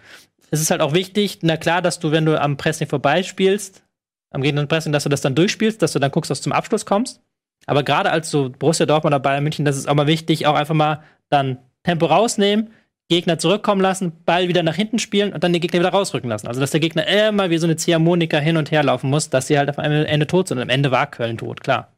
es 0.52 0.62
ist 0.62 0.72
halt 0.72 0.82
auch 0.82 0.94
wichtig, 0.94 1.40
na 1.42 1.58
klar, 1.58 1.82
dass 1.82 2.00
du, 2.00 2.12
wenn 2.12 2.26
du 2.26 2.40
am 2.40 2.58
Pressing 2.58 2.88
vorbeispielst, 2.88 3.84
am 4.32 4.42
gegnerischen 4.42 4.68
Pressing, 4.68 4.92
dass 4.92 5.04
du 5.04 5.10
das 5.10 5.22
dann 5.22 5.36
durchspielst, 5.36 5.82
dass 5.82 5.94
du 5.94 6.00
dann 6.00 6.12
guckst, 6.12 6.32
dass 6.32 6.40
du 6.40 6.44
zum 6.44 6.54
Abschluss 6.54 6.86
kommst. 6.86 7.22
Aber 7.66 7.84
gerade 7.84 8.12
als 8.12 8.30
so 8.30 8.50
Borussia 8.50 8.86
Dortmund 8.86 9.14
oder 9.14 9.20
Bayern 9.20 9.44
München, 9.44 9.66
das 9.66 9.78
ist 9.78 9.88
auch 9.88 9.96
mal 9.96 10.08
wichtig, 10.08 10.48
auch 10.48 10.56
einfach 10.56 10.76
mal 10.76 11.04
dann 11.30 11.58
Tempo 11.84 12.06
rausnehmen, 12.06 12.72
Gegner 13.10 13.40
zurückkommen 13.40 13.82
lassen, 13.82 14.12
Ball 14.26 14.48
wieder 14.48 14.64
nach 14.64 14.76
hinten 14.76 15.00
spielen 15.00 15.34
und 15.34 15.44
dann 15.44 15.54
den 15.54 15.62
Gegner 15.62 15.80
wieder 15.80 15.90
rausrücken 15.90 16.30
lassen. 16.30 16.48
Also 16.48 16.60
dass 16.60 16.72
der 16.72 16.80
Gegner 16.80 17.08
immer 17.08 17.50
wie 17.50 17.58
so 17.58 17.66
eine 17.66 17.78
Ziehharmonika 17.78 18.38
hin 18.38 18.58
und 18.58 18.72
her 18.72 18.84
laufen 18.84 19.10
muss, 19.10 19.30
dass 19.30 19.48
sie 19.48 19.58
halt 19.58 19.70
auf 19.70 19.80
einem 19.80 20.06
Ende 20.06 20.28
tot 20.28 20.50
sind. 20.50 20.58
Und 20.58 20.64
am 20.64 20.70
Ende 20.70 20.92
war 20.92 21.10
Köln 21.10 21.38
tot, 21.38 21.62
klar. 21.62 21.97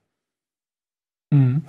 Mhm. 1.31 1.63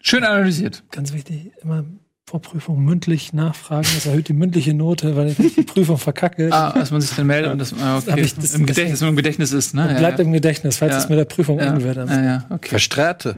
Schön 0.00 0.24
analysiert. 0.24 0.82
Ganz 0.90 1.12
wichtig, 1.12 1.50
immer 1.62 1.84
vor 2.26 2.40
Prüfung 2.40 2.82
mündlich 2.84 3.32
nachfragen. 3.32 3.86
Das 3.94 4.06
erhöht 4.06 4.28
die 4.28 4.32
mündliche 4.32 4.74
Note, 4.74 5.14
weil 5.16 5.28
ich 5.38 5.54
die 5.54 5.62
Prüfung 5.62 5.98
verkacke. 5.98 6.48
Ah, 6.52 6.72
dass 6.72 6.90
man 6.90 7.00
sich 7.00 7.10
dann 7.14 7.26
meldet 7.26 7.52
und 7.52 7.58
das, 7.58 7.72
ah, 7.80 7.98
okay. 7.98 8.20
ich 8.22 8.34
das- 8.34 8.54
im, 8.54 8.66
Gedächtnis, 8.66 9.02
im 9.02 9.16
Gedächtnis 9.16 9.52
ist, 9.52 9.74
ne? 9.74 9.94
Bleibt 9.98 10.18
im 10.20 10.32
Gedächtnis, 10.32 10.78
falls 10.78 10.92
Ja. 10.92 10.98
es 10.98 11.08
mit 11.08 11.18
der 11.18 11.24
Prüfung 11.26 11.58
ja, 11.58 11.66
eng 11.66 11.82
wird. 11.82 11.96
ja, 11.96 12.22
ja, 12.22 12.44
okay. 12.50 12.70
Versträte. 12.70 13.36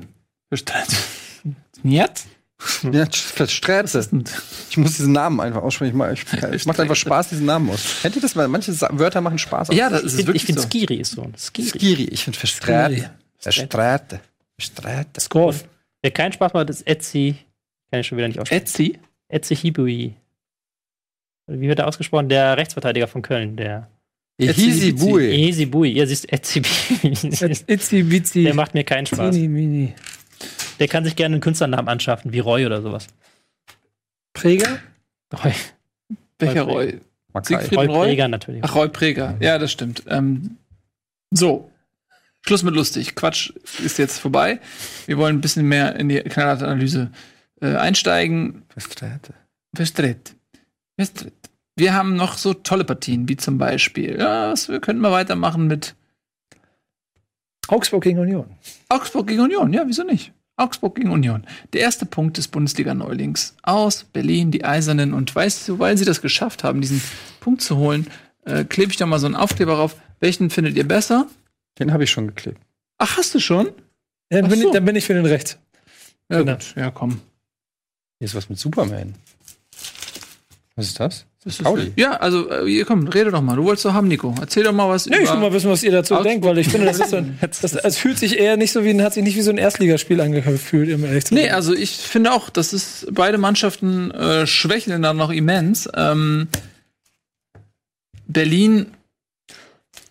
Verstanden. 0.49 0.95
Jetzt? 1.83 2.27
Ja, 2.91 3.07
Versträte. 3.11 4.07
Ich 4.71 4.77
muss 4.79 4.97
diesen 4.97 5.13
Namen 5.13 5.41
einfach 5.41 5.63
aussprechen. 5.63 6.01
Ich, 6.13 6.25
ich, 6.33 6.43
es 6.43 6.67
macht 6.67 6.81
einfach 6.81 6.97
Spaß, 6.97 7.29
diesen 7.29 7.45
Namen 7.47 7.69
aus. 7.71 7.97
Kennt 8.01 8.17
ihr 8.17 8.23
das 8.23 8.35
mal? 8.35 8.49
Manche 8.49 8.73
Wörter 8.81 9.21
machen 9.21 9.39
Spaß. 9.39 9.69
Ja, 9.73 9.91
das 9.91 10.03
ist 10.05 10.13
Ich 10.13 10.17
finde 10.17 10.27
wirklich 10.29 10.45
find 10.45 10.61
so. 10.61 10.67
Skiri 10.69 10.95
ist 10.97 11.13
so. 11.13 11.31
Skiri. 11.37 11.69
Skiri. 11.69 12.05
Ich 12.05 12.25
finde 12.25 12.39
Versträte. 12.39 13.11
Versträte. 13.39 14.21
Versträte. 14.59 15.21
Score. 15.21 15.55
Wer 16.03 16.11
keinen 16.11 16.33
Spaß 16.33 16.53
macht, 16.53 16.71
ist 16.71 16.87
Etsy. 16.87 17.37
Kann 17.91 18.01
ich 18.01 18.07
schon 18.07 18.19
wieder 18.19 18.29
nicht 18.29 18.39
aussprechen. 18.39 18.63
Etsy? 18.63 18.99
Etsy 19.29 19.57
Hibui. 19.57 20.15
Wie 21.49 21.69
wird 21.69 21.79
er 21.79 21.87
ausgesprochen? 21.87 22.29
Der 22.29 22.57
Rechtsverteidiger 22.57 23.07
von 23.07 23.23
Köln, 23.23 23.57
der 23.57 23.89
Ehisi 24.39 24.93
Bui. 24.93 25.25
Ehesi 25.25 25.67
Bui. 25.67 25.93
Ja, 25.93 26.07
siehst 26.07 26.31
Etsy. 26.33 26.61
Itzi, 27.03 28.03
Bitzi. 28.03 28.43
der 28.43 28.55
macht 28.55 28.75
mir 28.75 28.85
keinen 28.85 29.07
Spaß. 29.07 29.35
Mini, 29.35 29.49
Mini. 29.49 29.95
Der 30.79 30.89
kann 30.89 31.05
sich 31.05 31.17
gerne 31.17 31.37
einen 31.37 31.41
Künstlernamen 31.41 31.89
anschaffen, 31.89 32.33
wie 32.33 32.41
Roy 32.41 32.67
oder 32.67 32.83
sowas. 32.83 33.07
Präger? 34.35 34.81
Roy, 35.33 35.53
Welcher 36.39 36.63
Roy 36.63 37.01
Roy? 37.35 37.43
Siegfried 37.43 37.79
Roy 37.79 37.87
Roy? 37.87 38.07
Präger 38.09 38.29
natürlich. 38.29 38.63
Ach, 38.63 38.75
Roy 38.75 38.89
Preger. 38.89 39.37
Ja, 39.41 39.59
das 39.59 39.73
stimmt. 39.73 40.03
Ähm, 40.09 40.59
so. 41.31 41.71
Schluss 42.47 42.63
mit 42.63 42.75
lustig. 42.75 43.15
Quatsch 43.15 43.53
ist 43.85 43.99
jetzt 43.99 44.19
vorbei. 44.19 44.61
Wir 45.07 45.19
wollen 45.19 45.37
ein 45.37 45.41
bisschen 45.41 45.67
mehr 45.67 45.97
in 45.97 46.09
die 46.09 46.21
knallharte 46.21 46.67
Analyse 46.67 47.11
äh, 47.61 47.75
einsteigen. 47.75 48.63
Versträte. 48.69 49.35
Verstritt. 49.75 50.35
Verstritt. 50.97 51.35
Wir 51.75 51.93
haben 51.93 52.17
noch 52.17 52.39
so 52.39 52.55
tolle 52.55 52.85
Partien, 52.85 53.29
wie 53.29 53.37
zum 53.37 53.59
Beispiel, 53.59 54.19
ja, 54.19 54.51
was, 54.51 54.69
wir 54.69 54.81
könnten 54.81 55.03
mal 55.03 55.13
weitermachen 55.13 55.67
mit 55.67 55.95
Augsburg 57.69 58.05
gegen 58.05 58.19
Union. 58.19 58.47
Augsburg 58.89 59.27
gegen 59.27 59.43
Union. 59.43 59.73
Ja, 59.73 59.83
wieso 59.87 60.05
nicht? 60.05 60.33
Augsburg 60.57 60.95
gegen 60.95 61.11
Union. 61.11 61.45
Der 61.73 61.83
erste 61.83 62.07
Punkt 62.07 62.39
des 62.39 62.49
Bundesliga-Neulings. 62.49 63.57
Aus 63.63 64.05
Berlin, 64.05 64.51
die 64.51 64.65
Eisernen. 64.65 65.13
Und 65.13 65.35
weißt 65.35 65.69
du, 65.69 65.79
weil 65.79 65.99
sie 65.99 66.07
das 66.07 66.23
geschafft 66.23 66.65
haben, 66.65 66.81
diesen 66.81 67.03
Punkt 67.41 67.61
zu 67.61 67.77
holen, 67.77 68.07
äh, 68.45 68.65
klebe 68.65 68.91
ich 68.91 68.97
da 68.97 69.05
mal 69.05 69.19
so 69.19 69.27
einen 69.27 69.37
Aufkleber 69.37 69.75
rauf. 69.75 69.97
Welchen 70.21 70.49
findet 70.49 70.77
ihr 70.77 70.89
besser? 70.89 71.27
Den 71.79 71.93
habe 71.93 72.05
ich 72.05 72.11
schon 72.11 72.27
geklebt. 72.29 72.61
Ach, 72.99 73.17
hast 73.19 73.35
du 73.35 73.39
schon? 73.41 73.67
Ja, 74.33 74.41
dann, 74.41 74.51
bin 74.51 74.61
so. 74.61 74.67
ich, 74.69 74.73
dann 74.73 74.85
bin 74.85 74.97
ich 74.97 75.05
für 75.05 75.15
den 75.15 75.27
Rechts. 75.27 75.59
Ja, 76.31 76.39
Genau. 76.39 76.53
gut. 76.55 76.75
Ja, 76.77 76.91
komm. 76.91 77.21
Hier 78.19 78.27
ist 78.27 78.35
was 78.35 78.49
mit 78.49 78.59
Superman. 78.59 79.15
Was 80.75 80.87
ist 80.89 81.01
das? 81.01 81.27
Das 81.45 81.59
Pauli. 81.59 81.93
ja, 81.95 82.13
also, 82.17 82.51
äh, 82.51 82.83
komm, 82.83 83.07
rede 83.07 83.31
doch 83.31 83.41
mal. 83.41 83.55
Du 83.55 83.63
wolltest 83.65 83.85
doch 83.85 83.93
haben, 83.95 84.09
Nico. 84.09 84.35
Erzähl 84.41 84.65
doch 84.65 84.73
mal 84.73 84.89
was 84.89 85.07
Ja, 85.07 85.21
ich 85.21 85.31
will 85.31 85.39
mal 85.39 85.53
wissen, 85.53 85.71
was 85.71 85.85
ihr 85.85 85.93
dazu 85.93 86.15
Augsburg- 86.15 86.25
denkt, 86.33 86.45
weil 86.45 86.59
ich 86.59 86.69
finde, 86.69 86.87
das 86.89 86.99
ist 86.99 87.11
so 87.11 87.17
ein, 87.19 87.39
das, 87.41 87.63
es 87.63 87.99
fühlt 87.99 88.19
sich 88.19 88.37
eher 88.39 88.57
nicht 88.57 88.73
so 88.73 88.83
wie 88.83 88.91
ein, 88.91 89.01
hat 89.01 89.15
sich 89.15 89.23
nicht 89.23 89.37
wie 89.37 89.43
so 89.43 89.51
ein 89.53 89.59
Erstligaspiel 89.59 90.21
angefühlt, 90.21 90.93
um 90.93 91.05
ehrlich 91.05 91.31
Nee, 91.31 91.51
also 91.51 91.73
ich 91.73 91.93
finde 91.99 92.33
auch, 92.33 92.51
dass 92.51 92.73
es 92.73 93.07
beide 93.13 93.39
Mannschaften 93.39 94.11
äh, 94.11 94.45
schwächeln 94.49 95.03
dann 95.03 95.17
noch 95.19 95.31
immens. 95.31 95.89
Ähm, 95.95 96.49
Berlin, 98.27 98.87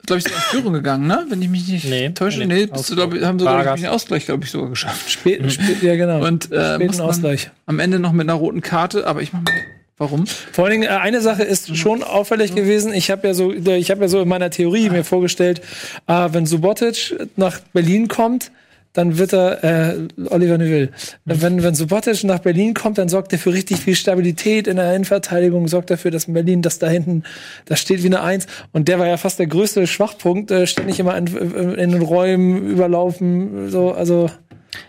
glaube 0.05 0.19
ich, 0.19 0.23
sind 0.25 0.33
in 0.35 0.41
Führung 0.41 0.73
gegangen, 0.73 1.07
ne? 1.07 1.25
Wenn 1.29 1.41
ich 1.41 1.49
mich 1.49 1.67
nicht 1.67 1.85
Nee, 1.89 2.09
täusche. 2.09 2.39
nee, 2.39 2.45
Nee, 2.45 2.65
bist 2.67 2.89
du, 2.89 2.95
glaub, 2.95 3.13
ich, 3.13 3.23
haben 3.23 3.39
sie, 3.39 3.45
glaube 3.45 3.63
ich, 3.75 3.81
den 3.81 3.89
Ausgleich, 3.89 4.25
glaube 4.25 4.43
ich, 4.45 4.51
sogar 4.51 4.69
geschafft. 4.69 5.09
Spät, 5.11 5.51
spät, 5.51 5.81
ja, 5.81 5.95
genau. 5.95 6.25
Und 6.25 6.51
äh, 6.51 6.75
Späten 6.75 7.01
Ausgleich. 7.01 7.51
am 7.65 7.79
Ende 7.79 7.99
noch 7.99 8.11
mit 8.11 8.27
einer 8.29 8.33
roten 8.37 8.61
Karte, 8.61 9.05
aber 9.07 9.21
ich 9.21 9.33
mach 9.33 9.41
mal. 9.41 9.51
Warum? 9.97 10.27
Vor 10.27 10.65
allen 10.65 10.73
Dingen, 10.81 10.83
äh, 10.83 10.97
eine 10.97 11.21
Sache 11.21 11.43
ist 11.43 11.77
schon 11.77 12.03
auffällig 12.03 12.53
gewesen. 12.53 12.93
Ich 12.93 13.09
habe 13.11 13.25
ja 13.27 13.33
so, 13.33 13.53
ich 13.53 13.91
habe 13.91 14.01
ja 14.01 14.07
so 14.09 14.21
in 14.21 14.27
meiner 14.27 14.49
Theorie 14.49 14.89
mir 14.89 15.05
vorgestellt, 15.05 15.61
äh, 16.07 16.27
wenn 16.33 16.45
Subotic 16.45 17.15
nach 17.37 17.59
Berlin 17.71 18.09
kommt, 18.09 18.51
dann 18.95 19.17
wird 19.17 19.33
er, 19.33 19.63
äh, 19.63 20.07
Oliver 20.29 20.57
Neuville, 20.57 20.89
wenn, 21.25 21.61
wenn 21.61 21.75
Subotic 21.75 22.23
nach 22.23 22.39
Berlin 22.39 22.73
kommt, 22.73 22.97
dann 22.97 23.09
sorgt 23.09 23.33
er 23.33 23.39
für 23.39 23.53
richtig 23.53 23.77
viel 23.77 23.93
Stabilität 23.95 24.67
in 24.67 24.77
der 24.77 24.89
Innenverteidigung, 24.95 25.67
sorgt 25.67 25.89
dafür, 25.89 26.11
dass 26.11 26.25
in 26.25 26.33
Berlin, 26.33 26.61
das 26.61 26.79
da 26.79 26.87
hinten, 26.87 27.23
das 27.65 27.81
steht 27.81 28.03
wie 28.03 28.07
eine 28.07 28.21
Eins. 28.21 28.47
Und 28.71 28.87
der 28.87 28.97
war 28.97 29.05
ja 29.05 29.17
fast 29.17 29.37
der 29.37 29.47
größte 29.47 29.85
Schwachpunkt, 29.85 30.49
äh, 30.49 30.65
ständig 30.65 30.99
immer 30.99 31.17
in, 31.17 31.27
in 31.27 31.91
den 31.91 32.01
Räumen 32.01 32.67
überlaufen, 32.69 33.69
so, 33.69 33.91
also, 33.91 34.31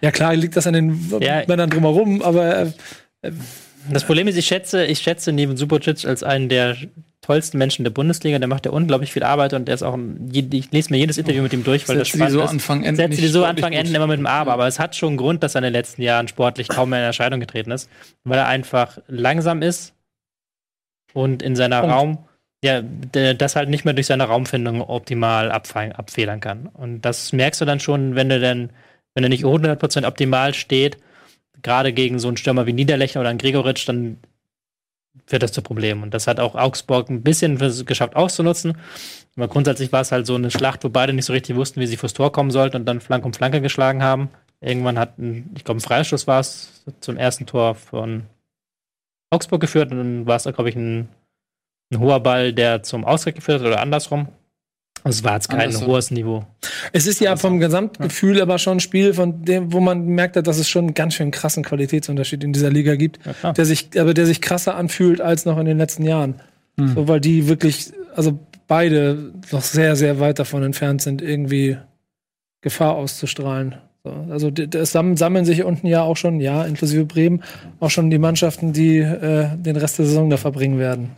ja 0.01 0.13
klar, 0.13 0.37
liegt 0.37 0.57
das 0.57 0.69
an 0.69 0.75
den 0.75 1.01
Ja. 1.21 1.43
Männern 1.49 1.69
drumherum, 1.69 2.23
aber 2.23 2.73
äh, 3.23 3.33
Das 3.91 4.05
Problem 4.05 4.29
ist, 4.29 4.37
ich 4.37 4.47
schätze, 4.47 4.85
ich 4.85 5.01
schätze 5.01 5.33
neben 5.33 5.57
Subotic 5.57 6.05
als 6.05 6.23
einen 6.23 6.49
der 6.49 6.77
tollsten 7.27 7.59
Menschen 7.59 7.85
der 7.85 7.91
Bundesliga. 7.91 8.39
Der 8.39 8.47
macht 8.47 8.67
ja 8.67 8.73
unglaublich 8.73 9.13
viel 9.13 9.25
Arbeit 9.25 9.53
und 9.53 9.67
der 9.67 9.75
ist 9.75 9.83
auch, 9.83 9.95
ein, 9.95 10.31
ich 10.33 10.71
lese 10.71 10.91
mir 10.93 10.99
jedes 10.99 11.19
Interview 11.19 11.43
mit 11.43 11.53
ihm 11.53 11.65
durch, 11.65 11.89
weil 11.89 11.99
das 11.99 12.09
Sätze, 12.09 12.19
die 12.19 12.23
spannend 12.23 12.33
so 12.35 12.45
ist. 12.45 12.51
anfangen, 12.51 12.85
enden 12.85 12.97
Sätze, 12.97 13.11
nicht 13.11 13.23
die 13.23 13.29
so 13.29 13.45
gut. 13.45 13.63
enden 13.63 13.95
immer 13.95 14.07
mit 14.07 14.19
dem 14.19 14.27
Aber. 14.27 14.53
Aber 14.53 14.67
es 14.69 14.79
hat 14.79 14.95
schon 14.95 15.11
einen 15.11 15.17
Grund, 15.17 15.43
dass 15.43 15.57
er 15.57 15.59
in 15.59 15.65
den 15.65 15.73
letzten 15.73 16.03
Jahren 16.03 16.29
sportlich 16.29 16.69
kaum 16.69 16.91
mehr 16.91 17.01
in 17.01 17.05
Erscheinung 17.05 17.41
getreten 17.41 17.73
ist, 17.73 17.91
weil 18.23 18.39
er 18.39 18.47
einfach 18.47 18.99
langsam 19.09 19.63
ist 19.63 19.93
und 21.15 21.43
in 21.43 21.57
seiner 21.57 21.81
Punkt. 21.81 21.95
Raum, 21.95 22.19
ja, 22.65 22.83
das 22.83 23.57
halt 23.57 23.69
nicht 23.71 23.85
mehr 23.85 23.95
durch 23.95 24.07
seine 24.07 24.25
Raumfindung 24.25 24.81
optimal 24.81 25.51
abfedern 25.51 26.41
kann. 26.41 26.67
Und 26.67 27.03
das 27.03 27.33
merkst 27.33 27.61
du 27.61 27.65
dann 27.65 27.81
schon, 27.81 28.15
wenn 28.15 28.29
du 28.29 28.39
dann, 28.39 28.71
wenn 29.15 29.25
er 29.25 29.31
nicht 29.31 29.45
100% 29.45 30.07
optimal 30.07 30.55
steht, 30.55 30.99
gerade 31.63 31.93
gegen 31.93 32.19
so 32.19 32.29
einen 32.29 32.37
Stürmer 32.37 32.67
wie 32.67 32.73
Niederlechner 32.73 33.21
oder 33.21 33.31
einen 33.31 33.39
Gregoritsch, 33.39 33.89
dann 33.89 34.19
wird 35.29 35.43
das 35.43 35.53
zu 35.53 35.63
Problem. 35.63 36.03
Und 36.03 36.15
das 36.15 36.27
hat 36.27 36.41
auch 36.41 36.55
Augsburg 36.55 37.09
ein 37.11 37.23
bisschen 37.23 37.59
geschafft 37.87 38.17
auszunutzen. 38.17 38.77
Aber 39.37 39.49
grundsätzlich 39.49 39.93
war 39.93 40.01
es 40.01 40.13
halt 40.13 40.27
so 40.27 40.35
eine 40.35 40.51
Schlacht, 40.51 40.85
wo 40.85 40.89
beide 40.89 41.13
nicht 41.13 41.27
so 41.27 41.33
richtig 41.33 41.57
wussten, 41.57 41.81
wie 41.81 41.87
sie 41.87 41.97
fürs 41.97 42.15
Tor 42.15 42.33
kommen 42.33 42.51
sollten 42.51 42.77
und 42.77 42.87
dann 42.87 43.01
Flanke 43.01 43.27
um 43.27 43.35
Flanke 43.35 43.61
geschlagen 43.61 44.03
haben. 44.03 44.31
Irgendwann 44.61 44.99
hat, 44.99 45.19
ein, 45.19 45.51
ich 45.57 45.65
glaube, 45.65 45.79
ein 45.79 45.83
Freistoß 45.83 46.27
war 46.27 46.41
es 46.41 46.85
zum 47.01 47.17
ersten 47.17 47.47
Tor 47.47 47.75
von 47.75 48.25
Augsburg 49.31 49.61
geführt 49.61 49.91
und 49.91 49.99
dann 49.99 50.27
war 50.27 50.37
es, 50.37 50.45
glaube 50.45 50.69
ich, 50.69 50.77
ein, 50.77 51.09
ein 51.93 51.99
hoher 52.01 52.21
Ball, 52.21 52.53
der 52.53 52.83
zum 52.83 53.05
Ausgleich 53.05 53.35
geführt 53.35 53.61
hat 53.61 53.67
oder 53.67 53.81
andersrum. 53.81 54.29
Also 55.07 55.19
es 55.21 55.25
war 55.25 55.35
jetzt 55.35 55.49
kein 55.49 55.61
Andersrum. 55.61 55.87
hohes 55.89 56.11
Niveau. 56.11 56.45
Es 56.93 57.07
ist 57.07 57.21
ja 57.21 57.37
vom 57.37 57.61
Gesamtgefühl 57.61 58.41
aber 58.41 58.59
schon 58.59 58.79
ein 58.79 58.81
Spiel, 58.81 59.15
von 59.15 59.45
dem, 59.45 59.73
wo 59.73 59.81
man 59.81 60.05
merkt 60.07 60.37
hat, 60.37 60.47
dass 60.47 60.59
es 60.59 60.69
schon 60.69 60.87
einen 60.87 60.95
ganz 60.95 61.15
schön 61.15 61.31
krassen 61.31 61.63
Qualitätsunterschied 61.63 62.43
in 62.43 62.53
dieser 62.53 62.71
Liga 62.71 62.97
gibt, 62.97 63.21
Ja, 63.43 63.53
der 63.53 63.65
sich, 63.65 63.89
aber 63.99 64.15
der 64.15 64.27
sich 64.27 64.41
krasser 64.41 64.75
anfühlt 64.75 65.21
als 65.21 65.45
noch 65.45 65.59
in 65.59 65.67
den 65.67 65.79
letzten 65.79 66.05
Jahren. 66.05 66.35
So, 66.79 67.09
weil 67.09 67.21
die 67.21 67.49
wirklich, 67.49 67.93
also 68.15 68.39
beide 68.67 69.33
noch 69.51 69.63
sehr, 69.63 69.97
sehr 69.97 70.21
weit 70.21 70.39
davon 70.39 70.63
entfernt 70.63 71.01
sind, 71.01 71.23
irgendwie 71.23 71.79
Gefahr 72.61 72.97
auszustrahlen. 72.97 73.77
So, 74.05 74.11
also 74.31 74.51
es 74.51 74.93
sam- 74.93 75.17
sammeln 75.17 75.45
sich 75.45 75.65
unten 75.65 75.87
ja 75.87 76.03
auch 76.03 76.17
schon, 76.17 76.39
ja, 76.41 76.65
inklusive 76.65 77.05
Bremen, 77.07 77.43
auch 77.81 77.91
schon 77.91 78.11
die 78.11 78.19
Mannschaften, 78.19 78.73
die 78.73 78.99
äh, 78.99 79.49
den 79.57 79.77
Rest 79.77 79.99
der 79.99 80.07
Saison 80.07 80.29
da 80.31 80.37
verbringen 80.37 80.79
werden. 80.79 81.11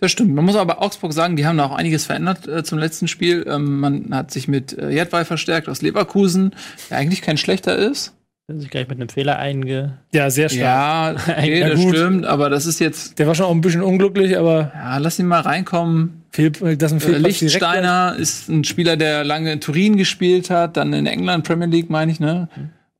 Das 0.00 0.10
stimmt. 0.10 0.34
Man 0.34 0.44
muss 0.44 0.56
aber 0.56 0.82
Augsburg 0.82 1.12
sagen, 1.12 1.36
die 1.36 1.46
haben 1.46 1.58
da 1.58 1.66
auch 1.66 1.76
einiges 1.76 2.06
verändert 2.06 2.48
äh, 2.48 2.64
zum 2.64 2.78
letzten 2.78 3.06
Spiel. 3.06 3.44
Ähm, 3.48 3.80
man 3.80 4.14
hat 4.14 4.30
sich 4.30 4.48
mit 4.48 4.76
äh, 4.78 4.88
Jedwai 4.90 5.24
verstärkt 5.24 5.68
aus 5.68 5.82
Leverkusen, 5.82 6.52
der 6.88 6.98
eigentlich 6.98 7.20
kein 7.22 7.36
schlechter 7.36 7.76
ist. 7.76 8.14
Hat 8.48 8.60
sich 8.60 8.70
gleich 8.70 8.88
mit 8.88 8.98
einem 8.98 9.08
Fehler 9.10 9.38
einge. 9.38 9.98
Ja, 10.12 10.30
sehr 10.30 10.48
stark. 10.48 11.28
Ja, 11.28 11.32
okay, 11.38 11.60
das 11.60 11.78
gut. 11.78 11.94
stimmt, 11.94 12.24
aber 12.26 12.48
das 12.50 12.66
ist 12.66 12.80
jetzt, 12.80 13.18
Der 13.18 13.26
war 13.26 13.34
schon 13.34 13.46
auch 13.46 13.50
ein 13.52 13.60
bisschen 13.60 13.82
unglücklich, 13.82 14.36
aber 14.38 14.72
ja, 14.74 14.96
lass 14.98 15.18
ihn 15.18 15.26
mal 15.26 15.40
reinkommen. 15.40 16.22
Fehl, 16.32 16.50
das 16.50 16.60
ist 16.62 16.68
ein 16.92 16.96
Äh, 16.96 17.00
Fehlpass 17.00 17.00
direkt 17.02 17.22
Lichtsteiner 17.42 18.16
ist 18.18 18.48
ein 18.48 18.64
Spieler, 18.64 18.96
der 18.96 19.22
lange 19.24 19.52
in 19.52 19.60
Turin 19.60 19.96
gespielt 19.96 20.48
hat, 20.50 20.76
dann 20.76 20.92
in 20.94 21.06
England, 21.06 21.44
Premier 21.44 21.66
League, 21.68 21.90
meine 21.90 22.10
ich, 22.10 22.20
ne? 22.20 22.48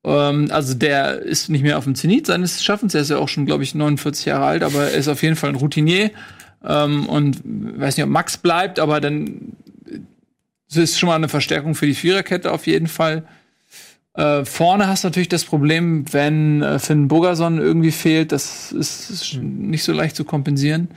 Ähm, 0.05 0.49
also 0.51 0.75
der 0.75 1.21
ist 1.21 1.49
nicht 1.49 1.63
mehr 1.63 1.79
auf 1.79 1.85
dem 1.85 1.95
Zenit 1.95 2.27
seines 2.27 2.63
Schaffens. 2.63 2.95
Er 2.95 3.01
ist 3.03 3.11
ja 3.11 3.19
auch 3.19 3.29
schon, 3.29 3.47
glaube 3.47 3.63
ich, 3.63 3.75
49 3.75 4.27
Jahre 4.27 4.45
alt, 4.45 4.63
aber 4.63 4.85
er 4.91 4.99
ist 4.99 5.09
auf 5.09 5.23
jeden 5.23 5.37
Fall 5.37 5.51
ein 5.51 5.57
Routinier. 5.57 6.11
Ähm, 6.65 7.07
und 7.07 7.41
weiß 7.45 7.97
nicht, 7.97 8.05
ob 8.05 8.11
Max 8.11 8.37
bleibt, 8.37 8.79
aber 8.79 9.01
dann 9.01 9.57
es 10.71 10.77
ist 10.77 10.99
schon 10.99 11.09
mal 11.09 11.17
eine 11.17 11.29
Verstärkung 11.29 11.75
für 11.75 11.87
die 11.87 11.95
Viererkette 11.95 12.53
auf 12.53 12.67
jeden 12.67 12.87
Fall. 12.87 13.25
Äh, 14.15 14.45
vorne 14.45 14.87
hast 14.87 15.05
du 15.05 15.09
natürlich 15.09 15.29
das 15.29 15.45
Problem, 15.45 16.05
wenn 16.13 16.63
äh, 16.63 16.79
Finn 16.79 17.09
Bogerson 17.09 17.59
irgendwie 17.59 17.93
fehlt, 17.93 18.33
das 18.33 18.73
ist, 18.73 19.11
ist 19.11 19.35
nicht 19.41 19.85
so 19.85 19.93
leicht 19.93 20.17
zu 20.17 20.25
kompensieren. 20.25 20.89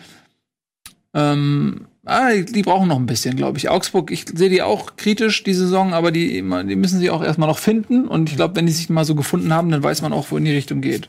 Ähm, 1.13 1.85
ah, 2.05 2.31
die, 2.31 2.45
die 2.45 2.63
brauchen 2.63 2.87
noch 2.87 2.97
ein 2.97 3.05
bisschen, 3.05 3.35
glaube 3.35 3.57
ich. 3.57 3.69
Augsburg, 3.69 4.11
ich 4.11 4.25
sehe 4.33 4.49
die 4.49 4.63
auch 4.63 4.95
kritisch 4.95 5.43
die 5.43 5.53
Saison, 5.53 5.93
aber 5.93 6.11
die, 6.11 6.33
die 6.33 6.75
müssen 6.75 6.99
sie 6.99 7.09
auch 7.11 7.23
erstmal 7.23 7.47
noch 7.47 7.59
finden. 7.59 8.07
Und 8.07 8.29
ich 8.29 8.35
glaube, 8.35 8.55
wenn 8.55 8.65
die 8.65 8.71
sich 8.71 8.89
mal 8.89 9.05
so 9.05 9.15
gefunden 9.15 9.53
haben, 9.53 9.69
dann 9.69 9.83
weiß 9.83 10.01
man 10.01 10.13
auch, 10.13 10.31
wo 10.31 10.37
in 10.37 10.45
die 10.45 10.53
Richtung 10.53 10.81
geht. 10.81 11.07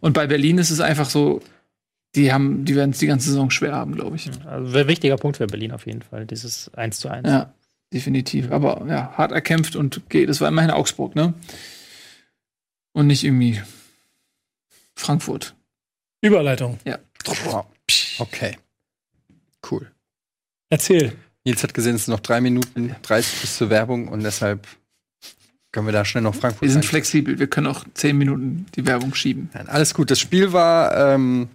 Und 0.00 0.14
bei 0.14 0.26
Berlin 0.26 0.56
ist 0.56 0.70
es 0.70 0.80
einfach 0.80 1.10
so, 1.10 1.42
die 2.16 2.32
haben, 2.32 2.64
die 2.64 2.74
werden 2.74 2.90
es 2.90 2.98
die 2.98 3.06
ganze 3.06 3.28
Saison 3.28 3.50
schwer 3.50 3.72
haben, 3.72 3.94
glaube 3.94 4.16
ich. 4.16 4.30
Also 4.46 4.76
ein 4.78 4.88
wichtiger 4.88 5.16
Punkt 5.16 5.36
für 5.36 5.46
Berlin 5.46 5.72
auf 5.72 5.86
jeden 5.86 6.02
Fall, 6.02 6.26
dieses 6.26 6.72
1 6.74 6.98
zu 6.98 7.08
1. 7.08 7.28
Ja, 7.28 7.52
definitiv. 7.92 8.50
Aber 8.50 8.84
ja, 8.88 9.12
hart 9.16 9.32
erkämpft 9.32 9.76
und 9.76 10.08
geht. 10.10 10.28
Das 10.28 10.40
war 10.40 10.48
immerhin 10.48 10.70
Augsburg, 10.70 11.14
ne? 11.14 11.34
Und 12.92 13.06
nicht 13.06 13.22
irgendwie 13.24 13.60
Frankfurt. 14.94 15.54
Überleitung. 16.22 16.78
Wow. 17.44 17.66
Okay. 18.18 18.56
Cool. 19.70 19.90
Erzähl. 20.70 21.12
Nils 21.44 21.62
hat 21.62 21.74
gesehen, 21.74 21.94
es 21.96 22.06
sind 22.06 22.12
noch 22.12 22.20
drei 22.20 22.40
Minuten 22.40 22.94
30 23.02 23.40
bis 23.42 23.56
zur 23.58 23.70
Werbung 23.70 24.08
und 24.08 24.22
deshalb 24.22 24.66
können 25.72 25.86
wir 25.86 25.92
da 25.92 26.04
schnell 26.04 26.22
noch 26.22 26.34
Frankfurt 26.34 26.62
Wir 26.62 26.70
sind 26.70 26.82
rein- 26.84 26.88
flexibel. 26.88 27.38
Wir 27.38 27.46
können 27.48 27.66
auch 27.66 27.84
zehn 27.94 28.16
Minuten 28.16 28.66
die 28.74 28.86
Werbung 28.86 29.14
schieben. 29.14 29.50
Nein, 29.52 29.68
alles 29.68 29.92
gut. 29.92 30.10
Das 30.10 30.18
Spiel 30.18 30.52
war 30.52 31.14
ähm, 31.14 31.48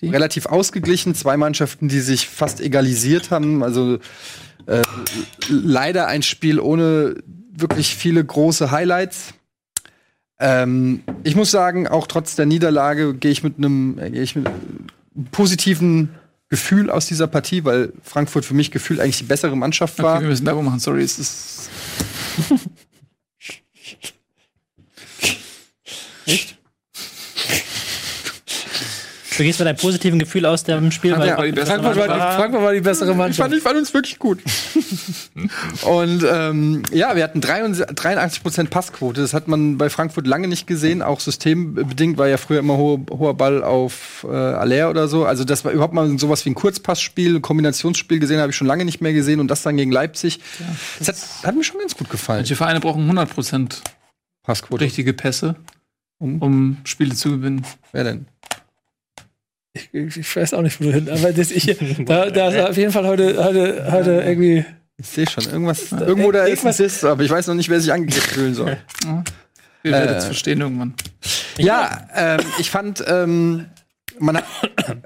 Die? 0.00 0.08
relativ 0.08 0.46
ausgeglichen. 0.46 1.14
Zwei 1.14 1.36
Mannschaften, 1.36 1.88
die 1.88 2.00
sich 2.00 2.28
fast 2.28 2.60
egalisiert 2.60 3.30
haben. 3.30 3.64
Also 3.64 3.98
äh, 4.66 4.82
leider 5.48 6.06
ein 6.06 6.22
Spiel 6.22 6.60
ohne 6.60 7.16
wirklich 7.50 7.96
viele 7.96 8.24
große 8.24 8.70
Highlights. 8.70 9.34
Ähm, 10.38 11.02
ich 11.24 11.34
muss 11.34 11.50
sagen, 11.50 11.88
auch 11.88 12.06
trotz 12.06 12.36
der 12.36 12.46
Niederlage 12.46 13.14
gehe 13.14 13.32
ich 13.32 13.42
mit 13.42 13.58
einem 13.58 13.98
äh, 13.98 14.10
gehe 14.10 14.22
ich 14.22 14.36
mit 14.36 14.46
einem 14.46 14.86
positiven 15.32 16.10
Gefühl 16.48 16.90
aus 16.90 17.06
dieser 17.06 17.26
Partie, 17.26 17.64
weil 17.64 17.92
Frankfurt 18.02 18.44
für 18.44 18.54
mich 18.54 18.70
gefühlt 18.70 19.00
eigentlich 19.00 19.18
die 19.18 19.24
bessere 19.24 19.56
Mannschaft 19.56 20.00
war. 20.00 20.14
Okay, 20.14 20.22
wir 20.22 20.28
müssen 20.30 20.46
Werbung 20.46 20.64
machen. 20.64 20.78
Sorry, 20.78 21.02
es 21.02 21.18
ist 21.18 21.70
Du 29.38 29.44
gehst 29.44 29.60
mit 29.60 29.68
einem 29.68 29.78
positiven 29.78 30.18
Gefühl 30.18 30.44
aus 30.46 30.64
dem 30.64 30.90
Spiel, 30.90 31.12
weil 31.16 31.36
war 31.36 31.46
die 31.46 31.60
Frankfurt 31.60 31.96
war, 31.96 32.08
die, 32.08 32.36
Frankfurt 32.36 32.60
war 32.60 32.72
die 32.72 32.80
bessere 32.80 33.10
Ich 33.10 33.16
fand, 33.16 33.18
Mannschaft. 33.18 33.54
ich 33.54 33.62
fand 33.62 33.78
uns 33.78 33.94
wirklich 33.94 34.18
gut. 34.18 34.40
und 35.82 36.24
ähm, 36.28 36.82
ja, 36.90 37.14
wir 37.14 37.22
hatten 37.22 37.40
83 37.40 38.42
Prozent 38.42 38.70
Passquote. 38.70 39.20
Das 39.20 39.34
hat 39.34 39.46
man 39.46 39.78
bei 39.78 39.90
Frankfurt 39.90 40.26
lange 40.26 40.48
nicht 40.48 40.66
gesehen. 40.66 41.02
Auch 41.02 41.20
systembedingt 41.20 42.18
war 42.18 42.26
ja 42.26 42.36
früher 42.36 42.58
immer 42.58 42.78
hohe, 42.78 43.06
hoher 43.12 43.34
Ball 43.34 43.62
auf 43.62 44.26
äh, 44.28 44.34
Aller 44.34 44.90
oder 44.90 45.06
so. 45.06 45.24
Also 45.24 45.44
das 45.44 45.64
war 45.64 45.70
überhaupt 45.70 45.94
mal 45.94 46.18
sowas 46.18 46.44
wie 46.44 46.50
ein 46.50 46.56
Kurzpassspiel, 46.56 47.36
ein 47.36 47.42
Kombinationsspiel 47.42 48.18
gesehen, 48.18 48.40
habe 48.40 48.50
ich 48.50 48.56
schon 48.56 48.66
lange 48.66 48.84
nicht 48.84 49.00
mehr 49.00 49.12
gesehen. 49.12 49.38
Und 49.38 49.52
das 49.52 49.62
dann 49.62 49.76
gegen 49.76 49.92
Leipzig. 49.92 50.40
das 50.98 51.06
hat, 51.06 51.46
hat 51.46 51.54
mir 51.54 51.62
schon 51.62 51.78
ganz 51.78 51.96
gut 51.96 52.10
gefallen. 52.10 52.40
Manche 52.40 52.56
Vereine 52.56 52.80
brauchen 52.80 53.08
100% 53.08 53.82
Passquote. 54.42 54.84
richtige 54.84 55.12
Pässe, 55.12 55.54
Um? 56.18 56.42
um 56.42 56.76
Spiele 56.82 57.14
zu 57.14 57.30
gewinnen. 57.30 57.64
Wer 57.92 58.02
denn? 58.02 58.26
Ich, 59.92 60.16
ich 60.16 60.36
weiß 60.36 60.54
auch 60.54 60.62
nicht, 60.62 60.80
wohin. 60.80 61.08
Aber 61.08 61.32
das, 61.32 61.50
ich, 61.50 61.66
da, 62.04 62.30
da 62.30 62.48
ist 62.48 62.70
auf 62.70 62.76
jeden 62.76 62.92
Fall 62.92 63.06
heute, 63.06 63.42
heute, 63.44 63.90
heute 63.90 64.10
irgendwie. 64.12 64.64
Ich 64.96 65.06
sehe 65.06 65.28
schon. 65.28 65.44
Irgendwas. 65.44 65.92
Irgendwo 65.92 66.32
da 66.32 66.44
ist 66.44 66.66
ein 66.66 66.76
Diss, 66.76 67.04
aber 67.04 67.22
ich 67.22 67.30
weiß 67.30 67.46
noch 67.46 67.54
nicht, 67.54 67.68
wer 67.68 67.80
sich 67.80 67.92
angegriffen 67.92 68.34
fühlen 68.34 68.54
soll. 68.54 68.76
Wir 69.82 69.92
werden 69.92 70.14
Äh, 70.14 70.18
es 70.18 70.24
verstehen 70.24 70.60
irgendwann. 70.60 70.94
Ja, 71.56 72.08
ähm, 72.14 72.40
ich 72.58 72.70
fand, 72.70 73.04
ähm, 73.06 73.66
man, 74.18 74.38
hat, 74.38 74.44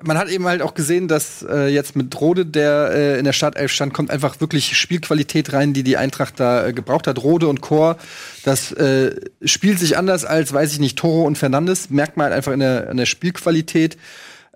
man 0.02 0.18
hat 0.18 0.28
eben 0.28 0.46
halt 0.46 0.62
auch 0.62 0.74
gesehen, 0.74 1.08
dass 1.08 1.42
äh, 1.42 1.68
jetzt 1.68 1.96
mit 1.96 2.18
Rode, 2.20 2.46
der 2.46 2.90
äh, 2.92 3.18
in 3.18 3.24
der 3.24 3.32
Startelf 3.32 3.70
stand, 3.72 3.92
kommt 3.92 4.10
einfach 4.10 4.40
wirklich 4.40 4.76
Spielqualität 4.76 5.52
rein, 5.52 5.72
die 5.72 5.82
die 5.82 5.96
Eintracht 5.96 6.40
da 6.40 6.66
äh, 6.66 6.72
gebraucht 6.72 7.06
hat. 7.06 7.22
Rode 7.22 7.48
und 7.48 7.60
Chor, 7.60 7.96
das 8.44 8.72
äh, 8.72 9.14
spielt 9.44 9.78
sich 9.78 9.96
anders 9.96 10.24
als, 10.24 10.52
weiß 10.52 10.72
ich 10.72 10.80
nicht, 10.80 10.98
Toro 10.98 11.24
und 11.24 11.36
Fernandes. 11.36 11.90
Merkt 11.90 12.16
man 12.16 12.24
halt 12.24 12.34
einfach 12.34 12.52
in 12.52 12.60
der, 12.60 12.90
in 12.90 12.96
der 12.96 13.06
Spielqualität. 13.06 13.96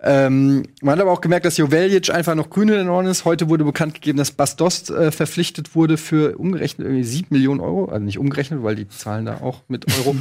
Ähm, 0.03 0.65
man 0.83 0.93
hat 0.93 1.01
aber 1.01 1.13
auch 1.13 1.23
gemerkt, 1.23 1.47
dass 1.47 1.57
Joveljic 1.57 2.11
einfach 2.11 2.35
noch 2.35 2.51
grün 2.51 2.69
in 2.69 2.75
den 2.75 2.89
Ohren 2.89 3.07
ist. 3.07 3.25
Heute 3.25 3.49
wurde 3.49 3.65
bekannt 3.65 3.95
gegeben, 3.95 4.19
dass 4.19 4.31
Bastos 4.31 4.91
äh, 4.91 5.11
verpflichtet 5.11 5.75
wurde 5.75 5.97
für 5.97 6.37
umgerechnet 6.37 6.87
irgendwie 6.87 7.05
7 7.05 7.29
Millionen 7.31 7.61
Euro. 7.61 7.87
Also 7.87 8.05
nicht 8.05 8.19
umgerechnet, 8.19 8.63
weil 8.63 8.77
die 8.77 8.89
zahlen 8.89 9.25
da 9.25 9.39
auch 9.41 9.63
mit 9.69 9.87
Euro. 9.99 10.17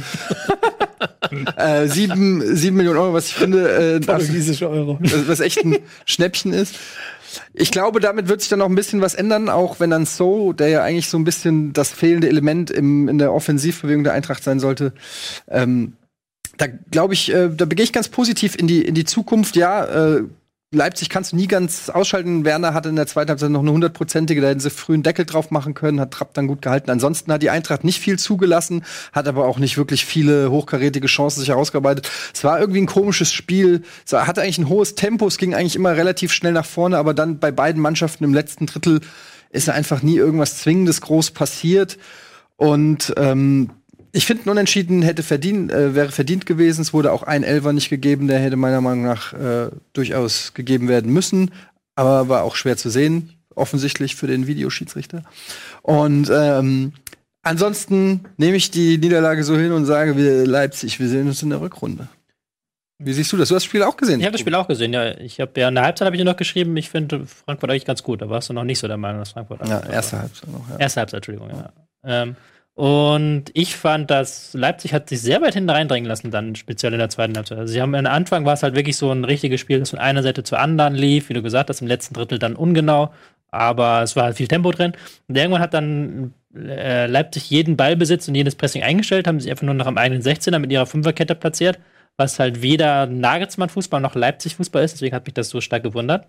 äh, 1.56 1.88
sieben, 1.88 2.42
sieben 2.56 2.76
Millionen 2.76 2.98
Euro, 2.98 3.12
was 3.12 3.26
ich 3.26 3.34
finde, 3.34 3.68
äh, 3.68 4.00
das, 4.00 4.06
Portugiesische 4.06 4.68
Euro. 4.68 4.98
was 5.00 5.28
was 5.28 5.40
echt 5.40 5.62
ein 5.64 5.76
Schnäppchen 6.06 6.52
ist. 6.52 6.76
Ich 7.52 7.70
glaube, 7.70 8.00
damit 8.00 8.28
wird 8.28 8.40
sich 8.40 8.48
dann 8.48 8.60
noch 8.60 8.68
ein 8.68 8.74
bisschen 8.74 9.02
was 9.02 9.14
ändern, 9.14 9.50
auch 9.50 9.78
wenn 9.78 9.90
dann 9.90 10.06
So, 10.06 10.54
der 10.54 10.68
ja 10.68 10.82
eigentlich 10.82 11.08
so 11.08 11.18
ein 11.18 11.24
bisschen 11.24 11.74
das 11.74 11.90
fehlende 11.90 12.28
Element 12.28 12.70
im, 12.70 13.08
in 13.08 13.18
der 13.18 13.32
Offensivbewegung 13.32 14.04
der 14.04 14.14
Eintracht 14.14 14.42
sein 14.42 14.58
sollte, 14.58 14.92
ähm, 15.48 15.94
da 16.58 16.66
glaube 16.66 17.14
ich, 17.14 17.32
äh, 17.32 17.48
da 17.48 17.64
begehe 17.64 17.84
ich 17.84 17.92
ganz 17.92 18.08
positiv 18.08 18.56
in 18.56 18.66
die, 18.66 18.82
in 18.82 18.94
die 18.94 19.04
Zukunft. 19.04 19.56
Ja, 19.56 19.84
äh, 19.84 20.24
Leipzig 20.72 21.08
kannst 21.08 21.32
du 21.32 21.36
nie 21.36 21.46
ganz 21.46 21.90
ausschalten. 21.90 22.44
Werner 22.44 22.74
hatte 22.74 22.88
in 22.88 22.96
der 22.96 23.06
zweiten 23.06 23.30
Halbzeit 23.30 23.50
noch 23.50 23.60
eine 23.60 23.70
hundertprozentige, 23.70 24.40
da 24.40 24.48
hätten 24.48 24.60
sie 24.60 24.70
früh 24.70 24.94
einen 24.94 25.04
Deckel 25.04 25.24
drauf 25.24 25.52
machen 25.52 25.74
können, 25.74 26.00
hat 26.00 26.10
Trapp 26.10 26.34
dann 26.34 26.48
gut 26.48 26.60
gehalten. 26.60 26.90
Ansonsten 26.90 27.32
hat 27.32 27.42
die 27.42 27.50
Eintracht 27.50 27.84
nicht 27.84 28.00
viel 28.00 28.18
zugelassen, 28.18 28.84
hat 29.12 29.28
aber 29.28 29.46
auch 29.46 29.58
nicht 29.58 29.78
wirklich 29.78 30.04
viele 30.04 30.50
hochkarätige 30.50 31.06
Chancen 31.06 31.40
sich 31.40 31.50
herausgearbeitet. 31.50 32.10
Es 32.34 32.42
war 32.42 32.58
irgendwie 32.58 32.80
ein 32.80 32.86
komisches 32.86 33.32
Spiel. 33.32 33.82
Es 34.04 34.12
hatte 34.12 34.42
eigentlich 34.42 34.58
ein 34.58 34.68
hohes 34.68 34.96
Tempo, 34.96 35.28
es 35.28 35.38
ging 35.38 35.54
eigentlich 35.54 35.76
immer 35.76 35.96
relativ 35.96 36.32
schnell 36.32 36.52
nach 36.52 36.66
vorne, 36.66 36.98
aber 36.98 37.14
dann 37.14 37.38
bei 37.38 37.52
beiden 37.52 37.80
Mannschaften 37.80 38.24
im 38.24 38.34
letzten 38.34 38.66
Drittel 38.66 39.00
ist 39.50 39.68
einfach 39.68 40.02
nie 40.02 40.16
irgendwas 40.16 40.58
Zwingendes 40.58 41.00
groß 41.00 41.30
passiert. 41.30 41.96
Und 42.56 43.14
ähm, 43.16 43.70
ich 44.16 44.24
finde, 44.24 44.44
ein 44.46 44.50
Unentschieden 44.50 45.02
hätte 45.02 45.22
verdient, 45.22 45.70
äh, 45.70 45.94
wäre 45.94 46.10
verdient 46.10 46.46
gewesen. 46.46 46.80
Es 46.80 46.94
wurde 46.94 47.12
auch 47.12 47.22
ein 47.22 47.44
Elfer 47.44 47.74
nicht 47.74 47.90
gegeben, 47.90 48.28
der 48.28 48.38
hätte 48.38 48.56
meiner 48.56 48.80
Meinung 48.80 49.04
nach 49.04 49.34
äh, 49.34 49.68
durchaus 49.92 50.54
gegeben 50.54 50.88
werden 50.88 51.12
müssen. 51.12 51.50
Aber 51.96 52.28
war 52.30 52.42
auch 52.42 52.56
schwer 52.56 52.78
zu 52.78 52.88
sehen, 52.88 53.34
offensichtlich 53.54 54.16
für 54.16 54.26
den 54.26 54.46
Videoschiedsrichter. 54.46 55.22
Und 55.82 56.30
ähm, 56.32 56.94
ansonsten 57.42 58.24
nehme 58.38 58.56
ich 58.56 58.70
die 58.70 58.96
Niederlage 58.96 59.44
so 59.44 59.54
hin 59.56 59.72
und 59.72 59.84
sage, 59.84 60.16
wir 60.16 60.46
Leipzig, 60.46 60.98
wir 60.98 61.08
sehen 61.08 61.26
uns 61.28 61.42
in 61.42 61.50
der 61.50 61.60
Rückrunde. 61.60 62.08
Wie 62.98 63.12
siehst 63.12 63.30
du 63.32 63.36
das? 63.36 63.50
Du 63.50 63.54
hast 63.54 63.64
das 63.64 63.68
Spiel 63.68 63.82
auch 63.82 63.98
gesehen. 63.98 64.20
Ich 64.20 64.24
habe 64.24 64.32
das 64.32 64.40
Spiel 64.40 64.54
auch 64.54 64.66
gesehen, 64.66 64.94
ja. 64.94 65.18
Ich 65.18 65.40
habe 65.40 65.60
ja 65.60 65.68
in 65.68 65.74
der 65.74 65.84
Halbzeit 65.84 66.06
habe 66.06 66.16
ich 66.16 66.20
dir 66.20 66.24
noch 66.24 66.38
geschrieben, 66.38 66.74
ich 66.78 66.88
finde 66.88 67.26
Frankfurt 67.26 67.70
eigentlich 67.70 67.84
ganz 67.84 68.02
gut. 68.02 68.22
Da 68.22 68.30
warst 68.30 68.48
du 68.48 68.54
noch 68.54 68.64
nicht 68.64 68.78
so 68.78 68.88
der 68.88 68.96
Meinung, 68.96 69.20
dass 69.20 69.32
Frankfurt. 69.32 69.68
Ja, 69.68 69.80
erste 69.80 70.20
Halbzeit 70.20 70.50
noch. 70.50 70.70
Ja. 70.70 70.78
Erste 70.78 71.00
Halbzeit, 71.00 71.18
Entschuldigung, 71.18 71.50
ja. 71.50 71.70
Ähm, 72.02 72.36
und 72.76 73.44
ich 73.54 73.74
fand, 73.74 74.10
dass 74.10 74.52
Leipzig 74.52 74.92
hat 74.92 75.08
sich 75.08 75.22
sehr 75.22 75.40
weit 75.40 75.54
hinten 75.54 75.70
reindrängen 75.70 76.06
lassen, 76.06 76.30
dann 76.30 76.54
speziell 76.56 76.92
in 76.92 76.98
der 76.98 77.08
zweiten 77.08 77.34
Halbzeit. 77.34 77.56
Also 77.56 77.72
sie 77.72 77.80
haben 77.80 77.94
am 77.94 78.04
Anfang 78.04 78.44
war 78.44 78.52
es 78.52 78.62
halt 78.62 78.76
wirklich 78.76 78.98
so 78.98 79.10
ein 79.10 79.24
richtiges 79.24 79.62
Spiel, 79.62 79.80
das 79.80 79.90
von 79.90 79.98
einer 79.98 80.22
Seite 80.22 80.42
zur 80.42 80.58
anderen 80.60 80.94
lief, 80.94 81.30
wie 81.30 81.32
du 81.32 81.40
gesagt 81.40 81.70
hast, 81.70 81.80
im 81.80 81.86
letzten 81.86 82.12
Drittel 82.12 82.38
dann 82.38 82.54
ungenau, 82.54 83.14
aber 83.50 84.02
es 84.02 84.14
war 84.14 84.24
halt 84.24 84.36
viel 84.36 84.46
Tempo 84.46 84.72
drin. 84.72 84.92
Und 85.26 85.38
irgendwann 85.38 85.62
hat 85.62 85.72
dann 85.72 86.34
äh, 86.54 87.06
Leipzig 87.06 87.48
jeden 87.48 87.78
Ballbesitz 87.78 88.28
und 88.28 88.34
jedes 88.34 88.56
Pressing 88.56 88.82
eingestellt, 88.82 89.26
haben 89.26 89.40
sich 89.40 89.50
einfach 89.50 89.64
nur 89.64 89.74
noch 89.74 89.86
am 89.86 89.96
eigenen 89.96 90.22
16er 90.22 90.58
mit 90.58 90.70
ihrer 90.70 90.84
Fünferkette 90.84 91.34
platziert, 91.34 91.78
was 92.18 92.38
halt 92.38 92.60
weder 92.60 93.06
Nagelsmann-Fußball 93.06 94.02
noch 94.02 94.14
Leipzig-Fußball 94.14 94.84
ist, 94.84 94.92
deswegen 94.96 95.16
hat 95.16 95.24
mich 95.24 95.34
das 95.34 95.48
so 95.48 95.62
stark 95.62 95.82
gewundert. 95.82 96.26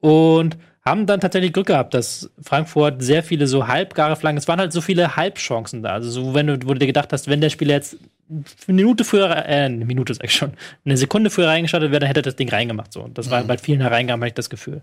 Und 0.00 0.56
haben 0.84 1.06
dann 1.06 1.20
tatsächlich 1.20 1.52
Glück 1.52 1.66
gehabt, 1.66 1.94
dass 1.94 2.30
Frankfurt 2.42 3.02
sehr 3.02 3.22
viele 3.22 3.46
so 3.46 3.68
halbgare 3.68 4.16
Flanken, 4.16 4.38
es 4.38 4.48
waren 4.48 4.58
halt 4.58 4.72
so 4.72 4.80
viele 4.80 5.16
Halbchancen 5.16 5.82
da. 5.82 5.90
Also 5.90 6.10
so, 6.10 6.34
wenn 6.34 6.46
du, 6.46 6.54
wo 6.64 6.72
du 6.72 6.78
dir 6.78 6.86
gedacht 6.86 7.12
hast, 7.12 7.28
wenn 7.28 7.40
der 7.40 7.50
Spieler 7.50 7.74
jetzt 7.74 7.98
eine 8.30 8.44
Minute 8.74 9.04
früher, 9.04 9.30
äh, 9.30 9.64
eine 9.64 9.84
Minute 9.84 10.14
sag 10.14 10.24
ich 10.24 10.34
schon, 10.34 10.52
eine 10.84 10.96
Sekunde 10.96 11.30
früher 11.30 11.48
reingestartet 11.48 11.90
wäre, 11.90 12.00
dann 12.00 12.08
hätte 12.08 12.20
er 12.20 12.24
das 12.24 12.36
Ding 12.36 12.48
reingemacht. 12.48 12.92
So. 12.92 13.02
Und 13.02 13.18
das 13.18 13.30
war 13.30 13.42
bei 13.44 13.58
vielen 13.58 13.80
Hereingaben, 13.80 14.22
hatte 14.22 14.28
ich 14.28 14.34
das 14.34 14.50
Gefühl. 14.50 14.82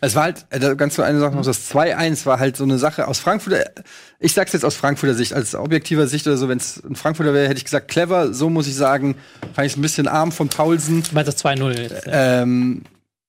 Es 0.00 0.14
war 0.14 0.24
halt, 0.24 0.46
äh, 0.50 0.76
ganz 0.76 0.96
so 0.96 1.02
eine 1.02 1.20
Sache 1.20 1.34
noch, 1.34 1.44
das 1.44 1.70
2-1 1.72 2.26
war 2.26 2.38
halt 2.38 2.56
so 2.56 2.64
eine 2.64 2.78
Sache 2.78 3.06
aus 3.06 3.20
Frankfurter, 3.20 3.64
ich 4.18 4.34
sag's 4.34 4.52
jetzt 4.52 4.64
aus 4.64 4.74
Frankfurter 4.74 5.14
Sicht, 5.14 5.32
als 5.32 5.54
objektiver 5.54 6.06
Sicht 6.06 6.26
oder 6.26 6.36
so, 6.36 6.48
wenn 6.48 6.58
es 6.58 6.82
ein 6.84 6.96
Frankfurter 6.96 7.32
wäre, 7.32 7.48
hätte 7.48 7.58
ich 7.58 7.64
gesagt, 7.64 7.88
clever, 7.88 8.34
so 8.34 8.50
muss 8.50 8.66
ich 8.66 8.74
sagen, 8.74 9.16
fand 9.54 9.66
ich 9.66 9.76
ein 9.76 9.82
bisschen 9.82 10.08
arm 10.08 10.32
von 10.32 10.48
Paulsen. 10.48 11.02
Du 11.02 11.14
meinst 11.14 11.28
das 11.28 11.42
2-0 11.42 11.80
jetzt. 11.80 12.06
Ja. 12.06 12.42
Ähm, 12.42 12.82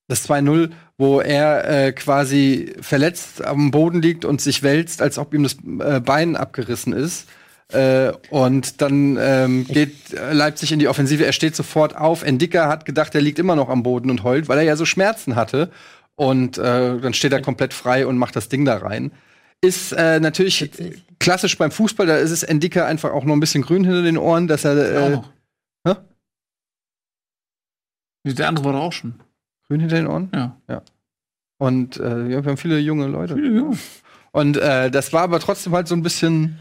das 0.08 0.28
2-0, 0.28 0.70
wo 0.98 1.20
er 1.20 1.68
äh, 1.68 1.92
quasi 1.92 2.74
verletzt 2.80 3.44
am 3.44 3.70
Boden 3.70 4.00
liegt 4.00 4.24
und 4.24 4.40
sich 4.40 4.62
wälzt, 4.62 5.02
als 5.02 5.18
ob 5.18 5.34
ihm 5.34 5.42
das 5.42 5.56
äh, 5.80 6.00
Bein 6.00 6.36
abgerissen 6.36 6.92
ist. 6.92 7.28
Äh, 7.72 8.12
und 8.30 8.80
dann 8.80 9.18
ähm, 9.20 9.66
geht 9.66 10.12
Leipzig 10.32 10.72
in 10.72 10.78
die 10.78 10.88
Offensive. 10.88 11.26
Er 11.26 11.32
steht 11.32 11.56
sofort 11.56 11.96
auf. 11.96 12.22
Endika 12.22 12.68
hat 12.68 12.84
gedacht, 12.84 13.14
er 13.14 13.20
liegt 13.20 13.38
immer 13.38 13.56
noch 13.56 13.68
am 13.68 13.82
Boden 13.82 14.10
und 14.10 14.22
heult, 14.24 14.48
weil 14.48 14.58
er 14.58 14.64
ja 14.64 14.76
so 14.76 14.84
Schmerzen 14.84 15.36
hatte. 15.36 15.70
Und 16.14 16.56
äh, 16.56 16.98
dann 16.98 17.12
steht 17.12 17.32
er 17.32 17.42
komplett 17.42 17.74
frei 17.74 18.06
und 18.06 18.16
macht 18.16 18.36
das 18.36 18.48
Ding 18.48 18.64
da 18.64 18.78
rein. 18.78 19.10
Ist 19.60 19.92
äh, 19.92 20.20
natürlich 20.20 20.70
klassisch 21.18 21.58
beim 21.58 21.70
Fußball, 21.70 22.06
da 22.06 22.16
ist 22.16 22.30
es 22.30 22.42
Endika 22.42 22.86
einfach 22.86 23.12
auch 23.12 23.24
noch 23.24 23.34
ein 23.34 23.40
bisschen 23.40 23.62
grün 23.62 23.84
hinter 23.84 24.02
den 24.02 24.18
Ohren, 24.18 24.48
dass 24.48 24.64
er. 24.64 25.12
Äh, 25.12 25.20
hä? 25.86 25.94
Der 28.24 28.48
andere 28.48 28.64
war 28.64 28.72
doch 28.72 28.80
auch 28.80 28.92
schon. 28.92 29.20
Grün 29.68 29.80
hinter 29.80 29.96
den 29.96 30.06
Ohren? 30.06 30.30
Ja. 30.34 30.82
Und 31.58 31.96
äh, 31.98 32.02
ja, 32.28 32.44
wir 32.44 32.50
haben 32.50 32.56
viele 32.56 32.78
junge 32.78 33.06
Leute. 33.06 33.36
Und 34.32 34.56
äh, 34.58 34.90
das 34.90 35.12
war 35.12 35.22
aber 35.22 35.40
trotzdem 35.40 35.72
halt 35.74 35.88
so 35.88 35.94
ein 35.94 36.02
bisschen, 36.02 36.58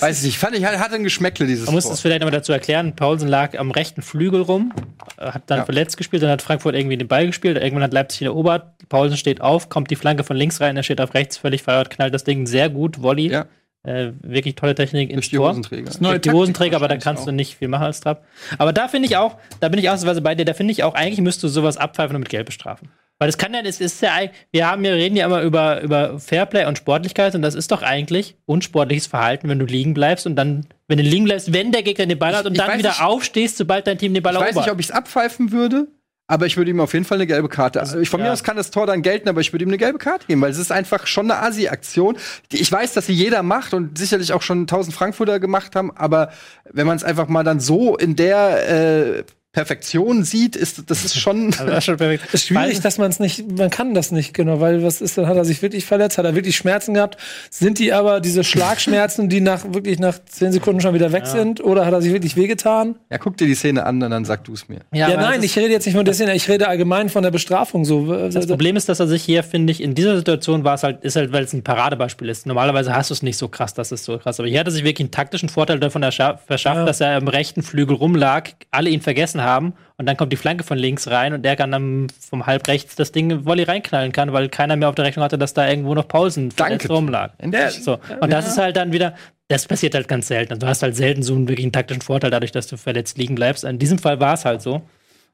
weiß 0.00 0.18
ich 0.18 0.24
nicht, 0.24 0.38
fand 0.38 0.56
ich, 0.56 0.64
halt, 0.64 0.78
hatte 0.80 0.96
ein 0.96 1.04
Geschmäckle 1.04 1.46
dieses 1.46 1.66
Man 1.66 1.76
muss 1.76 1.88
es 1.88 2.00
vielleicht 2.00 2.20
nochmal 2.20 2.32
dazu 2.32 2.52
erklären. 2.52 2.96
Paulsen 2.96 3.28
lag 3.28 3.56
am 3.56 3.70
rechten 3.70 4.02
Flügel 4.02 4.42
rum, 4.42 4.72
äh, 5.18 5.26
hat 5.30 5.44
dann 5.46 5.58
Ja. 5.58 5.64
verletzt 5.64 5.96
gespielt, 5.96 6.24
dann 6.24 6.30
hat 6.30 6.42
Frankfurt 6.42 6.74
irgendwie 6.74 6.96
den 6.96 7.06
Ball 7.06 7.26
gespielt, 7.26 7.56
irgendwann 7.56 7.84
hat 7.84 7.92
Leipzig 7.92 8.22
ihn 8.22 8.26
erobert. 8.26 8.76
Paulsen 8.88 9.16
steht 9.16 9.40
auf, 9.40 9.68
kommt 9.68 9.90
die 9.92 9.96
Flanke 9.96 10.24
von 10.24 10.36
links 10.36 10.60
rein, 10.60 10.76
er 10.76 10.82
steht 10.82 11.00
auf 11.00 11.14
rechts, 11.14 11.36
völlig 11.36 11.62
feiert, 11.62 11.90
knallt 11.90 12.12
das 12.12 12.24
Ding 12.24 12.46
sehr 12.46 12.68
gut, 12.68 13.00
Volley. 13.00 13.30
Ja. 13.30 13.46
Äh, 13.84 14.12
wirklich 14.22 14.54
tolle 14.54 14.76
Technik 14.76 15.08
die 15.10 15.36
Tor. 15.36 15.50
Hosenträger. 15.50 15.90
Neue 15.98 16.12
die 16.14 16.20
Taktik 16.20 16.32
Hosenträger, 16.34 16.76
aber 16.76 16.86
da 16.86 16.96
kannst 16.98 17.22
auch. 17.22 17.26
du 17.26 17.32
nicht 17.32 17.56
viel 17.56 17.66
machen 17.66 17.82
als 17.84 18.00
Trapp. 18.00 18.24
Aber 18.58 18.72
da 18.72 18.86
finde 18.86 19.08
ich 19.08 19.16
auch, 19.16 19.36
da 19.58 19.68
bin 19.68 19.80
ich 19.80 19.88
ausnahmsweise 19.90 20.20
bei 20.22 20.36
dir, 20.36 20.44
da 20.44 20.54
finde 20.54 20.70
ich 20.72 20.84
auch, 20.84 20.94
eigentlich 20.94 21.20
müsstest 21.20 21.42
du 21.44 21.48
sowas 21.48 21.76
abpfeifen 21.78 22.14
und 22.14 22.20
mit 22.20 22.28
Gelb 22.28 22.46
bestrafen. 22.46 22.90
Weil 23.18 23.26
das 23.28 23.38
kann 23.38 23.52
ja, 23.54 23.62
das 23.62 23.80
ist 23.80 24.00
ja, 24.00 24.10
wir 24.52 24.68
haben, 24.68 24.82
wir 24.84 24.94
reden 24.94 25.16
ja 25.16 25.26
immer 25.26 25.42
über, 25.42 25.80
über 25.80 26.18
Fairplay 26.20 26.66
und 26.66 26.78
Sportlichkeit 26.78 27.34
und 27.34 27.42
das 27.42 27.54
ist 27.56 27.72
doch 27.72 27.82
eigentlich 27.82 28.36
unsportliches 28.46 29.06
Verhalten, 29.08 29.48
wenn 29.48 29.58
du 29.58 29.64
liegen 29.66 29.94
bleibst 29.94 30.26
und 30.26 30.36
dann, 30.36 30.66
wenn 30.86 30.98
du 30.98 31.04
liegen 31.04 31.24
bleibst, 31.24 31.52
wenn 31.52 31.72
der 31.72 31.82
Gegner 31.82 32.06
den 32.06 32.18
Ball 32.18 32.36
hat 32.36 32.46
und 32.46 32.52
ich 32.52 32.58
dann 32.58 32.68
weiß 32.68 32.78
wieder 32.78 32.90
nicht- 32.90 33.02
aufstehst, 33.02 33.56
sobald 33.56 33.86
dein 33.88 33.98
Team 33.98 34.14
den 34.14 34.22
Ball 34.22 34.34
Ich 34.34 34.40
weiß 34.40 34.46
erobert. 34.50 34.64
nicht, 34.66 34.72
ob 34.74 34.80
ich 34.80 34.86
es 34.86 34.92
abpfeifen 34.92 35.50
würde, 35.52 35.88
aber 36.32 36.46
ich 36.46 36.56
würde 36.56 36.70
ihm 36.70 36.80
auf 36.80 36.94
jeden 36.94 37.04
Fall 37.04 37.18
eine 37.18 37.26
gelbe 37.26 37.50
Karte. 37.50 37.78
Also, 37.78 37.98
ich, 37.98 38.08
von 38.08 38.18
ja. 38.20 38.26
mir 38.26 38.32
aus 38.32 38.42
kann 38.42 38.56
das 38.56 38.70
Tor 38.70 38.86
dann 38.86 39.02
gelten, 39.02 39.28
aber 39.28 39.42
ich 39.42 39.52
würde 39.52 39.64
ihm 39.66 39.68
eine 39.68 39.76
gelbe 39.76 39.98
Karte 39.98 40.26
geben, 40.26 40.40
weil 40.40 40.50
es 40.50 40.56
ist 40.56 40.72
einfach 40.72 41.06
schon 41.06 41.30
eine 41.30 41.42
Asi-Aktion. 41.42 42.16
die- 42.50 42.56
Ich 42.58 42.72
weiß, 42.72 42.94
dass 42.94 43.04
sie 43.06 43.12
jeder 43.12 43.42
macht 43.42 43.74
und 43.74 43.98
sicherlich 43.98 44.32
auch 44.32 44.40
schon 44.40 44.66
1000 44.66 44.96
Frankfurter 44.96 45.38
gemacht 45.40 45.76
haben, 45.76 45.94
aber 45.94 46.30
wenn 46.70 46.86
man 46.86 46.96
es 46.96 47.04
einfach 47.04 47.28
mal 47.28 47.44
dann 47.44 47.60
so 47.60 47.98
in 47.98 48.16
der 48.16 49.18
äh, 49.18 49.24
Perfektion 49.52 50.24
sieht, 50.24 50.56
ist 50.56 50.90
das 50.90 51.04
ist 51.04 51.18
schon. 51.18 51.52
Also 51.58 51.66
das 51.66 51.78
ist 51.78 51.84
schon 51.84 51.96
perfekt. 51.98 52.24
Es 52.28 52.34
ist 52.40 52.46
schwierig, 52.46 52.80
dass 52.80 52.96
man 52.98 53.10
es 53.10 53.20
nicht, 53.20 53.50
man 53.58 53.68
kann 53.68 53.92
das 53.92 54.10
nicht 54.10 54.32
genau, 54.32 54.60
weil 54.60 54.82
was 54.82 55.00
ist, 55.02 55.18
dann 55.18 55.26
hat 55.26 55.36
er 55.36 55.44
sich 55.44 55.60
wirklich 55.60 55.84
verletzt, 55.84 56.16
hat 56.16 56.24
er 56.24 56.34
wirklich 56.34 56.56
Schmerzen 56.56 56.94
gehabt? 56.94 57.18
Sind 57.50 57.78
die 57.78 57.92
aber 57.92 58.20
diese 58.20 58.44
Schlagschmerzen, 58.44 59.28
die 59.28 59.40
nach 59.42 59.64
wirklich 59.74 59.98
nach 59.98 60.18
zehn 60.24 60.52
Sekunden 60.52 60.80
schon 60.80 60.94
wieder 60.94 61.12
weg 61.12 61.26
sind, 61.26 61.62
oder 61.62 61.84
hat 61.84 61.92
er 61.92 62.00
sich 62.00 62.12
wirklich 62.12 62.34
wehgetan? 62.36 62.96
ja, 63.10 63.18
guck 63.18 63.36
dir 63.36 63.46
die 63.46 63.54
Szene 63.54 63.84
an 63.84 64.02
und 64.02 64.10
dann 64.10 64.24
sag 64.24 64.44
du 64.44 64.54
es 64.54 64.68
mir. 64.68 64.80
Ja, 64.92 65.08
aber 65.08 65.16
nein, 65.16 65.42
ich 65.42 65.56
rede 65.58 65.70
jetzt 65.70 65.84
nicht 65.84 65.94
von 65.96 66.04
der 66.06 66.14
Szene, 66.14 66.34
ich 66.34 66.48
rede 66.48 66.68
allgemein 66.68 67.10
von 67.10 67.22
der 67.22 67.30
Bestrafung 67.30 67.84
so. 67.84 68.28
Das 68.30 68.46
Problem 68.46 68.76
ist, 68.76 68.88
dass 68.88 69.00
er 69.00 69.06
sich 69.06 69.22
hier, 69.22 69.42
finde 69.42 69.70
ich, 69.72 69.82
in 69.82 69.94
dieser 69.94 70.16
Situation 70.16 70.64
war 70.64 70.74
es 70.74 70.82
halt, 70.82 71.04
ist 71.04 71.16
halt, 71.16 71.32
weil 71.32 71.44
es 71.44 71.52
ein 71.52 71.62
Paradebeispiel 71.62 72.28
ist. 72.30 72.46
Normalerweise 72.46 72.96
hast 72.96 73.10
du 73.10 73.14
es 73.14 73.22
nicht 73.22 73.36
so 73.36 73.48
krass, 73.48 73.74
dass 73.74 73.92
es 73.92 74.04
so 74.04 74.16
krass 74.18 74.40
Aber 74.40 74.48
hier 74.48 74.60
hat 74.60 74.66
er 74.66 74.72
sich 74.72 74.84
wirklich 74.84 75.04
einen 75.04 75.10
taktischen 75.10 75.48
Vorteil 75.50 75.78
davon 75.78 76.02
erscha- 76.02 76.38
verschafft, 76.46 76.76
Ja. 76.78 76.84
dass 76.86 77.00
er 77.02 77.16
am 77.16 77.28
rechten 77.28 77.62
Flügel 77.62 77.96
rumlag, 77.96 78.50
alle 78.70 78.88
ihn 78.88 79.00
vergessen 79.02 79.41
haben 79.42 79.74
und 79.96 80.06
dann 80.06 80.16
kommt 80.16 80.32
die 80.32 80.36
Flanke 80.36 80.64
von 80.64 80.78
links 80.78 81.08
rein 81.08 81.32
und 81.32 81.42
der 81.42 81.56
kann 81.56 81.70
dann 81.70 82.08
vom 82.20 82.46
halb 82.46 82.66
rechts 82.68 82.96
das 82.96 83.12
Ding 83.12 83.44
Volley 83.44 83.64
reinknallen 83.64 84.12
kann, 84.12 84.32
weil 84.32 84.48
keiner 84.48 84.76
mehr 84.76 84.88
auf 84.88 84.94
der 84.94 85.04
Rechnung 85.04 85.24
hatte, 85.24 85.38
dass 85.38 85.54
da 85.54 85.68
irgendwo 85.68 85.94
noch 85.94 86.08
Pausen 86.08 86.52
rumlag. 86.88 87.32
So. 87.80 87.98
Und 88.20 88.32
das 88.32 88.46
ist 88.48 88.58
halt 88.58 88.76
dann 88.76 88.92
wieder, 88.92 89.14
das 89.48 89.66
passiert 89.66 89.94
halt 89.94 90.08
ganz 90.08 90.28
selten. 90.28 90.58
Du 90.58 90.66
hast 90.66 90.82
halt 90.82 90.96
selten 90.96 91.22
so 91.22 91.34
einen 91.34 91.48
wirklich 91.48 91.64
einen 91.64 91.72
taktischen 91.72 92.02
Vorteil 92.02 92.30
dadurch, 92.30 92.52
dass 92.52 92.66
du 92.66 92.76
verletzt 92.76 93.18
liegen 93.18 93.34
bleibst. 93.34 93.64
In 93.64 93.78
diesem 93.78 93.98
Fall 93.98 94.20
war 94.20 94.34
es 94.34 94.44
halt 94.44 94.62
so. 94.62 94.82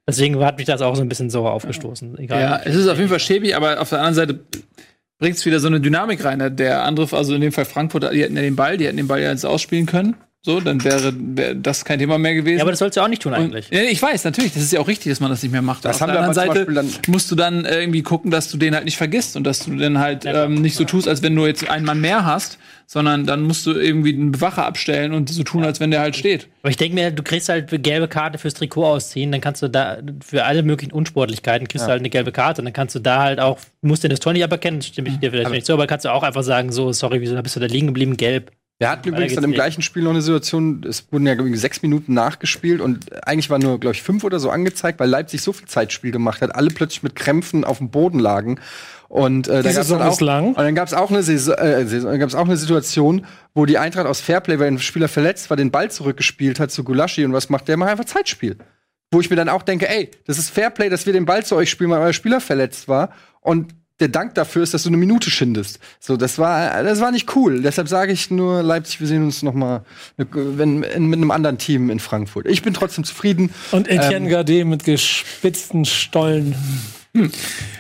Deswegen 0.07 0.43
hat 0.43 0.57
mich 0.57 0.67
das 0.67 0.81
auch 0.81 0.97
so 0.97 1.03
ein 1.03 1.09
bisschen 1.09 1.29
sauer 1.29 1.53
aufgestoßen. 1.53 2.19
Egal. 2.19 2.41
Ja, 2.41 2.61
es 2.65 2.75
ist 2.75 2.89
auf 2.89 2.97
jeden 2.97 3.11
Fall 3.11 3.21
schäbig, 3.21 3.55
aber 3.55 3.81
auf 3.81 3.91
der 3.91 3.99
anderen 3.99 4.15
Seite 4.15 4.41
bringt 5.19 5.37
es 5.37 5.45
wieder 5.45 5.61
so 5.61 5.67
eine 5.67 5.81
Dynamik 5.81 6.25
rein. 6.25 6.57
Der 6.57 6.85
andere, 6.85 7.15
also 7.15 7.35
in 7.35 7.43
dem 7.43 7.53
Fall 7.53 7.67
Frankfurt, 7.67 8.11
die 8.13 8.23
hätten 8.23 8.37
ja 8.37 8.43
den 8.43 8.57
Ball, 8.57 8.79
die 8.79 8.87
hätten 8.87 8.97
den 8.97 9.09
Ball 9.09 9.21
ja 9.21 9.31
jetzt 9.31 9.45
ausspielen 9.45 9.87
können. 9.87 10.17
So, 10.43 10.61
dann 10.61 10.83
wäre, 10.85 11.13
wäre 11.17 11.57
das 11.57 11.85
kein 11.85 11.99
Thema 11.99 12.17
mehr 12.17 12.35
gewesen. 12.35 12.59
Ja, 12.59 12.63
aber 12.63 12.71
das 12.71 12.79
sollst 12.79 12.97
du 12.97 13.01
auch 13.01 13.09
nicht 13.09 13.23
tun 13.23 13.33
Und, 13.33 13.41
eigentlich. 13.41 13.71
ja, 13.71 13.83
ich 13.83 14.01
weiß, 14.01 14.23
natürlich, 14.23 14.53
das 14.53 14.63
ist 14.63 14.73
ja 14.73 14.79
auch 14.79 14.87
richtig, 14.87 15.11
dass 15.11 15.19
man 15.19 15.31
das 15.31 15.43
nicht 15.43 15.51
mehr 15.51 15.63
macht. 15.63 15.85
Das 15.85 15.97
Auf 15.97 16.03
haben 16.03 16.13
der 16.13 16.23
wir 16.23 16.29
anderen 16.29 16.49
aber 16.49 16.55
Seite 16.65 16.73
Beispiel 16.73 17.13
musst 17.13 17.31
du 17.31 17.35
dann 17.35 17.65
irgendwie 17.65 18.03
gucken, 18.03 18.31
dass 18.31 18.49
du 18.49 18.57
den 18.57 18.75
halt 18.75 18.85
nicht 18.85 18.97
vergisst 18.97 19.37
und 19.37 19.45
dass 19.45 19.65
du 19.65 19.77
dann 19.77 19.99
halt 19.99 20.25
Ja, 20.25 20.45
ähm, 20.45 20.55
nicht 20.55 20.77
so 20.77 20.85
tust, 20.85 21.09
als 21.09 21.23
wenn 21.23 21.35
du 21.35 21.45
jetzt 21.45 21.69
einen 21.69 21.85
Mann 21.85 22.01
mehr 22.01 22.25
hast, 22.25 22.59
sondern 22.87 23.27
dann 23.27 23.43
musst 23.43 23.67
du 23.67 23.73
irgendwie 23.73 24.15
einen 24.15 24.31
Bewacher 24.31 24.65
abstellen 24.65 25.13
und 25.13 25.29
so 25.29 25.43
tun, 25.43 25.65
als 25.65 25.81
wenn 25.81 25.91
der 25.91 26.01
halt 26.01 26.17
steht. 26.17 26.47
Aber 26.63 26.71
ich 26.71 26.77
denke 26.77 26.95
mir, 26.95 27.11
du 27.11 27.25
kriegst 27.25 27.49
halt 27.49 27.71
eine 27.71 27.81
gelbe 27.81 28.07
Karte 28.07 28.39
fürs 28.39 28.55
Trikot 28.55 28.87
ausziehen, 28.87 29.33
dann 29.33 29.41
kannst 29.41 29.61
du 29.61 29.69
da 29.69 29.99
für 30.25 30.45
alle 30.45 30.63
möglichen 30.63 30.93
Unsportlichkeiten 30.93 31.67
kriegst 31.67 31.85
du 31.87 31.91
halt 31.91 32.01
eine 32.01 32.11
gelbe 32.11 32.31
Karte. 32.31 32.63
Und 32.63 32.67
dann 32.67 32.73
kannst 32.73 32.95
du 32.95 33.01
da 33.01 33.23
halt 33.23 33.41
auch, 33.41 33.59
musst 33.83 34.05
du 34.05 34.09
das 34.09 34.21
Tor 34.21 34.33
nicht 34.33 34.45
aberkennen, 34.45 34.81
stimme 34.83 35.09
ich 35.09 35.19
dir 35.19 35.33
vielleicht 35.33 35.51
nicht 35.51 35.67
zu, 35.67 35.73
aber 35.73 35.89
kannst 35.89 36.05
du 36.05 36.13
auch 36.13 36.23
einfach 36.23 36.45
sagen, 36.45 36.71
so, 36.71 36.93
sorry, 36.93 37.21
wieso 37.21 37.35
bist 37.43 37.57
du 37.57 37.61
da 37.61 37.67
liegen 37.67 37.89
geblieben, 37.89 38.17
gelb. 38.17 38.53
Wir 38.81 38.91
hatten 38.91 39.09
übrigens 39.09 39.35
dann 39.35 39.43
im 39.43 39.51
nicht. 39.51 39.57
gleichen 39.57 39.83
Spiel 39.83 40.05
noch 40.05 40.13
eine 40.13 40.23
Situation, 40.23 40.85
es 40.89 41.11
wurden 41.11 41.27
ja 41.27 41.35
sechs 41.57 41.83
Minuten 41.83 42.15
nachgespielt 42.15 42.81
und 42.81 43.13
eigentlich 43.27 43.51
waren 43.51 43.61
nur, 43.61 43.81
glaube 43.81 43.97
ich, 43.97 44.03
fünf 44.03 44.23
oder 44.23 44.39
so 44.39 44.51
angezeigt, 44.51 45.01
weil 45.01 45.09
Leipzig 45.11 45.43
so 45.43 45.53
viel 45.53 45.67
Zeitspiel 45.67 46.13
gemacht 46.13 46.43
hat, 46.43 46.55
alle 46.55 46.69
plötzlich 46.69 47.03
mit 47.03 47.17
Krämpfen 47.17 47.65
auf 47.65 47.79
dem 47.79 47.91
Boden 47.91 48.21
lagen. 48.21 48.61
Und 49.09 49.49
äh, 49.49 49.63
da 49.63 49.63
gab's 49.63 49.75
Saison 49.75 49.99
dann 49.99 50.09
auch, 50.09 50.13
ist 50.13 50.21
lang. 50.21 50.49
Und 50.49 50.59
dann 50.59 50.77
gab 50.77 50.87
es 50.87 50.95
auch, 50.95 51.11
eine 51.11 51.25
Saison- 51.25 51.57
äh, 51.57 51.87
Saison- 51.87 52.19
gab's 52.21 52.37
auch 52.37 52.45
eine 52.45 52.57
Situation, 52.57 53.27
wo 53.53 53.67
die 53.67 53.79
Eintracht 53.79 54.07
aus 54.07 54.21
Fairplay, 54.21 54.61
weil 54.61 54.69
ein 54.69 54.79
Spieler 54.79 55.09
verletzt 55.09 55.51
war, 55.51 55.57
den 55.57 55.73
Ball 55.73 55.91
zurückgespielt 55.91 56.61
hat 56.61 56.71
zu 56.71 56.85
Gulaschi 56.85 57.25
und 57.25 57.33
was 57.33 57.49
macht 57.49 57.67
der? 57.67 57.77
Macht 57.79 57.91
einfach 57.91 58.05
Zeitspiel. 58.05 58.59
Wo 59.11 59.21
ich 59.21 59.29
mir 59.31 59.37
dann 59.37 59.49
auch 59.49 59.63
denke, 59.63 59.89
ey, 59.89 60.11
das 60.27 60.39
ist 60.39 60.51
Fairplay, 60.51 60.89
dass 60.89 61.05
wir 61.07 61.15
den 61.15 61.25
Ball 61.25 61.45
zu 61.45 61.57
euch 61.57 61.71
spielen, 61.71 61.91
weil 61.91 62.01
euer 62.01 62.13
Spieler 62.13 62.41
verletzt 62.41 62.87
war. 62.87 63.11
Und 63.41 63.75
der 64.01 64.09
Dank 64.09 64.35
dafür 64.35 64.63
ist, 64.63 64.75
dass 64.75 64.85
du 64.85 64.91
eine 64.91 64.97
Minute 64.97 65.31
schindest. 65.31 65.81
So, 65.99 66.17
das 66.17 66.39
war, 66.39 66.83
das 66.83 67.01
war 67.01 67.11
nicht 67.11 67.35
cool. 67.35 67.63
Deshalb 67.63 67.89
sage 67.89 68.13
ich 68.13 68.31
nur, 68.31 68.63
Leipzig, 68.63 69.01
wir 69.01 69.07
sehen 69.07 69.25
uns 69.25 69.43
noch 69.43 69.55
mal 69.55 69.85
wenn, 70.17 70.83
in, 70.83 71.07
mit 71.07 71.19
einem 71.19 71.31
anderen 71.31 71.59
Team 71.59 71.91
in 71.91 71.99
Frankfurt. 71.99 72.47
Ich 72.47 72.63
bin 72.63 72.75
trotzdem 72.75 73.05
zufrieden. 73.05 73.51
Und 73.73 73.89
Etienne 73.89 74.27
Ähm, 74.27 74.29
Gardet 74.29 74.67
mit 74.67 74.85
gespitzten 74.85 75.85
Stollen. 75.85 76.55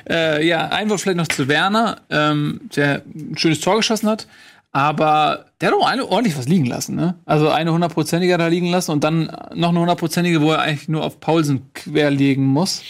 Äh, 0.08 0.46
ja, 0.46 0.68
Einwurf 0.68 1.02
vielleicht 1.02 1.18
noch 1.18 1.28
zu 1.28 1.48
Werner, 1.48 2.00
ähm, 2.10 2.62
der 2.74 3.02
ein 3.14 3.36
schönes 3.36 3.60
Tor 3.60 3.76
geschossen 3.76 4.08
hat. 4.08 4.26
Aber 4.72 5.46
der 5.60 5.68
hat 5.70 5.76
auch 5.76 5.86
eine 5.86 6.06
ordentlich 6.06 6.36
was 6.36 6.46
liegen 6.46 6.66
lassen, 6.66 6.94
ne? 6.94 7.14
Also 7.24 7.48
eine 7.48 7.72
hundertprozentige 7.72 8.36
da 8.36 8.48
liegen 8.48 8.70
lassen 8.70 8.90
und 8.90 9.02
dann 9.02 9.30
noch 9.54 9.70
eine 9.70 9.80
hundertprozentige, 9.80 10.42
wo 10.42 10.52
er 10.52 10.60
eigentlich 10.60 10.88
nur 10.88 11.04
auf 11.04 11.20
Paulsen 11.20 11.72
querlegen 11.72 12.44
muss 12.44 12.82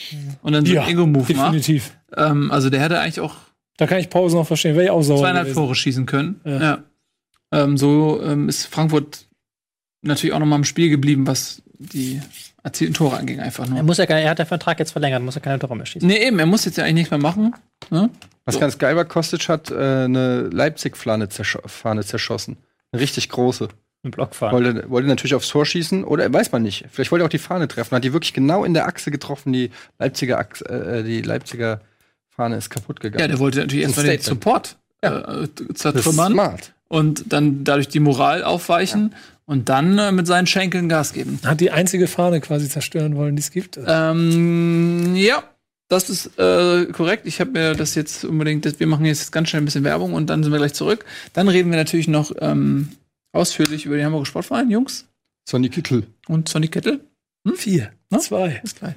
und 0.43 0.53
dann 0.53 0.67
so 0.67 0.79
einen 0.79 0.89
Ego-Move 0.89 1.33
macht. 1.35 1.55
definitiv. 1.55 1.93
Ähm, 2.17 2.51
also 2.51 2.71
der 2.71 2.81
hätte 2.81 2.99
eigentlich 3.01 3.21
auch 3.21 3.37
Da 3.77 3.87
kann 3.87 3.99
ich 3.99 4.11
Pause 4.11 4.37
noch 4.37 4.47
verstehen, 4.47 4.75
wäre 4.75 4.85
ich 4.87 4.91
auch 4.91 5.03
sauer. 5.03 5.19
zweieinhalb 5.21 5.47
gewesen. 5.47 5.59
Tore 5.61 5.75
schießen 5.75 6.07
können. 6.07 6.41
Ja. 6.45 6.61
Ja. 6.61 6.79
Ähm, 7.53 7.77
so 7.79 8.21
ähm, 8.23 8.49
ist 8.49 8.67
Frankfurt 8.67 9.27
natürlich 10.03 10.33
auch 10.35 10.39
noch 10.39 10.47
mal 10.47 10.57
im 10.57 10.65
Spiel 10.65 10.91
geblieben, 10.91 11.27
was 11.27 11.63
die 11.79 12.21
erzielten 12.63 12.95
Tore 12.95 13.17
anging, 13.17 13.41
einfach 13.41 13.65
Er, 13.65 13.71
nur. 13.71 13.83
muss 13.85 13.99
ja, 13.99 14.05
er 14.05 14.31
hat 14.31 14.39
den 14.39 14.47
Vertrag 14.47 14.79
jetzt 14.79 14.91
verlängert, 14.93 15.23
muss 15.23 15.37
er 15.37 15.41
keine 15.43 15.59
Tore 15.59 15.77
mehr 15.77 15.87
schießen. 15.87 16.07
Nee, 16.07 16.27
eben, 16.27 16.39
er 16.39 16.47
muss 16.47 16.65
jetzt 16.65 16.77
ja 16.77 16.85
eigentlich 16.85 16.95
nichts 16.95 17.11
mehr 17.11 17.21
machen. 17.21 17.55
Ne? 17.91 18.11
Was 18.45 18.59
ganz 18.59 18.79
geil 18.79 18.97
war, 18.97 19.05
Kostic 19.05 19.49
hat 19.49 19.71
äh, 19.71 19.75
eine 19.75 20.43
Leipzig-Fahne 20.51 21.29
zersch 21.29 21.59
zerschossen. 22.05 22.57
Eine 22.93 23.03
richtig 23.03 23.29
große. 23.29 23.69
Im 24.03 24.11
Block 24.13 24.35
fahren. 24.35 24.53
Wollte, 24.53 24.91
wollte 24.91 25.09
natürlich 25.09 25.35
aufs 25.35 25.49
Tor 25.49 25.67
schießen 25.67 26.05
oder 26.05 26.33
weiß 26.33 26.53
man 26.53 26.63
nicht. 26.63 26.87
Vielleicht 26.91 27.11
wollte 27.11 27.25
er 27.25 27.27
auch 27.27 27.31
die 27.31 27.39
Fahne 27.39 27.69
treffen. 27.69 27.95
Hat 27.97 28.05
die 28.05 28.13
wirklich 28.13 28.33
genau 28.33 28.65
in 28.65 28.73
der 28.75 28.87
Achse 28.87 29.11
getroffen. 29.11 29.53
Die 29.53 29.71
Leipziger, 29.99 30.39
Achse, 30.39 30.65
äh, 30.67 31.03
die 31.03 31.21
Leipziger 31.23 31.81
Fahne 32.39 32.57
ist 32.57 32.71
kaputt 32.71 33.01
gegangen. 33.01 33.21
Ja, 33.21 33.27
der 33.27 33.41
wollte 33.41 33.59
natürlich 33.59 33.85
erstmal 33.85 34.07
den. 34.07 34.21
Support 34.21 34.77
äh, 35.01 35.11
das 35.11 35.49
ist 35.69 35.79
zertrümmern 35.79 36.33
smart. 36.33 36.73
und 36.87 37.33
dann 37.33 37.65
dadurch 37.65 37.89
die 37.89 37.99
Moral 37.99 38.45
aufweichen 38.45 39.13
und 39.45 39.69
dann 39.69 39.99
äh, 39.99 40.13
mit 40.13 40.29
seinen 40.29 40.47
Schenkeln 40.47 40.89
Gas 40.89 41.13
geben. 41.13 41.41
Hat 41.45 41.61
die 41.61 41.73
einzige 41.73 42.07
Fahne 42.07 42.41
quasi 42.41 42.69
zerstören 42.69 43.17
wollen, 43.17 43.35
die 43.35 43.41
es 43.41 43.51
gibt. 43.51 43.79
Ähm, 43.85 45.17
ja, 45.17 45.43
das 45.89 46.11
ist 46.11 46.39
äh, 46.39 46.87
korrekt. 46.93 47.27
Ich 47.27 47.41
habe 47.41 47.51
mir 47.51 47.75
das 47.75 47.97
jetzt 47.97 48.25
unbedingt, 48.25 48.65
das, 48.65 48.79
wir 48.79 48.87
machen 48.87 49.05
jetzt 49.05 49.33
ganz 49.33 49.49
schnell 49.49 49.63
ein 49.63 49.65
bisschen 49.65 49.83
Werbung 49.83 50.15
und 50.15 50.31
dann 50.31 50.45
sind 50.45 50.53
wir 50.53 50.59
gleich 50.59 50.75
zurück. 50.75 51.05
Dann 51.33 51.49
reden 51.49 51.73
wir 51.73 51.77
natürlich 51.77 52.07
noch 52.07 52.31
ähm, 52.41 52.91
ausführlich 53.33 53.85
über 53.85 53.97
den 53.97 54.07
Hamburger 54.07 54.27
Sportverein, 54.27 54.71
Jungs. 54.71 55.07
Sonny 55.49 55.71
Kittel. 55.71 56.07
Und 56.29 56.49
Sonny 56.49 56.69
Kettel. 56.69 57.01
Vier. 57.57 57.91
Ne? 58.11 58.19
Zwei. 58.21 58.61
Bis 58.63 58.77
gleich. 58.77 58.95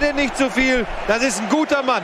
Denn 0.00 0.16
nicht 0.16 0.36
zu 0.36 0.50
viel. 0.50 0.86
Das 1.08 1.22
ist 1.22 1.40
ein 1.40 1.48
guter 1.48 1.82
Mann. 1.82 2.02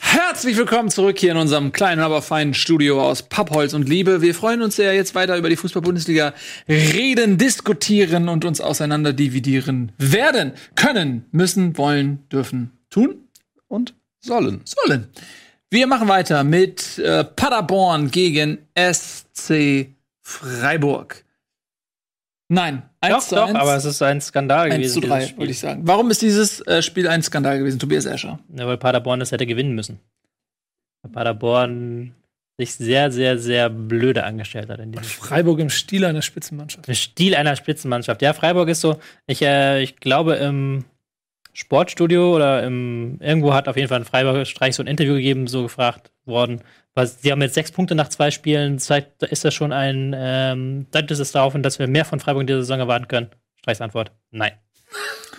Herzlich 0.00 0.56
willkommen 0.56 0.90
zurück 0.90 1.18
hier 1.18 1.32
in 1.32 1.36
unserem 1.36 1.70
kleinen, 1.70 2.00
aber 2.00 2.22
feinen 2.22 2.54
Studio 2.54 3.02
aus 3.02 3.22
Pappholz 3.22 3.72
und 3.74 3.88
Liebe. 3.88 4.20
Wir 4.20 4.34
freuen 4.34 4.62
uns 4.62 4.76
sehr, 4.76 4.94
jetzt 4.94 5.14
weiter 5.14 5.36
über 5.36 5.48
die 5.48 5.56
Fußball-Bundesliga 5.56 6.34
reden, 6.68 7.38
diskutieren 7.38 8.28
und 8.28 8.44
uns 8.44 8.60
auseinander 8.60 9.12
dividieren 9.12 9.92
werden, 9.98 10.52
können, 10.74 11.26
müssen, 11.30 11.76
wollen, 11.78 12.26
dürfen, 12.30 12.72
tun 12.90 13.28
Und 13.68 13.94
sollen. 14.20 14.62
sollen. 14.64 15.08
Wir 15.70 15.86
machen 15.86 16.08
weiter 16.08 16.42
mit 16.44 16.98
äh, 16.98 17.24
Paderborn 17.24 18.10
gegen 18.10 18.58
SC 18.76 19.88
Freiburg. 20.22 21.24
Nein, 22.48 22.82
1 23.02 23.14
Doch, 23.14 23.28
zu 23.28 23.34
doch, 23.34 23.48
1. 23.48 23.56
aber 23.56 23.76
es 23.76 23.84
ist 23.84 24.00
ein 24.00 24.20
Skandal 24.20 24.70
1 24.70 24.74
gewesen. 24.74 25.02
zu 25.02 25.08
3, 25.08 25.14
dieses 25.16 25.28
Spiel. 25.28 25.38
wollte 25.38 25.52
ich 25.52 25.58
sagen. 25.58 25.82
Warum 25.84 26.10
ist 26.10 26.22
dieses 26.22 26.60
äh, 26.62 26.82
Spiel 26.82 27.06
ein 27.06 27.22
Skandal 27.22 27.58
gewesen, 27.58 27.78
Tobias 27.78 28.06
Escher? 28.06 28.38
Ja, 28.56 28.66
weil 28.66 28.78
Paderborn 28.78 29.20
das 29.20 29.32
hätte 29.32 29.46
gewinnen 29.46 29.74
müssen. 29.74 30.00
Weil 31.02 31.12
Paderborn 31.12 32.14
sich 32.58 32.74
sehr, 32.74 33.12
sehr, 33.12 33.38
sehr 33.38 33.68
blöde 33.70 34.24
angestellt 34.24 34.68
hat 34.70 34.80
in 34.80 34.92
diesem 34.92 35.04
Spiel. 35.06 35.28
Freiburg 35.28 35.60
im 35.60 35.70
Stil 35.70 36.04
einer 36.04 36.22
Spitzenmannschaft. 36.22 36.88
Der 36.88 36.94
Stil 36.94 37.34
einer 37.36 37.54
Spitzenmannschaft. 37.54 38.22
Ja, 38.22 38.32
Freiburg 38.32 38.68
ist 38.68 38.80
so, 38.80 38.98
ich, 39.26 39.42
äh, 39.42 39.82
ich 39.82 39.96
glaube, 39.96 40.34
im 40.36 40.84
Sportstudio 41.52 42.34
oder 42.34 42.62
im, 42.62 43.18
irgendwo 43.20 43.52
hat 43.52 43.68
auf 43.68 43.76
jeden 43.76 43.88
Fall 43.88 43.98
ein 44.00 44.04
Freiburger 44.04 44.44
Streich 44.44 44.74
so 44.74 44.82
ein 44.82 44.86
Interview 44.86 45.14
gegeben, 45.14 45.46
so 45.46 45.62
gefragt 45.62 46.10
worden. 46.24 46.62
Was, 46.98 47.22
sie 47.22 47.30
haben 47.30 47.40
jetzt 47.42 47.54
sechs 47.54 47.70
Punkte 47.70 47.94
nach 47.94 48.08
zwei 48.08 48.32
Spielen. 48.32 48.80
Zeigt, 48.80 49.22
ist 49.22 49.44
das 49.44 49.54
schon 49.54 49.72
ein, 49.72 50.16
ähm, 50.18 50.88
deutet 50.90 51.12
es 51.20 51.30
darauf 51.30 51.52
hin, 51.52 51.62
dass 51.62 51.78
wir 51.78 51.86
mehr 51.86 52.04
von 52.04 52.18
Freiburg 52.18 52.40
in 52.40 52.46
dieser 52.48 52.62
Saison 52.62 52.80
erwarten 52.80 53.06
können? 53.06 53.30
Streichs 53.54 53.80
Antwort: 53.80 54.10
Nein. 54.32 54.50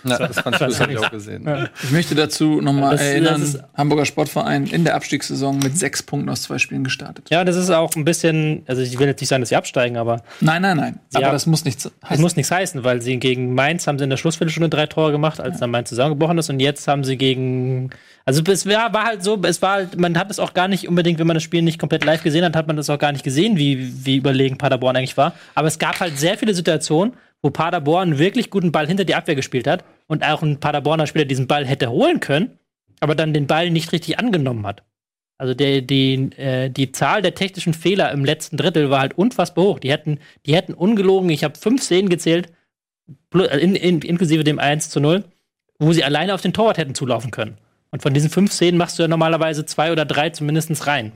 Na, 0.02 0.16
das 0.16 0.40
fand 0.40 0.54
ich, 0.56 0.60
das 0.60 0.80
hab 0.80 0.88
ich 0.90 0.98
auch 0.98 1.10
gesehen. 1.10 1.46
Ich 1.84 1.90
möchte 1.90 2.14
dazu 2.14 2.62
nochmal 2.62 2.92
Das- 2.92 3.02
erinnern, 3.02 3.40
das 3.42 3.54
ist- 3.56 3.62
Hamburger 3.76 4.06
Sportverein 4.06 4.66
in 4.66 4.84
der 4.84 4.94
Abstiegssaison 4.94 5.58
mit 5.58 5.76
sechs 5.76 6.02
Punkten 6.02 6.30
aus 6.30 6.42
zwei 6.42 6.56
Spielen 6.58 6.84
gestartet. 6.84 7.28
Ja, 7.28 7.44
das 7.44 7.56
ist 7.56 7.68
auch 7.68 7.94
ein 7.96 8.04
bisschen, 8.06 8.62
also 8.66 8.80
ich 8.80 8.98
will 8.98 9.08
jetzt 9.08 9.20
nicht 9.20 9.28
sagen, 9.28 9.42
dass 9.42 9.50
sie 9.50 9.56
absteigen, 9.56 9.98
aber 9.98 10.22
Nein, 10.40 10.62
nein, 10.62 10.76
nein. 10.78 11.00
Aber 11.12 11.26
haben- 11.26 11.32
das 11.34 11.44
muss 11.46 11.66
nichts 11.66 11.82
Das 11.82 11.92
heißen. 12.08 12.22
muss 12.22 12.34
nichts 12.36 12.50
heißen, 12.50 12.82
weil 12.82 13.02
sie 13.02 13.18
gegen 13.18 13.54
Mainz 13.54 13.86
haben 13.86 13.98
sie 13.98 14.04
in 14.04 14.10
der 14.10 14.16
Schlussviertelstunde 14.16 14.70
drei 14.70 14.86
Tore 14.86 15.12
gemacht, 15.12 15.38
als 15.38 15.58
dann 15.58 15.70
Mainz 15.70 15.90
zusammengebrochen 15.90 16.38
ist. 16.38 16.48
Und 16.48 16.60
jetzt 16.60 16.88
haben 16.88 17.04
sie 17.04 17.18
gegen. 17.18 17.90
Also 18.24 18.42
es 18.46 18.64
war, 18.66 18.94
war 18.94 19.04
halt 19.04 19.22
so, 19.22 19.38
es 19.42 19.60
war 19.60 19.72
halt, 19.72 19.98
man 19.98 20.16
hat 20.16 20.30
es 20.30 20.38
auch 20.38 20.54
gar 20.54 20.68
nicht 20.68 20.88
unbedingt, 20.88 21.18
wenn 21.18 21.26
man 21.26 21.34
das 21.34 21.42
Spiel 21.42 21.60
nicht 21.62 21.78
komplett 21.78 22.04
live 22.06 22.22
gesehen 22.22 22.44
hat, 22.44 22.56
hat 22.56 22.66
man 22.68 22.76
das 22.76 22.88
auch 22.88 22.98
gar 22.98 23.12
nicht 23.12 23.24
gesehen, 23.24 23.56
wie, 23.58 23.92
wie 24.06 24.16
überlegen 24.16 24.56
Paderborn 24.56 24.96
eigentlich 24.96 25.16
war. 25.16 25.34
Aber 25.54 25.68
es 25.68 25.78
gab 25.78 26.00
halt 26.00 26.18
sehr 26.18 26.38
viele 26.38 26.54
Situationen, 26.54 27.12
wo 27.42 27.50
Paderborn 27.50 28.10
einen 28.10 28.18
wirklich 28.18 28.50
guten 28.50 28.72
Ball 28.72 28.86
hinter 28.86 29.04
die 29.04 29.14
Abwehr 29.14 29.34
gespielt 29.34 29.66
hat 29.66 29.84
und 30.06 30.24
auch 30.24 30.42
ein 30.42 30.60
Paderborner 30.60 31.06
Spieler 31.06 31.24
diesen 31.24 31.46
Ball 31.46 31.66
hätte 31.66 31.90
holen 31.90 32.20
können, 32.20 32.58
aber 33.00 33.14
dann 33.14 33.32
den 33.32 33.46
Ball 33.46 33.70
nicht 33.70 33.92
richtig 33.92 34.18
angenommen 34.18 34.66
hat. 34.66 34.82
Also 35.38 35.54
der, 35.54 35.80
die, 35.80 36.30
äh, 36.36 36.68
die 36.68 36.92
Zahl 36.92 37.22
der 37.22 37.34
technischen 37.34 37.72
Fehler 37.72 38.12
im 38.12 38.26
letzten 38.26 38.58
Drittel 38.58 38.90
war 38.90 39.00
halt 39.00 39.16
unfassbar 39.16 39.64
hoch. 39.64 39.78
Die 39.78 39.90
hätten, 39.90 40.18
die 40.44 40.54
hätten 40.54 40.74
ungelogen, 40.74 41.30
ich 41.30 41.44
habe 41.44 41.58
fünf 41.58 41.82
Szenen 41.82 42.10
gezählt, 42.10 42.52
äh, 43.34 43.58
in, 43.58 43.74
in, 43.74 44.02
inklusive 44.02 44.44
dem 44.44 44.58
1 44.58 44.90
zu 44.90 45.00
0, 45.00 45.24
wo 45.78 45.92
sie 45.94 46.04
alleine 46.04 46.34
auf 46.34 46.42
den 46.42 46.52
Torwart 46.52 46.76
hätten 46.76 46.94
zulaufen 46.94 47.30
können. 47.30 47.56
Und 47.90 48.02
von 48.02 48.12
diesen 48.12 48.28
fünf 48.28 48.52
Szenen 48.52 48.76
machst 48.76 48.98
du 48.98 49.02
ja 49.02 49.08
normalerweise 49.08 49.64
zwei 49.64 49.92
oder 49.92 50.04
drei 50.04 50.28
zumindest 50.28 50.86
rein. 50.86 51.12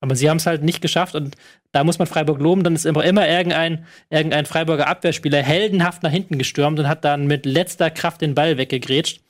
Aber 0.00 0.14
sie 0.14 0.30
haben 0.30 0.36
es 0.36 0.46
halt 0.46 0.62
nicht 0.62 0.80
geschafft 0.80 1.14
und 1.14 1.36
da 1.72 1.82
muss 1.84 1.98
man 1.98 2.06
Freiburg 2.06 2.40
loben, 2.40 2.62
dann 2.62 2.74
ist 2.74 2.86
immer, 2.86 3.04
immer 3.04 3.28
irgendein, 3.28 3.84
irgendein 4.10 4.46
Freiburger 4.46 4.86
Abwehrspieler 4.86 5.42
heldenhaft 5.42 6.02
nach 6.02 6.10
hinten 6.10 6.38
gestürmt 6.38 6.78
und 6.78 6.88
hat 6.88 7.04
dann 7.04 7.26
mit 7.26 7.46
letzter 7.46 7.90
Kraft 7.90 8.20
den 8.20 8.34
Ball 8.34 8.58
weggegrätscht. 8.58 9.20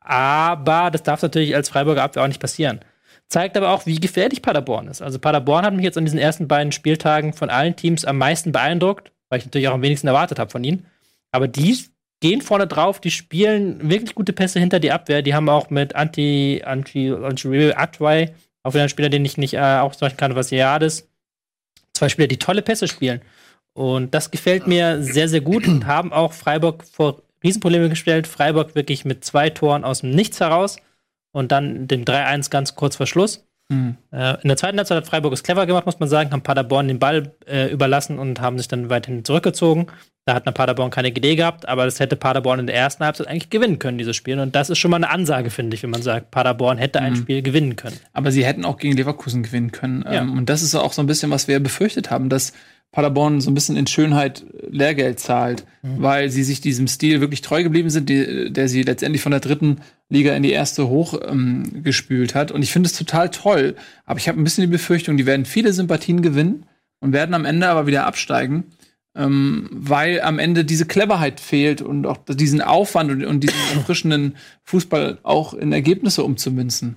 Aber 0.00 0.90
das 0.90 1.02
darf 1.02 1.22
natürlich 1.22 1.54
als 1.54 1.68
Freiburger 1.68 2.02
Abwehr 2.02 2.24
auch 2.24 2.28
nicht 2.28 2.40
passieren. 2.40 2.80
Zeigt 3.28 3.56
aber 3.56 3.70
auch, 3.70 3.86
wie 3.86 4.00
gefährlich 4.00 4.42
Paderborn 4.42 4.88
ist. 4.88 5.02
Also 5.02 5.20
Paderborn 5.20 5.64
hat 5.64 5.74
mich 5.74 5.84
jetzt 5.84 5.96
an 5.96 6.04
diesen 6.04 6.18
ersten 6.18 6.48
beiden 6.48 6.72
Spieltagen 6.72 7.32
von 7.32 7.48
allen 7.48 7.76
Teams 7.76 8.04
am 8.04 8.18
meisten 8.18 8.50
beeindruckt, 8.50 9.12
weil 9.28 9.38
ich 9.38 9.44
natürlich 9.44 9.68
auch 9.68 9.74
am 9.74 9.82
wenigsten 9.82 10.08
erwartet 10.08 10.40
habe 10.40 10.50
von 10.50 10.64
ihnen. 10.64 10.86
Aber 11.30 11.46
die 11.46 11.78
gehen 12.18 12.42
vorne 12.42 12.66
drauf, 12.66 13.00
die 13.00 13.12
spielen 13.12 13.88
wirklich 13.88 14.16
gute 14.16 14.32
Pässe 14.32 14.58
hinter 14.58 14.80
die 14.80 14.90
Abwehr. 14.90 15.22
Die 15.22 15.34
haben 15.34 15.48
auch 15.48 15.70
mit 15.70 15.94
Anti, 15.94 16.62
Anti, 16.64 17.12
Anti 17.12 17.72
Atway, 17.72 18.34
auch 18.62 18.74
wieder 18.74 18.84
ein 18.84 18.88
Spieler, 18.88 19.08
den 19.08 19.24
ich 19.24 19.36
nicht 19.36 19.54
äh, 19.54 19.58
ausdrücken 19.58 20.16
kann, 20.16 20.34
was 20.34 20.50
Jades, 20.50 21.08
zwei 21.94 22.08
Spieler, 22.08 22.28
die 22.28 22.38
tolle 22.38 22.62
Pässe 22.62 22.88
spielen. 22.88 23.20
Und 23.72 24.14
das 24.14 24.30
gefällt 24.30 24.66
mir 24.66 25.02
sehr, 25.02 25.28
sehr 25.28 25.40
gut 25.40 25.66
und 25.66 25.86
haben 25.86 26.12
auch 26.12 26.32
Freiburg 26.32 26.84
vor 26.84 27.22
Riesenprobleme 27.42 27.88
gestellt. 27.88 28.26
Freiburg 28.26 28.74
wirklich 28.74 29.04
mit 29.04 29.24
zwei 29.24 29.50
Toren 29.50 29.84
aus 29.84 30.00
dem 30.00 30.10
Nichts 30.10 30.40
heraus 30.40 30.76
und 31.32 31.52
dann 31.52 31.88
dem 31.88 32.04
3-1 32.04 32.50
ganz 32.50 32.74
kurz 32.74 32.96
vor 32.96 33.06
Schluss. 33.06 33.46
Mhm. 33.70 33.96
Äh, 34.12 34.34
in 34.42 34.48
der 34.48 34.56
zweiten 34.56 34.76
Halbzeit 34.76 34.98
hat 34.98 35.06
Freiburg 35.06 35.32
es 35.32 35.42
clever 35.42 35.64
gemacht, 35.64 35.86
muss 35.86 36.00
man 36.00 36.08
sagen, 36.08 36.32
haben 36.32 36.42
Paderborn 36.42 36.88
den 36.88 36.98
Ball 36.98 37.32
äh, 37.46 37.68
überlassen 37.72 38.18
und 38.18 38.40
haben 38.40 38.58
sich 38.58 38.68
dann 38.68 38.90
weiterhin 38.90 39.24
zurückgezogen. 39.24 39.86
Da 40.26 40.34
hat 40.34 40.54
Paderborn 40.54 40.90
keine 40.90 41.08
Idee 41.08 41.34
gehabt, 41.34 41.66
aber 41.66 41.86
das 41.86 41.98
hätte 41.98 42.14
Paderborn 42.14 42.60
in 42.60 42.66
der 42.66 42.76
ersten 42.76 43.04
Halbzeit 43.04 43.26
eigentlich 43.26 43.48
gewinnen 43.48 43.78
können, 43.78 43.96
dieses 43.96 44.16
Spiel. 44.16 44.38
Und 44.38 44.54
das 44.54 44.68
ist 44.68 44.78
schon 44.78 44.90
mal 44.90 44.98
eine 44.98 45.08
Ansage, 45.08 45.50
finde 45.50 45.74
ich, 45.74 45.82
wenn 45.82 45.90
man 45.90 46.02
sagt, 46.02 46.30
Paderborn 46.30 46.78
hätte 46.78 47.00
ein 47.00 47.16
Spiel 47.16 47.42
gewinnen 47.42 47.76
können. 47.76 47.96
Aber 48.12 48.30
sie 48.30 48.44
hätten 48.44 48.64
auch 48.64 48.76
gegen 48.76 48.96
Leverkusen 48.96 49.42
gewinnen 49.42 49.72
können. 49.72 50.04
Ja. 50.04 50.20
Ähm, 50.20 50.36
und 50.36 50.50
das 50.50 50.62
ist 50.62 50.74
auch 50.74 50.92
so 50.92 51.02
ein 51.02 51.06
bisschen, 51.06 51.30
was 51.30 51.48
wir 51.48 51.58
befürchtet 51.60 52.10
haben, 52.10 52.28
dass 52.28 52.52
Paderborn 52.92 53.40
so 53.40 53.50
ein 53.50 53.54
bisschen 53.54 53.76
in 53.76 53.86
Schönheit 53.86 54.44
Lehrgeld 54.68 55.20
zahlt, 55.20 55.64
weil 55.82 56.28
sie 56.28 56.42
sich 56.42 56.60
diesem 56.60 56.88
Stil 56.88 57.20
wirklich 57.20 57.40
treu 57.40 57.62
geblieben 57.62 57.88
sind, 57.88 58.08
die, 58.08 58.52
der 58.52 58.68
sie 58.68 58.82
letztendlich 58.82 59.22
von 59.22 59.30
der 59.30 59.40
dritten 59.40 59.78
Liga 60.10 60.34
in 60.34 60.42
die 60.42 60.52
erste 60.52 60.88
hoch 60.88 61.18
ähm, 61.26 61.84
hat. 62.34 62.52
Und 62.52 62.62
ich 62.62 62.72
finde 62.72 62.88
es 62.88 62.92
total 62.92 63.30
toll. 63.30 63.76
Aber 64.04 64.18
ich 64.18 64.28
habe 64.28 64.38
ein 64.38 64.44
bisschen 64.44 64.62
die 64.62 64.70
Befürchtung, 64.76 65.16
die 65.16 65.26
werden 65.26 65.46
viele 65.46 65.72
Sympathien 65.72 66.20
gewinnen 66.20 66.66
und 67.00 67.12
werden 67.12 67.34
am 67.34 67.44
Ende 67.44 67.68
aber 67.68 67.86
wieder 67.86 68.06
absteigen. 68.06 68.64
Ähm, 69.16 69.68
weil 69.72 70.20
am 70.20 70.38
Ende 70.38 70.64
diese 70.64 70.86
Cleverheit 70.86 71.40
fehlt 71.40 71.82
und 71.82 72.06
auch 72.06 72.18
diesen 72.28 72.60
Aufwand 72.60 73.10
und, 73.10 73.24
und 73.24 73.40
diesen 73.40 73.58
erfrischenden 73.74 74.36
Fußball 74.64 75.18
auch 75.22 75.54
in 75.54 75.72
Ergebnisse 75.72 76.22
umzumünzen. 76.22 76.96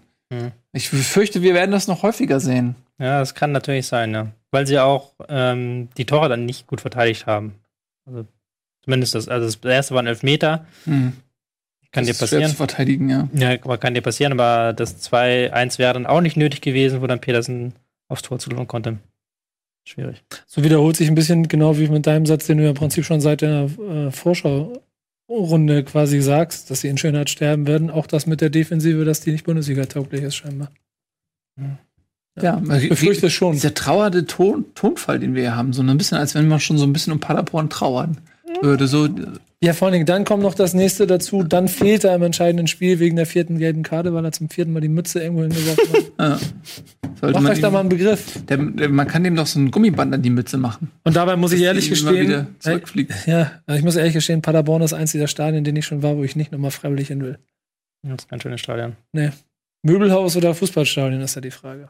Ich 0.72 0.90
fürchte, 0.90 1.42
wir 1.42 1.54
werden 1.54 1.72
das 1.72 1.88
noch 1.88 2.04
häufiger 2.04 2.40
sehen. 2.40 2.76
Ja, 3.00 3.20
das 3.20 3.36
kann 3.36 3.52
natürlich 3.52 3.88
sein, 3.88 4.14
ja. 4.14 4.32
Weil 4.52 4.68
sie 4.68 4.80
auch 4.80 5.14
ähm, 5.30 5.90
die 5.98 6.06
Tore 6.06 6.30
dann 6.30 6.46
nicht 6.46 6.68
gut 6.68 6.82
verteidigt 6.82 7.26
haben. 7.26 7.56
Also 8.06 8.26
zumindest 8.84 9.16
das, 9.16 9.28
also 9.28 9.46
das 9.46 9.72
erste 9.72 9.96
waren 9.96 10.08
elf 10.08 10.24
Meter. 10.24 10.66
Hm. 10.86 11.14
Kann 11.94 12.04
dir 12.06 12.12
Das 12.12 12.22
ist 12.24 12.30
schwer 12.30 12.40
passieren. 12.40 12.52
zu 12.52 12.58
verteidigen, 12.58 13.10
ja. 13.10 13.30
Ja, 13.34 13.52
aber 13.52 13.78
kann 13.78 13.94
dir 13.94 14.02
passieren, 14.02 14.34
aber 14.34 14.74
das 14.74 15.02
2-1 15.10 15.78
wäre 15.80 15.94
dann 15.94 16.06
auch 16.06 16.20
nicht 16.22 16.36
nötig 16.36 16.60
gewesen, 16.62 17.02
wo 17.02 17.08
dann 17.08 17.22
Petersen 17.22 17.74
aufs 18.10 18.24
Tor 18.24 18.40
zulaufen 18.40 18.68
konnte. 18.68 18.98
Schwierig. 19.86 20.24
So 20.48 20.64
wiederholt 20.64 20.96
sich 20.98 21.08
ein 21.08 21.16
bisschen 21.16 21.48
genau 21.48 21.78
wie 21.78 21.88
mit 21.88 22.06
deinem 22.08 22.26
Satz, 22.26 22.48
den 22.48 22.58
du 22.58 22.64
ja 22.64 22.70
im 22.72 22.76
Prinzip 22.76 23.06
schon 23.06 23.22
seit 23.22 23.42
der 23.42 23.70
äh, 23.80 24.12
Vorschau-Runde 24.12 25.84
quasi 25.84 26.22
sagst, 26.22 26.70
dass 26.72 26.82
sie 26.82 26.88
in 26.88 26.98
Schönheit 26.98 27.30
sterben 27.30 27.68
werden. 27.68 27.90
Auch 27.90 28.08
das 28.08 28.26
mit 28.26 28.42
der 28.42 28.50
Defensive, 28.50 29.06
dass 29.06 29.22
die 29.22 29.32
nicht 29.32 29.46
Bundesliga-tauglich 29.46 30.24
ist, 30.24 30.36
scheinbar. 30.36 30.72
Ja, 32.42 32.60
Ich 32.78 32.90
befürchte 32.90 33.28
es 33.28 33.34
schon. 33.34 33.54
Dieser 33.54 33.74
trauernde 33.76 34.26
Ton, 34.26 34.66
Tonfall, 34.74 35.20
den 35.20 35.36
wir 35.36 35.42
hier 35.44 35.56
haben, 35.56 35.72
so 35.74 35.84
ein 35.84 35.98
bisschen, 35.98 36.18
als 36.18 36.34
wenn 36.34 36.48
man 36.48 36.60
schon 36.60 36.78
so 36.80 36.86
ein 36.86 36.94
bisschen 36.94 37.14
um 37.14 37.20
Paderborn 37.20 37.70
trauern 37.70 38.18
würde. 38.62 38.88
So, 38.88 39.08
Ja, 39.64 39.72
vor 39.72 39.86
allen 39.86 39.94
Dingen, 39.94 40.06
dann 40.06 40.26
kommt 40.26 40.44
noch 40.44 40.56
das 40.56 40.74
nächste 40.74 41.08
dazu. 41.08 41.42
Dann 41.42 41.70
fehlt 41.70 42.04
er 42.04 42.14
im 42.14 42.22
entscheidenden 42.24 42.68
Spiel 42.68 43.00
wegen 43.00 43.16
der 43.16 43.26
vierten 43.26 43.58
gelben 43.58 43.82
Karte, 43.82 44.14
weil 44.14 44.26
er 44.26 44.34
zum 44.34 44.50
vierten 44.50 44.74
Mal 44.74 44.82
die 44.82 44.90
Mütze 44.90 45.24
irgendwo 45.24 45.44
hingeworfen 45.44 45.94
hat. 46.18 46.42
äh, 46.42 46.46
sollte 47.22 47.34
Macht 47.36 47.44
man 47.44 47.52
euch 47.54 47.62
da 47.62 47.72
mal 47.72 47.80
einen 47.80 47.88
Begriff. 47.88 48.44
der, 48.44 48.58
der, 48.58 48.90
man 48.90 49.08
kann 49.08 49.24
dem 49.24 49.38
doch 49.38 49.48
so 49.48 49.62
ein 49.62 49.72
Gummiband 49.72 50.14
an 50.14 50.22
die 50.22 50.32
Mütze 50.32 50.58
machen. 50.58 50.92
Und 51.06 51.16
dabei 51.16 51.38
muss 51.38 51.54
ich 51.54 51.62
ehrlich 51.62 51.90
gestehen, 51.90 52.48
zurückfliegt. 52.60 53.14
ja, 53.26 53.54
also 53.66 53.80
ich 53.80 53.86
muss 53.86 53.96
ehrlich 53.96 54.12
gestehen, 54.12 54.42
Paderborn 54.42 54.82
ist 54.82 54.92
eins 54.92 55.14
dieser 55.14 55.28
Stadien, 55.30 55.60
in 55.60 55.64
denen 55.64 55.78
ich 55.78 55.86
schon 55.86 56.04
war, 56.04 56.18
wo 56.18 56.26
ich 56.26 56.36
nicht 56.36 56.52
nochmal 56.52 56.72
freiwillig 56.72 57.08
hin 57.08 57.22
will. 57.22 57.40
Das 58.02 58.26
ist 58.26 58.34
ein 58.34 58.42
schönes 58.42 58.60
Stadion. 58.60 58.98
Möbelhaus 59.82 60.36
oder 60.36 60.54
Fußballstadion 60.54 61.22
ist 61.22 61.36
ja 61.36 61.42
die 61.42 61.52
Frage. 61.52 61.88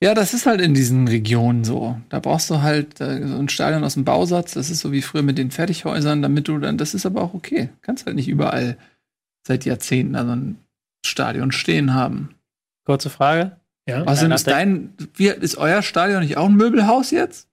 Ja, 0.00 0.14
das 0.14 0.32
ist 0.32 0.46
halt 0.46 0.60
in 0.60 0.74
diesen 0.74 1.08
Regionen 1.08 1.64
so. 1.64 2.00
Da 2.08 2.20
brauchst 2.20 2.48
du 2.50 2.62
halt 2.62 3.00
äh, 3.00 3.26
so 3.26 3.36
ein 3.36 3.48
Stadion 3.48 3.82
aus 3.82 3.94
dem 3.94 4.04
Bausatz. 4.04 4.54
Das 4.54 4.70
ist 4.70 4.80
so 4.80 4.92
wie 4.92 5.02
früher 5.02 5.22
mit 5.22 5.38
den 5.38 5.50
Fertighäusern, 5.50 6.22
damit 6.22 6.46
du 6.46 6.58
dann, 6.58 6.78
das 6.78 6.94
ist 6.94 7.04
aber 7.04 7.22
auch 7.22 7.34
okay. 7.34 7.70
Kannst 7.82 8.06
halt 8.06 8.14
nicht 8.14 8.28
überall 8.28 8.76
seit 9.46 9.64
Jahrzehnten 9.64 10.14
also 10.14 10.32
ein 10.32 10.58
Stadion 11.04 11.50
stehen 11.50 11.94
haben. 11.94 12.34
Kurze 12.84 13.10
Frage. 13.10 13.56
Ja. 13.88 14.04
Nach 14.04 14.22
ist 14.22 14.46
dein, 14.46 14.92
wie, 15.14 15.28
ist 15.28 15.56
euer 15.56 15.82
Stadion 15.82 16.20
nicht 16.20 16.36
auch 16.36 16.46
ein 16.46 16.54
Möbelhaus 16.54 17.10
jetzt? 17.10 17.48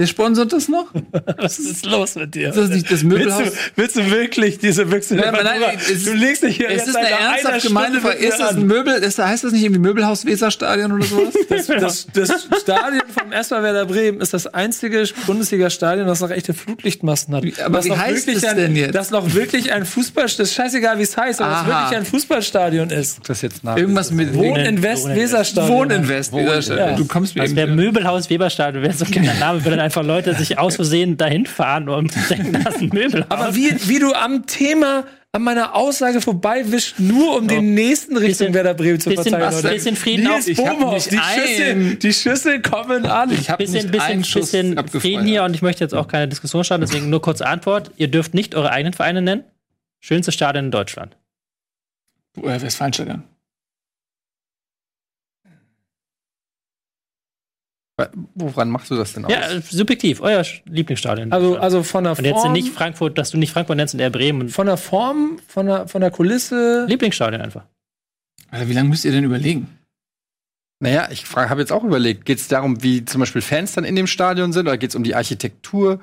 Wer 0.00 0.06
sponsert 0.06 0.52
das 0.52 0.68
noch? 0.68 0.86
Was 1.38 1.58
ist 1.58 1.84
los 1.84 2.14
mit 2.14 2.32
dir? 2.32 2.50
Ist 2.50 2.56
das 2.56 2.68
nicht 2.70 2.84
das 2.84 3.02
Willst 3.02 3.04
Möbelhaus? 3.04 3.42
du, 3.42 3.50
willst 3.74 3.96
du 3.96 4.10
wirklich 4.12 4.58
diese 4.60 4.88
Wechsel? 4.92 5.16
Nein, 5.16 5.34
nein, 5.42 5.60
es- 5.76 6.04
du 6.04 6.12
legst 6.12 6.44
dich 6.44 6.56
hier 6.56 6.68
Ist 6.68 6.86
jetzt 6.86 6.88
das 6.90 6.96
eine 6.96 7.08
ernsthaft 7.10 7.62
gemeine 7.66 8.00
Frage? 8.00 8.18
Ist 8.18 8.38
das 8.38 8.54
ein 8.54 8.64
Möbel? 8.64 8.94
Ist, 8.94 9.18
heißt 9.18 9.42
das 9.42 9.50
nicht 9.50 9.64
irgendwie 9.64 9.80
Möbelhaus 9.80 10.24
Weserstadion 10.24 10.92
oder 10.92 11.04
sowas? 11.04 11.34
Das, 11.48 12.06
das, 12.12 12.46
das 12.48 12.60
Stadion 12.60 13.02
vom 13.08 13.32
SV 13.32 13.62
Werder 13.62 13.86
Bremen 13.86 14.20
ist 14.20 14.32
das 14.34 14.46
einzige 14.46 15.04
Bundesliga-Stadion, 15.26 16.06
das 16.06 16.20
noch 16.20 16.30
echte 16.30 16.54
Flutlichtmasten 16.54 17.34
hat. 17.34 17.44
Aber 17.64 17.78
das 17.78 17.84
wie 17.86 17.88
noch 17.88 17.98
heißt 17.98 18.26
wirklich 18.28 18.36
es 18.36 18.44
ein, 18.44 18.56
denn 18.56 18.76
jetzt? 18.76 18.94
Das 18.94 19.10
noch 19.10 19.34
wirklich 19.34 19.72
ein 19.72 19.84
Fußball, 19.84 20.24
das 20.24 20.38
ist 20.38 20.54
scheißegal, 20.54 20.98
wie 20.98 21.02
es 21.02 21.16
heißt, 21.16 21.40
aber 21.40 21.50
das 21.50 21.66
wirklich 21.66 21.98
ein 21.98 22.04
Fußballstadion 22.06 22.90
ist. 22.90 23.18
Das 23.28 23.42
jetzt 23.42 23.64
nach. 23.64 23.76
Irgendwas 23.76 24.12
mit 24.12 24.32
Wohninvest 24.34 25.04
Wohninvest. 25.04 25.16
Weserstadion. 25.32 25.76
Wohninvest. 25.76 26.32
Weserstadion. 26.32 26.96
Du 26.96 27.06
kommst 27.06 27.34
mir 27.34 27.42
Das 27.42 27.56
wäre 27.56 27.66
irgendwie. 27.66 27.84
Möbelhaus 27.86 28.30
Weberstadion, 28.30 28.82
wäre 28.84 28.92
so 28.94 29.04
ein 29.04 29.10
kleiner 29.10 29.34
Name, 29.34 29.64
würden 29.64 29.80
einfach 29.88 30.04
Leute 30.04 30.34
sich 30.34 30.58
aus 30.58 30.76
Versehen 30.76 31.16
dahin 31.16 31.46
fahren 31.46 31.88
und 31.88 32.12
denken, 32.30 32.52
das 32.64 32.76
ist 32.76 32.82
ein 32.82 32.88
Möbelhaus. 32.92 33.30
Aber 33.30 33.54
wie, 33.54 33.70
wie 33.88 33.98
du 33.98 34.12
am 34.12 34.46
Thema, 34.46 35.04
an 35.32 35.42
meiner 35.42 35.74
Aussage 35.74 36.20
vorbeiwischst, 36.20 36.98
nur 37.00 37.36
um 37.36 37.48
den 37.48 37.74
nächsten 37.74 38.16
Richtung 38.16 38.48
Bisschen- 38.48 38.54
Werder 38.54 38.74
Bremen 38.74 38.98
zu 39.00 39.10
bisschen- 39.10 39.30
verteilen. 39.34 39.62
Bisschen 39.74 39.96
Frieden 39.96 40.24
Nils 40.24 40.58
auf- 40.58 40.92
nicht 40.94 41.12
die 41.12 41.18
ein- 41.18 41.40
Schüsse, 41.40 41.96
die 41.96 42.12
Schüsse 42.12 42.60
kommen 42.62 43.04
an. 43.06 43.30
Ich 43.32 43.50
habe 43.50 43.62
bisschen, 43.64 43.90
nicht 43.90 44.00
einen 44.00 44.20
bisschen, 44.22 44.42
Schuss 44.42 44.52
bisschen. 44.52 45.00
Frieden 45.00 45.26
hier 45.26 45.42
und 45.44 45.54
ich 45.54 45.60
möchte 45.62 45.84
jetzt 45.84 45.94
auch 45.94 46.08
keine 46.08 46.28
Diskussion 46.28 46.64
starten, 46.64 46.80
deswegen 46.80 47.10
nur 47.10 47.20
kurze 47.20 47.46
Antwort. 47.46 47.90
Ihr 47.96 48.08
dürft 48.08 48.32
nicht 48.34 48.54
eure 48.54 48.70
eigenen 48.70 48.94
Vereine 48.94 49.20
nennen. 49.20 49.44
Schönste 50.00 50.32
Stadion 50.32 50.66
in 50.66 50.70
Deutschland. 50.70 51.16
Äh, 52.36 52.60
Westfalenstadion. 52.62 53.22
Woran 58.34 58.70
machst 58.70 58.90
du 58.90 58.96
das 58.96 59.12
denn 59.12 59.24
aus? 59.24 59.32
Ja, 59.32 59.50
äh, 59.50 59.60
subjektiv, 59.60 60.20
euer 60.20 60.44
Lieblingsstadion. 60.66 61.28
in 61.28 61.32
Also, 61.32 61.56
also 61.56 61.82
von 61.82 62.04
der 62.04 62.16
und 62.16 62.24
jetzt 62.24 62.40
Form, 62.42 62.52
nicht 62.52 62.72
Frankfurt, 62.72 63.18
dass 63.18 63.30
du 63.30 63.38
nicht 63.38 63.52
Frankfurt 63.52 63.76
nennst 63.76 63.94
und 63.94 64.00
eher 64.00 64.10
Bremen. 64.10 64.48
Von 64.48 64.66
der 64.66 64.76
Form, 64.76 65.38
von 65.48 65.66
der, 65.66 65.88
von 65.88 66.00
der 66.00 66.10
Kulisse. 66.10 66.86
Lieblingsstadion 66.88 67.40
einfach. 67.42 67.64
Alter, 68.50 68.68
wie 68.68 68.72
lange 68.72 68.88
müsst 68.88 69.04
ihr 69.04 69.12
denn 69.12 69.24
überlegen? 69.24 69.68
Naja, 70.80 71.08
ich 71.10 71.24
habe 71.34 71.60
jetzt 71.60 71.72
auch 71.72 71.82
überlegt, 71.82 72.24
geht 72.24 72.38
es 72.38 72.46
darum, 72.46 72.82
wie 72.84 73.04
zum 73.04 73.18
Beispiel 73.18 73.42
Fans 73.42 73.72
dann 73.72 73.84
in 73.84 73.96
dem 73.96 74.06
Stadion 74.06 74.52
sind, 74.52 74.68
oder 74.68 74.78
geht 74.78 74.90
es 74.90 74.96
um 74.96 75.02
die 75.02 75.16
Architektur? 75.16 75.98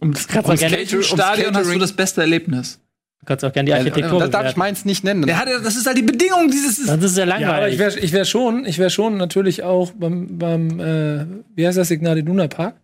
Um 0.00 0.12
das 0.12 0.26
du 0.26 0.32
gerne- 0.34 0.76
Catering- 0.76 1.02
Stadion 1.02 1.56
hast 1.56 1.72
du 1.74 1.78
das 1.78 1.94
beste 1.94 2.20
Erlebnis. 2.20 2.78
Du 3.22 3.26
kannst 3.26 3.44
auch 3.44 3.52
gerne 3.52 3.68
die 3.68 3.72
Architektur 3.74 4.18
da 4.18 4.26
darf 4.26 4.50
ich 4.50 4.56
meins 4.56 4.84
nicht 4.84 5.04
nennen. 5.04 5.22
Der 5.22 5.38
hat 5.38 5.48
ja, 5.48 5.60
das 5.60 5.76
ist 5.76 5.86
halt 5.86 5.96
die 5.96 6.02
Bedingung 6.02 6.50
dieses. 6.50 6.84
Das 6.84 7.00
ist 7.02 7.14
sehr 7.14 7.26
Ja, 7.26 7.34
aber 7.36 7.42
langweilig. 7.46 7.74
ich 7.74 7.78
wäre 7.78 7.98
ich 8.00 8.12
wär 8.12 8.24
schon, 8.24 8.66
ich 8.66 8.78
wär 8.78 8.90
schon 8.90 9.16
natürlich 9.16 9.62
auch 9.62 9.92
beim, 9.92 10.38
beim 10.38 10.80
äh, 10.80 11.24
wie 11.54 11.66
heißt 11.66 11.78
das, 11.78 11.86
Signal 11.88 12.18
Iduna 12.18 12.48
Park. 12.48 12.74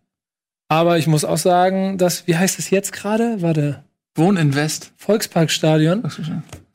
Aber 0.69 0.97
ich 0.99 1.07
muss 1.09 1.25
auch 1.25 1.39
sagen, 1.39 1.99
dass, 1.99 2.27
wie 2.29 2.37
heißt 2.37 2.59
es 2.61 2.71
jetzt 2.71 2.93
gerade? 2.93 3.43
Warte, 3.43 3.83
Wohninvest. 4.15 4.93
Volksparkstadion 4.97 6.05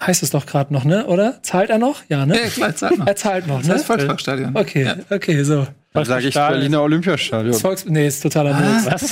heißt 0.01 0.23
es 0.23 0.31
doch 0.31 0.45
gerade 0.45 0.73
noch, 0.73 0.83
ne? 0.83 1.05
Oder? 1.07 1.41
Zahlt 1.43 1.69
er 1.69 1.77
noch? 1.77 2.01
Ja, 2.09 2.25
ne? 2.25 2.35
Ja, 2.35 2.49
klar, 2.49 2.73
sag 2.75 2.97
mal. 2.97 3.07
Er 3.07 3.15
zahlt 3.15 3.47
noch, 3.47 3.59
Das 3.61 3.69
heißt 3.69 3.79
ne? 3.79 3.85
Volksparkstadion. 3.85 4.55
Okay, 4.57 4.91
okay, 5.09 5.43
so. 5.43 5.67
Dann 5.93 6.05
sage 6.05 6.27
ich. 6.27 6.33
Berliner 6.33 6.81
Olympiastadion. 6.81 7.53
Volks 7.53 7.85
nee, 7.85 8.07
ist 8.07 8.21
totaler 8.21 8.53
Müll. 8.59 8.85
Was? 8.85 9.11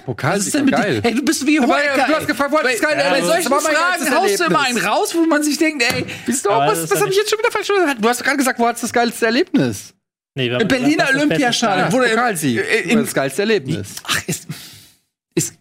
Pokal 0.06 0.38
Was 0.38 0.46
ist 0.46 0.54
denn 0.54 0.64
mit 0.64 0.74
geil. 0.74 1.00
Ey, 1.02 1.14
du 1.14 1.22
bist 1.24 1.46
wie 1.46 1.60
Holger. 1.60 1.74
du 2.06 2.14
hast 2.14 2.26
gefragt, 2.26 2.52
was 2.52 2.62
bei, 2.62 2.72
ist 2.74 2.82
geil? 2.82 2.96
bei 2.96 3.18
Ja, 3.18 3.24
solchen 3.24 3.42
das 3.42 3.50
war 3.50 3.62
mein 3.62 3.74
Fragen 3.74 4.14
haust 4.14 4.40
du 4.40 4.44
immer 4.44 4.60
einen 4.60 4.78
raus, 4.78 5.14
wo 5.14 5.26
man 5.26 5.42
sich 5.42 5.58
denkt, 5.58 5.82
ey, 5.92 6.06
Bist 6.26 6.44
du 6.46 6.50
auch, 6.50 6.66
was, 6.66 6.82
was 6.82 6.90
ja 6.90 7.00
habe 7.00 7.10
ich 7.10 7.16
jetzt 7.16 7.30
schon 7.30 7.38
wieder 7.38 7.50
falsch 7.50 7.68
gemacht? 7.68 7.96
Du 8.00 8.08
hast 8.08 8.22
gerade 8.24 8.36
gesagt, 8.38 8.58
wo 8.58 8.66
hattest 8.66 8.84
das 8.84 8.92
geilste 8.92 9.26
Erlebnis? 9.26 9.94
Nee, 10.34 10.48
wir 10.48 10.58
haben 10.58 10.68
Berliner 10.68 11.04
gesagt, 11.06 11.14
Olympiastadion. 11.16 11.52
Stadion 11.90 11.92
Wo 11.92 12.00
der- 12.00 12.08
Pokalsieg. 12.16 12.58
äh, 12.58 12.94
das 12.94 13.12
geilste 13.14 13.42
Erlebnis. 13.42 13.88
ach, 14.04 14.22
ist. 14.26 14.46
ist 15.34 15.54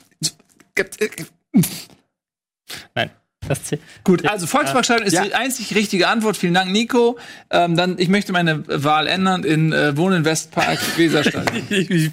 Nein. 2.95 3.11
Das 3.59 3.79
Gut, 4.03 4.25
also 4.27 4.47
Volksparkstadion 4.47 5.05
ist 5.07 5.13
Ja. 5.13 5.23
die 5.23 5.33
einzig 5.33 5.75
richtige 5.75 6.07
Antwort. 6.07 6.37
Vielen 6.37 6.53
Dank, 6.53 6.71
Nico. 6.71 7.17
Ähm, 7.49 7.75
dann, 7.75 7.97
ich 7.99 8.07
möchte 8.07 8.31
meine 8.31 8.63
Wahl 8.67 9.07
ändern 9.07 9.43
in 9.43 9.73
äh, 9.73 9.95
Wohnen 9.97 10.23
Westpark 10.25 10.79
Weserstadion. 10.97 11.63
Ich, 11.69 11.89
ich, 11.89 12.11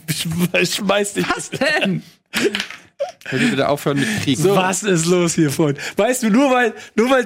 ich 0.60 0.74
schmeiß 0.74 1.15
dich. 1.15 1.27
Was 1.35 1.51
denn? 1.51 2.02
Könnt 3.24 3.43
ihr 3.43 3.51
bitte 3.51 3.69
aufhören 3.69 3.98
mit 3.98 4.09
Krieg? 4.23 4.39
Was 4.43 4.82
ist 4.82 5.06
los 5.06 5.35
hier, 5.35 5.51
Freund? 5.51 5.78
Weißt 5.97 6.23
du, 6.23 6.31
nur 6.31 6.51
weil, 6.51 6.74
nur 6.94 7.10
weil 7.10 7.24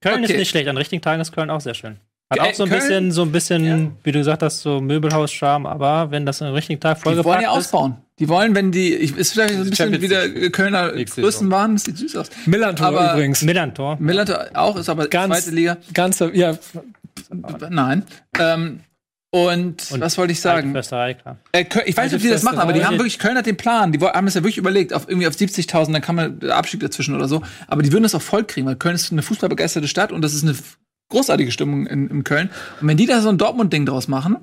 Köln 0.00 0.22
Okay. 0.22 0.32
ist 0.32 0.38
nicht 0.38 0.50
schlecht. 0.50 0.68
An 0.68 0.76
richtigen 0.76 1.02
Tagen 1.02 1.20
ist 1.20 1.32
Köln 1.32 1.50
auch 1.50 1.60
sehr 1.60 1.74
schön. 1.74 1.96
Hat 2.30 2.40
auch 2.40 2.52
so 2.54 2.64
ein 2.64 2.68
Köln? 2.68 2.80
bisschen, 2.80 3.12
so 3.12 3.22
ein 3.22 3.32
bisschen, 3.32 3.96
wie 4.04 4.12
du 4.12 4.18
gesagt 4.18 4.42
hast, 4.42 4.60
so 4.60 4.80
Möbelhaus-Charme, 4.82 5.66
aber 5.66 6.10
wenn 6.10 6.26
das 6.26 6.42
am 6.42 6.52
richtigen 6.52 6.78
Tag 6.78 6.98
Die 6.98 7.04
wollen 7.06 7.16
vollgepackt 7.16 7.42
ja 7.42 7.50
ist, 7.52 7.56
ausbauen. 7.56 7.96
Die 8.18 8.28
wollen, 8.28 8.54
wenn 8.54 8.72
die, 8.72 8.94
ich, 8.94 9.16
ist 9.16 9.32
vielleicht 9.32 9.54
so 9.54 9.60
ein 9.60 9.70
bisschen 9.70 9.76
Champions 9.76 10.02
wieder 10.02 10.26
League. 10.26 10.52
Kölner 10.52 10.92
Größen 10.92 11.50
waren. 11.50 11.74
Das 11.74 11.84
sieht 11.84 11.98
süß 11.98 12.16
aus. 12.16 12.30
Millantor 12.46 12.86
Aber- 12.88 13.12
übrigens. 13.14 13.42
Millantor. 13.42 13.96
Miller 14.00 14.50
auch, 14.54 14.76
ist 14.76 14.88
aber 14.88 15.08
Ganz, 15.08 15.44
zweite 15.44 15.54
Liga. 15.54 15.76
ganz, 15.94 16.22
ja, 16.32 16.56
Nein. 17.70 18.04
Ähm, 18.38 18.80
und, 19.30 19.90
Und 19.90 20.00
was 20.00 20.16
wollte 20.16 20.32
ich 20.32 20.40
sagen? 20.40 20.74
Äh, 20.74 21.64
Köln, 21.64 21.84
ich 21.86 21.96
weiß 21.96 22.12
nicht, 22.12 22.14
ob 22.14 22.22
die 22.22 22.30
das 22.30 22.42
machen, 22.42 22.58
aber 22.58 22.72
die 22.72 22.84
haben 22.84 22.96
wirklich, 22.96 23.18
Köln 23.18 23.36
hat 23.36 23.44
den 23.44 23.58
Plan. 23.58 23.92
Die 23.92 23.98
haben 24.00 24.26
es 24.26 24.34
ja 24.34 24.40
wirklich 24.40 24.56
überlegt, 24.56 24.94
auf 24.94 25.06
irgendwie 25.06 25.26
auf 25.26 25.34
70.000, 25.34 25.92
dann 25.92 26.00
kann 26.00 26.14
man 26.14 26.50
Abstieg 26.50 26.80
dazwischen 26.80 27.14
oder 27.14 27.28
so. 27.28 27.42
Aber 27.66 27.82
die 27.82 27.92
würden 27.92 28.04
das 28.04 28.14
auch 28.14 28.22
voll 28.22 28.44
kriegen, 28.44 28.66
weil 28.66 28.76
Köln 28.76 28.94
ist 28.94 29.12
eine 29.12 29.22
fußballbegeisterte 29.22 29.86
Stadt 29.86 30.12
und 30.12 30.22
das 30.22 30.32
ist 30.32 30.44
eine 30.44 30.54
großartige 31.10 31.50
Stimmung 31.52 31.86
in, 31.86 32.08
in 32.08 32.24
Köln. 32.24 32.48
Und 32.80 32.88
wenn 32.88 32.96
die 32.96 33.04
da 33.06 33.20
so 33.20 33.28
ein 33.28 33.36
Dortmund-Ding 33.36 33.84
draus 33.84 34.08
machen, 34.08 34.38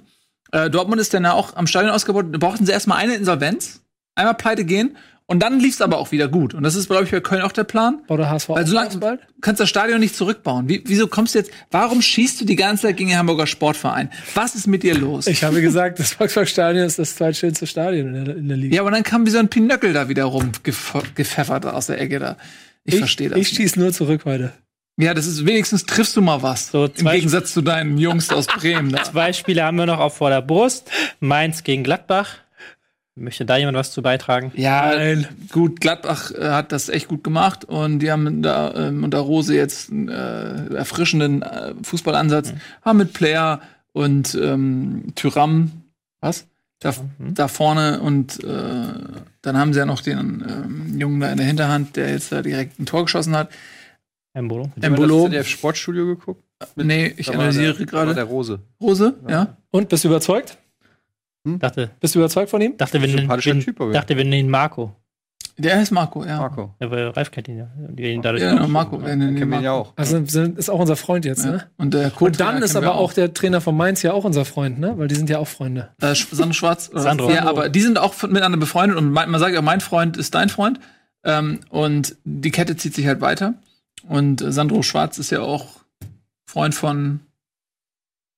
äh, 0.52 0.70
Dortmund 0.70 1.02
ist 1.02 1.14
dann 1.14 1.26
auch 1.26 1.56
am 1.56 1.68
Stadion 1.68 1.92
ausgebaut, 1.92 2.26
da 2.32 2.38
brauchten 2.38 2.66
sie 2.66 2.72
erstmal 2.72 2.98
eine 2.98 3.16
Insolvenz, 3.16 3.82
einmal 4.16 4.36
pleite 4.36 4.66
gehen 4.66 4.98
und 5.28 5.40
dann 5.40 5.60
lief 5.60 5.74
es 5.74 5.82
aber 5.82 5.98
auch 5.98 6.12
wieder 6.12 6.28
gut. 6.28 6.54
Und 6.54 6.62
das 6.62 6.76
ist, 6.76 6.88
glaube 6.88 7.04
ich, 7.04 7.12
bei 7.12 7.20
Köln 7.20 7.42
auch 7.42 7.52
der 7.52 7.64
Plan. 7.64 8.02
Baut 8.06 8.20
der 8.20 8.30
HSV 8.30 8.50
Weil 8.50 8.68
solange 8.68 8.98
bald? 8.98 9.22
du 9.22 9.42
kannst 9.42 9.60
das 9.60 9.70
Stadion 9.70 10.00
nicht 10.00 10.16
zurückbauen. 10.16 10.70
Wie, 10.70 10.84
wieso 10.86 11.08
kommst 11.08 11.34
du 11.34 11.40
jetzt? 11.40 11.50
Warum 11.72 12.04
schießt 12.04 12.42
du 12.42 12.46
die 12.46 12.56
ganze 12.56 12.84
Zeit 12.84 12.98
gegen 12.98 13.10
den 13.10 13.18
Hamburger 13.18 13.48
Sportverein? 13.48 14.12
Was 14.36 14.54
ist 14.54 14.68
mit 14.68 14.84
dir 14.84 14.96
los? 14.96 15.26
Ich 15.26 15.44
habe 15.44 15.62
gesagt, 15.62 15.98
das 16.00 16.14
Volksparkstadion 16.14 16.86
ist 16.86 17.00
das 17.00 17.16
zweitschönste 17.16 17.66
Stadion 17.66 18.14
in 18.14 18.26
der, 18.26 18.38
in 18.38 18.48
der 18.48 18.58
Liga. 18.58 18.76
ja, 18.76 18.82
aber 18.82 18.92
dann 18.92 19.02
kam 19.02 19.26
wie 19.26 19.32
so 19.32 19.40
ein 19.40 19.50
Pinöckel 19.50 19.94
da 19.94 20.10
wieder 20.10 20.26
rumgepfeffert 20.26 21.66
aus 21.66 21.88
der 21.88 22.00
Ecke 22.00 22.20
da. 22.20 22.38
Ich, 22.84 22.98
verstehe 22.98 23.30
das. 23.30 23.40
Ich 23.40 23.48
schieß 23.48 23.78
nur 23.78 23.92
zurück 23.94 24.26
heute. 24.26 24.54
Ja, 24.98 25.14
das 25.14 25.28
ist 25.28 25.46
wenigstens 25.46 25.86
triffst 25.86 26.16
du 26.16 26.22
mal 26.22 26.42
was. 26.42 26.68
So, 26.72 26.86
Im 26.86 27.06
Gegensatz 27.08 27.54
zu 27.54 27.62
deinen 27.62 27.98
Jungs 27.98 28.30
aus 28.30 28.48
Bremen. 28.48 28.92
Da. 28.92 29.04
Zwei 29.04 29.34
Spiele 29.34 29.64
haben 29.64 29.78
wir 29.78 29.86
noch 29.86 30.00
auf 30.00 30.18
vor 30.18 30.30
der 30.30 30.42
Brust. 30.42 30.90
Mainz 31.20 31.64
gegen 31.64 31.84
Gladbach. 31.84 32.38
Möchte 33.18 33.46
da 33.46 33.56
jemand 33.56 33.78
was 33.78 33.92
zu 33.92 34.02
beitragen? 34.02 34.52
Ja, 34.56 34.94
Nein. 34.94 35.28
gut, 35.50 35.80
Gladbach 35.80 36.32
äh, 36.32 36.50
hat 36.50 36.74
das 36.74 36.90
echt 36.90 37.08
gut 37.08 37.24
gemacht 37.24 37.64
und 37.64 38.00
die 38.00 38.12
haben 38.12 38.42
da 38.42 38.74
ähm, 38.76 39.06
unter 39.06 39.20
Rose 39.20 39.56
jetzt 39.56 39.90
einen 39.90 40.10
äh, 40.10 40.76
erfrischenden 40.76 41.42
äh, 41.42 41.74
Fußballansatz, 41.82 42.54
haben 42.82 42.98
mit 42.98 43.14
Player 43.14 43.62
und 43.94 44.36
ähm, 44.36 45.14
Tyram, 45.16 45.72
was? 46.20 46.48
Da, 46.80 46.94
da 47.18 47.48
vorne 47.48 48.02
und 48.02 48.44
äh, 48.44 48.84
dann 49.42 49.58
haben 49.58 49.72
sie 49.72 49.80
ja 49.80 49.86
noch 49.86 50.02
den 50.02 50.44
ähm, 50.46 51.00
Jungen 51.00 51.22
da 51.22 51.30
in 51.30 51.38
der 51.38 51.48
Hinterhand, 51.48 51.96
der 51.96 52.10
jetzt 52.10 52.34
da 52.34 52.42
direkt 52.42 52.80
ein 52.80 52.86
Tor 52.86 53.06
geschossen 53.06 53.34
hat. 53.34 53.50
Embolo. 54.36 54.70
Embolo. 54.82 55.16
Hast 55.16 55.26
du 55.26 55.30
ZDF 55.32 55.48
Sportstudio 55.48 56.06
geguckt? 56.06 56.44
Nee, 56.76 57.14
ich 57.18 57.34
analysiere 57.34 57.74
der- 57.74 57.92
war 57.94 58.06
Der 58.06 58.14
gerade. 58.16 58.24
Rose. 58.30 58.60
Rose, 58.82 59.16
ja. 59.28 59.58
Und 59.72 59.90
bist 59.90 60.04
du 60.04 60.10
überzeugt? 60.10 60.58
Dachte, 61.44 61.92
Bist 62.00 62.16
du 62.16 62.20
überzeugt 62.20 62.50
von 62.50 62.60
ihm? 62.62 62.76
dachte, 62.76 63.00
wir 63.00 63.08
nennen, 63.08 63.20
Sympathischer 63.20 63.54
wir, 63.56 63.62
Typ, 63.62 63.80
aber- 63.82 63.94
dachte, 63.94 64.18
wir 64.18 64.24
nennen 64.24 64.46
ihn 64.46 64.50
Marco. 64.50 64.96
Der 65.58 65.78
heißt 65.78 65.92
Marco, 65.94 66.26
ja. 66.26 66.38
Marco. 66.40 66.74
Ja, 66.82 66.92
weil 66.92 67.08
Ralf 67.10 67.32
kennt 67.32 67.48
ihn 67.48 67.60
ja. 67.60 67.70
Ihn 67.98 68.22
dadurch 68.22 68.44
Ja, 68.44 68.54
genau, 68.56 68.68
Marco. 68.68 69.00
Wir 69.00 69.16
nennen 69.16 69.30
ihn 69.30 69.36
Kennen 69.40 69.52
wir 69.52 69.60
ihn 69.60 69.64
ja 69.64 69.72
auch. 69.72 69.94
Also 69.96 70.18
ist 70.18 70.70
auch 70.70 70.80
unser 70.80 70.98
Freund 70.98 71.24
jetzt, 71.24 71.46
Ja. 71.46 71.52
ne? 71.52 71.64
Und, 71.78 71.94
der 71.94 72.12
Und 72.22 72.40
dann 72.42 72.62
ist 72.62 72.76
aber 72.76 72.96
auch 72.96 73.14
der 73.14 73.28
der 73.30 73.34
Trainer 73.36 73.62
von 73.62 73.78
Mainz 73.78 74.02
ja 74.02 74.12
auch 74.12 74.26
unser 74.26 74.44
Freund, 74.44 74.80
ne? 74.80 74.98
Weil 74.98 75.08
die 75.08 75.16
sind 75.16 75.30
ja 75.30 75.38
auch 75.40 75.48
Freunde. 75.48 75.90
Äh, 76.02 76.14
Sandro 76.16 76.52
Schwarz. 76.54 76.90
Sandro. 76.94 77.32
Ja, 77.32 77.46
aber 77.46 77.70
die 77.70 77.80
sind 77.82 77.98
auch 78.00 78.22
miteinander 78.24 78.58
befreundet 78.58 78.98
und 78.98 79.12
man 79.12 79.40
sagt 79.40 79.54
ja, 79.54 79.62
mein 79.62 79.80
Freund 79.80 80.18
ist 80.18 80.36
dein 80.36 80.50
Freund. 80.50 80.80
Ähm, 81.24 81.62
und 81.70 82.18
die 82.26 82.52
Kette 82.52 82.76
zieht 82.76 82.94
sich 82.94 83.08
halt 83.08 83.22
weiter. 83.22 83.54
Und 84.08 84.42
äh, 84.42 84.52
Sandro 84.52 84.84
Schwarz 84.84 85.18
ist 85.18 85.32
ja 85.32 85.42
auch 85.42 85.82
Freund 86.46 86.76
von. 86.76 87.22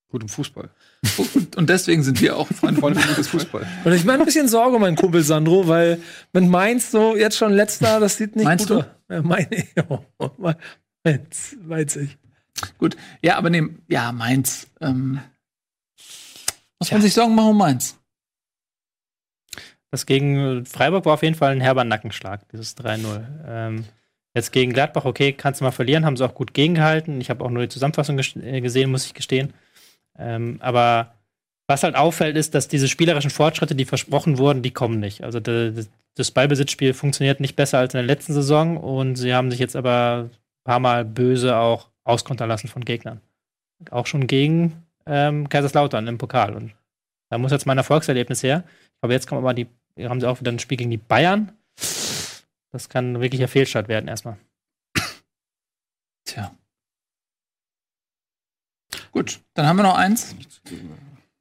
Gut 0.10 0.22
im 0.22 0.30
Fußball. 0.30 0.70
Und, 1.18 1.56
und 1.58 1.70
deswegen 1.70 2.02
sind 2.02 2.22
wir 2.22 2.38
auch 2.38 2.48
Freunde 2.48 2.80
von 2.80 2.94
gutes 2.94 3.28
Fußball. 3.28 3.68
Und 3.84 3.94
ich 3.94 4.06
mache 4.06 4.20
ein 4.20 4.26
bisschen 4.26 4.48
Sorge, 4.48 4.76
um 4.76 4.82
meinen 4.82 4.96
Kumpel 4.96 5.22
Sandro, 5.22 5.68
weil 5.68 6.02
mit 6.32 6.46
Mainz 6.46 6.92
so 6.92 7.16
jetzt 7.16 7.38
schon 7.38 7.52
letzter, 7.52 8.00
das 8.00 8.16
sieht 8.16 8.36
nicht 8.36 8.46
Meinst 8.46 8.70
gut 8.70 8.78
aus. 8.78 8.86
Ja, 9.10 9.22
meine, 9.22 9.50
ja, 9.76 10.56
Mainz, 11.04 11.56
Mainz 11.62 11.96
ich. 11.98 12.18
Gut. 12.78 12.96
Ja, 13.22 13.38
aber 13.38 13.50
nee, 13.50 13.64
ja, 13.88 14.12
Mainz. 14.12 14.68
Ähm, 14.82 15.20
muss 16.80 16.92
man 16.92 17.02
sich 17.02 17.14
Sorgen 17.14 17.36
machen 17.36 17.50
um 17.50 17.58
Mainz. 17.58 17.98
Das 19.92 20.06
gegen 20.06 20.66
Freiburg 20.66 21.06
war 21.06 21.14
auf 21.14 21.24
jeden 21.24 21.36
Fall 21.36 21.52
ein 21.52 21.62
herber 21.62 21.84
Nackenschlag, 21.84 22.48
dieses 22.50 22.78
3-0. 22.78 23.26
Ähm, 23.46 23.86
jetzt 24.38 24.52
gegen 24.52 24.74
Gladbach, 24.74 25.06
okay, 25.06 25.34
kannst 25.34 25.60
du 25.60 25.66
mal 25.66 25.72
verlieren, 25.72 26.06
haben 26.06 26.16
sie 26.18 26.26
auch 26.26 26.34
gut 26.36 26.54
gegengehalten. 26.54 27.20
Ich 27.20 27.30
habe 27.30 27.44
auch 27.44 27.50
nur 27.50 27.64
die 27.64 27.70
Zusammenfassung 27.70 28.18
äh, 28.18 28.62
gesehen, 28.62 28.92
muss 28.92 29.06
ich 29.06 29.14
gestehen. 29.14 29.54
Ähm, 30.18 30.58
aber 30.62 31.14
Was 31.70 31.84
halt 31.84 31.96
auffällt, 31.96 32.38
ist, 32.38 32.56
dass 32.56 32.70
diese 32.70 32.88
spielerischen 32.88 33.30
Fortschritte, 33.30 33.76
die 33.76 33.84
versprochen 33.84 34.38
wurden, 34.38 34.62
die 34.62 34.72
kommen 34.72 35.02
nicht. 35.02 35.24
Also 35.24 35.42
das 35.42 36.32
Ballbesitzspiel 36.32 36.94
funktioniert 36.94 37.42
nicht 37.42 37.58
besser 37.58 37.80
als 37.80 37.94
in 37.94 37.98
der 37.98 38.08
letzten 38.08 38.34
Saison 38.34 38.78
und 38.78 39.18
sie 39.18 39.34
haben 39.34 39.52
sich 39.52 39.60
jetzt 39.60 39.76
aber 39.76 40.30
ein 40.30 40.32
paar 40.64 40.80
Mal 40.80 41.04
böse 41.04 41.58
auch 41.58 41.90
auskontern 42.06 42.48
lassen 42.48 42.70
von 42.70 42.86
Gegnern. 42.86 43.20
Auch 43.92 44.08
schon 44.08 44.28
gegen 44.28 44.82
ähm, 45.06 45.50
Kaiserslautern 45.50 46.08
im 46.08 46.18
Pokal. 46.18 46.56
Und 46.56 46.74
da 47.30 47.38
muss 47.38 47.52
jetzt 47.52 47.66
mein 47.66 47.78
Erfolgserlebnis 47.78 48.44
her. 48.44 48.64
Aber 49.02 49.12
jetzt 49.12 49.28
kommen 49.28 49.44
aber 49.44 49.54
die, 49.54 49.68
haben 50.02 50.22
sie 50.22 50.30
auch 50.30 50.40
wieder 50.40 50.54
ein 50.54 50.60
Spiel 50.60 50.78
gegen 50.78 50.92
die 50.92 50.98
Bayern. 50.98 51.52
Das 52.78 52.90
kann 52.90 53.20
wirklich 53.20 53.42
ein 53.42 53.48
Fehlstart 53.48 53.88
werden 53.88 54.08
erstmal. 54.08 54.38
Tja. 56.26 56.54
Gut, 59.12 59.40
dann 59.56 59.66
haben 59.66 59.78
wir 59.78 59.84
noch 59.84 59.98
eins, 59.98 60.36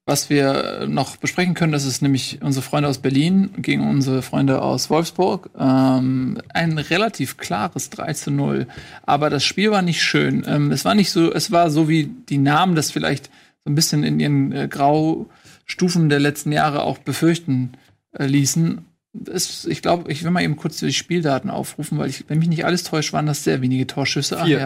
was 0.07 0.31
wir 0.31 0.87
noch 0.89 1.19
besprechen 1.19 1.53
können. 1.53 1.73
Das 1.73 1.85
ist 1.85 2.01
nämlich 2.01 2.41
unsere 2.41 2.63
Freunde 2.63 2.89
aus 2.89 3.01
Berlin 3.01 3.51
gegen 3.59 3.87
unsere 3.87 4.23
Freunde 4.23 4.63
aus 4.63 4.89
Wolfsburg. 4.89 5.51
Ähm, 5.59 6.41
ein 6.55 6.79
relativ 6.79 7.37
klares 7.37 7.91
3 7.91 8.15
zu 8.15 8.31
0. 8.31 8.67
Aber 9.03 9.29
das 9.29 9.45
Spiel 9.45 9.71
war 9.71 9.83
nicht 9.83 10.03
schön. 10.03 10.43
Ähm, 10.49 10.73
es 10.73 10.87
war 10.87 10.95
nicht 10.95 11.11
so, 11.11 11.31
es 11.31 11.51
war 11.53 11.71
so 11.71 11.87
wie 11.87 12.07
die 12.07 12.39
Namen 12.39 12.77
das 12.77 12.91
vielleicht 12.91 13.27
so 13.63 13.71
ein 13.71 13.75
bisschen 13.75 14.05
in 14.05 14.21
ihren 14.21 14.53
äh, 14.53 14.69
Graustufen 14.69 16.09
der 16.09 16.21
letzten 16.21 16.51
Jahre 16.53 16.85
auch 16.85 16.97
befürchten 16.97 17.73
äh, 18.19 18.25
ließen. 18.25 18.87
Es, 19.31 19.65
ich 19.65 19.83
glaube, 19.83 20.11
ich 20.11 20.23
will 20.25 20.31
mal 20.31 20.43
eben 20.43 20.57
kurz 20.57 20.79
die 20.79 20.93
Spieldaten 20.93 21.51
aufrufen, 21.51 21.99
weil 21.99 22.09
ich, 22.09 22.25
wenn 22.29 22.39
mich 22.39 22.49
nicht 22.49 22.65
alles 22.65 22.85
täuscht, 22.85 23.13
waren 23.13 23.27
das 23.27 23.45
sehr 23.45 23.63
wenige 23.63 23.87
Torschüsse. 23.87 24.39
Ach, 24.39 24.47
Vier. 24.47 24.59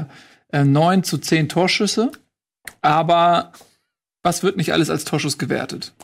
ja. 0.52 0.60
Äh, 0.60 0.64
9 0.64 1.04
zu 1.04 1.18
10 1.18 1.48
Torschüsse. 1.48 2.12
Aber 2.82 3.52
was 4.22 4.42
wird 4.42 4.56
nicht 4.56 4.72
alles 4.72 4.90
als 4.90 5.04
Torschuss 5.04 5.38
gewertet? 5.38 5.94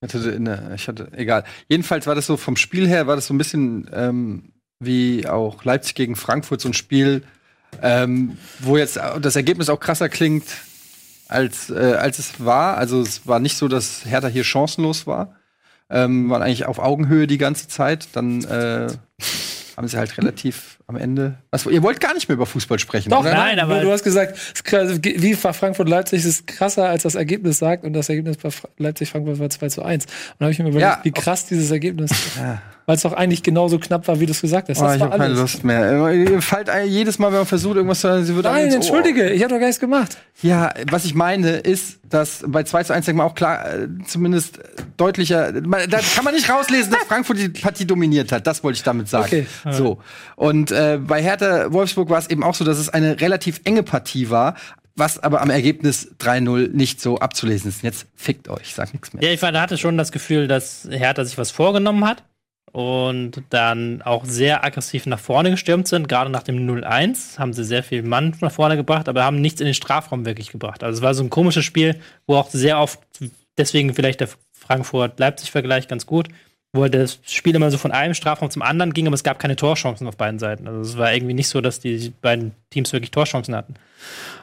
Ich 0.00 0.14
hatte, 0.14 0.40
ne, 0.40 0.72
ich 0.74 0.88
hatte, 0.88 1.08
egal. 1.12 1.44
Jedenfalls 1.68 2.06
war 2.06 2.14
das 2.14 2.26
so 2.26 2.36
vom 2.36 2.56
Spiel 2.56 2.86
her, 2.88 3.06
war 3.06 3.16
das 3.16 3.26
so 3.26 3.34
ein 3.34 3.38
bisschen 3.38 3.90
ähm, 3.92 4.52
wie 4.78 5.26
auch 5.26 5.64
Leipzig 5.64 5.94
gegen 5.94 6.16
Frankfurt, 6.16 6.60
so 6.60 6.68
ein 6.70 6.74
Spiel, 6.74 7.22
ähm, 7.82 8.38
wo 8.60 8.76
jetzt 8.76 8.98
das 9.20 9.36
Ergebnis 9.36 9.68
auch 9.68 9.78
krasser 9.78 10.08
klingt, 10.08 10.46
als, 11.28 11.70
äh, 11.70 11.96
als 11.98 12.18
es 12.18 12.44
war. 12.44 12.76
Also 12.78 13.00
es 13.00 13.26
war 13.26 13.40
nicht 13.40 13.56
so, 13.56 13.68
dass 13.68 14.04
Hertha 14.04 14.28
hier 14.28 14.44
chancenlos 14.44 15.06
war. 15.06 15.36
Ähm, 15.90 16.30
waren 16.30 16.42
eigentlich 16.42 16.66
auf 16.66 16.78
Augenhöhe 16.78 17.26
die 17.26 17.38
ganze 17.38 17.68
Zeit. 17.68 18.08
Dann 18.12 18.44
äh, 18.44 18.88
haben 19.76 19.88
sie 19.88 19.98
halt 19.98 20.16
relativ 20.18 20.79
am 20.90 20.96
Ende. 20.96 21.36
Was, 21.50 21.64
ihr 21.66 21.82
wollt 21.82 22.00
gar 22.00 22.12
nicht 22.14 22.28
mehr 22.28 22.34
über 22.36 22.46
Fußball 22.46 22.78
sprechen, 22.78 23.10
Doch, 23.10 23.20
oder? 23.20 23.32
nein, 23.34 23.58
aber- 23.58 23.80
du 23.80 23.90
hast 23.90 24.04
gesagt, 24.04 24.38
wie 25.02 25.34
Frankfurt-Leipzig 25.34 26.24
ist 26.24 26.46
krasser, 26.46 26.88
als 26.88 27.04
das 27.04 27.14
Ergebnis 27.14 27.58
sagt. 27.58 27.84
Und 27.84 27.92
das 27.94 28.08
Ergebnis 28.08 28.36
bei 28.36 28.50
Fra- 28.50 28.68
Leipzig-Frankfurt 28.78 29.38
war 29.38 29.50
2 29.50 29.68
zu 29.68 29.82
1. 29.82 30.04
Und 30.04 30.12
da 30.38 30.44
habe 30.46 30.52
ich 30.52 30.58
mir 30.58 30.64
überlegt, 30.68 30.82
Ja, 30.82 31.00
wie 31.02 31.12
krass 31.12 31.46
dieses 31.46 31.70
Ergebnis 31.70 32.10
ist. 32.10 32.36
Ja. 32.36 32.60
Weil 32.86 32.96
es 32.96 33.02
doch 33.02 33.12
eigentlich 33.12 33.44
genauso 33.44 33.78
knapp 33.78 34.08
war, 34.08 34.18
wie 34.18 34.26
du 34.26 34.32
es 34.32 34.40
gesagt 34.40 34.68
hast. 34.68 34.80
Oh, 34.80 34.84
Das 34.84 34.96
ich 34.96 35.02
habe 35.02 35.16
keine. 35.16 35.34
Lust 35.34 35.62
mehr. 35.62 36.12
Ihr 36.12 36.42
fallt 36.42 36.68
jedes 36.86 37.20
Mal, 37.20 37.28
wenn 37.28 37.38
man 37.38 37.46
versucht, 37.46 37.76
irgendwas 37.76 38.00
zu 38.00 38.08
sagen, 38.08 38.24
sie 38.24 38.34
wird 38.34 38.46
Nein, 38.46 38.72
entschuldige, 38.72 39.30
ich 39.30 39.42
habe 39.42 39.52
doch 39.54 39.60
gar 39.60 39.66
nichts 39.66 39.78
gemacht. 39.78 40.16
Ja, 40.42 40.72
was 40.90 41.04
ich 41.04 41.14
meine, 41.14 41.50
ist, 41.58 41.98
dass 42.08 42.42
bei 42.44 42.64
2 42.64 42.82
zu 42.84 42.92
1 42.94 43.04
denkt 43.06 43.18
man 43.18 43.26
auch 43.28 43.36
klar, 43.36 43.64
äh, 43.72 43.86
zumindest 44.08 44.58
deutlicher, 44.96 45.52
man, 45.64 45.88
da 45.88 46.00
kann 46.00 46.24
man 46.24 46.34
nicht 46.34 46.50
rauslesen, 46.50 46.90
dass 46.92 47.04
Frankfurt 47.04 47.38
die 47.38 47.48
Partie 47.50 47.84
dominiert 47.86 48.32
hat. 48.32 48.46
Das 48.48 48.64
wollte 48.64 48.78
ich 48.78 48.82
damit 48.82 49.08
sagen. 49.08 49.26
Okay. 49.26 49.46
So. 49.70 49.98
Und 50.34 50.72
äh, 50.80 50.98
bei 50.98 51.22
Hertha 51.22 51.72
Wolfsburg 51.72 52.08
war 52.10 52.18
es 52.18 52.28
eben 52.28 52.42
auch 52.42 52.54
so, 52.54 52.64
dass 52.64 52.78
es 52.78 52.88
eine 52.88 53.20
relativ 53.20 53.60
enge 53.64 53.82
Partie 53.82 54.30
war, 54.30 54.56
was 54.96 55.18
aber 55.18 55.40
am 55.40 55.50
Ergebnis 55.50 56.14
3-0 56.20 56.68
nicht 56.72 57.00
so 57.00 57.18
abzulesen 57.18 57.70
ist. 57.70 57.82
Jetzt 57.82 58.06
fickt 58.16 58.48
euch, 58.48 58.74
sag 58.74 58.92
nichts 58.92 59.12
mehr. 59.12 59.22
Ja, 59.22 59.30
ich 59.30 59.42
hatte 59.42 59.78
schon 59.78 59.96
das 59.96 60.12
Gefühl, 60.12 60.48
dass 60.48 60.88
Hertha 60.90 61.24
sich 61.24 61.38
was 61.38 61.50
vorgenommen 61.50 62.04
hat 62.04 62.24
und 62.72 63.42
dann 63.50 64.02
auch 64.02 64.24
sehr 64.24 64.64
aggressiv 64.64 65.06
nach 65.06 65.18
vorne 65.18 65.50
gestürmt 65.50 65.88
sind. 65.88 66.08
Gerade 66.08 66.30
nach 66.30 66.42
dem 66.42 66.68
0-1 66.68 67.38
haben 67.38 67.52
sie 67.52 67.64
sehr 67.64 67.82
viel 67.82 68.02
Mann 68.02 68.36
nach 68.40 68.52
vorne 68.52 68.76
gebracht, 68.76 69.08
aber 69.08 69.24
haben 69.24 69.40
nichts 69.40 69.60
in 69.60 69.66
den 69.66 69.74
Strafraum 69.74 70.24
wirklich 70.24 70.52
gebracht. 70.52 70.84
Also 70.84 70.98
es 70.98 71.02
war 71.02 71.14
so 71.14 71.22
ein 71.22 71.30
komisches 71.30 71.64
Spiel, 71.64 72.00
wo 72.26 72.36
auch 72.36 72.50
sehr 72.50 72.78
oft, 72.78 73.00
deswegen 73.58 73.94
vielleicht 73.94 74.20
der 74.20 74.28
Frankfurt-Leipzig-Vergleich 74.52 75.88
ganz 75.88 76.06
gut, 76.06 76.28
wo 76.72 76.86
das 76.86 77.18
Spiel 77.26 77.54
immer 77.56 77.70
so 77.70 77.78
von 77.78 77.90
einem 77.90 78.14
Strafraum 78.14 78.50
zum 78.50 78.62
anderen 78.62 78.92
ging, 78.92 79.06
aber 79.06 79.14
es 79.14 79.24
gab 79.24 79.38
keine 79.38 79.56
Torchancen 79.56 80.06
auf 80.06 80.16
beiden 80.16 80.38
Seiten. 80.38 80.68
Also 80.68 80.80
es 80.80 80.96
war 80.96 81.12
irgendwie 81.12 81.34
nicht 81.34 81.48
so, 81.48 81.60
dass 81.60 81.80
die 81.80 82.12
beiden 82.22 82.52
Teams 82.70 82.92
wirklich 82.92 83.10
Torchancen 83.10 83.56
hatten. 83.56 83.74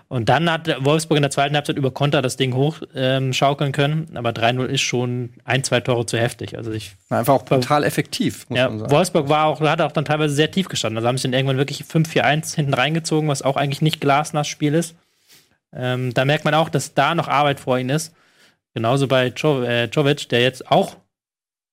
Und 0.10 0.30
dann 0.30 0.50
hat 0.50 0.86
Wolfsburg 0.86 1.18
in 1.18 1.22
der 1.22 1.32
zweiten 1.32 1.56
Halbzeit 1.56 1.76
über 1.76 1.92
Konter 1.92 2.22
das 2.22 2.38
Ding 2.38 2.54
hochschaukeln 2.54 3.70
ähm, 3.70 3.72
können, 3.74 4.08
aber 4.16 4.30
3-0 4.30 4.66
ist 4.66 4.82
schon 4.82 5.32
ein, 5.44 5.66
zwei 5.66 5.82
Tore 5.82 6.06
zu 6.06 6.18
heftig. 6.18 6.58
Also 6.58 6.72
ich 6.72 6.96
einfach 7.10 7.34
auch 7.34 7.46
brutal 7.46 7.84
effektiv, 7.84 8.50
muss 8.50 8.58
ja, 8.58 8.70
man 8.70 8.80
sagen. 8.80 8.92
Wolfsburg 8.92 9.28
war 9.28 9.46
auch, 9.48 9.60
hat 9.60 9.82
auch 9.82 9.92
dann 9.92 10.06
teilweise 10.06 10.34
sehr 10.34 10.50
tief 10.50 10.70
gestanden. 10.70 10.98
Also 10.98 11.10
haben 11.10 11.18
sie 11.18 11.24
dann 11.24 11.34
irgendwann 11.34 11.58
wirklich 11.58 11.82
5-4-1 11.82 12.56
hinten 12.56 12.74
reingezogen, 12.74 13.28
was 13.28 13.42
auch 13.42 13.58
eigentlich 13.58 13.82
nicht 13.82 14.00
glasnass 14.00 14.48
Spiel 14.48 14.76
ist. 14.76 14.96
Ähm, 15.74 16.14
da 16.14 16.24
merkt 16.24 16.46
man 16.46 16.54
auch, 16.54 16.70
dass 16.70 16.94
da 16.94 17.14
noch 17.14 17.28
Arbeit 17.28 17.60
vor 17.60 17.78
ihnen 17.78 17.90
ist. 17.90 18.14
Genauso 18.74 19.08
bei 19.08 19.34
jo 19.36 19.64
äh, 19.64 19.86
Jovic, 19.86 20.30
der 20.30 20.42
jetzt 20.42 20.72
auch, 20.72 20.96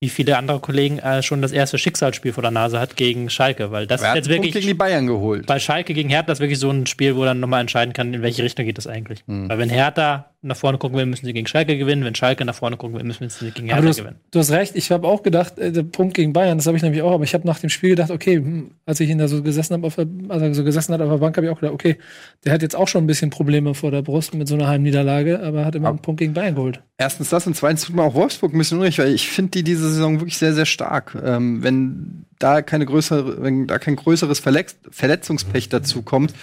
wie 0.04 0.10
viele 0.10 0.36
andere 0.36 0.60
Kollegen, 0.60 0.98
äh, 0.98 1.22
schon 1.22 1.40
das 1.40 1.50
erste 1.50 1.78
Schicksalsspiel 1.78 2.34
vor 2.34 2.42
der 2.42 2.50
Nase 2.50 2.78
hat 2.78 2.94
gegen 2.94 3.30
Schalke. 3.30 3.70
Weil 3.70 3.86
das 3.86 4.02
ist 4.02 4.14
jetzt 4.14 4.28
wirklich 4.28 4.52
gegen 4.52 4.66
die 4.66 4.74
Bayern 4.74 5.06
geholt. 5.06 5.46
bei 5.46 5.58
Schalke 5.58 5.94
gegen 5.94 6.10
Hertha 6.10 6.30
ist 6.30 6.40
wirklich 6.40 6.58
so 6.58 6.70
ein 6.70 6.86
Spiel, 6.86 7.16
wo 7.16 7.24
dann 7.24 7.40
nochmal 7.40 7.62
entscheiden 7.62 7.94
kann, 7.94 8.12
in 8.12 8.20
welche 8.20 8.42
Richtung 8.42 8.66
geht 8.66 8.76
das 8.76 8.86
eigentlich. 8.86 9.24
Hm. 9.26 9.48
Weil 9.48 9.58
wenn 9.58 9.70
Hertha 9.70 10.26
nach 10.44 10.56
vorne 10.56 10.78
gucken 10.78 10.96
will, 10.98 11.06
müssen 11.06 11.26
sie 11.26 11.32
gegen 11.32 11.46
Schalke 11.46 11.76
gewinnen. 11.78 12.04
Wenn 12.04 12.14
Schalke 12.14 12.44
nach 12.44 12.54
vorne 12.54 12.76
gucken 12.76 12.96
will, 12.96 13.04
müssen 13.04 13.28
sie 13.30 13.50
gegen 13.50 13.68
Aber 13.70 13.76
Hertha 13.76 13.82
du 13.82 13.88
hast, 13.88 13.96
gewinnen. 13.98 14.16
du 14.30 14.38
hast 14.38 14.50
recht, 14.50 14.76
ich 14.76 14.90
habe 14.90 15.08
auch 15.08 15.22
gedacht, 15.22 15.58
äh, 15.58 15.72
der 15.72 15.82
Punkt 15.82 16.14
gegen 16.14 16.32
Bayern, 16.32 16.58
das 16.58 16.66
habe 16.66 16.76
ich 16.76 16.82
nämlich 16.82 17.02
auch, 17.02 17.12
aber 17.12 17.24
ich 17.24 17.34
habe 17.34 17.46
nach 17.46 17.58
dem 17.58 17.70
Spiel 17.70 17.90
gedacht, 17.90 18.10
okay, 18.10 18.36
hm, 18.36 18.70
als 18.86 19.00
ich 19.00 19.08
ihn 19.10 19.18
da 19.18 19.26
so 19.28 19.42
gesessen 19.42 19.74
habe, 19.74 19.86
auf 19.86 19.96
der- 19.96 20.06
als 20.28 20.42
er 20.42 20.54
so 20.54 20.62
gesessen 20.64 20.92
hat 20.92 21.00
auf 21.00 21.10
der 21.10 21.18
Bank, 21.18 21.36
habe 21.36 21.46
ich 21.46 21.52
auch 21.52 21.58
gedacht, 21.60 21.74
okay, 21.74 21.96
der 22.44 22.52
hat 22.52 22.62
jetzt 22.62 22.76
auch 22.76 22.88
schon 22.88 23.04
ein 23.04 23.06
bisschen 23.06 23.30
Probleme 23.30 23.74
vor 23.74 23.90
der 23.90 24.02
Brust 24.02 24.34
mit 24.34 24.46
so 24.46 24.54
einer 24.54 24.68
Heimniederlage, 24.68 25.40
aber 25.42 25.64
hat 25.64 25.74
immer 25.74 25.88
einen 25.88 25.98
Punkt 25.98 26.18
gegen 26.20 26.34
Bayern 26.34 26.54
geholt. 26.54 26.80
Erstens 26.98 27.30
das 27.30 27.46
und 27.46 27.56
zweitens 27.56 27.82
tut 27.84 27.96
mir 27.96 28.02
auch 28.02 28.14
Wolfsburg 28.14 28.52
ein 28.54 28.58
bisschen 28.58 28.78
unrecht, 28.78 28.98
weil 28.98 29.12
ich 29.14 29.28
finde 29.28 29.50
die 29.52 29.64
diese 29.64 29.88
Saison 29.90 30.20
wirklich 30.20 30.36
sehr, 30.38 30.54
sehr 30.54 30.66
stark. 30.66 31.16
Ähm, 31.24 31.62
wenn 31.62 32.24
da 32.38 32.62
keine 32.62 32.84
größere, 32.86 33.42
wenn 33.42 33.66
da 33.66 33.78
kein 33.78 33.96
größeres 33.96 34.38
Verletz 34.40 34.76
Verletzungspech 34.90 35.68
dazu 35.70 36.02
kommt, 36.02 36.34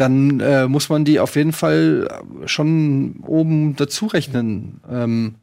dann 0.00 0.40
äh, 0.40 0.66
muss 0.66 0.88
man 0.88 1.04
die 1.04 1.20
auf 1.20 1.36
jeden 1.36 1.52
Fall 1.52 2.08
schon 2.46 3.22
oben 3.26 3.76
dazu 3.76 4.06
rechnen. 4.06 4.80
Ähm, 4.90 5.34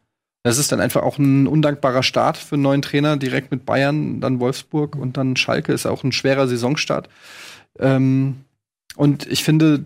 das 0.44 0.58
ist 0.58 0.72
dann 0.72 0.80
einfach 0.80 1.04
auch 1.04 1.18
ein 1.18 1.46
undankbarer 1.46 2.04
Start 2.04 2.38
für 2.38 2.56
einen 2.56 2.64
neuen 2.64 2.82
Trainer, 2.82 3.18
direkt 3.18 3.52
mit 3.52 3.66
Bayern, 3.66 4.22
dann 4.22 4.40
Wolfsburg 4.40 4.96
und 4.96 5.18
dann 5.18 5.36
Schalke 5.36 5.74
ist 5.74 5.86
auch 5.86 6.04
ein 6.04 6.12
schwerer 6.12 6.48
Saisonstart. 6.48 7.10
Ähm, 7.80 8.38
und 8.96 9.28
ich 9.28 9.44
finde, 9.44 9.86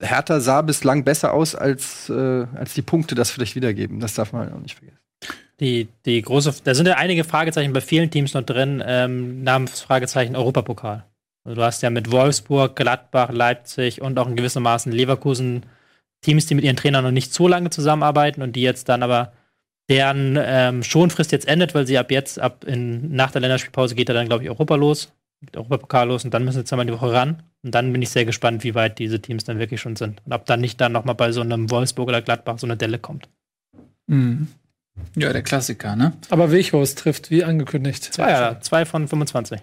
Hertha 0.00 0.40
sah 0.40 0.62
bislang 0.62 1.04
besser 1.04 1.32
aus, 1.32 1.54
als, 1.54 2.08
äh, 2.10 2.46
als 2.54 2.74
die 2.74 2.82
Punkte 2.82 3.14
das 3.14 3.30
vielleicht 3.30 3.56
wiedergeben. 3.56 3.98
Das 3.98 4.14
darf 4.14 4.32
man 4.32 4.52
auch 4.52 4.60
nicht 4.60 4.76
vergessen. 4.76 4.98
Die, 5.60 5.88
die 6.04 6.20
große, 6.20 6.54
da 6.64 6.74
sind 6.74 6.86
ja 6.86 6.94
einige 6.94 7.24
Fragezeichen 7.24 7.72
bei 7.72 7.80
vielen 7.80 8.10
Teams 8.10 8.34
noch 8.34 8.42
drin, 8.42 8.82
ähm, 8.84 9.42
namens 9.42 9.80
Fragezeichen 9.80 10.36
Europapokal. 10.36 11.04
Also 11.44 11.56
du 11.56 11.62
hast 11.62 11.82
ja 11.82 11.90
mit 11.90 12.10
Wolfsburg, 12.10 12.74
Gladbach, 12.74 13.30
Leipzig 13.30 14.00
und 14.00 14.18
auch 14.18 14.28
in 14.28 14.36
gewissermaßen 14.36 14.90
Leverkusen 14.92 15.64
Teams, 16.22 16.46
die 16.46 16.54
mit 16.54 16.64
ihren 16.64 16.76
Trainern 16.76 17.04
noch 17.04 17.10
nicht 17.10 17.34
so 17.34 17.46
lange 17.46 17.70
zusammenarbeiten 17.70 18.42
und 18.42 18.56
die 18.56 18.62
jetzt 18.62 18.88
dann 18.88 19.02
aber 19.02 19.32
deren 19.90 20.38
ähm, 20.40 20.82
Schonfrist 20.82 21.32
jetzt 21.32 21.46
endet, 21.46 21.74
weil 21.74 21.86
sie 21.86 21.98
ab 21.98 22.10
jetzt, 22.10 22.38
ab 22.38 22.64
in, 22.64 23.14
nach 23.14 23.30
der 23.30 23.42
Länderspielpause 23.42 23.94
geht 23.94 24.08
da 24.08 24.14
dann, 24.14 24.26
glaube 24.26 24.42
ich, 24.42 24.48
Europa 24.48 24.74
los, 24.76 25.12
geht 25.42 25.56
Europapokal 25.56 26.08
los 26.08 26.24
und 26.24 26.32
dann 26.32 26.44
müssen 26.44 26.58
sie 26.58 26.64
zweimal 26.64 26.86
die 26.86 26.92
Woche 26.92 27.12
ran. 27.12 27.42
Und 27.62 27.74
dann 27.74 27.92
bin 27.92 28.00
ich 28.00 28.08
sehr 28.08 28.24
gespannt, 28.24 28.64
wie 28.64 28.74
weit 28.74 28.98
diese 28.98 29.20
Teams 29.20 29.44
dann 29.44 29.58
wirklich 29.58 29.80
schon 29.80 29.96
sind. 29.96 30.22
Und 30.24 30.32
ob 30.32 30.46
dann 30.46 30.60
nicht 30.60 30.80
dann 30.80 30.92
nochmal 30.92 31.14
bei 31.14 31.32
so 31.32 31.42
einem 31.42 31.70
Wolfsburg 31.70 32.08
oder 32.08 32.22
Gladbach 32.22 32.58
so 32.58 32.66
eine 32.66 32.78
Delle 32.78 32.98
kommt. 32.98 33.28
Mhm. 34.06 34.48
Ja, 35.16 35.32
der 35.32 35.42
Klassiker, 35.42 35.96
ne? 35.96 36.12
Aber 36.30 36.52
Weghorst 36.52 36.98
trifft, 36.98 37.30
wie 37.30 37.44
angekündigt. 37.44 38.04
Zwei, 38.04 38.30
ja, 38.30 38.60
zwei 38.60 38.86
von 38.86 39.08
25. 39.08 39.60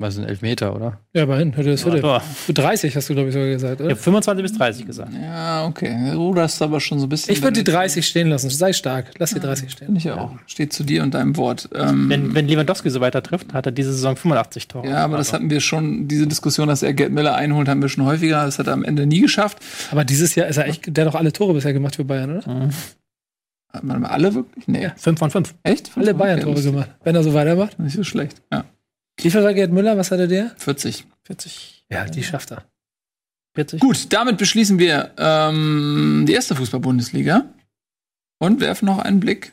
Was 0.00 0.14
sind 0.14 0.26
Elfmeter, 0.26 0.76
oder? 0.76 1.00
Ja, 1.12 1.24
immerhin, 1.24 1.56
Hütte 1.56 1.70
ist 1.70 1.84
Hütte. 1.84 2.00
Tor. 2.00 2.20
Für 2.20 2.52
30 2.54 2.94
hast 2.94 3.08
du, 3.10 3.14
glaube 3.14 3.30
ich, 3.30 3.34
sogar 3.34 3.48
gesagt, 3.48 3.80
Ich 3.80 3.84
oder? 3.84 3.90
habe 3.94 4.00
25 4.00 4.42
bis 4.44 4.52
30 4.56 4.86
gesagt. 4.86 5.12
Ja, 5.12 5.66
okay. 5.66 6.12
Du 6.12 6.18
ruderst 6.18 6.62
aber 6.62 6.78
schon 6.78 7.00
so 7.00 7.06
ein 7.06 7.08
bisschen. 7.08 7.32
Ich 7.34 7.42
würde 7.42 7.64
die 7.64 7.64
30 7.68 8.06
stehen 8.06 8.28
lassen. 8.28 8.48
Sei 8.48 8.72
stark. 8.72 9.10
Lass 9.18 9.34
die 9.34 9.40
30 9.40 9.70
stehen. 9.72 9.96
Ich 9.96 10.08
auch. 10.12 10.30
Steht 10.46 10.72
zu 10.72 10.84
dir 10.84 11.02
und 11.02 11.14
deinem 11.14 11.36
Wort. 11.36 11.68
Ähm, 11.74 12.08
Wenn, 12.08 12.32
wenn 12.32 12.46
Lewandowski 12.46 12.90
so 12.90 13.00
weiter 13.00 13.24
trifft, 13.24 13.52
hat 13.54 13.66
er 13.66 13.72
diese 13.72 13.92
Saison 13.92 14.14
85 14.14 14.68
Tore. 14.68 14.86
ja, 14.88 14.98
aber 15.04 15.16
das 15.16 15.32
hatten 15.32 15.50
wir 15.50 15.60
schon, 15.60 16.06
diese 16.06 16.28
Diskussion, 16.28 16.68
dass 16.68 16.84
er 16.84 16.92
Gerd 16.94 17.10
Miller 17.10 17.34
einholt, 17.34 17.68
haben 17.68 17.82
wir 17.82 17.88
schon 17.88 18.04
häufiger. 18.04 18.44
Das 18.44 18.60
hat 18.60 18.68
er 18.68 18.74
am 18.74 18.84
Ende 18.84 19.04
nie 19.04 19.20
geschafft. 19.20 19.58
Aber 19.90 20.04
dieses 20.04 20.36
Jahr 20.36 20.46
ist 20.46 20.58
er 20.58 20.68
echt, 20.68 20.96
der 20.96 21.06
hat 21.06 21.12
doch 21.12 21.18
alle 21.18 21.32
Tore 21.32 21.54
bisher 21.54 21.72
gemacht 21.72 21.96
für 21.96 22.04
Bayern, 22.04 22.38
oder? 22.38 22.68
Hat 23.72 23.82
man 23.82 24.04
alle 24.04 24.32
wirklich? 24.34 24.68
Nee. 24.68 24.90
5 24.96 25.18
von 25.18 25.30
5. 25.32 25.54
Echt? 25.64 25.90
Alle 25.96 26.10
Okay, 26.10 26.18
Bayern-Tore 26.18 26.62
gemacht. 26.62 26.90
Wenn 27.02 27.16
er 27.16 27.22
so 27.24 27.34
weitermacht. 27.34 27.78
Nicht 27.80 27.96
so 27.96 28.04
schlecht. 28.04 28.40
Ja. 28.52 28.64
Wie 29.20 29.30
viel 29.30 29.42
war 29.42 29.54
Gerd 29.54 29.72
Müller? 29.72 29.96
Was 29.96 30.10
hatte 30.10 30.28
der? 30.28 30.50
40. 30.58 31.06
40. 31.24 31.84
Ja, 31.90 32.04
die 32.04 32.22
schafft 32.22 32.52
er. 32.52 32.64
40. 33.54 33.80
Gut, 33.80 34.12
damit 34.12 34.38
beschließen 34.38 34.78
wir 34.78 35.12
ähm, 35.18 36.24
die 36.26 36.32
erste 36.34 36.54
Fußball-Bundesliga. 36.54 37.44
und 38.40 38.60
werfen 38.60 38.86
noch 38.86 38.98
einen 39.00 39.18
Blick 39.20 39.52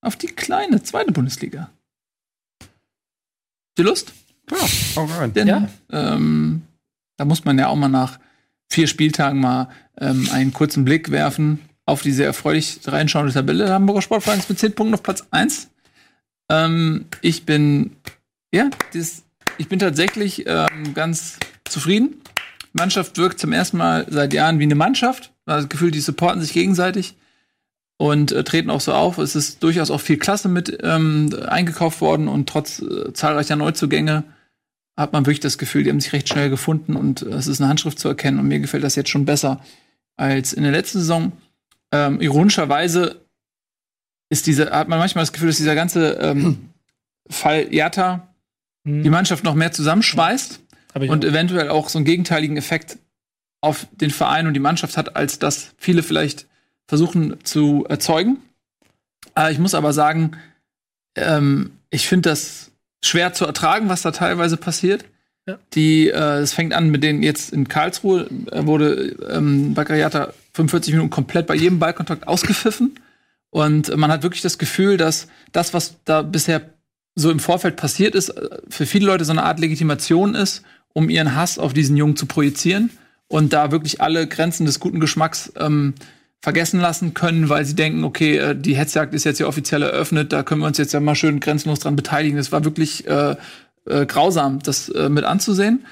auf 0.00 0.16
die 0.16 0.26
kleine 0.26 0.82
zweite 0.82 1.12
Bundesliga. 1.12 1.70
Die 3.78 3.82
Lust? 3.82 4.12
Alright. 4.96 5.36
Denn 5.36 5.46
Ja. 5.48 5.68
ähm, 5.90 6.62
da 7.16 7.24
muss 7.24 7.44
man 7.44 7.58
ja 7.58 7.68
auch 7.68 7.76
mal 7.76 7.88
nach 7.88 8.18
vier 8.68 8.86
Spieltagen 8.88 9.40
mal 9.40 9.68
ähm, 9.98 10.28
einen 10.32 10.52
kurzen 10.52 10.84
Blick 10.84 11.10
werfen 11.10 11.60
auf 11.86 12.02
die 12.02 12.12
sehr 12.12 12.26
erfreulich 12.26 12.80
reinschauende 12.86 13.32
Tabelle. 13.32 13.64
Der 13.66 13.74
Hamburger 13.74 14.02
Sportverein 14.02 14.38
ist 14.40 14.48
mit 14.48 14.58
zehn 14.58 14.72
Punkten 14.74 14.94
auf 14.94 15.02
Platz 15.02 15.24
1. 15.30 15.68
Ähm, 16.50 17.06
ich 17.22 17.44
bin, 17.46 17.96
ja, 18.52 18.70
das, 18.92 19.24
ich 19.58 19.68
bin 19.68 19.78
tatsächlich 19.78 20.44
ähm, 20.46 20.94
ganz 20.94 21.38
zufrieden. 21.64 22.22
Die 22.62 22.78
Mannschaft 22.78 23.16
wirkt 23.18 23.38
zum 23.38 23.52
ersten 23.52 23.76
Mal 23.78 24.06
seit 24.08 24.32
Jahren 24.32 24.58
wie 24.58 24.64
eine 24.64 24.74
Mannschaft. 24.74 25.32
Man 25.46 25.56
hat 25.56 25.62
das 25.64 25.68
Gefühl, 25.68 25.90
die 25.90 26.00
supporten 26.00 26.40
sich 26.40 26.52
gegenseitig 26.52 27.16
und 27.96 28.32
äh, 28.32 28.44
treten 28.44 28.70
auch 28.70 28.80
so 28.80 28.92
auf. 28.92 29.18
Es 29.18 29.36
ist 29.36 29.62
durchaus 29.62 29.90
auch 29.90 30.00
viel 30.00 30.18
Klasse 30.18 30.48
mit 30.48 30.78
ähm, 30.82 31.30
eingekauft 31.46 32.00
worden 32.00 32.28
und 32.28 32.48
trotz 32.48 32.80
äh, 32.80 33.12
zahlreicher 33.12 33.56
Neuzugänge 33.56 34.24
hat 34.96 35.12
man 35.12 35.24
wirklich 35.24 35.40
das 35.40 35.58
Gefühl, 35.58 35.84
die 35.84 35.90
haben 35.90 36.00
sich 36.00 36.12
recht 36.12 36.28
schnell 36.28 36.50
gefunden 36.50 36.96
und 36.96 37.22
äh, 37.22 37.30
es 37.30 37.46
ist 37.46 37.60
eine 37.60 37.68
Handschrift 37.68 37.98
zu 37.98 38.08
erkennen 38.08 38.38
und 38.38 38.48
mir 38.48 38.60
gefällt 38.60 38.84
das 38.84 38.96
jetzt 38.96 39.10
schon 39.10 39.24
besser 39.24 39.60
als 40.16 40.52
in 40.52 40.62
der 40.62 40.72
letzten 40.72 40.98
Saison. 40.98 41.32
Ähm, 41.92 42.20
ironischerweise 42.20 43.22
ist 44.28 44.46
diese, 44.46 44.70
hat 44.70 44.88
man 44.88 44.98
manchmal 44.98 45.22
das 45.22 45.32
Gefühl, 45.32 45.48
dass 45.48 45.56
dieser 45.56 45.74
ganze 45.74 46.12
ähm, 46.14 46.70
Fall 47.28 47.72
Jatta 47.72 48.31
die 48.84 49.10
Mannschaft 49.10 49.44
noch 49.44 49.54
mehr 49.54 49.72
zusammenschweißt 49.72 50.60
ich 51.00 51.10
und 51.10 51.24
auch. 51.24 51.28
eventuell 51.28 51.68
auch 51.68 51.88
so 51.88 51.98
einen 51.98 52.04
gegenteiligen 52.04 52.56
Effekt 52.56 52.98
auf 53.60 53.86
den 53.92 54.10
Verein 54.10 54.46
und 54.46 54.54
die 54.54 54.60
Mannschaft 54.60 54.96
hat, 54.96 55.14
als 55.16 55.38
das 55.38 55.72
viele 55.78 56.02
vielleicht 56.02 56.46
versuchen 56.88 57.36
zu 57.44 57.86
erzeugen. 57.88 58.38
Äh, 59.36 59.52
ich 59.52 59.58
muss 59.58 59.74
aber 59.74 59.92
sagen, 59.92 60.32
ähm, 61.14 61.72
ich 61.90 62.08
finde 62.08 62.30
das 62.30 62.72
schwer 63.04 63.32
zu 63.32 63.46
ertragen, 63.46 63.88
was 63.88 64.02
da 64.02 64.10
teilweise 64.10 64.56
passiert. 64.56 65.04
Ja. 65.46 65.58
Die, 65.74 66.08
äh, 66.08 66.40
es 66.40 66.52
fängt 66.52 66.72
an 66.72 66.90
mit 66.90 67.02
denen 67.02 67.22
jetzt 67.22 67.52
in 67.52 67.68
Karlsruhe 67.68 68.28
äh, 68.50 68.66
wurde 68.66 69.16
ähm, 69.30 69.74
Bakayata 69.74 70.32
45 70.54 70.94
Minuten 70.94 71.10
komplett 71.10 71.46
bei 71.46 71.54
jedem 71.54 71.78
Ballkontakt 71.78 72.28
ausgepfiffen. 72.28 72.98
Und 73.50 73.94
man 73.96 74.10
hat 74.10 74.22
wirklich 74.22 74.42
das 74.42 74.58
Gefühl, 74.58 74.96
dass 74.96 75.28
das, 75.52 75.74
was 75.74 75.96
da 76.04 76.22
bisher 76.22 76.62
so 77.14 77.30
im 77.30 77.40
Vorfeld 77.40 77.76
passiert 77.76 78.14
ist, 78.14 78.30
äh, 78.30 78.58
für 78.68 78.86
viele 78.86 79.06
Leute 79.06 79.24
so 79.24 79.32
eine 79.32 79.44
Art 79.44 79.60
Legitimation 79.60 80.34
ist, 80.34 80.62
um 80.92 81.08
ihren 81.08 81.34
Hass 81.34 81.58
auf 81.58 81.72
diesen 81.72 81.96
Jungen 81.96 82.16
zu 82.16 82.26
projizieren 82.26 82.90
und 83.28 83.52
da 83.52 83.70
wirklich 83.70 84.00
alle 84.00 84.26
Grenzen 84.26 84.66
des 84.66 84.80
guten 84.80 85.00
Geschmacks 85.00 85.52
ähm, 85.56 85.94
vergessen 86.40 86.80
lassen 86.80 87.14
können, 87.14 87.48
weil 87.48 87.64
sie 87.64 87.74
denken, 87.74 88.04
okay, 88.04 88.36
äh, 88.36 88.56
die 88.56 88.76
Hetzjagd 88.76 89.14
ist 89.14 89.24
jetzt 89.24 89.38
hier 89.38 89.48
offiziell 89.48 89.82
eröffnet, 89.82 90.32
da 90.32 90.42
können 90.42 90.60
wir 90.60 90.66
uns 90.66 90.78
jetzt 90.78 90.92
ja 90.92 91.00
mal 91.00 91.14
schön 91.14 91.40
grenzenlos 91.40 91.80
dran 91.80 91.96
beteiligen. 91.96 92.36
Das 92.36 92.52
war 92.52 92.64
wirklich 92.64 93.06
äh, 93.06 93.36
äh, 93.86 94.06
grausam, 94.06 94.58
das 94.60 94.88
äh, 94.88 95.08
mit 95.08 95.24
anzusehen. 95.24 95.86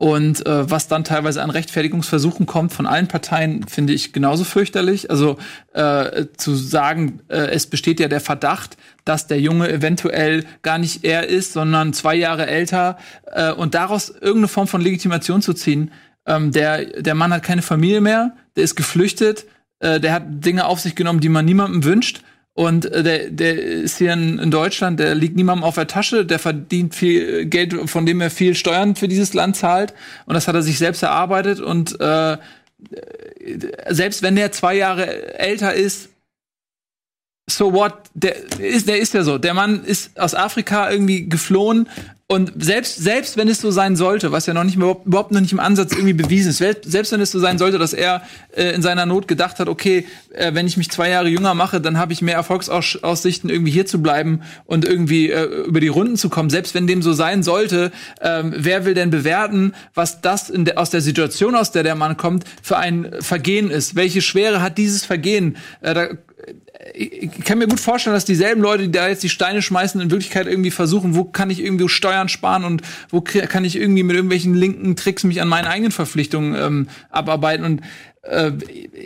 Und 0.00 0.46
äh, 0.46 0.70
was 0.70 0.86
dann 0.86 1.02
teilweise 1.02 1.42
an 1.42 1.50
Rechtfertigungsversuchen 1.50 2.46
kommt 2.46 2.72
von 2.72 2.86
allen 2.86 3.08
Parteien, 3.08 3.66
finde 3.66 3.92
ich 3.92 4.12
genauso 4.12 4.44
fürchterlich. 4.44 5.10
Also 5.10 5.38
äh, 5.72 6.26
zu 6.36 6.54
sagen, 6.54 7.20
äh, 7.26 7.48
es 7.50 7.66
besteht 7.66 7.98
ja 7.98 8.06
der 8.06 8.20
Verdacht, 8.20 8.76
dass 9.04 9.26
der 9.26 9.40
Junge 9.40 9.68
eventuell 9.68 10.44
gar 10.62 10.78
nicht 10.78 11.04
er 11.04 11.26
ist, 11.26 11.52
sondern 11.52 11.92
zwei 11.94 12.14
Jahre 12.14 12.46
älter 12.46 12.96
äh, 13.26 13.50
und 13.50 13.74
daraus 13.74 14.10
irgendeine 14.10 14.46
Form 14.46 14.68
von 14.68 14.80
Legitimation 14.80 15.42
zu 15.42 15.52
ziehen. 15.52 15.90
Ähm, 16.26 16.52
der, 16.52 16.84
der 16.84 17.16
Mann 17.16 17.32
hat 17.32 17.42
keine 17.42 17.62
Familie 17.62 18.00
mehr, 18.00 18.36
der 18.54 18.62
ist 18.62 18.76
geflüchtet, 18.76 19.46
äh, 19.80 19.98
der 19.98 20.12
hat 20.12 20.22
Dinge 20.28 20.66
auf 20.66 20.78
sich 20.78 20.94
genommen, 20.94 21.20
die 21.20 21.28
man 21.28 21.44
niemandem 21.44 21.82
wünscht. 21.82 22.22
Und 22.58 22.86
äh, 22.86 23.04
der, 23.04 23.30
der 23.30 23.56
ist 23.56 23.98
hier 23.98 24.12
in, 24.14 24.40
in 24.40 24.50
Deutschland, 24.50 24.98
der 24.98 25.14
liegt 25.14 25.36
niemandem 25.36 25.62
auf 25.62 25.76
der 25.76 25.86
Tasche, 25.86 26.26
der 26.26 26.40
verdient 26.40 26.92
viel 26.92 27.46
Geld, 27.46 27.88
von 27.88 28.04
dem 28.04 28.20
er 28.20 28.30
viel 28.30 28.56
Steuern 28.56 28.96
für 28.96 29.06
dieses 29.06 29.32
Land 29.32 29.54
zahlt. 29.54 29.94
Und 30.26 30.34
das 30.34 30.48
hat 30.48 30.56
er 30.56 30.62
sich 30.62 30.76
selbst 30.76 31.04
erarbeitet. 31.04 31.60
Und 31.60 32.00
äh, 32.00 32.36
selbst 33.90 34.22
wenn 34.22 34.34
der 34.34 34.50
zwei 34.50 34.74
Jahre 34.74 35.38
älter 35.38 35.72
ist, 35.72 36.08
so 37.48 37.72
what? 37.72 37.94
Der 38.14 38.34
ist, 38.58 38.88
der 38.88 38.98
ist 38.98 39.14
ja 39.14 39.22
so. 39.22 39.38
Der 39.38 39.54
Mann 39.54 39.84
ist 39.84 40.18
aus 40.18 40.34
Afrika 40.34 40.90
irgendwie 40.90 41.28
geflohen. 41.28 41.88
Und 42.30 42.52
selbst, 42.62 42.98
selbst 42.98 43.38
wenn 43.38 43.48
es 43.48 43.62
so 43.62 43.70
sein 43.70 43.96
sollte, 43.96 44.32
was 44.32 44.44
ja 44.44 44.52
noch 44.52 44.62
nicht 44.62 44.76
mehr, 44.76 44.94
überhaupt 45.06 45.32
noch 45.32 45.40
nicht 45.40 45.52
im 45.52 45.60
Ansatz 45.60 45.92
irgendwie 45.92 46.12
bewiesen 46.12 46.50
ist, 46.50 46.58
selbst, 46.58 47.10
wenn 47.10 47.22
es 47.22 47.30
so 47.30 47.38
sein 47.38 47.56
sollte, 47.56 47.78
dass 47.78 47.94
er 47.94 48.20
äh, 48.54 48.74
in 48.74 48.82
seiner 48.82 49.06
Not 49.06 49.28
gedacht 49.28 49.58
hat, 49.58 49.66
okay, 49.66 50.04
äh, 50.34 50.52
wenn 50.52 50.66
ich 50.66 50.76
mich 50.76 50.90
zwei 50.90 51.08
Jahre 51.08 51.28
jünger 51.28 51.54
mache, 51.54 51.80
dann 51.80 51.96
habe 51.96 52.12
ich 52.12 52.20
mehr 52.20 52.34
Erfolgsaussichten, 52.34 53.48
irgendwie 53.48 53.72
hier 53.72 53.86
zu 53.86 54.02
bleiben 54.02 54.42
und 54.66 54.84
irgendwie 54.84 55.30
äh, 55.30 55.44
über 55.64 55.80
die 55.80 55.88
Runden 55.88 56.18
zu 56.18 56.28
kommen. 56.28 56.50
Selbst 56.50 56.74
wenn 56.74 56.86
dem 56.86 57.00
so 57.00 57.14
sein 57.14 57.42
sollte, 57.42 57.92
ähm, 58.20 58.52
wer 58.54 58.84
will 58.84 58.92
denn 58.92 59.08
bewerten, 59.08 59.72
was 59.94 60.20
das 60.20 60.50
in 60.50 60.66
der, 60.66 60.76
aus 60.78 60.90
der 60.90 61.00
Situation, 61.00 61.54
aus 61.54 61.72
der 61.72 61.82
der 61.82 61.94
Mann 61.94 62.18
kommt, 62.18 62.44
für 62.62 62.76
ein 62.76 63.10
Vergehen 63.20 63.70
ist? 63.70 63.96
Welche 63.96 64.20
Schwere 64.20 64.60
hat 64.60 64.76
dieses 64.76 65.06
Vergehen? 65.06 65.56
Äh, 65.80 65.94
da, 65.94 66.08
ich 66.94 67.30
kann 67.44 67.58
mir 67.58 67.66
gut 67.66 67.80
vorstellen, 67.80 68.14
dass 68.14 68.24
dieselben 68.24 68.62
Leute, 68.62 68.84
die 68.84 68.92
da 68.92 69.08
jetzt 69.08 69.22
die 69.22 69.28
Steine 69.28 69.62
schmeißen, 69.62 70.00
in 70.00 70.10
Wirklichkeit 70.10 70.46
irgendwie 70.46 70.70
versuchen, 70.70 71.16
wo 71.16 71.24
kann 71.24 71.50
ich 71.50 71.60
irgendwie 71.62 71.88
Steuern 71.88 72.28
sparen 72.28 72.64
und 72.64 72.82
wo 73.10 73.20
kann 73.20 73.64
ich 73.64 73.76
irgendwie 73.76 74.04
mit 74.04 74.14
irgendwelchen 74.14 74.54
linken 74.54 74.94
Tricks 74.94 75.24
mich 75.24 75.42
an 75.42 75.48
meinen 75.48 75.66
eigenen 75.66 75.90
Verpflichtungen 75.90 76.54
ähm, 76.54 76.88
abarbeiten 77.10 77.64
und 77.64 77.82
äh, 78.22 78.52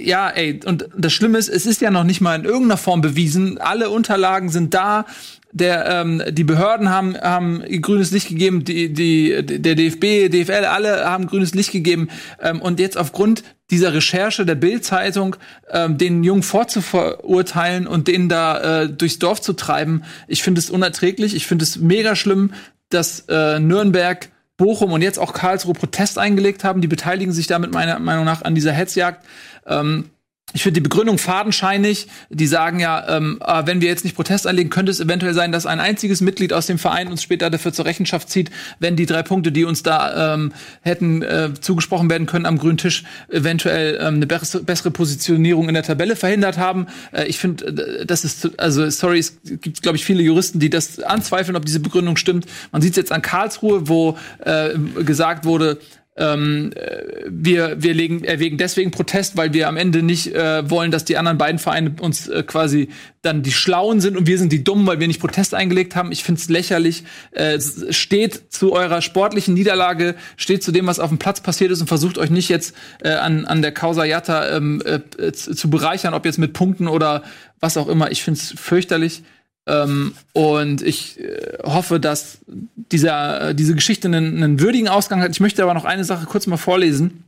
ja, 0.03 0.29
ey, 0.29 0.61
und 0.65 0.89
das 0.97 1.13
Schlimme 1.13 1.39
ist, 1.39 1.49
es 1.49 1.65
ist 1.67 1.81
ja 1.81 1.91
noch 1.91 2.05
nicht 2.05 2.21
mal 2.21 2.39
in 2.39 2.45
irgendeiner 2.45 2.77
Form 2.77 3.01
bewiesen. 3.01 3.59
Alle 3.59 3.91
Unterlagen 3.91 4.49
sind 4.49 4.75
da. 4.75 5.07
Der, 5.55 5.87
ähm, 5.87 6.23
die 6.31 6.45
Behörden 6.45 6.89
haben, 6.89 7.15
haben 7.15 7.63
grünes 7.83 8.11
Licht 8.11 8.29
gegeben, 8.29 8.65
die, 8.65 8.91
die, 8.91 9.45
der 9.45 9.75
DFB, 9.75 10.31
DFL, 10.31 10.65
alle 10.65 11.05
haben 11.05 11.27
grünes 11.27 11.55
Licht 11.55 11.73
gegeben. 11.73 12.09
Ähm, 12.41 12.63
und 12.63 12.81
jetzt 12.81 12.97
aufgrund 12.97 13.45
dieser 13.73 13.95
Recherche 13.95 14.47
der 14.47 14.55
Bild-Zeitung, 14.55 15.35
ähm, 15.71 15.99
den 15.99 16.23
Jungen 16.23 16.45
vorzuverurteilen 16.45 17.89
und 17.89 18.07
den 18.07 18.29
da 18.29 18.83
äh, 18.83 18.89
durchs 18.89 19.19
Dorf 19.19 19.41
zu 19.41 19.55
treiben, 19.55 20.05
ich 20.29 20.43
finde 20.45 20.61
es 20.61 20.71
unerträglich. 20.71 21.35
Ich 21.35 21.47
finde 21.49 21.65
es 21.65 21.79
mega 21.79 22.15
schlimm, 22.15 22.53
dass 22.91 23.25
äh, 23.29 23.59
Nürnberg 23.59 24.29
Bochum 24.59 24.93
und 24.93 25.03
jetzt 25.03 25.19
auch 25.19 25.33
Karlsruhe 25.33 25.73
Protest 25.73 26.19
eingelegt 26.19 26.63
haben. 26.63 26.83
Die 26.83 26.87
beteiligen 26.87 27.33
sich 27.33 27.49
damit 27.49 27.73
meiner 27.73 27.99
Meinung 27.99 28.25
nach 28.25 28.43
an 28.43 28.55
dieser 28.55 28.73
Hetzjagd. 28.73 29.27
Ähm, 29.67 30.11
ich 30.55 30.63
finde 30.63 30.75
die 30.75 30.81
Begründung 30.81 31.19
fadenscheinig. 31.19 32.09
Die 32.31 32.47
sagen 32.47 32.79
ja, 32.81 33.17
ähm, 33.17 33.41
äh, 33.45 33.63
wenn 33.67 33.81
wir 33.81 33.89
jetzt 33.89 34.05
nicht 34.05 34.17
Protest 34.17 34.47
einlegen, 34.47 34.71
könnte 34.71 34.91
es 34.91 35.01
eventuell 35.01 35.35
sein, 35.35 35.53
dass 35.53 35.67
ein 35.67 35.81
einziges 35.81 36.21
Mitglied 36.21 36.53
aus 36.53 36.67
dem 36.67 36.79
Verein 36.79 37.09
uns 37.09 37.23
später 37.23 37.51
dafür 37.51 37.73
zur 37.73 37.85
Rechenschaft 37.85 38.29
zieht, 38.29 38.51
wenn 38.79 38.97
die 38.97 39.07
drei 39.07 39.23
Punkte, 39.23 39.53
die 39.53 39.65
uns 39.65 39.83
da 39.83 40.35
ähm, 40.35 40.53
hätten 40.83 41.23
äh, 41.23 41.51
zugesprochen 41.61 42.11
werden 42.11 42.27
können 42.27 42.47
am 42.47 42.59
grünen 42.59 42.79
Tisch, 42.79 43.05
eventuell 43.29 43.99
ähm, 44.01 44.17
eine 44.17 44.27
bessere, 44.27 44.63
bessere 44.63 44.91
Positionierung 44.91 45.69
in 45.69 45.75
der 45.75 45.83
Tabelle 45.83 46.17
verhindert 46.17 46.59
haben. 46.59 46.87
Äh, 47.13 47.27
ich 47.27 47.39
finde, 47.39 47.67
äh, 47.67 48.07
das 48.07 48.25
ist, 48.25 48.59
also 48.59 48.89
sorry, 48.91 49.19
es 49.19 49.39
gibt, 49.45 49.83
glaube 49.83 49.97
ich, 49.97 50.05
viele 50.05 50.23
Juristen, 50.23 50.59
die 50.59 50.71
das 50.71 50.99
anzweifeln, 51.01 51.57
ob 51.57 51.65
diese 51.65 51.81
Begründung 51.81 52.17
stimmt. 52.17 52.47
Man 52.73 52.83
sieht 52.83 52.93
es 52.93 52.97
jetzt 52.97 53.13
an 53.13 53.23
Karlsruhe, 53.23 53.89
wo 53.89 54.19
äh, 54.45 54.71
gesagt 55.05 55.45
wurde, 55.45 55.79
ähm, 56.17 56.73
äh, 56.75 57.25
wir, 57.27 57.83
wir 57.83 57.95
legen, 57.95 58.23
erwägen 58.23 58.59
deswegen 58.59 58.91
Protest, 58.91 59.37
weil 59.37 59.55
wir 59.55 59.69
am 59.69 59.79
Ende 59.79 60.03
nicht 60.03 60.35
äh, 60.35 60.69
wollen, 60.69 60.91
dass 60.91 61.05
die 61.05 61.17
anderen 61.17 61.39
beiden 61.39 61.59
Vereine 61.59 61.95
uns 62.01 62.29
äh, 62.29 62.43
quasi 62.43 62.89
dann 63.23 63.43
die 63.43 63.53
Schlauen 63.53 64.01
sind 64.01 64.17
und 64.17 64.27
wir 64.27 64.37
sind 64.37 64.53
die 64.53 64.63
Dummen, 64.63 64.87
weil 64.87 65.01
wir 65.01 65.07
nicht 65.07 65.21
Protest 65.21 65.55
eingelegt 65.55 65.97
haben. 65.97 66.13
Ich 66.13 66.23
finde 66.23 66.41
es 66.41 66.51
lächerlich. 66.51 67.05
Äh, 67.31 67.59
steht 67.91 68.53
zu 68.53 68.73
eurer 68.73 69.01
sportlichen 69.01 69.55
Niederlage, 69.55 70.17
steht 70.37 70.63
zu 70.63 70.71
dem, 70.71 70.87
was 70.87 71.01
auf 71.01 71.09
dem 71.09 71.19
Platz 71.19 71.41
passiert 71.41 71.71
ist 71.71 71.81
und 71.81 71.87
versucht 71.87 72.19
euch 72.19 72.31
nicht 72.31 72.51
jetzt 72.51 72.75
äh, 73.03 73.11
an, 73.11 73.47
an 73.47 73.63
der 73.63 73.73
Causa 73.73 74.05
Jatta 74.05 74.57
ähm, 74.57 74.83
äh, 74.85 75.33
zu 75.33 75.63
zu 75.63 75.71
bereichern, 75.71 76.13
ob 76.13 76.25
jetzt 76.25 76.39
mit 76.39 76.53
Punkten 76.53 76.89
oder 76.89 77.23
was 77.61 77.77
auch 77.77 77.89
immer. 77.89 78.11
Ich 78.11 78.23
finde 78.23 78.41
es 78.41 78.53
fürchterlich. 78.59 79.23
Ähm, 79.67 80.15
und 80.33 80.83
ich 80.83 81.21
äh, 81.21 81.59
hoffe, 81.63 82.01
dass 82.01 82.39
dieser, 82.47 83.51
äh, 83.51 83.55
diese 83.55 83.75
Geschichte 83.75 84.09
einen, 84.09 84.43
einen 84.43 84.61
würdigen 84.61 84.89
Ausgang 84.89 85.21
hat. 85.21 85.31
Ich 85.31 85.41
möchte 85.41 85.63
aber 85.63 85.75
noch 85.75 85.85
eine 85.85 86.05
Sache 86.05 86.27
kurz 86.27 86.47
mal 86.47 86.57
vorlesen, 86.57 87.25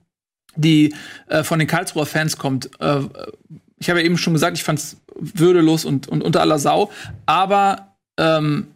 die 0.56 0.94
äh, 1.28 1.44
von 1.44 1.58
den 1.58 1.68
Karlsruher 1.68 2.06
Fans 2.06 2.36
kommt. 2.36 2.70
Äh, 2.80 3.00
ich 3.78 3.88
habe 3.88 4.00
ja 4.00 4.06
eben 4.06 4.18
schon 4.18 4.32
gesagt, 4.32 4.56
ich 4.56 4.64
fand 4.64 4.78
es 4.78 4.96
würdelos 5.16 5.84
und, 5.84 6.08
und 6.08 6.22
unter 6.22 6.40
aller 6.40 6.58
Sau. 6.58 6.90
Aber 7.26 7.94
ähm, 8.18 8.68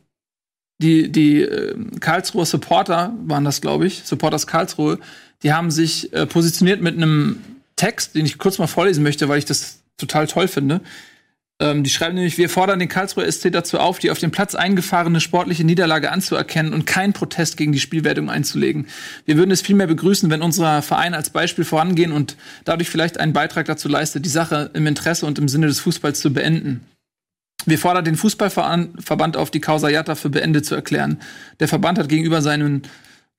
die, 0.80 1.10
die 1.10 1.42
äh, 1.42 1.74
Karlsruher 1.98 2.46
Supporter 2.46 3.12
waren 3.26 3.44
das, 3.44 3.60
glaube 3.60 3.86
ich, 3.86 4.02
Supporters 4.04 4.46
Karlsruhe, 4.46 4.98
die 5.42 5.52
haben 5.52 5.70
sich 5.70 6.12
äh, 6.12 6.26
positioniert 6.26 6.80
mit 6.80 6.96
einem 6.96 7.40
Text, 7.76 8.14
den 8.14 8.26
ich 8.26 8.38
kurz 8.38 8.58
mal 8.58 8.66
vorlesen 8.66 9.02
möchte, 9.02 9.28
weil 9.28 9.38
ich 9.38 9.44
das 9.44 9.80
total 9.96 10.26
toll 10.26 10.48
finde. 10.48 10.80
Ähm, 11.60 11.82
die 11.82 11.90
schreiben 11.90 12.14
nämlich, 12.14 12.38
wir 12.38 12.48
fordern 12.48 12.78
den 12.78 12.88
Karlsruher 12.88 13.30
SC 13.30 13.50
dazu 13.50 13.78
auf, 13.78 13.98
die 13.98 14.10
auf 14.10 14.18
dem 14.18 14.30
Platz 14.30 14.54
eingefahrene 14.54 15.20
sportliche 15.20 15.64
Niederlage 15.64 16.12
anzuerkennen 16.12 16.72
und 16.72 16.86
keinen 16.86 17.12
Protest 17.12 17.56
gegen 17.56 17.72
die 17.72 17.80
Spielwertung 17.80 18.30
einzulegen. 18.30 18.86
Wir 19.24 19.36
würden 19.36 19.50
es 19.50 19.60
vielmehr 19.60 19.88
begrüßen, 19.88 20.30
wenn 20.30 20.42
unser 20.42 20.82
Verein 20.82 21.14
als 21.14 21.30
Beispiel 21.30 21.64
vorangehen 21.64 22.12
und 22.12 22.36
dadurch 22.64 22.88
vielleicht 22.88 23.18
einen 23.18 23.32
Beitrag 23.32 23.66
dazu 23.66 23.88
leistet, 23.88 24.24
die 24.24 24.30
Sache 24.30 24.70
im 24.74 24.86
Interesse 24.86 25.26
und 25.26 25.38
im 25.38 25.48
Sinne 25.48 25.66
des 25.66 25.80
Fußballs 25.80 26.20
zu 26.20 26.32
beenden. 26.32 26.86
Wir 27.66 27.78
fordern 27.78 28.04
den 28.04 28.16
Fußballverband 28.16 29.36
auf, 29.36 29.50
die 29.50 29.60
Causa 29.60 29.88
Jatta 29.88 30.14
für 30.14 30.30
beendet 30.30 30.64
zu 30.64 30.76
erklären. 30.76 31.20
Der 31.58 31.66
Verband 31.66 31.98
hat 31.98 32.08
gegenüber 32.08 32.40
seinen 32.40 32.82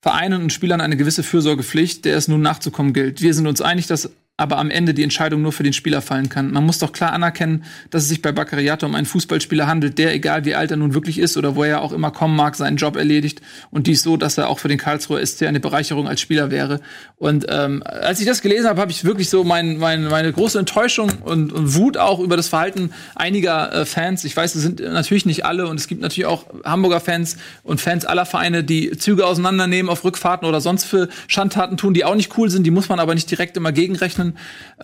Vereinen 0.02 0.42
und 0.42 0.52
Spielern 0.52 0.80
eine 0.80 0.96
gewisse 0.96 1.22
Fürsorgepflicht, 1.22 2.04
der 2.04 2.16
es 2.16 2.28
nun 2.28 2.42
nachzukommen 2.42 2.92
gilt. 2.92 3.22
Wir 3.22 3.34
sind 3.34 3.46
uns 3.46 3.60
einig, 3.60 3.86
dass 3.86 4.10
aber 4.40 4.56
am 4.56 4.70
Ende 4.70 4.94
die 4.94 5.02
Entscheidung 5.02 5.42
nur 5.42 5.52
für 5.52 5.62
den 5.62 5.74
Spieler 5.74 6.00
fallen 6.00 6.30
kann. 6.30 6.50
Man 6.50 6.64
muss 6.64 6.78
doch 6.78 6.92
klar 6.92 7.12
anerkennen, 7.12 7.64
dass 7.90 8.04
es 8.04 8.08
sich 8.08 8.22
bei 8.22 8.32
Baccariato 8.32 8.86
um 8.86 8.94
einen 8.94 9.04
Fußballspieler 9.04 9.66
handelt, 9.66 9.98
der, 9.98 10.14
egal 10.14 10.46
wie 10.46 10.54
alt 10.54 10.70
er 10.70 10.78
nun 10.78 10.94
wirklich 10.94 11.18
ist 11.18 11.36
oder 11.36 11.56
wo 11.56 11.64
er 11.64 11.82
auch 11.82 11.92
immer 11.92 12.10
kommen 12.10 12.36
mag, 12.36 12.56
seinen 12.56 12.78
Job 12.78 12.96
erledigt. 12.96 13.42
Und 13.70 13.86
dies 13.86 14.02
so, 14.02 14.16
dass 14.16 14.38
er 14.38 14.48
auch 14.48 14.58
für 14.58 14.68
den 14.68 14.78
Karlsruher 14.78 15.24
SC 15.24 15.42
eine 15.42 15.60
Bereicherung 15.60 16.08
als 16.08 16.22
Spieler 16.22 16.50
wäre. 16.50 16.80
Und 17.18 17.44
ähm, 17.50 17.82
als 17.84 18.20
ich 18.20 18.26
das 18.26 18.40
gelesen 18.40 18.66
habe, 18.66 18.80
habe 18.80 18.90
ich 18.90 19.04
wirklich 19.04 19.28
so 19.28 19.44
mein, 19.44 19.76
mein, 19.76 20.04
meine 20.04 20.32
große 20.32 20.58
Enttäuschung 20.58 21.10
und, 21.22 21.52
und 21.52 21.74
Wut 21.74 21.98
auch 21.98 22.18
über 22.18 22.38
das 22.38 22.48
Verhalten 22.48 22.92
einiger 23.14 23.70
äh, 23.74 23.84
Fans. 23.84 24.24
Ich 24.24 24.34
weiß, 24.34 24.54
es 24.54 24.62
sind 24.62 24.80
natürlich 24.80 25.26
nicht 25.26 25.44
alle 25.44 25.68
und 25.68 25.78
es 25.78 25.86
gibt 25.86 26.00
natürlich 26.00 26.24
auch 26.24 26.46
Hamburger 26.64 27.00
Fans 27.00 27.36
und 27.62 27.78
Fans 27.78 28.06
aller 28.06 28.24
Vereine, 28.24 28.64
die 28.64 28.92
Züge 28.96 29.26
auseinandernehmen 29.26 29.90
auf 29.90 30.02
Rückfahrten 30.02 30.48
oder 30.48 30.62
sonst 30.62 30.84
für 30.84 31.10
Schandtaten 31.28 31.76
tun, 31.76 31.92
die 31.92 32.06
auch 32.06 32.14
nicht 32.14 32.38
cool 32.38 32.48
sind. 32.48 32.64
Die 32.64 32.70
muss 32.70 32.88
man 32.88 33.00
aber 33.00 33.14
nicht 33.14 33.30
direkt 33.30 33.58
immer 33.58 33.72
gegenrechnen. 33.72 34.29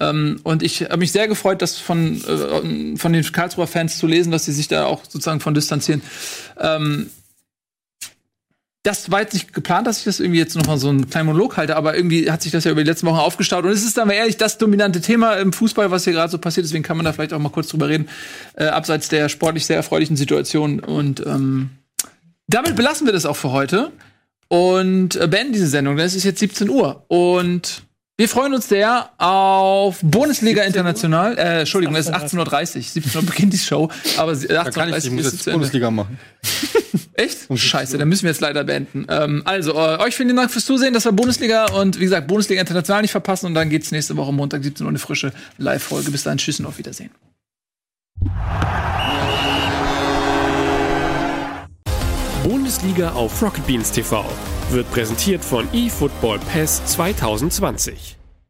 Ähm, 0.01 0.41
und 0.43 0.63
ich 0.63 0.83
habe 0.83 0.99
mich 0.99 1.13
sehr 1.13 1.29
gefreut, 1.29 1.63
das 1.63 1.79
von, 1.79 2.23
äh, 2.25 2.97
von 2.97 3.13
den 3.13 3.23
Karlsruher 3.25 3.67
Fans 3.67 3.99
zu 3.99 4.07
lesen, 4.07 4.31
dass 4.31 4.45
sie 4.45 4.53
sich 4.53 4.69
da 4.69 4.87
auch 4.87 5.05
sozusagen 5.05 5.41
von 5.41 5.55
distanzieren. 5.55 6.03
Ähm, 6.59 7.11
das 8.87 9.11
war 9.11 9.21
jetzt 9.21 9.35
nicht 9.35 9.53
geplant, 9.53 9.87
dass 9.87 9.99
ich 9.99 10.05
das 10.05 10.21
irgendwie 10.21 10.39
jetzt 10.39 10.55
noch 10.55 10.67
mal 10.67 10.79
so 10.79 10.89
einen 10.89 11.11
kleinen 11.11 11.27
Monolog 11.27 11.57
halte, 11.57 11.75
aber 11.75 11.97
irgendwie 11.97 12.31
hat 12.31 12.43
sich 12.43 12.53
das 12.53 12.63
ja 12.65 12.71
über 12.71 12.85
die 12.85 12.89
letzten 12.89 13.07
Wochen 13.09 13.19
aufgestaut 13.19 13.65
und 13.65 13.71
es 13.71 13.85
ist 13.85 13.97
dann 13.97 14.07
mal 14.07 14.15
ehrlich 14.15 14.37
das 14.37 14.59
dominante 14.59 15.01
Thema 15.01 15.35
im 15.35 15.53
Fußball, 15.53 15.91
was 15.91 16.05
hier 16.05 16.13
gerade 16.13 16.31
so 16.31 16.39
passiert. 16.39 16.67
Deswegen 16.67 16.85
kann 16.85 16.97
man 16.97 17.05
da 17.05 17.13
vielleicht 17.13 17.33
auch 17.33 17.41
mal 17.41 17.49
kurz 17.49 17.69
drüber 17.69 17.89
reden, 17.89 18.09
äh, 18.55 18.67
abseits 18.67 19.09
der 19.09 19.29
sportlich 19.29 19.67
sehr 19.67 19.77
erfreulichen 19.77 20.17
Situation. 20.17 20.79
Und 20.79 21.25
ähm, 21.27 21.71
damit 22.47 22.77
belassen 22.77 23.07
wir 23.07 23.13
das 23.13 23.27
auch 23.27 23.37
für 23.37 23.51
heute 23.51 23.91
und 24.47 25.17
äh, 25.17 25.27
beenden 25.27 25.53
diese 25.53 25.67
Sendung. 25.67 25.99
Es 25.99 26.15
ist 26.15 26.23
jetzt 26.23 26.39
17 26.39 26.71
Uhr 26.71 27.05
und 27.09 27.83
wir 28.19 28.29
freuen 28.31 28.55
uns 28.55 28.69
sehr 28.69 29.11
auf 29.19 29.99
Bundesliga 30.03 30.63
International. 30.63 31.37
Äh, 31.37 31.61
Entschuldigung, 31.61 31.95
es 31.97 32.07
ist 32.07 32.15
18.30 32.15 32.77
Uhr. 32.77 32.83
17 32.83 33.21
Uhr 33.21 33.27
beginnt 33.27 33.53
die 33.53 33.59
Show. 33.59 33.91
Aber 34.17 34.33
18.30 34.33 34.49
Da 34.49 34.71
kann 34.71 34.89
ich, 34.89 35.05
ich 35.05 35.11
muss 35.11 35.33
jetzt. 35.33 35.45
Bundesliga 35.45 35.91
machen. 35.91 36.19
Echt? 37.15 37.47
Scheiße, 37.55 37.99
dann 37.99 38.09
müssen 38.09 38.23
wir 38.23 38.31
jetzt 38.31 38.41
leider 38.41 38.65
beenden. 38.65 39.07
Ähm, 39.09 39.43
also, 39.45 39.73
äh, 39.73 39.99
euch 39.99 40.17
vielen 40.17 40.35
Dank 40.35 40.51
fürs 40.51 40.65
Zusehen. 40.65 40.95
Das 40.95 41.05
war 41.05 41.13
Bundesliga 41.13 41.67
und 41.67 41.97
wie 41.99 42.05
gesagt, 42.05 42.27
Bundesliga 42.27 42.61
International 42.61 43.03
nicht 43.03 43.11
verpassen. 43.11 43.47
Und 43.47 43.55
dann 43.55 43.69
geht's 43.69 43.91
nächste 43.91 44.17
Woche 44.17 44.33
Montag 44.33 44.63
17 44.63 44.85
Uhr 44.87 44.91
eine 44.91 44.99
frische 44.99 45.33
Live-Folge. 45.59 46.11
Bis 46.11 46.23
dahin, 46.23 46.39
tschüss 46.39 46.59
und 46.59 46.67
auf 46.67 46.79
Wiedersehen. 46.79 47.11
Bundesliga 52.43 53.13
auf 53.13 53.43
Rocket 53.43 53.67
Beans 53.67 53.91
TV 53.91 54.25
wird 54.71 54.91
präsentiert 54.91 55.45
von 55.45 55.67
eFootball 55.73 56.39
Pass 56.39 56.85
2020. 56.87 58.16